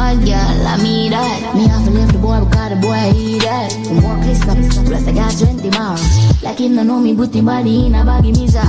Bad 0.00 0.24
girl, 0.24 0.66
I 0.66 0.80
mean 0.80 1.12
that. 1.12 1.52
Me 1.54 1.68
have 1.68 1.84
to 1.84 1.90
leave 1.92 2.08
the 2.08 2.16
boy 2.16 2.40
because 2.40 2.72
the 2.72 2.76
boy 2.80 3.12
he 3.12 3.36
that. 3.44 3.68
More 4.00 4.16
crystal, 4.24 4.56
plus 4.88 5.04
I 5.04 5.12
got 5.12 5.36
20 5.36 5.60
more. 5.76 6.00
Like 6.40 6.56
him 6.56 6.74
no 6.74 6.82
know 6.82 7.00
me, 7.04 7.12
put 7.14 7.36
him 7.36 7.44
body 7.44 7.84
in 7.84 7.94
a 7.94 8.00
baggy 8.00 8.32
mizar. 8.32 8.64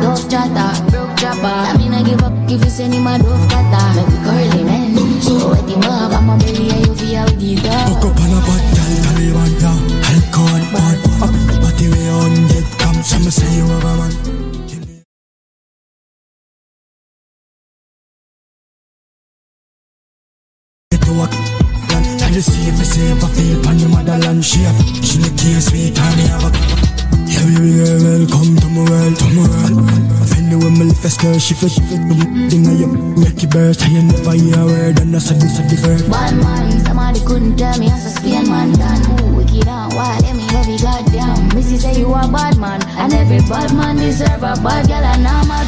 Dove 0.00 0.24
chatter, 0.32 0.72
broke 0.88 1.12
chopper. 1.20 1.52
I 1.68 1.76
mean 1.76 1.92
I 1.92 2.02
give 2.02 2.24
up, 2.24 2.32
give 2.48 2.64
you 2.64 2.72
send 2.72 2.94
him 2.96 3.06
a 3.06 3.20
dove 3.20 3.44
cutter. 3.52 3.86
Make 3.92 4.08
me 4.08 4.18
curly 4.24 4.64
man. 4.64 5.20
So 5.20 5.52
wet 5.52 5.68
him 5.68 5.84
up, 5.84 6.16
I'm 6.16 6.32
a 6.32 6.34
baby, 6.40 6.72
and 6.72 6.86
you 6.88 6.94
feel 6.96 7.28
with 7.28 7.36
the 7.36 7.60
dog. 7.60 8.00
Hook 8.00 8.04
up 8.08 8.20
on 8.24 8.32
a 8.32 8.40
bad 8.40 8.64
girl, 8.72 8.92
Taliban 9.04 9.52
down. 9.60 9.80
Alcohol, 10.00 10.64
bad, 10.72 10.96
up, 11.28 11.34
but 11.60 11.76
the 11.76 11.92
way 11.92 12.08
on 12.08 12.32
get 12.48 12.64
come, 12.80 13.04
some 13.04 13.28
say 13.28 13.52
you 13.52 13.68
have 13.68 13.84
a 13.84 13.92
man. 14.00 14.49
Work. 21.20 21.36
Tell 22.16 22.32
you 22.32 22.40
see 22.40 22.64
if 22.64 22.78
you 22.80 22.88
save 22.88 23.22
a 23.22 23.28
feel 23.28 23.60
on 23.68 23.76
the 23.76 23.88
motherland, 23.92 24.42
she 24.42 24.64
have, 24.64 24.80
she 25.04 25.20
the 25.20 25.28
case 25.36 25.68
sweet, 25.68 25.92
and 25.92 26.16
me 26.16 26.24
have 26.32 26.48
a 26.48 26.50
yeah, 27.28 27.44
baby 27.44 27.76
welcome 27.76 28.56
to 28.56 28.68
my 28.72 28.88
world, 28.88 29.14
to 29.20 29.26
my 29.36 29.44
world. 29.44 29.84
Offend 30.24 30.48
the 30.48 30.56
women, 30.56 30.88
if 30.88 31.04
a 31.04 31.10
girl, 31.20 31.36
she 31.36 31.52
fit, 31.52 31.72
she 31.76 31.84
fit, 31.84 32.00
thing 32.48 32.64
I 32.64 32.72
you 32.72 32.88
make 33.20 33.42
you 33.42 33.48
burst, 33.48 33.84
you 33.88 34.00
never 34.00 34.32
hear 34.32 34.56
a 34.56 34.64
word, 34.64 34.96
and 35.00 35.12
that's 35.12 35.30
a 35.30 35.34
this, 35.34 35.60
a 35.60 35.68
different. 35.68 36.08
Bad 36.08 36.40
man, 36.40 36.80
somebody 36.80 37.20
couldn't 37.20 37.56
tell 37.56 37.76
me 37.78 37.92
a 37.92 37.96
Spain 38.00 38.48
man 38.48 38.72
done. 38.72 39.39
Say 41.80 41.98
you 41.98 42.12
a 42.12 42.28
bad 42.28 42.58
man, 42.58 42.80
and 43.00 43.12
every 43.14 43.40
bad 43.48 43.72
man 43.74 43.96
deserve 43.96 44.42
a 44.42 44.54
bad 44.60 44.86
girl, 44.86 45.02
and 45.02 45.26
I'm 45.26 45.50
a. 45.50 45.60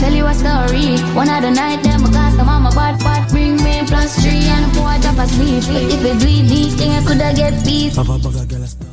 Tell 0.00 0.12
you 0.12 0.26
a 0.26 0.32
story, 0.32 0.96
one 1.14 1.28
of 1.28 1.42
the 1.42 1.50
night, 1.50 1.82
them 1.82 2.00
cause 2.00 2.36
the 2.36 2.44
mama 2.44 2.70
bad 2.70 2.98
bad, 3.00 3.28
bring 3.30 3.56
me 3.56 3.82
plus 3.86 4.16
three, 4.22 4.48
and 4.48 4.64
the 4.64 4.80
boy 4.80 4.96
drop 5.02 5.18
asleep. 5.18 5.62
If 5.68 6.04
it 6.04 6.22
it, 6.22 6.48
these 6.48 6.74
things, 6.76 6.94
I 6.94 7.06
coulda 7.06 7.34
get 7.34 7.62
peace. 7.64 8.89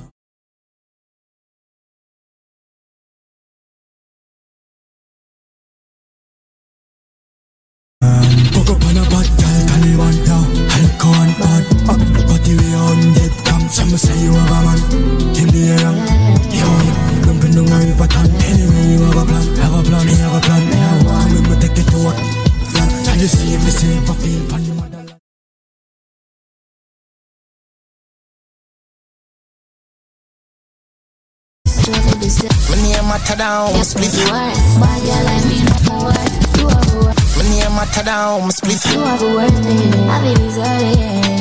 Down, 33.38 33.74
my 33.74 33.84
split. 33.84 34.14
You 34.14 34.24
are 34.24 34.54
bad 34.82 35.00
girl, 35.06 35.28
I 35.28 35.38
mean 35.48 35.66
what 35.72 35.84
my 35.88 35.98
word. 36.04 36.32
You 36.60 36.68
have 36.68 36.94
a 36.94 36.98
word. 37.06 37.18
My 37.38 37.44
name 37.44 37.76
matter 37.76 38.04
down, 38.04 38.52
split. 38.52 38.86
You 38.94 39.00
have 39.02 39.22
a 39.22 39.26
word, 39.36 39.56
baby. 39.64 40.00
I 40.10 40.18
be 40.24 40.34
deserted. 40.42 41.38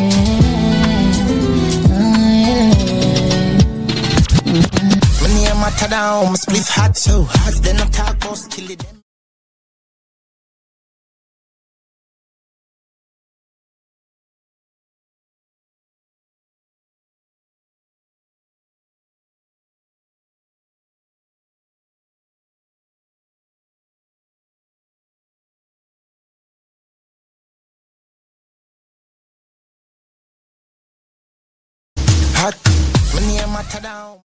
My 5.23 5.29
name 5.35 5.61
matter 5.61 5.89
down, 5.89 6.37
split 6.37 6.69
hot 6.69 6.97
so 6.97 7.23
hot. 7.23 7.55
Then 7.63 7.81
I 7.81 7.87
talk 7.87 8.17
about 8.17 8.47
kill 8.51 8.71
it. 8.71 8.96
Hot. 32.47 32.55
My 33.13 33.21
name 33.27 33.53
matter 33.53 33.81
down. 33.81 34.26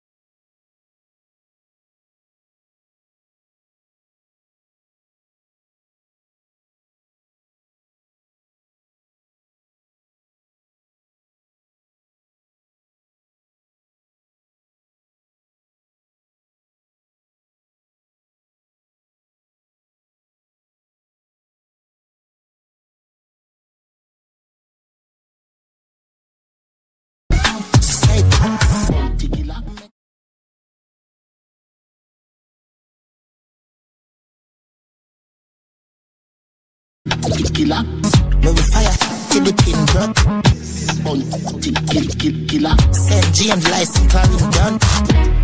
Bounty 37.36 37.54
killer. 37.54 37.84
Me 37.84 38.48
we 38.48 38.62
fire 38.62 38.96
till 39.30 39.44
the 39.44 39.52
pin 39.60 39.76
drop. 39.92 40.16
Bounty 41.04 41.72
kill, 41.92 42.08
kill, 42.16 42.38
killer. 42.48 42.76
St. 42.94 43.28
James 43.36 43.70
license 43.70 44.12
carrying 44.12 44.52
gun. 44.52 44.80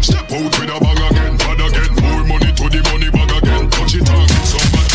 Step 0.01 0.31
out 0.31 0.55
with 0.55 0.71
a 0.71 0.79
bag 0.79 1.11
again, 1.11 1.35
bad 1.35 1.59
again. 1.59 1.91
More 1.99 2.23
money 2.31 2.51
to 2.55 2.69
the 2.69 2.79
money 2.87 3.09
bag 3.11 3.31
again. 3.43 3.69
Touch 3.69 3.95
it 3.95 4.09
on, 4.09 4.27
get 4.27 4.45
some 4.47 4.71
bad. 4.71 4.87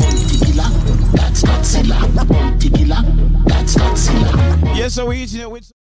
Bounty 0.00 0.36
killer. 0.40 0.70
That's 1.12 1.42
Godzilla. 1.42 1.98
Bounty 2.28 2.70
killer. 2.70 3.02
That's 3.44 3.74
Godzilla. 3.76 4.32
Yes, 4.74 4.94
so 4.94 5.06
we 5.06 5.22
eating 5.22 5.40
it 5.42 5.50
with. 5.50 5.75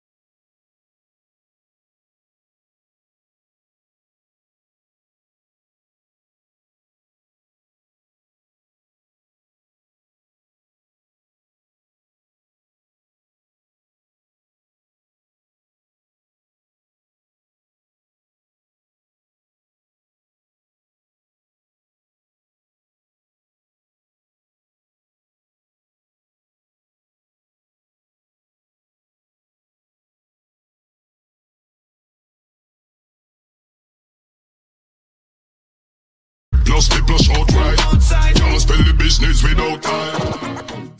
Plus 36.74 36.88
people 36.88 37.16
short 37.18 37.52
right. 37.52 37.78
Can't 37.78 38.60
spell 38.60 38.82
the 38.82 38.92
business 38.98 39.44
without 39.44 39.80
time. 39.80 40.90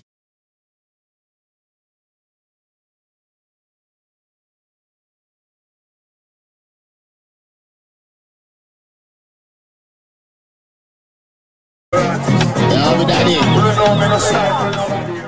Yeah, 11.93 12.97
we 12.97 13.05
daddy. 13.07 15.24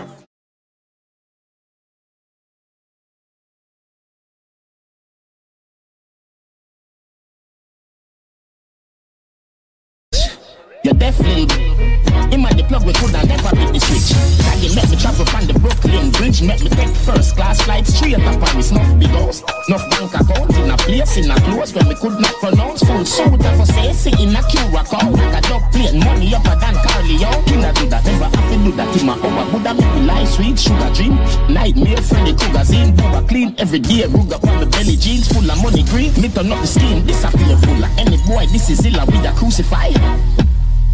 In 21.17 21.31
a 21.31 21.35
close 21.41 21.73
when 21.73 21.89
we 21.89 21.95
could 21.95 22.19
not 22.21 22.35
pronounce 22.41 22.83
full 22.85 23.05
soda 23.05 23.57
for 23.57 23.65
say 23.67 23.93
sit 23.93 24.21
in 24.21 24.37
a 24.37 24.43
queue 24.49 24.61
account. 24.77 25.13
Like 25.17 25.39
a 25.39 25.49
dog 25.49 25.63
plane, 25.73 25.99
money 26.01 26.35
up 26.35 26.45
than 26.45 26.75
Carly 26.85 27.25
out. 27.25 27.47
Kinda 27.47 27.73
do 27.73 27.87
that, 27.89 28.05
never 28.05 28.25
have 28.25 28.53
to 28.53 28.57
do 28.65 28.73
that 28.77 29.01
in 29.01 29.07
my 29.07 29.15
hour. 29.15 29.51
Buddha 29.51 29.75
make 29.75 29.95
me 29.95 30.01
life 30.07 30.29
sweet, 30.29 30.59
sugar 30.59 30.91
dream. 30.95 31.17
Nightmare 31.49 32.03
Freddy 32.03 32.35
Krueger 32.35 32.65
zine, 32.65 32.95
Booba 32.97 33.27
clean 33.29 33.55
every 33.59 33.79
day. 33.79 34.05
Ruga 34.05 34.37
on 34.47 34.61
the 34.61 34.67
belly 34.67 34.97
jeans 34.97 35.29
full 35.33 35.51
of 35.51 35.63
money 35.63 35.85
green. 35.85 36.13
Me 36.21 36.29
turn 36.29 36.53
up 36.53 36.61
the 36.61 36.67
scheme, 36.67 37.07
disappear 37.07 37.57
full 37.57 37.85
of 37.85 37.99
any 37.99 38.19
boy. 38.29 38.47
This 38.53 38.69
is 38.71 38.83
Zilla 38.83 39.05
with 39.07 39.25
a 39.25 39.33
crucify. 39.37 39.91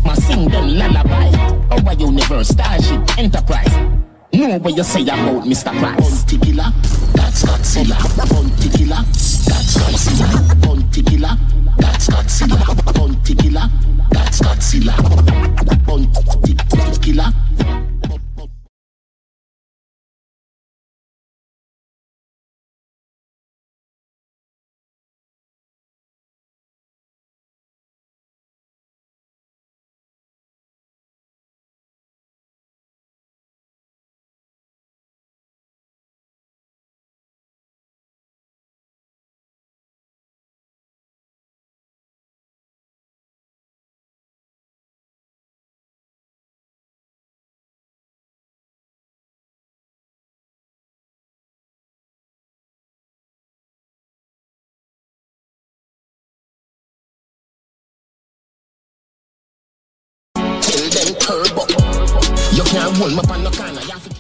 My 0.05 0.15
sing 0.15 0.49
them 0.49 0.69
lullaby. 0.79 1.31
Our 1.71 1.95
universe, 1.95 2.49
starship, 2.49 3.19
enterprise. 3.19 4.12
Know 4.35 4.59
what 4.59 4.77
you 4.77 4.83
say 4.83 5.03
about 5.03 5.45
Mr. 5.45 5.79
Price. 5.79 6.25
Bounty 6.25 6.39
killer, 6.39 6.73
that's 7.15 7.43
Godzilla. 7.43 7.97
Bounty 8.17 8.69
killer, 8.71 8.97
that's 8.97 9.77
Godzilla. 9.77 10.63
Bounty 10.63 11.03
killer, 11.03 11.37
that's 11.79 12.09
Godzilla. 12.09 12.95
Bounty 12.95 13.35
killer, 13.35 13.69
that's 14.11 14.41
Godzilla. 14.41 14.97
Bounty 15.87 17.13
killer. 17.13 17.33
You 62.93 62.99
can't 62.99 63.15
hold 63.15 63.27
me 63.27 63.35
on 63.35 63.45
no 63.45 63.51
corner. 63.51 64.12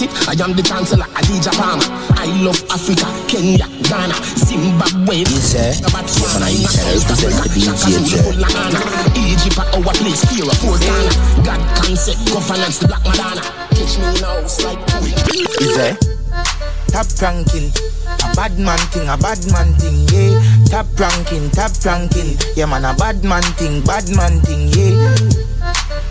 You 0.00 0.08
have 0.08 0.16
to 0.16 0.24
kiss. 0.24 0.24
Get 0.24 0.28
it? 0.28 0.28
I 0.28 0.44
am 0.44 0.56
the 0.56 0.62
chancellor, 0.62 1.04
Adidja 1.12 1.52
Palmer. 1.52 1.84
I 2.16 2.26
love 2.40 2.60
Africa, 2.72 3.06
Kenya, 3.28 3.68
Ghana, 3.88 4.16
Zimbabwe. 4.40 5.24
Yes, 5.28 5.52
sir. 5.52 5.72
Botswana, 5.92 6.48
Yes, 6.48 6.72
sir. 6.72 6.88
I 6.88 6.96
represent 6.96 7.36
the 7.44 7.50
BG, 7.52 8.08
sir. 8.08 8.32
Egypt, 9.20 9.58
our 9.60 9.92
place, 10.00 10.24
fear 10.28 10.44
of 10.48 10.56
for 10.58 10.78
Ghana. 10.80 11.12
God 11.44 11.60
concept, 11.76 12.20
governance, 12.32 12.78
the 12.80 12.88
Black 12.88 13.04
Madonna. 13.04 13.42
Catch 13.76 13.98
me 14.00 14.08
now, 14.20 14.38
it's 14.40 14.62
like 14.64 14.80
Is 15.60 15.76
there? 15.76 15.96
Top 16.88 17.06
ranking, 17.22 17.70
a 18.24 18.34
bad 18.34 18.58
man 18.58 18.78
thing, 18.90 19.06
a 19.08 19.16
bad 19.16 19.38
man 19.52 19.72
thing, 19.78 20.08
yeah. 20.10 20.34
Top 20.66 20.86
ranking, 20.98 21.48
top 21.50 21.70
ranking, 21.84 22.34
yeah 22.56 22.66
man, 22.66 22.84
a 22.84 22.94
bad 22.98 23.22
man 23.22 23.42
thing, 23.54 23.80
bad 23.84 24.10
man 24.10 24.40
thing, 24.42 24.66
yeah. 24.74 25.14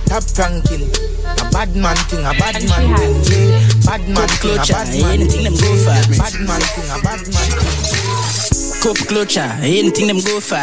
Top 0.08 0.24
ranking, 0.40 0.88
a 0.88 1.19
bad 1.52 1.76
man 1.76 1.96
thing, 2.08 2.26
a 2.26 2.34
bad 2.34 2.56
man 2.64 3.24
thing, 3.24 3.50
yeah. 3.50 3.70
Bad 3.86 4.08
man 4.10 4.28
thing, 4.40 4.58
a 4.58 4.66
bad 4.66 4.88
man 5.02 5.20
anything 5.20 5.44
them 5.44 5.54
go 5.54 5.72
for. 5.84 6.00
Bad 6.18 6.36
man 6.48 6.62
thing, 6.62 6.90
a 6.90 6.98
bad 7.02 7.22
man 7.26 7.50
thing. 7.86 8.82
Cup 8.82 8.98
clutcher, 9.10 9.50
anything 9.62 10.08
them 10.08 10.20
go 10.22 10.40
for. 10.40 10.56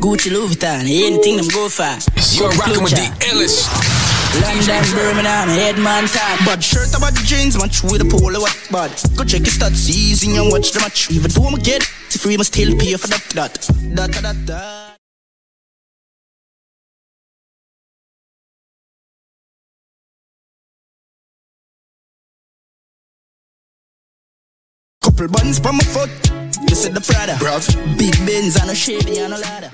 Gucci 0.00 0.30
Louis 0.32 0.54
Vuitton, 0.54 0.84
anything 0.84 1.36
them 1.36 1.48
go 1.48 1.68
for. 1.68 1.92
You're 2.36 2.50
rocking 2.56 2.82
with 2.82 2.92
the 2.92 3.06
clutcher. 3.20 3.30
illest. 3.32 4.10
London, 4.42 4.84
Birmingham, 4.94 5.48
headman 5.48 6.06
top. 6.06 6.38
Bad 6.46 6.62
shirt 6.62 6.96
about 6.96 7.12
the 7.12 7.22
jeans, 7.24 7.58
match 7.58 7.82
with 7.82 8.00
a 8.00 8.04
polo 8.04 8.40
what 8.40 8.56
bad. 8.70 8.90
Go 9.16 9.24
check 9.24 9.40
your 9.40 9.54
stats, 9.54 9.76
season 9.76 10.38
and 10.38 10.50
watch 10.50 10.72
the 10.72 10.80
match. 10.80 11.10
Even 11.10 11.30
though 11.30 11.48
I'm 11.48 11.54
a 11.54 11.60
kid, 11.60 11.82
if 12.12 12.24
we 12.24 12.36
must 12.36 12.52
still 12.54 12.76
pay 12.78 12.94
for 12.94 13.08
that, 13.08 13.24
that, 13.34 13.54
that, 13.96 14.12
that, 14.22 14.46
that. 14.46 14.89
Couple 25.20 25.34
buttons 25.34 25.58
from 25.58 25.76
my 25.76 25.84
foot. 25.84 26.08
You 26.66 26.74
said 26.74 26.94
the 26.94 27.00
Prada. 27.02 27.34
Bruv. 27.34 27.98
Big 27.98 28.16
Benz 28.24 28.56
and 28.56 28.70
a 28.70 28.74
Chevy 28.74 29.18
and 29.18 29.34
a 29.34 29.36
ladder. 29.36 29.70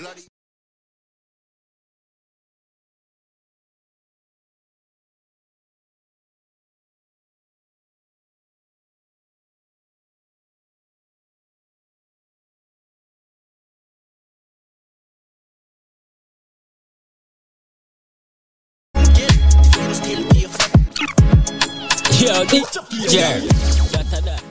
Yo, 22.18 22.44
DJ. 22.46 24.45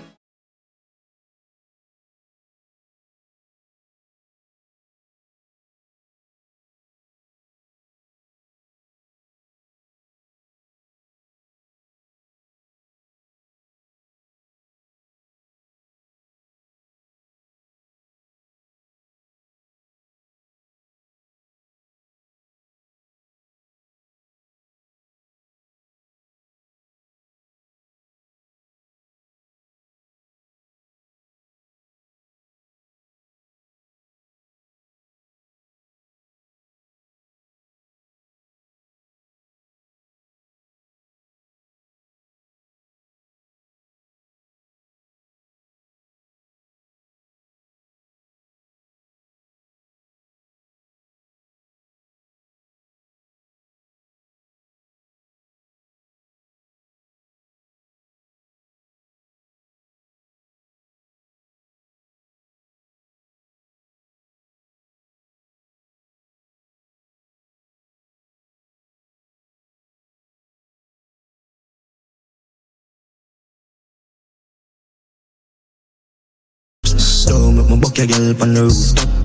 Mwen 77.67 77.79
bok 77.81 77.97
ya 77.97 78.05
gel 78.05 78.35
pan 78.35 78.53
the 78.53 78.61
rooftop. 78.61 79.24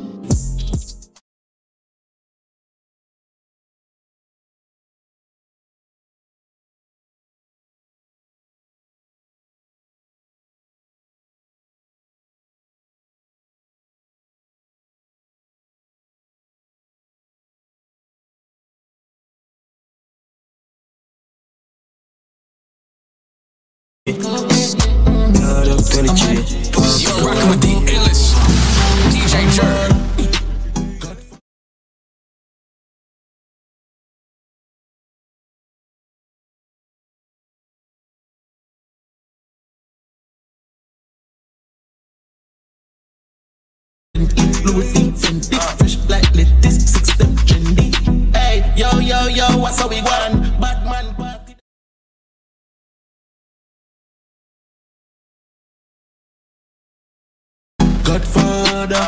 Godfather, 58.10 59.06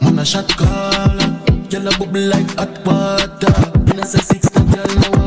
man 0.00 0.18
a 0.18 0.24
shot 0.24 0.48
caller, 0.56 1.30
girl 1.70 1.86
a 1.86 1.96
bubble 1.96 2.20
like 2.22 2.50
hot 2.56 2.84
water. 2.84 3.54
In 3.86 4.00
a 4.00 4.04
say 4.04 4.18
six 4.18 4.48
girl 4.48 5.12
no 5.12 5.19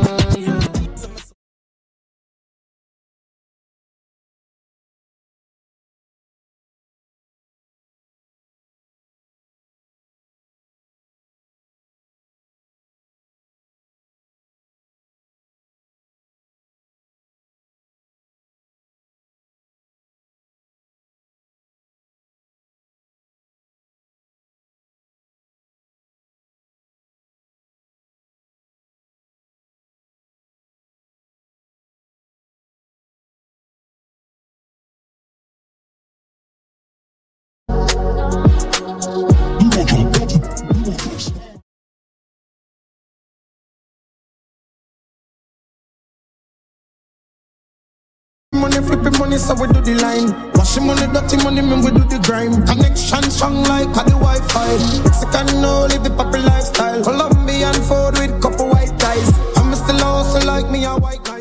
Money 49.04 49.18
money, 49.18 49.36
so 49.36 49.54
we 49.54 49.66
do 49.66 49.82
the 49.82 49.94
line. 50.00 50.32
Washing 50.54 50.86
money, 50.86 51.06
dirty 51.12 51.36
money, 51.44 51.60
man, 51.60 51.84
we 51.84 51.90
do 51.90 52.04
the 52.08 52.18
grime. 52.24 52.64
Connection 52.64 53.30
strong 53.30 53.62
like 53.64 53.88
a 53.88 54.02
the 54.08 54.16
Wi-Fi. 54.16 55.02
Mexican 55.04 55.60
no 55.60 55.84
live 55.84 56.02
the 56.02 56.08
proper 56.08 56.38
lifestyle. 56.38 57.04
Colombian 57.04 57.74
food 57.84 58.16
with 58.18 58.40
couple 58.40 58.70
white 58.70 58.98
ties. 58.98 59.28
I'm 59.58 59.74
still 59.74 60.02
also 60.02 60.40
like 60.46 60.70
me 60.70 60.84
a 60.86 60.96
white 60.96 61.22
knight. 61.24 61.33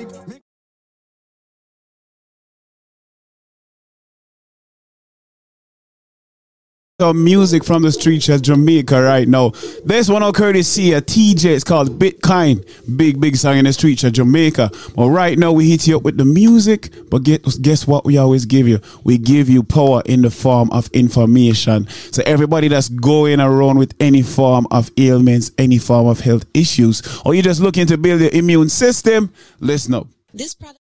Music 7.12 7.64
from 7.64 7.82
the 7.82 7.92
streets 7.92 8.30
of 8.30 8.44
Jamaica 8.44 9.02
right 9.02 9.28
now. 9.28 9.50
This 9.84 10.08
one 10.08 10.24
of 10.24 10.36
courtesy 10.36 10.94
of 10.94 11.06
TJ. 11.06 11.46
It's 11.46 11.64
called 11.64 12.00
Bitcoin. 12.00 12.64
Big, 12.96 13.20
big 13.20 13.36
song 13.36 13.58
in 13.58 13.66
the 13.66 13.74
streets 13.74 14.04
of 14.04 14.14
Jamaica. 14.14 14.72
But 14.96 15.10
right 15.10 15.38
now 15.38 15.52
we 15.52 15.70
hit 15.70 15.88
you 15.88 15.98
up 15.98 16.04
with 16.04 16.18
the 16.18 16.26
music. 16.26 16.94
But 17.10 17.24
guess 17.24 17.88
what 17.88 18.06
we 18.06 18.18
always 18.18 18.46
give 18.46 18.68
you? 18.68 18.80
We 19.04 19.18
give 19.18 19.50
you 19.50 19.64
power 19.64 20.04
in 20.06 20.22
the 20.22 20.30
form 20.30 20.70
of 20.72 20.88
information. 20.94 21.88
So 22.12 22.22
everybody 22.26 22.68
that's 22.68 22.90
going 22.90 23.40
around 23.40 23.80
with 23.80 23.96
any 24.00 24.22
form 24.22 24.68
of 24.70 24.92
ailments, 24.98 25.52
any 25.58 25.80
form 25.80 26.08
of 26.08 26.20
health 26.20 26.46
issues, 26.54 27.02
or 27.26 27.34
you're 27.34 27.44
just 27.44 27.60
looking 27.60 27.88
to 27.88 27.98
build 27.98 28.22
your 28.22 28.30
immune 28.30 28.70
system, 28.70 29.34
listen 29.60 29.96
up. 29.96 30.08
This 30.34 30.54
product. 30.54 30.80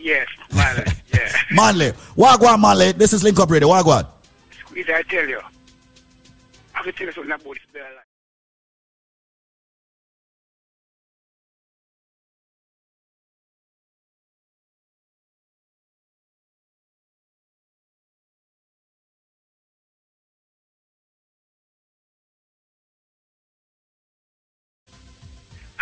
Yes, 0.00 0.26
Marley. 0.54 0.84
Yeah. 1.12 1.32
Manley. 1.52 1.92
Wagwan, 2.16 2.58
Manley. 2.58 2.92
This 2.92 3.12
is 3.12 3.22
Link 3.22 3.38
Up 3.38 3.50
Radio. 3.50 3.68
Wagwan. 3.68 4.06
Squeeze, 4.60 4.86
I 4.88 5.02
tell 5.02 5.28
you. 5.28 5.40
I 6.74 6.82
can 6.82 6.92
tell 6.94 7.06
you 7.06 7.12
something 7.12 7.30
about 7.30 7.44
this 7.44 7.58
life. 7.74 7.84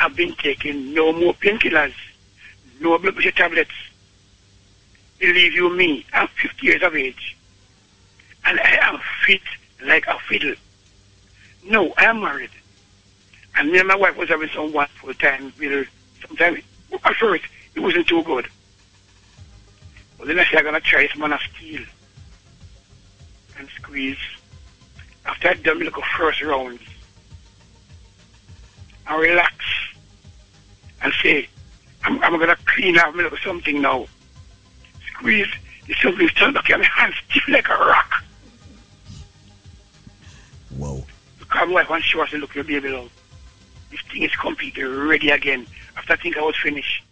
I've 0.00 0.16
been 0.16 0.34
taking 0.34 0.92
no 0.94 1.12
more 1.12 1.34
painkillers, 1.34 1.92
no 2.80 2.98
blood 2.98 3.14
pressure 3.14 3.30
tablets. 3.32 3.70
Believe 5.18 5.52
you 5.52 5.74
me, 5.74 6.06
I'm 6.12 6.28
50 6.28 6.66
years 6.66 6.82
of 6.82 6.94
age. 6.94 7.36
And 8.44 8.60
I 8.60 8.78
am 8.82 9.00
fit 9.26 9.40
like 9.84 10.06
a 10.06 10.18
fiddle. 10.28 10.54
No, 11.64 11.92
I 11.96 12.04
am 12.04 12.20
married. 12.20 12.50
And 13.56 13.72
me 13.72 13.78
and 13.78 13.88
my 13.88 13.96
wife 13.96 14.16
was 14.16 14.28
having 14.28 14.48
some 14.48 14.72
wonderful 14.72 15.12
time. 15.14 15.52
We'll, 15.58 15.84
sometimes, 16.26 16.60
at 17.04 17.14
first, 17.16 17.44
it 17.74 17.80
wasn't 17.80 18.06
too 18.06 18.22
good. 18.22 18.46
But 20.18 20.28
then 20.28 20.38
I 20.38 20.44
said, 20.44 20.58
I'm 20.58 20.64
going 20.64 20.74
to 20.74 20.80
try 20.80 21.08
some 21.08 21.20
man 21.20 21.32
of 21.32 21.40
steel 21.40 21.82
and 23.58 23.68
squeeze. 23.70 24.18
After 25.26 25.48
I'd 25.48 25.62
done 25.62 25.78
my 25.78 25.86
little 25.86 26.02
first 26.16 26.42
rounds, 26.42 26.80
I 29.06 29.16
relax 29.16 29.54
and 31.02 31.12
say, 31.22 31.48
I'm, 32.04 32.22
I'm 32.22 32.36
going 32.36 32.48
to 32.48 32.56
clean 32.64 32.98
out 32.98 33.14
my 33.14 33.24
little 33.24 33.38
something 33.38 33.82
now. 33.82 34.06
Squeeze. 35.18 35.48
The 35.86 35.94
something 35.94 36.28
turned 36.28 36.56
and 36.56 36.80
my 36.80 36.84
hands 36.84 37.14
stiff 37.28 37.48
like 37.48 37.68
a 37.68 37.72
rock. 37.72 38.24
Whoa. 40.76 41.04
Because 41.38 41.68
my 41.68 41.74
wife 41.74 41.90
and 41.90 42.04
she 42.04 42.16
was 42.16 42.32
look 42.32 42.54
your 42.54 42.64
baby 42.64 42.90
love. 42.90 43.10
This 43.90 44.00
thing 44.02 44.22
is 44.22 44.34
completely 44.36 44.84
ready 44.84 45.30
again. 45.30 45.66
After 45.96 46.12
I 46.12 46.16
think 46.16 46.36
I 46.36 46.42
was 46.42 46.56
finished. 46.56 47.02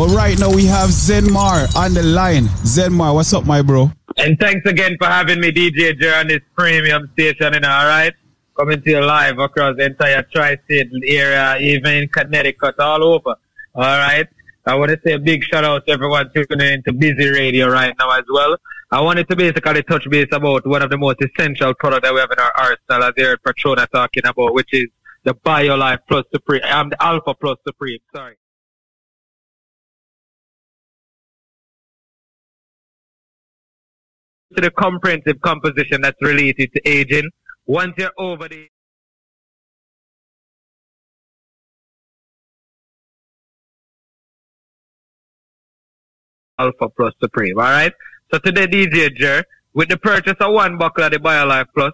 But 0.00 0.16
right 0.16 0.38
now 0.38 0.50
we 0.50 0.64
have 0.64 0.88
Zenmar 0.88 1.76
on 1.76 1.92
the 1.92 2.02
line. 2.02 2.44
Zenmar, 2.64 3.12
what's 3.12 3.34
up, 3.34 3.44
my 3.44 3.60
bro? 3.60 3.92
And 4.16 4.40
thanks 4.40 4.64
again 4.64 4.96
for 4.98 5.06
having 5.06 5.42
me, 5.42 5.52
DJ 5.52 5.94
Jer, 6.00 6.14
on 6.14 6.26
this 6.26 6.40
premium 6.56 7.10
station, 7.12 7.52
you 7.52 7.60
know, 7.60 7.68
all 7.68 7.84
right? 7.84 8.14
Coming 8.58 8.80
to 8.80 8.90
you 8.90 9.04
live 9.04 9.38
across 9.38 9.76
the 9.76 9.84
entire 9.84 10.22
tri-state 10.22 10.88
area, 11.04 11.58
even 11.60 11.96
in 11.96 12.08
Connecticut, 12.08 12.76
all 12.78 13.04
over, 13.04 13.34
all 13.74 13.98
right? 13.98 14.26
I 14.64 14.74
want 14.74 14.90
to 14.90 14.98
say 15.04 15.12
a 15.12 15.18
big 15.18 15.44
shout 15.44 15.64
out 15.64 15.84
to 15.84 15.92
everyone 15.92 16.30
tuning 16.32 16.66
in 16.66 16.82
to 16.84 16.94
Busy 16.94 17.28
Radio 17.28 17.68
right 17.68 17.94
now 17.98 18.10
as 18.12 18.24
well. 18.32 18.56
I 18.90 19.02
wanted 19.02 19.28
to 19.28 19.36
basically 19.36 19.82
touch 19.82 20.08
base 20.08 20.28
about 20.32 20.66
one 20.66 20.80
of 20.80 20.88
the 20.88 20.96
most 20.96 21.18
essential 21.20 21.74
products 21.74 22.08
that 22.08 22.14
we 22.14 22.20
have 22.20 22.30
in 22.30 22.38
our 22.38 22.52
arsenal, 22.56 23.06
as 23.06 23.12
heard 23.18 23.42
Patrona 23.42 23.86
talking 23.92 24.24
about, 24.24 24.54
which 24.54 24.72
is 24.72 24.86
the 25.24 25.34
BioLife 25.34 25.98
Plus 26.08 26.24
Supreme, 26.32 26.62
um, 26.72 26.88
the 26.88 27.02
Alpha 27.04 27.34
Plus 27.34 27.58
Supreme, 27.66 27.98
sorry. 28.14 28.38
To 34.54 34.60
the 34.60 34.70
comprehensive 34.70 35.40
composition 35.42 36.02
that's 36.02 36.20
related 36.20 36.72
to 36.74 36.88
aging, 36.88 37.28
Once 37.66 37.94
you're 37.98 38.10
over 38.18 38.48
the 38.48 38.66
Alpha 46.58 46.88
Plus 46.96 47.14
Supreme. 47.22 47.58
All 47.58 47.64
right. 47.64 47.92
So 48.32 48.38
today, 48.38 48.66
DJ 48.66 49.14
Jer, 49.14 49.44
with 49.72 49.88
the 49.88 49.96
purchase 49.96 50.34
of 50.40 50.52
one 50.52 50.76
bottle 50.78 51.04
of 51.04 51.12
the 51.12 51.18
BioLife 51.18 51.66
Plus, 51.74 51.92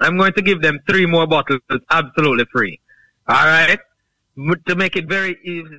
I'm 0.00 0.16
going 0.16 0.32
to 0.32 0.42
give 0.42 0.62
them 0.62 0.78
three 0.88 1.06
more 1.06 1.26
bottles 1.26 1.60
absolutely 1.90 2.46
free. 2.52 2.80
All 3.28 3.46
right. 3.46 3.78
To 4.66 4.74
make 4.74 4.96
it 4.96 5.06
very 5.08 5.36
easy. 5.44 5.78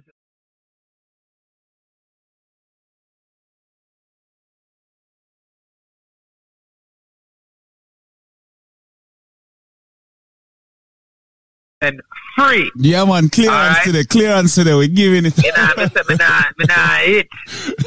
And 11.84 12.02
free. 12.38 12.72
Yeah, 12.78 13.03
man, 13.03 13.28
clearance 13.28 13.78
Alright. 13.78 13.84
today, 13.84 14.03
clearance 14.06 14.56
today. 14.56 14.74
We're 14.74 14.88
giving 14.88 15.26
it. 15.26 15.38
Me 15.38 15.52
nah, 15.58 15.68
me 15.76 15.90
say 15.90 16.02
me 16.08 16.16
nah, 16.16 16.44
me 16.58 16.66
nah 16.66 16.95
hit. 17.00 17.28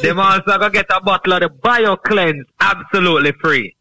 Them 0.03 0.21
also 0.21 0.59
gonna 0.59 0.71
get 0.71 0.85
a 0.91 1.01
bottle 1.01 1.33
of 1.33 1.41
the 1.41 1.49
Bio 1.49 1.97
Cleanse 1.97 2.45
absolutely 2.61 3.33
free. 3.41 3.75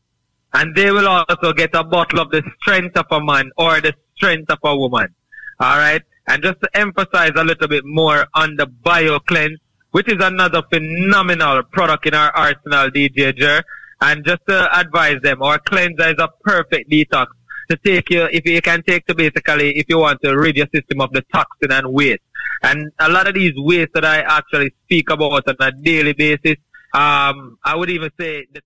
And 0.53 0.73
they 0.73 0.89
will 0.91 1.09
also 1.09 1.51
get 1.51 1.71
a 1.73 1.83
bottle 1.83 2.21
of 2.21 2.31
the 2.31 2.41
strength 2.61 2.95
of 2.95 3.07
a 3.11 3.19
man 3.19 3.51
or 3.57 3.81
the 3.81 3.93
strength 4.15 4.49
of 4.49 4.59
a 4.63 4.73
woman. 4.73 5.13
Alright? 5.61 6.03
And 6.27 6.41
just 6.41 6.61
to 6.61 6.69
emphasize 6.73 7.31
a 7.35 7.43
little 7.43 7.67
bit 7.67 7.83
more 7.85 8.25
on 8.35 8.55
the 8.55 8.67
Bio 8.67 9.19
Cleanse, 9.19 9.59
which 9.91 10.07
is 10.07 10.23
another 10.23 10.63
phenomenal 10.71 11.61
product 11.73 12.05
in 12.05 12.13
our 12.13 12.31
arsenal, 12.31 12.89
DJ 12.89 13.35
Jer. 13.35 13.63
And 13.99 14.25
just 14.25 14.41
to 14.47 14.79
advise 14.79 15.21
them, 15.23 15.41
our 15.41 15.59
cleanser 15.59 16.07
is 16.07 16.19
a 16.19 16.29
perfect 16.43 16.89
detox 16.89 17.27
to 17.69 17.77
take 17.77 18.09
you, 18.09 18.23
if 18.31 18.45
you 18.45 18.61
can 18.61 18.83
take 18.83 19.05
to 19.07 19.15
basically, 19.15 19.77
if 19.77 19.85
you 19.89 19.99
want 19.99 20.21
to 20.23 20.35
rid 20.35 20.57
your 20.57 20.67
system 20.73 21.01
of 21.01 21.11
the 21.11 21.21
toxin 21.33 21.71
and 21.71 21.91
waste. 21.91 22.21
And 22.63 22.91
a 22.99 23.09
lot 23.09 23.27
of 23.27 23.35
these 23.35 23.53
waste 23.55 23.91
that 23.93 24.05
I 24.05 24.19
actually 24.21 24.73
speak 24.85 25.09
about 25.09 25.47
on 25.47 25.55
a 25.59 25.71
daily 25.71 26.13
basis, 26.13 26.57
um, 26.93 27.57
I 27.63 27.75
would 27.75 27.89
even 27.89 28.09
say 28.19 28.45
the 28.51 28.61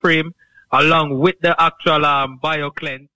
frame 0.00 0.32
along 0.72 1.18
with 1.18 1.36
the 1.42 1.54
actual 1.60 2.04
um, 2.06 2.38
bio 2.42 2.70
cleanse. 2.70 3.09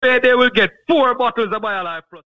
Where 0.00 0.18
they 0.18 0.34
will 0.34 0.50
get 0.50 0.70
four 0.88 1.14
bottles 1.14 1.52
of 1.52 1.60
BioLife 1.60 2.02
Plus. 2.10 2.24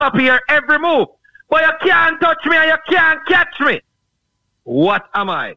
Up 0.00 0.16
here 0.16 0.40
every 0.48 0.78
move. 0.78 1.08
But 1.48 1.62
you 1.62 1.88
can't 1.88 2.20
touch 2.20 2.38
me 2.46 2.56
and 2.56 2.68
you 2.68 2.96
can't 2.96 3.20
catch 3.26 3.60
me. 3.60 3.80
What 4.64 5.06
am 5.14 5.30
I? 5.30 5.56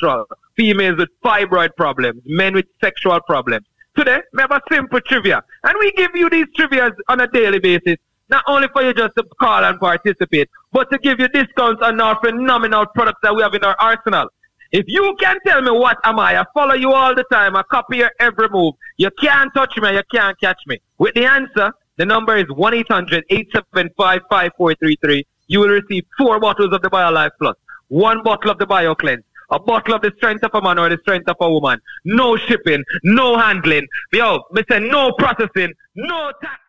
Cholesterol, 0.00 0.24
females 0.56 0.98
with 0.98 1.08
fibroid 1.24 1.74
problems, 1.76 2.22
men 2.26 2.54
with 2.54 2.66
sexual 2.82 3.20
problems. 3.20 3.66
Today, 3.96 4.18
we 4.32 4.42
have 4.42 4.52
a 4.52 4.60
simple 4.70 5.00
trivia. 5.00 5.42
And 5.64 5.74
we 5.78 5.90
give 5.92 6.10
you 6.14 6.28
these 6.30 6.46
trivias 6.56 6.92
on 7.08 7.20
a 7.20 7.26
daily 7.28 7.58
basis, 7.58 7.96
not 8.28 8.44
only 8.46 8.68
for 8.72 8.82
you 8.82 8.94
just 8.94 9.16
to 9.16 9.24
call 9.40 9.64
and 9.64 9.80
participate, 9.80 10.48
but 10.72 10.88
to 10.90 10.98
give 10.98 11.18
you 11.18 11.28
discounts 11.28 11.82
on 11.82 12.00
our 12.00 12.18
phenomenal 12.20 12.86
products 12.94 13.18
that 13.22 13.34
we 13.34 13.42
have 13.42 13.54
in 13.54 13.64
our 13.64 13.76
arsenal. 13.80 14.28
If 14.70 14.84
you 14.86 15.16
can 15.18 15.38
tell 15.46 15.62
me 15.62 15.70
what 15.70 15.96
am 16.04 16.18
I, 16.18 16.38
I 16.38 16.44
follow 16.52 16.74
you 16.74 16.92
all 16.92 17.14
the 17.14 17.24
time, 17.32 17.56
I 17.56 17.62
copy 17.62 17.96
your 17.98 18.10
every 18.20 18.50
move. 18.50 18.74
You 18.98 19.10
can't 19.18 19.50
touch 19.54 19.78
me, 19.78 19.94
you 19.94 20.02
can't 20.12 20.38
catch 20.38 20.60
me. 20.66 20.78
With 20.98 21.14
the 21.14 21.24
answer, 21.24 21.72
the 21.96 22.04
number 22.04 22.36
is 22.36 22.44
1-800-875-5433. 22.44 25.24
You 25.46 25.60
will 25.60 25.70
receive 25.70 26.04
four 26.18 26.38
bottles 26.38 26.74
of 26.74 26.82
the 26.82 26.90
BioLife 26.90 27.30
Plus, 27.38 27.56
one 27.88 28.22
bottle 28.22 28.50
of 28.50 28.58
the 28.58 28.66
BioCleanse, 28.66 29.22
a 29.50 29.58
bottle 29.58 29.94
of 29.94 30.02
the 30.02 30.12
strength 30.16 30.44
of 30.44 30.50
a 30.54 30.62
man 30.62 30.78
or 30.78 30.88
the 30.88 30.98
strength 31.02 31.28
of 31.28 31.36
a 31.40 31.50
woman. 31.50 31.80
No 32.04 32.36
shipping, 32.36 32.84
no 33.04 33.38
handling. 33.38 33.86
Yo, 34.12 34.42
me 34.52 34.62
say 34.70 34.78
no 34.80 35.12
processing, 35.12 35.72
no 35.94 36.32
tax. 36.42 36.60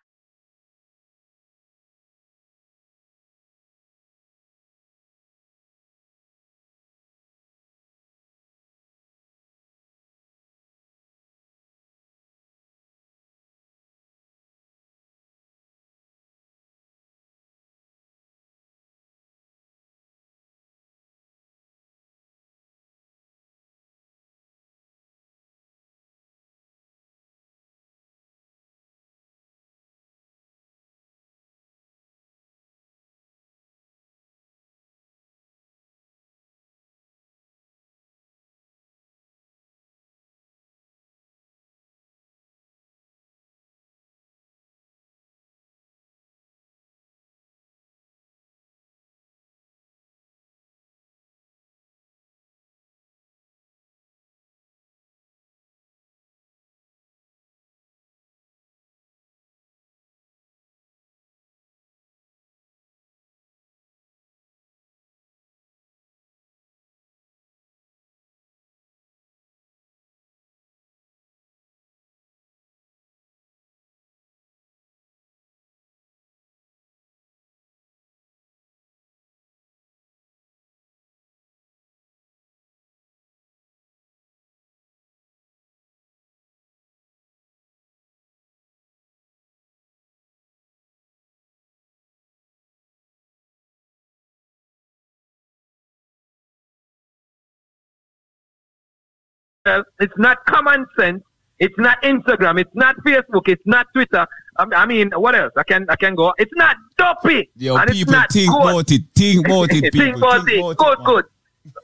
It's 99.99 100.17
not 100.17 100.45
common 100.45 100.85
sense. 100.97 101.23
It's 101.59 101.77
not 101.77 102.01
Instagram. 102.03 102.59
It's 102.59 102.73
not 102.73 102.95
Facebook. 103.05 103.47
It's 103.47 103.65
not 103.65 103.87
Twitter. 103.93 104.25
I 104.57 104.85
mean, 104.85 105.11
what 105.15 105.35
else? 105.35 105.53
I 105.57 105.63
can 105.63 105.85
I 105.89 105.95
can 105.95 106.15
go. 106.15 106.33
It's 106.37 106.51
not 106.55 106.75
dopey. 106.97 107.49
Yo, 107.55 107.75
and 107.77 107.89
people 107.89 108.13
think 108.29 108.51
good. 108.51 108.61
about 108.61 108.91
it. 108.91 109.01
Think 109.15 109.45
about 109.47 109.69
it, 109.71 109.83
people. 109.83 109.99
think 109.99 110.17
about 110.17 110.47
it. 110.49 110.77
Good, 110.77 110.97
good. 111.05 111.25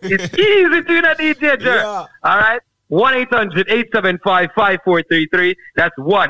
It's 0.02 0.34
easy 0.34 0.70
to 0.70 0.84
do 0.84 1.02
DJ 1.02 1.60
Jerk. 1.62 1.86
All 1.86 2.10
right. 2.24 2.60
1 2.88 3.14
800 3.16 3.68
875 3.70 4.50
5433. 4.56 5.56
That's 5.76 5.96
1 5.98 6.30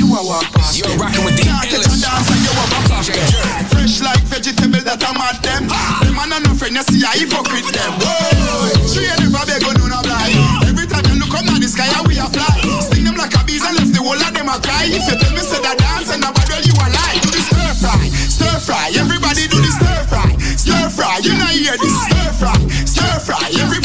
you 0.00 0.10
are 0.14 0.24
walk 0.24 0.46
past 0.54 0.78
You're 0.78 0.90
rocking 0.98 1.24
with 1.24 1.36
the 1.38 1.44
Can't 1.46 1.68
catch 1.70 1.86
a 1.86 1.94
you 1.94 2.52
back 2.56 2.90
off 2.90 3.06
them. 3.06 3.64
Fresh 3.70 4.02
like 4.02 4.24
vegetable 4.26 4.82
that 4.82 5.02
I'm 5.04 5.18
at 5.20 5.38
them. 5.44 5.68
Them 5.68 6.18
and 6.18 6.34
no 6.42 6.52
friend, 6.56 6.74
you 6.74 6.84
see 6.88 7.02
a 7.04 7.10
hypocrite 7.14 7.68
them. 7.70 7.92
Whoa. 8.02 8.74
She 8.88 9.06
ain't 9.06 9.20
never 9.22 9.44
beg 9.46 9.62
on 9.62 9.78
no 9.78 10.00
blind. 10.02 10.34
Every 10.66 10.86
time 10.88 11.04
you 11.06 11.20
look 11.22 11.34
up 11.36 11.44
now 11.46 11.58
the 11.60 11.68
sky 11.68 11.86
and 11.86 12.06
we 12.08 12.18
a 12.18 12.26
fly. 12.26 12.54
Sting 12.82 13.06
them 13.06 13.16
like 13.20 13.34
a 13.36 13.42
bees 13.46 13.62
and 13.62 13.76
left 13.76 13.92
the 13.92 14.00
whole 14.02 14.18
of 14.18 14.32
them 14.34 14.50
a 14.50 14.56
cry. 14.58 14.88
If 14.88 15.04
you 15.06 15.16
tell 15.20 15.32
me 15.34 15.42
say 15.44 15.60
that 15.62 15.78
dance 15.78 16.10
and 16.10 16.22
nobody 16.24 16.48
well 16.50 16.64
you 16.64 16.74
a 16.74 16.86
lie. 16.90 17.18
Do 17.22 17.28
the 17.30 17.42
stir 17.44 17.72
fry, 17.78 18.02
stir 18.10 18.56
fry. 18.64 18.86
Everybody 18.96 19.46
do 19.46 19.58
the 19.60 19.70
stir 19.70 20.00
fry, 20.10 20.28
stir 20.58 20.84
fry. 20.90 21.20
You 21.22 21.36
know 21.38 21.50
hear 21.52 21.76
this 21.78 21.94
stir 22.08 22.30
fry, 22.40 22.58
stir 22.88 23.14
fry. 23.22 23.46
Everybody 23.60 23.83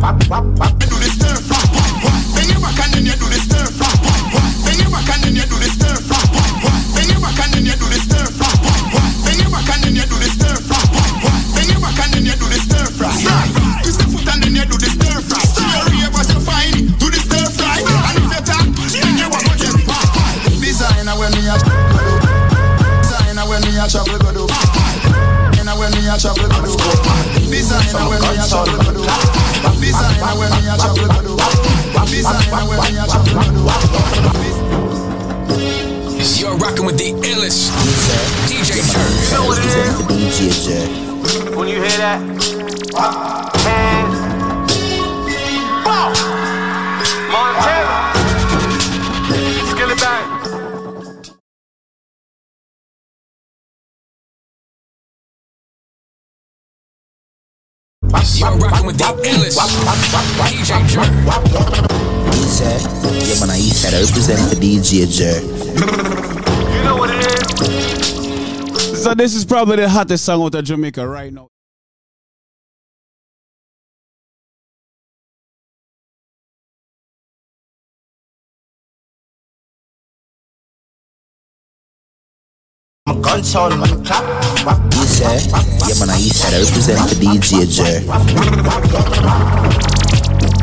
You 0.00 0.08
do 0.08 0.96
the 0.96 1.12
stir. 1.12 1.36
Back 2.80 2.96
and 2.96 3.04
you 3.04 3.12
do 3.12 3.28
the 3.28 3.36
stir 3.36 3.68
you 5.28 5.44
do 5.44 5.60
the 5.60 5.68
stir 5.68 5.92
you 7.60 7.76
do 7.76 7.90
the 7.90 8.00
stir 8.00 8.24
you 9.92 10.04
do 10.06 10.16
the 10.16 10.28
stir 10.32 10.56
you 12.24 12.32
do 12.32 12.48
the 12.48 12.56
stir 12.64 12.86
fry. 12.96 13.12
Your 13.84 13.92
foot 14.08 14.28
and 14.32 14.40
then 14.40 14.56
you 14.56 14.64
do 14.64 14.76
the 14.80 14.88
stir 14.88 15.20
fry. 15.20 15.44
You 15.92 16.08
it. 16.80 16.96
Do 16.96 17.06
the 17.10 17.20
stir 17.20 17.44
fry. 17.52 17.84
And 17.84 18.16
if 18.16 18.32
you 18.32 18.40
talk, 18.40 18.72
then 18.72 19.20
you 19.20 19.28
wah. 19.28 19.44
Designer 20.64 21.12
when 21.20 21.30
me 21.36 21.44
a 21.44 21.60
Designer 23.04 23.44
when 23.44 23.60
me 23.68 23.76
a 23.76 23.84
trouble 23.84 24.16
go 24.16 24.32
do. 24.32 24.48
Designer 25.52 25.76
when 25.76 25.92
me 25.92 26.08
a 26.08 26.16
trouble 26.16 26.48
go 26.48 26.58
do. 26.64 26.72
Designer 27.50 28.08
when 28.08 28.20
me 28.20 28.40
a 28.40 28.48
trouble 28.48 28.80
go 28.80 28.92
do. 28.96 29.39
A. 29.82 29.86
You're 36.38 36.56
rocking 36.56 36.84
with 36.84 36.98
the 36.98 37.12
illest 37.12 37.70
DJ 38.46 38.80
Jerk. 38.92 39.10
You 39.22 39.30
know 39.34 39.44
what 39.46 39.58
it 39.58 39.64
is? 39.64 39.88
DJ. 40.48 41.56
When 41.56 41.68
you 41.68 41.76
hear 41.76 41.96
that, 41.98 42.20
hands, 43.64 44.18
Montana, 47.30 48.09
You're 58.10 58.56
rocking 58.56 58.86
with 58.86 58.98
the 58.98 59.04
illest 59.04 59.56
DJ 60.50 60.82
Jerk. 60.88 61.06
East 62.34 62.60
Yeah, 62.60 63.38
man, 63.40 63.50
I 63.50 63.56
East 63.56 63.82
Side. 63.82 63.94
I 63.94 64.00
represent 64.02 64.50
the 64.50 64.56
DJ 64.56 65.06
Jerk. 65.06 65.42
You 66.74 66.82
know 66.82 66.96
what 66.96 67.10
it 67.10 67.24
is? 67.24 69.02
So 69.02 69.14
this 69.14 69.34
is 69.34 69.44
probably 69.44 69.76
the 69.76 69.88
hottest 69.88 70.24
song 70.24 70.42
out 70.42 70.54
of 70.56 70.64
Jamaica 70.64 71.06
right 71.06 71.32
now. 71.32 71.48
Gun 83.30 83.44
sound 83.44 83.80
when 83.80 83.90
I 83.90 83.96
clap. 84.02 84.24
East 84.94 85.20
Yeah, 85.20 85.94
man, 86.00 86.10
I 86.10 86.18
represent 86.58 86.98
the 87.10 87.16
DJ. 87.20 88.06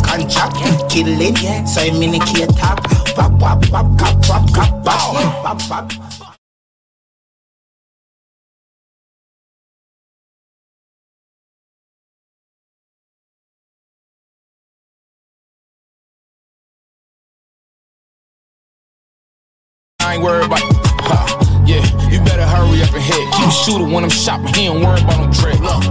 Contract, 0.03 0.91
kill 0.91 1.21
it, 1.21 1.67
so 1.67 1.81
I'm 1.81 2.01
in 2.03 2.15
a 2.15 2.25
key 2.25 2.45
top. 2.57 2.79
Wap, 3.17 3.31
wap, 3.39 3.71
wap, 3.71 3.99
cap, 3.99 4.15
wap, 4.27 4.53
cap, 4.53 4.71
wap, 4.85 5.43
wap, 5.43 5.69
wap. 5.69 5.91
I 19.99 20.15
ain't 20.15 20.23
worried 20.23 20.45
about. 20.45 20.76
Hurry 23.17 23.25
up 23.25 23.33
and 23.33 23.33
hit. 23.33 23.33
Keep 23.33 23.51
shooting 23.65 23.91
when 23.91 24.03
I'm 24.03 24.09
shopping. 24.09 24.53
He 24.53 24.65
don't 24.65 24.81
worry 24.83 25.01
about 25.01 25.25
no 25.25 25.31
dread. 25.31 25.59
Look. 25.59 25.83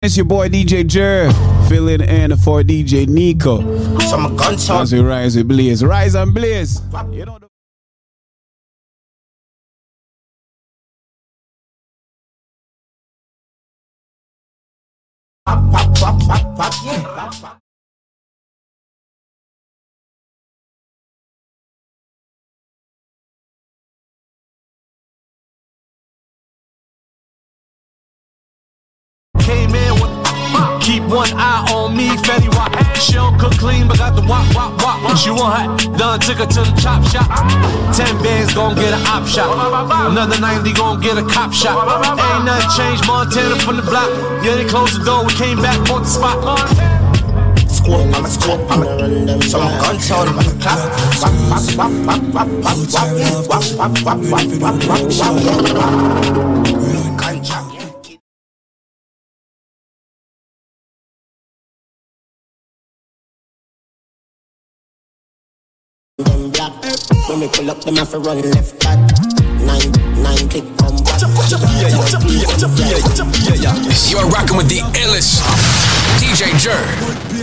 It's 0.00 0.16
your 0.16 0.26
boy 0.26 0.48
DJ 0.48 0.86
Jer 0.86 1.30
filling 1.68 2.00
in 2.00 2.36
for 2.36 2.62
DJ 2.62 3.06
Nico. 3.08 3.58
Some 3.98 4.36
guns 4.36 4.70
As 4.70 4.92
we 4.92 5.00
rise, 5.00 5.36
we 5.36 5.42
blaze. 5.42 5.84
Rise 5.84 6.14
and 6.14 6.32
blaze. 6.32 6.80
You 7.10 7.24
know 7.26 7.38
the- 7.38 7.48
Came 29.48 29.74
in 29.74 29.94
with 29.96 30.12
keep 30.84 31.02
one 31.08 31.32
eye 31.40 31.64
on 31.72 31.96
me, 31.96 32.08
Fetty 32.20 32.52
Wap. 32.52 32.68
She 33.00 33.14
don't 33.14 33.38
cook 33.40 33.56
clean, 33.56 33.88
but 33.88 33.96
got 33.96 34.14
the 34.14 34.20
wop, 34.28 34.44
wop, 34.54 34.76
wop. 34.84 35.16
She 35.16 35.30
want 35.30 35.56
hot, 35.56 35.96
done, 35.96 36.20
took 36.20 36.36
her 36.36 36.46
to 36.46 36.60
the 36.68 36.74
chop 36.76 37.00
shop. 37.08 37.28
Ten 37.96 38.12
bands 38.20 38.52
gon' 38.52 38.74
get 38.74 38.92
an 38.92 39.00
op 39.06 39.26
shot. 39.26 39.48
Another 40.12 40.38
90 40.38 40.72
gon' 40.74 41.00
get 41.00 41.16
a 41.16 41.24
cop 41.24 41.52
shot. 41.52 41.76
Ain't 41.80 42.44
nothing 42.44 42.68
changed, 42.76 43.06
Montana 43.06 43.56
from 43.60 43.76
the 43.76 43.82
block. 43.88 44.08
Yeah, 44.44 44.56
they 44.56 44.68
closed 44.68 45.00
the 45.00 45.04
door, 45.04 45.24
we 45.24 45.32
came 45.32 45.60
back, 45.60 45.80
bought 45.88 46.04
the 46.04 46.12
spot. 46.12 46.44
Squat, 47.68 48.04
I'm 48.14 48.24
a 48.24 48.28
squat, 48.28 48.60
I'm 48.68 48.82
a 48.82 48.86
run 48.96 49.26
them 49.26 49.42
Some 49.42 49.68
guns 49.80 50.10
on 50.10 50.34
my 50.36 50.42
clap 50.60 50.92
Wap, 51.20 51.32
wap, 51.48 51.64
wap, 51.76 51.92
wap, 52.06 52.28
wap, 52.32 52.48
wap, 52.64 52.78
wap, 52.92 53.24
wap, 53.48 53.64
wap, 53.76 53.92
wap, 53.96 54.20
wap, 54.32 54.52
wap, 54.52 54.60
wap, 54.60 54.76
wap, 54.76 55.74
wap. 55.76 56.48
Ganja. 56.68 56.88
Them 56.92 57.17
We 67.40 67.46
pull 67.46 67.70
up, 67.70 67.80
them 67.82 67.94
have 67.94 68.10
to 68.10 68.18
run 68.18 68.40
left 68.42 68.80
back. 68.80 68.98
Nine, 69.62 69.92
nine 70.24 70.48
click 70.48 70.64
come 70.76 70.96
back. 71.04 71.20
You 74.10 74.18
are 74.18 74.28
rocking 74.28 74.56
with 74.56 74.68
the 74.68 74.80
illest. 74.98 75.38
DJ 76.18 76.58
Jerk. 76.58 77.37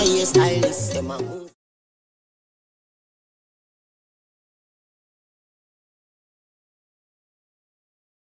Me 0.00 0.06
I 0.06 0.08
know 0.08 0.14
you 0.14 0.24
stylist 0.24 0.94
Them 0.94 1.10
a 1.10 1.22
move 1.22 1.50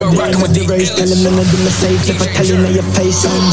You're 0.00 0.10
with 0.40 0.54
the 0.54 0.66
race, 0.66 0.94
tell 0.94 1.06
him 1.06 1.22
none 1.22 1.38
of 1.38 1.52
them 1.52 1.66
are 1.66 1.76
safe. 1.76 2.08
If 2.08 2.22
I 2.22 2.26
tell 2.32 2.46
you 2.46 2.56
now 2.56 2.70
your 2.70 2.82
face, 2.96 3.24
I'm 3.26 3.44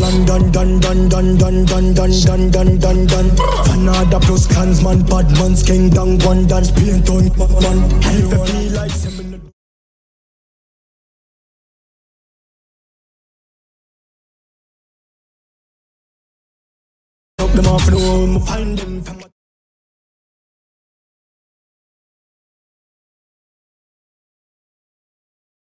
done. 0.00 0.24
Done, 0.24 0.52
done, 0.52 0.80
done, 0.80 1.08
done, 1.08 1.38
done, 1.38 1.66
done, 1.66 1.94
done, 1.94 2.20
done, 2.22 2.50
done, 2.50 2.78
done, 2.78 3.06
done. 3.06 3.30
Fanada 3.66 4.20
plus 4.20 4.46
clansman, 4.46 5.02
bad 5.06 5.30
man's 5.32 5.64
king, 5.64 5.90
down 5.90 6.18
one 6.20 6.46
dance, 6.46 6.70
paint 6.70 7.10
on 7.10 7.28
man. 7.36 7.78
And 8.06 8.22
if 8.22 8.32
I 8.32 8.46
feel 8.46 8.72
like 8.72 9.29
them 17.62 17.74
off 17.74 17.86
the 17.86 17.98
home, 17.98 18.40
find 18.40 18.78
them 18.78 19.02
from 19.02 19.20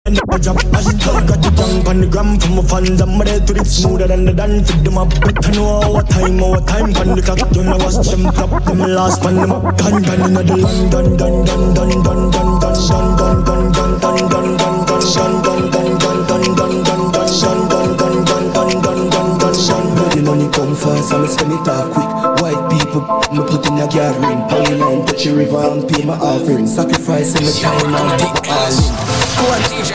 I 0.06 0.38
drop 0.38 0.58
I 0.58 0.82
just 0.82 1.04
got 1.04 1.42
the 1.42 1.52
tongue 1.56 1.88
on 1.88 2.02
the 2.02 2.08
gram 2.08 2.40
from 2.40 2.56
my 2.56 2.62
fans 2.64 3.02
I'm 3.02 3.20
ready 3.20 3.46
to 3.46 3.54
it 3.62 3.68
smoother 3.68 4.08
than 4.08 4.26
the 4.26 4.34
dance 4.34 4.72
Fit 4.72 4.84
them 4.84 4.98
up, 4.98 5.10
but 5.22 5.46
I 5.46 5.52
know 5.52 5.92
what 5.92 6.10
time, 6.10 6.38
what 6.40 6.68
time 6.68 6.96
on 6.98 7.16
the 7.16 7.22
clock 7.22 7.56
You 7.56 7.64
know 7.64 7.78
watch 7.78 8.08
them 8.10 8.24
drop 8.34 8.64
them 8.66 8.80
last 8.80 9.22
pan 9.22 9.36
them 9.36 9.52
up 9.52 9.78
Dun 9.78 10.02
dun 10.02 10.22
in 10.26 10.34
the 10.34 10.44
dun 10.44 10.90
dun 10.90 11.18
dun 11.18 11.46
dun 11.46 11.74
dun 11.76 12.02
dun 12.02 12.32
dun 12.32 12.32
dun 12.32 12.60
dun 12.60 13.16
dun 13.18 13.46
dun 13.46 13.70
dun 13.70 14.02
dun 14.02 14.30
dun 14.30 14.58
dun 14.58 14.86
dun 14.86 15.42
dun 15.44 15.72
dun 15.72 15.79
come 20.70 20.78
fast, 20.78 21.14
I'ma 21.14 21.28
spend 21.28 21.54
it 21.54 21.68
off 21.68 21.90
quick. 21.94 22.10
White 22.42 22.64
people, 22.70 23.02
me 23.34 23.42
put 23.50 23.66
in 23.68 23.80
a 23.80 23.88
gathering. 23.88 24.42
Power 24.50 24.76
line, 24.78 25.06
touch 25.06 25.24
the 25.24 25.34
river 25.34 25.58
and 25.58 25.88
pay 25.90 26.06
my 26.06 26.18
offering. 26.18 26.68
Sacrifice 26.68 27.34
in 27.36 27.46
my 27.46 27.52
time 27.58 27.96
and 27.96 28.22
put 28.22 28.46
my 28.46 28.70
all 29.42 29.64
in. 29.66 29.90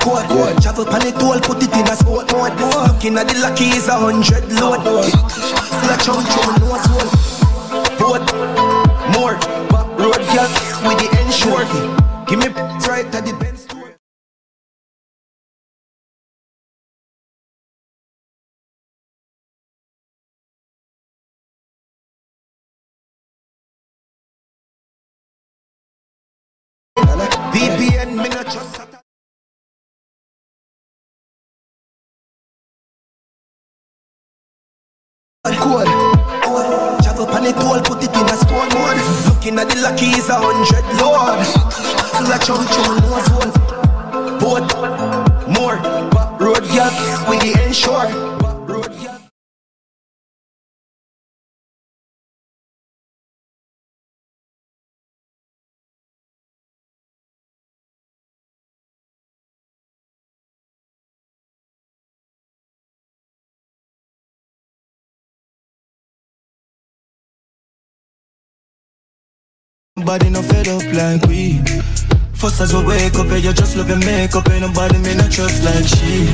Code, 0.00 0.26
code, 0.28 0.62
travel 0.62 0.84
pan 0.84 1.06
it 1.06 1.22
all, 1.22 1.40
put 1.40 1.62
it 1.62 1.72
in 1.72 1.88
a 1.88 1.96
sport 1.96 2.30
mode. 2.32 2.52
Looking 2.60 3.16
at 3.16 3.28
the 3.28 3.38
lucky 3.40 3.72
is 3.72 3.88
a 3.88 3.96
hundred 3.96 4.44
load. 4.52 4.84
Still 5.30 5.90
a 5.90 5.96
chunk 6.04 6.26
chunk 6.28 6.60
nose 6.60 6.84
hole. 6.90 7.10
Boat, 7.96 8.24
more, 9.16 9.36
back 9.72 9.88
road 9.96 10.22
girl 10.32 10.50
with 10.84 10.98
the 11.00 11.08
ensure. 11.20 11.64
Give 12.26 12.38
me 12.38 12.48
right 12.86 13.08
at 13.14 13.24
the 13.24 13.49
Code, 28.50 28.66
travel 37.02 37.26
pan 37.26 37.44
it 37.46 37.56
all, 37.56 37.80
put 37.82 38.02
it 38.02 38.10
in 38.10 38.26
a 38.26 38.36
sport 38.36 38.74
mode. 38.74 38.98
Looking 39.26 39.58
at 39.58 39.68
the 39.68 39.80
lucky 39.80 40.06
is 40.06 40.28
a 40.28 40.34
hundred 40.34 40.84
load. 40.98 41.46
Still 42.10 42.32
a 42.32 42.38
chunk 42.40 42.66
chunk 42.70 43.02
nose 43.06 43.28
hole. 43.30 43.52
Boat, 44.40 44.66
more, 45.46 45.76
back 46.10 46.40
road 46.40 46.64
girl 46.74 46.90
with 47.28 47.40
the 47.42 47.52
ensure. 47.64 48.39
Nobody 70.00 70.30
no 70.30 70.40
fed 70.40 70.66
up 70.66 70.82
like 70.96 71.20
we. 71.28 71.60
First 72.32 72.58
as 72.62 72.72
we 72.72 72.82
wake 72.86 73.14
up, 73.16 73.28
and 73.28 73.44
you 73.44 73.52
just 73.52 73.76
love 73.76 73.90
your 73.90 73.98
makeup, 73.98 74.48
ain't 74.48 74.62
nobody 74.62 74.96
me 74.96 75.14
not 75.14 75.30
trust 75.30 75.62
like 75.62 75.84
she. 75.84 76.24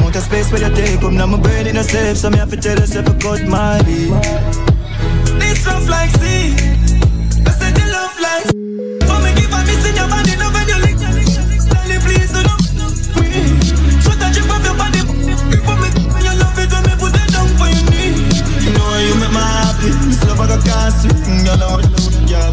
Want 0.00 0.14
a 0.14 0.20
space 0.20 0.52
where 0.52 0.62
you 0.62 0.72
take 0.72 1.02
up, 1.02 1.12
now 1.12 1.26
my 1.26 1.36
brain 1.36 1.66
in 1.66 1.76
a 1.76 1.82
safe, 1.82 2.16
so 2.16 2.30
me 2.30 2.38
have 2.38 2.48
to 2.50 2.56
tell 2.56 2.78
yourself 2.78 3.08
I 3.10 3.18
cut 3.18 3.42
my 3.42 3.80
lead. 3.80 4.14
This 5.42 5.66
love 5.66 5.88
like 5.88 6.10
sea, 6.22 6.54
I 7.42 7.50
said 7.58 7.74
the 7.74 7.90
love 7.90 8.14
like. 8.22 8.46
For 9.02 9.18
me 9.18 9.34
give 9.34 9.50
a 9.50 9.60
miss 9.66 9.82
in 9.82 9.98
your 9.98 10.06
body, 10.06 10.38
no 10.38 10.46
when 10.54 10.70
you 10.70 10.78
lick, 10.78 10.96
darling 11.02 12.02
please 12.06 12.30
do 12.30 12.40
not 12.46 12.62
me. 13.18 13.58
Sweat 13.98 14.22
a 14.22 14.30
drip 14.30 14.46
off 14.46 14.62
your 14.62 14.78
body, 14.78 15.02
for 15.66 15.74
me 15.74 15.90
when 16.06 16.22
you 16.22 16.34
love 16.38 16.54
it 16.54 16.70
when 16.70 16.82
me 16.86 16.94
put 17.02 17.18
it 17.18 17.28
down 17.34 17.50
for 17.58 17.66
your 17.66 17.82
knee. 17.90 18.14
You 18.62 18.70
know 18.78 18.94
you 19.02 19.18
make 19.18 19.34
me 19.34 19.42
happy, 19.42 19.90
this 20.06 20.22
love 20.22 20.38
I 20.38 20.54
got 20.54 20.62
can't 20.62 20.94
swing, 20.94 21.42
you 21.42 21.56
know 21.58 21.82
what 21.82 21.98
yeah, 22.30 22.52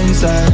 inside. 0.00 0.52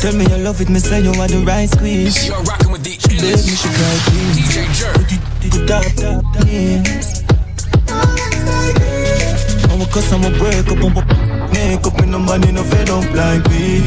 Tell 0.00 0.14
me 0.14 0.24
you 0.24 0.36
love 0.38 0.60
it, 0.60 0.68
me 0.68 0.78
say 0.78 1.00
you 1.02 1.12
want 1.18 1.30
the 1.30 1.44
right 1.46 1.68
squeeze. 1.68 2.26
You're 2.26 2.42
rocking 2.42 2.72
with 2.72 2.82
the 2.82 2.96
Baby, 3.08 3.36
me 3.36 3.54
she 3.54 3.68
cry 3.68 3.96
please. 4.06 4.36
DJ 4.38 4.56
Jerk. 4.72 4.96
Put 5.40 5.54
it 5.54 5.70
up, 5.70 5.84
up, 5.84 6.24
up, 6.24 6.46
yes. 6.46 7.24
I'm 9.70 9.80
a 9.80 9.86
cuss, 9.86 10.12
I'm 10.12 10.24
a 10.24 10.30
break 10.38 10.68
up, 10.68 10.82
I'm 10.82 10.96
a 10.96 11.02
make 11.52 11.86
up, 11.86 11.98
and 12.00 12.10
nobody 12.12 12.52
no 12.52 12.62
fed 12.64 12.90
up 12.90 13.04
like 13.12 13.44
me. 13.50 13.80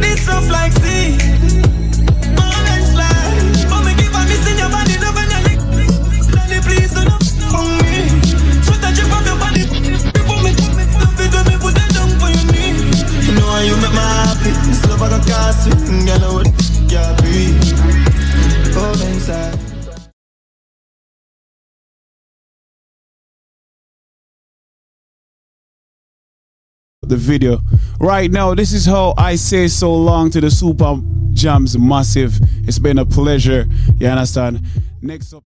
This 0.00 0.28
love 0.28 0.48
like 0.50 0.72
sea. 0.72 1.45
I 14.98 15.68
you 15.90 16.18
know 16.18 16.34
what? 16.34 16.46
Yeah, 16.90 17.16
breathe. 17.20 17.60
Oh, 18.78 18.92
inside. 19.06 19.66
the 27.08 27.16
video. 27.16 27.60
Right 28.00 28.30
now, 28.30 28.54
this 28.54 28.72
is 28.72 28.84
how 28.84 29.14
I 29.16 29.36
say 29.36 29.68
so 29.68 29.94
long 29.94 30.30
to 30.30 30.40
the 30.40 30.50
Super 30.50 31.00
Jams 31.32 31.78
Massive. 31.78 32.38
It's 32.66 32.78
been 32.78 32.98
a 32.98 33.06
pleasure. 33.06 33.66
You 33.98 34.08
understand? 34.08 34.60
Next 35.02 35.32
up. 35.32 35.44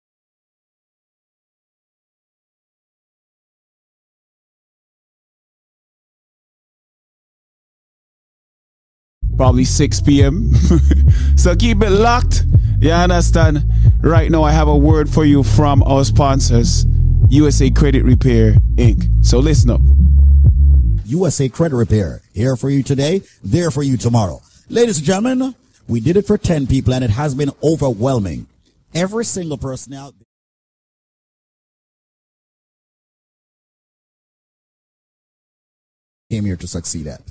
Probably 9.38 9.64
6 9.64 10.00
p.m. 10.02 10.52
so 11.36 11.54
keep 11.54 11.80
it 11.80 11.90
locked. 11.90 12.44
You 12.80 12.90
understand? 12.90 13.64
Right 14.02 14.30
now, 14.30 14.42
I 14.42 14.50
have 14.50 14.68
a 14.68 14.76
word 14.76 15.08
for 15.08 15.24
you 15.24 15.42
from 15.42 15.82
our 15.84 16.04
sponsors, 16.04 16.84
USA 17.30 17.70
Credit 17.70 18.04
Repair 18.04 18.54
Inc. 18.74 19.24
So 19.24 19.38
listen 19.38 19.70
up. 19.70 19.80
USA 21.06 21.48
Credit 21.48 21.76
Repair. 21.76 22.20
Here 22.34 22.56
for 22.56 22.68
you 22.68 22.82
today, 22.82 23.22
there 23.42 23.70
for 23.70 23.82
you 23.82 23.96
tomorrow. 23.96 24.42
Ladies 24.68 24.98
and 24.98 25.06
gentlemen, 25.06 25.54
we 25.86 26.00
did 26.00 26.16
it 26.16 26.26
for 26.26 26.36
10 26.36 26.66
people 26.66 26.92
and 26.92 27.04
it 27.04 27.10
has 27.10 27.34
been 27.34 27.52
overwhelming. 27.62 28.46
Every 28.92 29.24
single 29.24 29.56
person 29.56 29.94
out 29.94 30.14
came 36.30 36.44
here 36.44 36.56
to 36.56 36.66
succeed 36.66 37.06
at. 37.06 37.22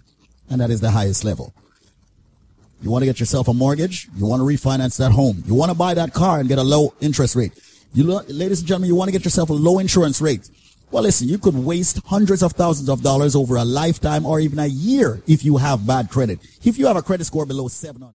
And 0.49 0.61
that 0.61 0.71
is 0.71 0.81
the 0.81 0.91
highest 0.91 1.23
level. 1.23 1.53
You 2.81 2.91
want 2.91 3.01
to 3.01 3.05
get 3.07 3.19
yourself 3.19 3.47
a 3.47 3.53
mortgage? 3.53 4.07
You 4.15 4.25
want 4.25 4.39
to 4.39 4.43
refinance 4.43 4.97
that 4.97 5.11
home? 5.11 5.43
You 5.45 5.55
want 5.55 5.71
to 5.71 5.77
buy 5.77 5.93
that 5.95 6.13
car 6.13 6.39
and 6.39 6.47
get 6.47 6.59
a 6.59 6.63
low 6.63 6.93
interest 7.01 7.35
rate? 7.35 7.53
You, 7.93 8.03
ladies 8.03 8.59
and 8.59 8.67
gentlemen, 8.67 8.89
you 8.89 8.95
want 8.95 9.07
to 9.07 9.11
get 9.11 9.25
yourself 9.25 9.49
a 9.49 9.53
low 9.53 9.79
insurance 9.79 10.21
rate? 10.21 10.49
Well, 10.91 11.03
listen, 11.03 11.27
you 11.27 11.37
could 11.37 11.55
waste 11.55 11.99
hundreds 12.05 12.43
of 12.43 12.53
thousands 12.53 12.87
of 12.87 13.01
dollars 13.01 13.35
over 13.35 13.55
a 13.55 13.65
lifetime 13.65 14.25
or 14.25 14.39
even 14.39 14.59
a 14.59 14.67
year 14.67 15.21
if 15.27 15.43
you 15.43 15.57
have 15.57 15.85
bad 15.85 16.09
credit. 16.09 16.39
If 16.63 16.77
you 16.77 16.85
have 16.87 16.95
a 16.95 17.01
credit 17.01 17.25
score 17.25 17.45
below 17.45 17.67
700. 17.67 18.13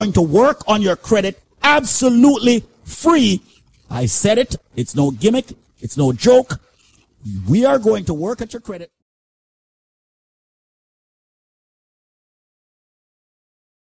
going 0.00 0.12
to 0.14 0.22
work 0.22 0.66
on 0.66 0.80
your 0.80 0.96
credit 0.96 1.38
absolutely 1.62 2.64
free. 2.90 3.42
I 3.88 4.06
said 4.06 4.38
it. 4.38 4.56
It's 4.76 4.94
no 4.94 5.10
gimmick. 5.10 5.52
It's 5.80 5.96
no 5.96 6.12
joke. 6.12 6.60
We 7.48 7.64
are 7.64 7.78
going 7.78 8.04
to 8.06 8.14
work 8.14 8.40
at 8.40 8.52
your 8.52 8.60
credit. 8.60 8.90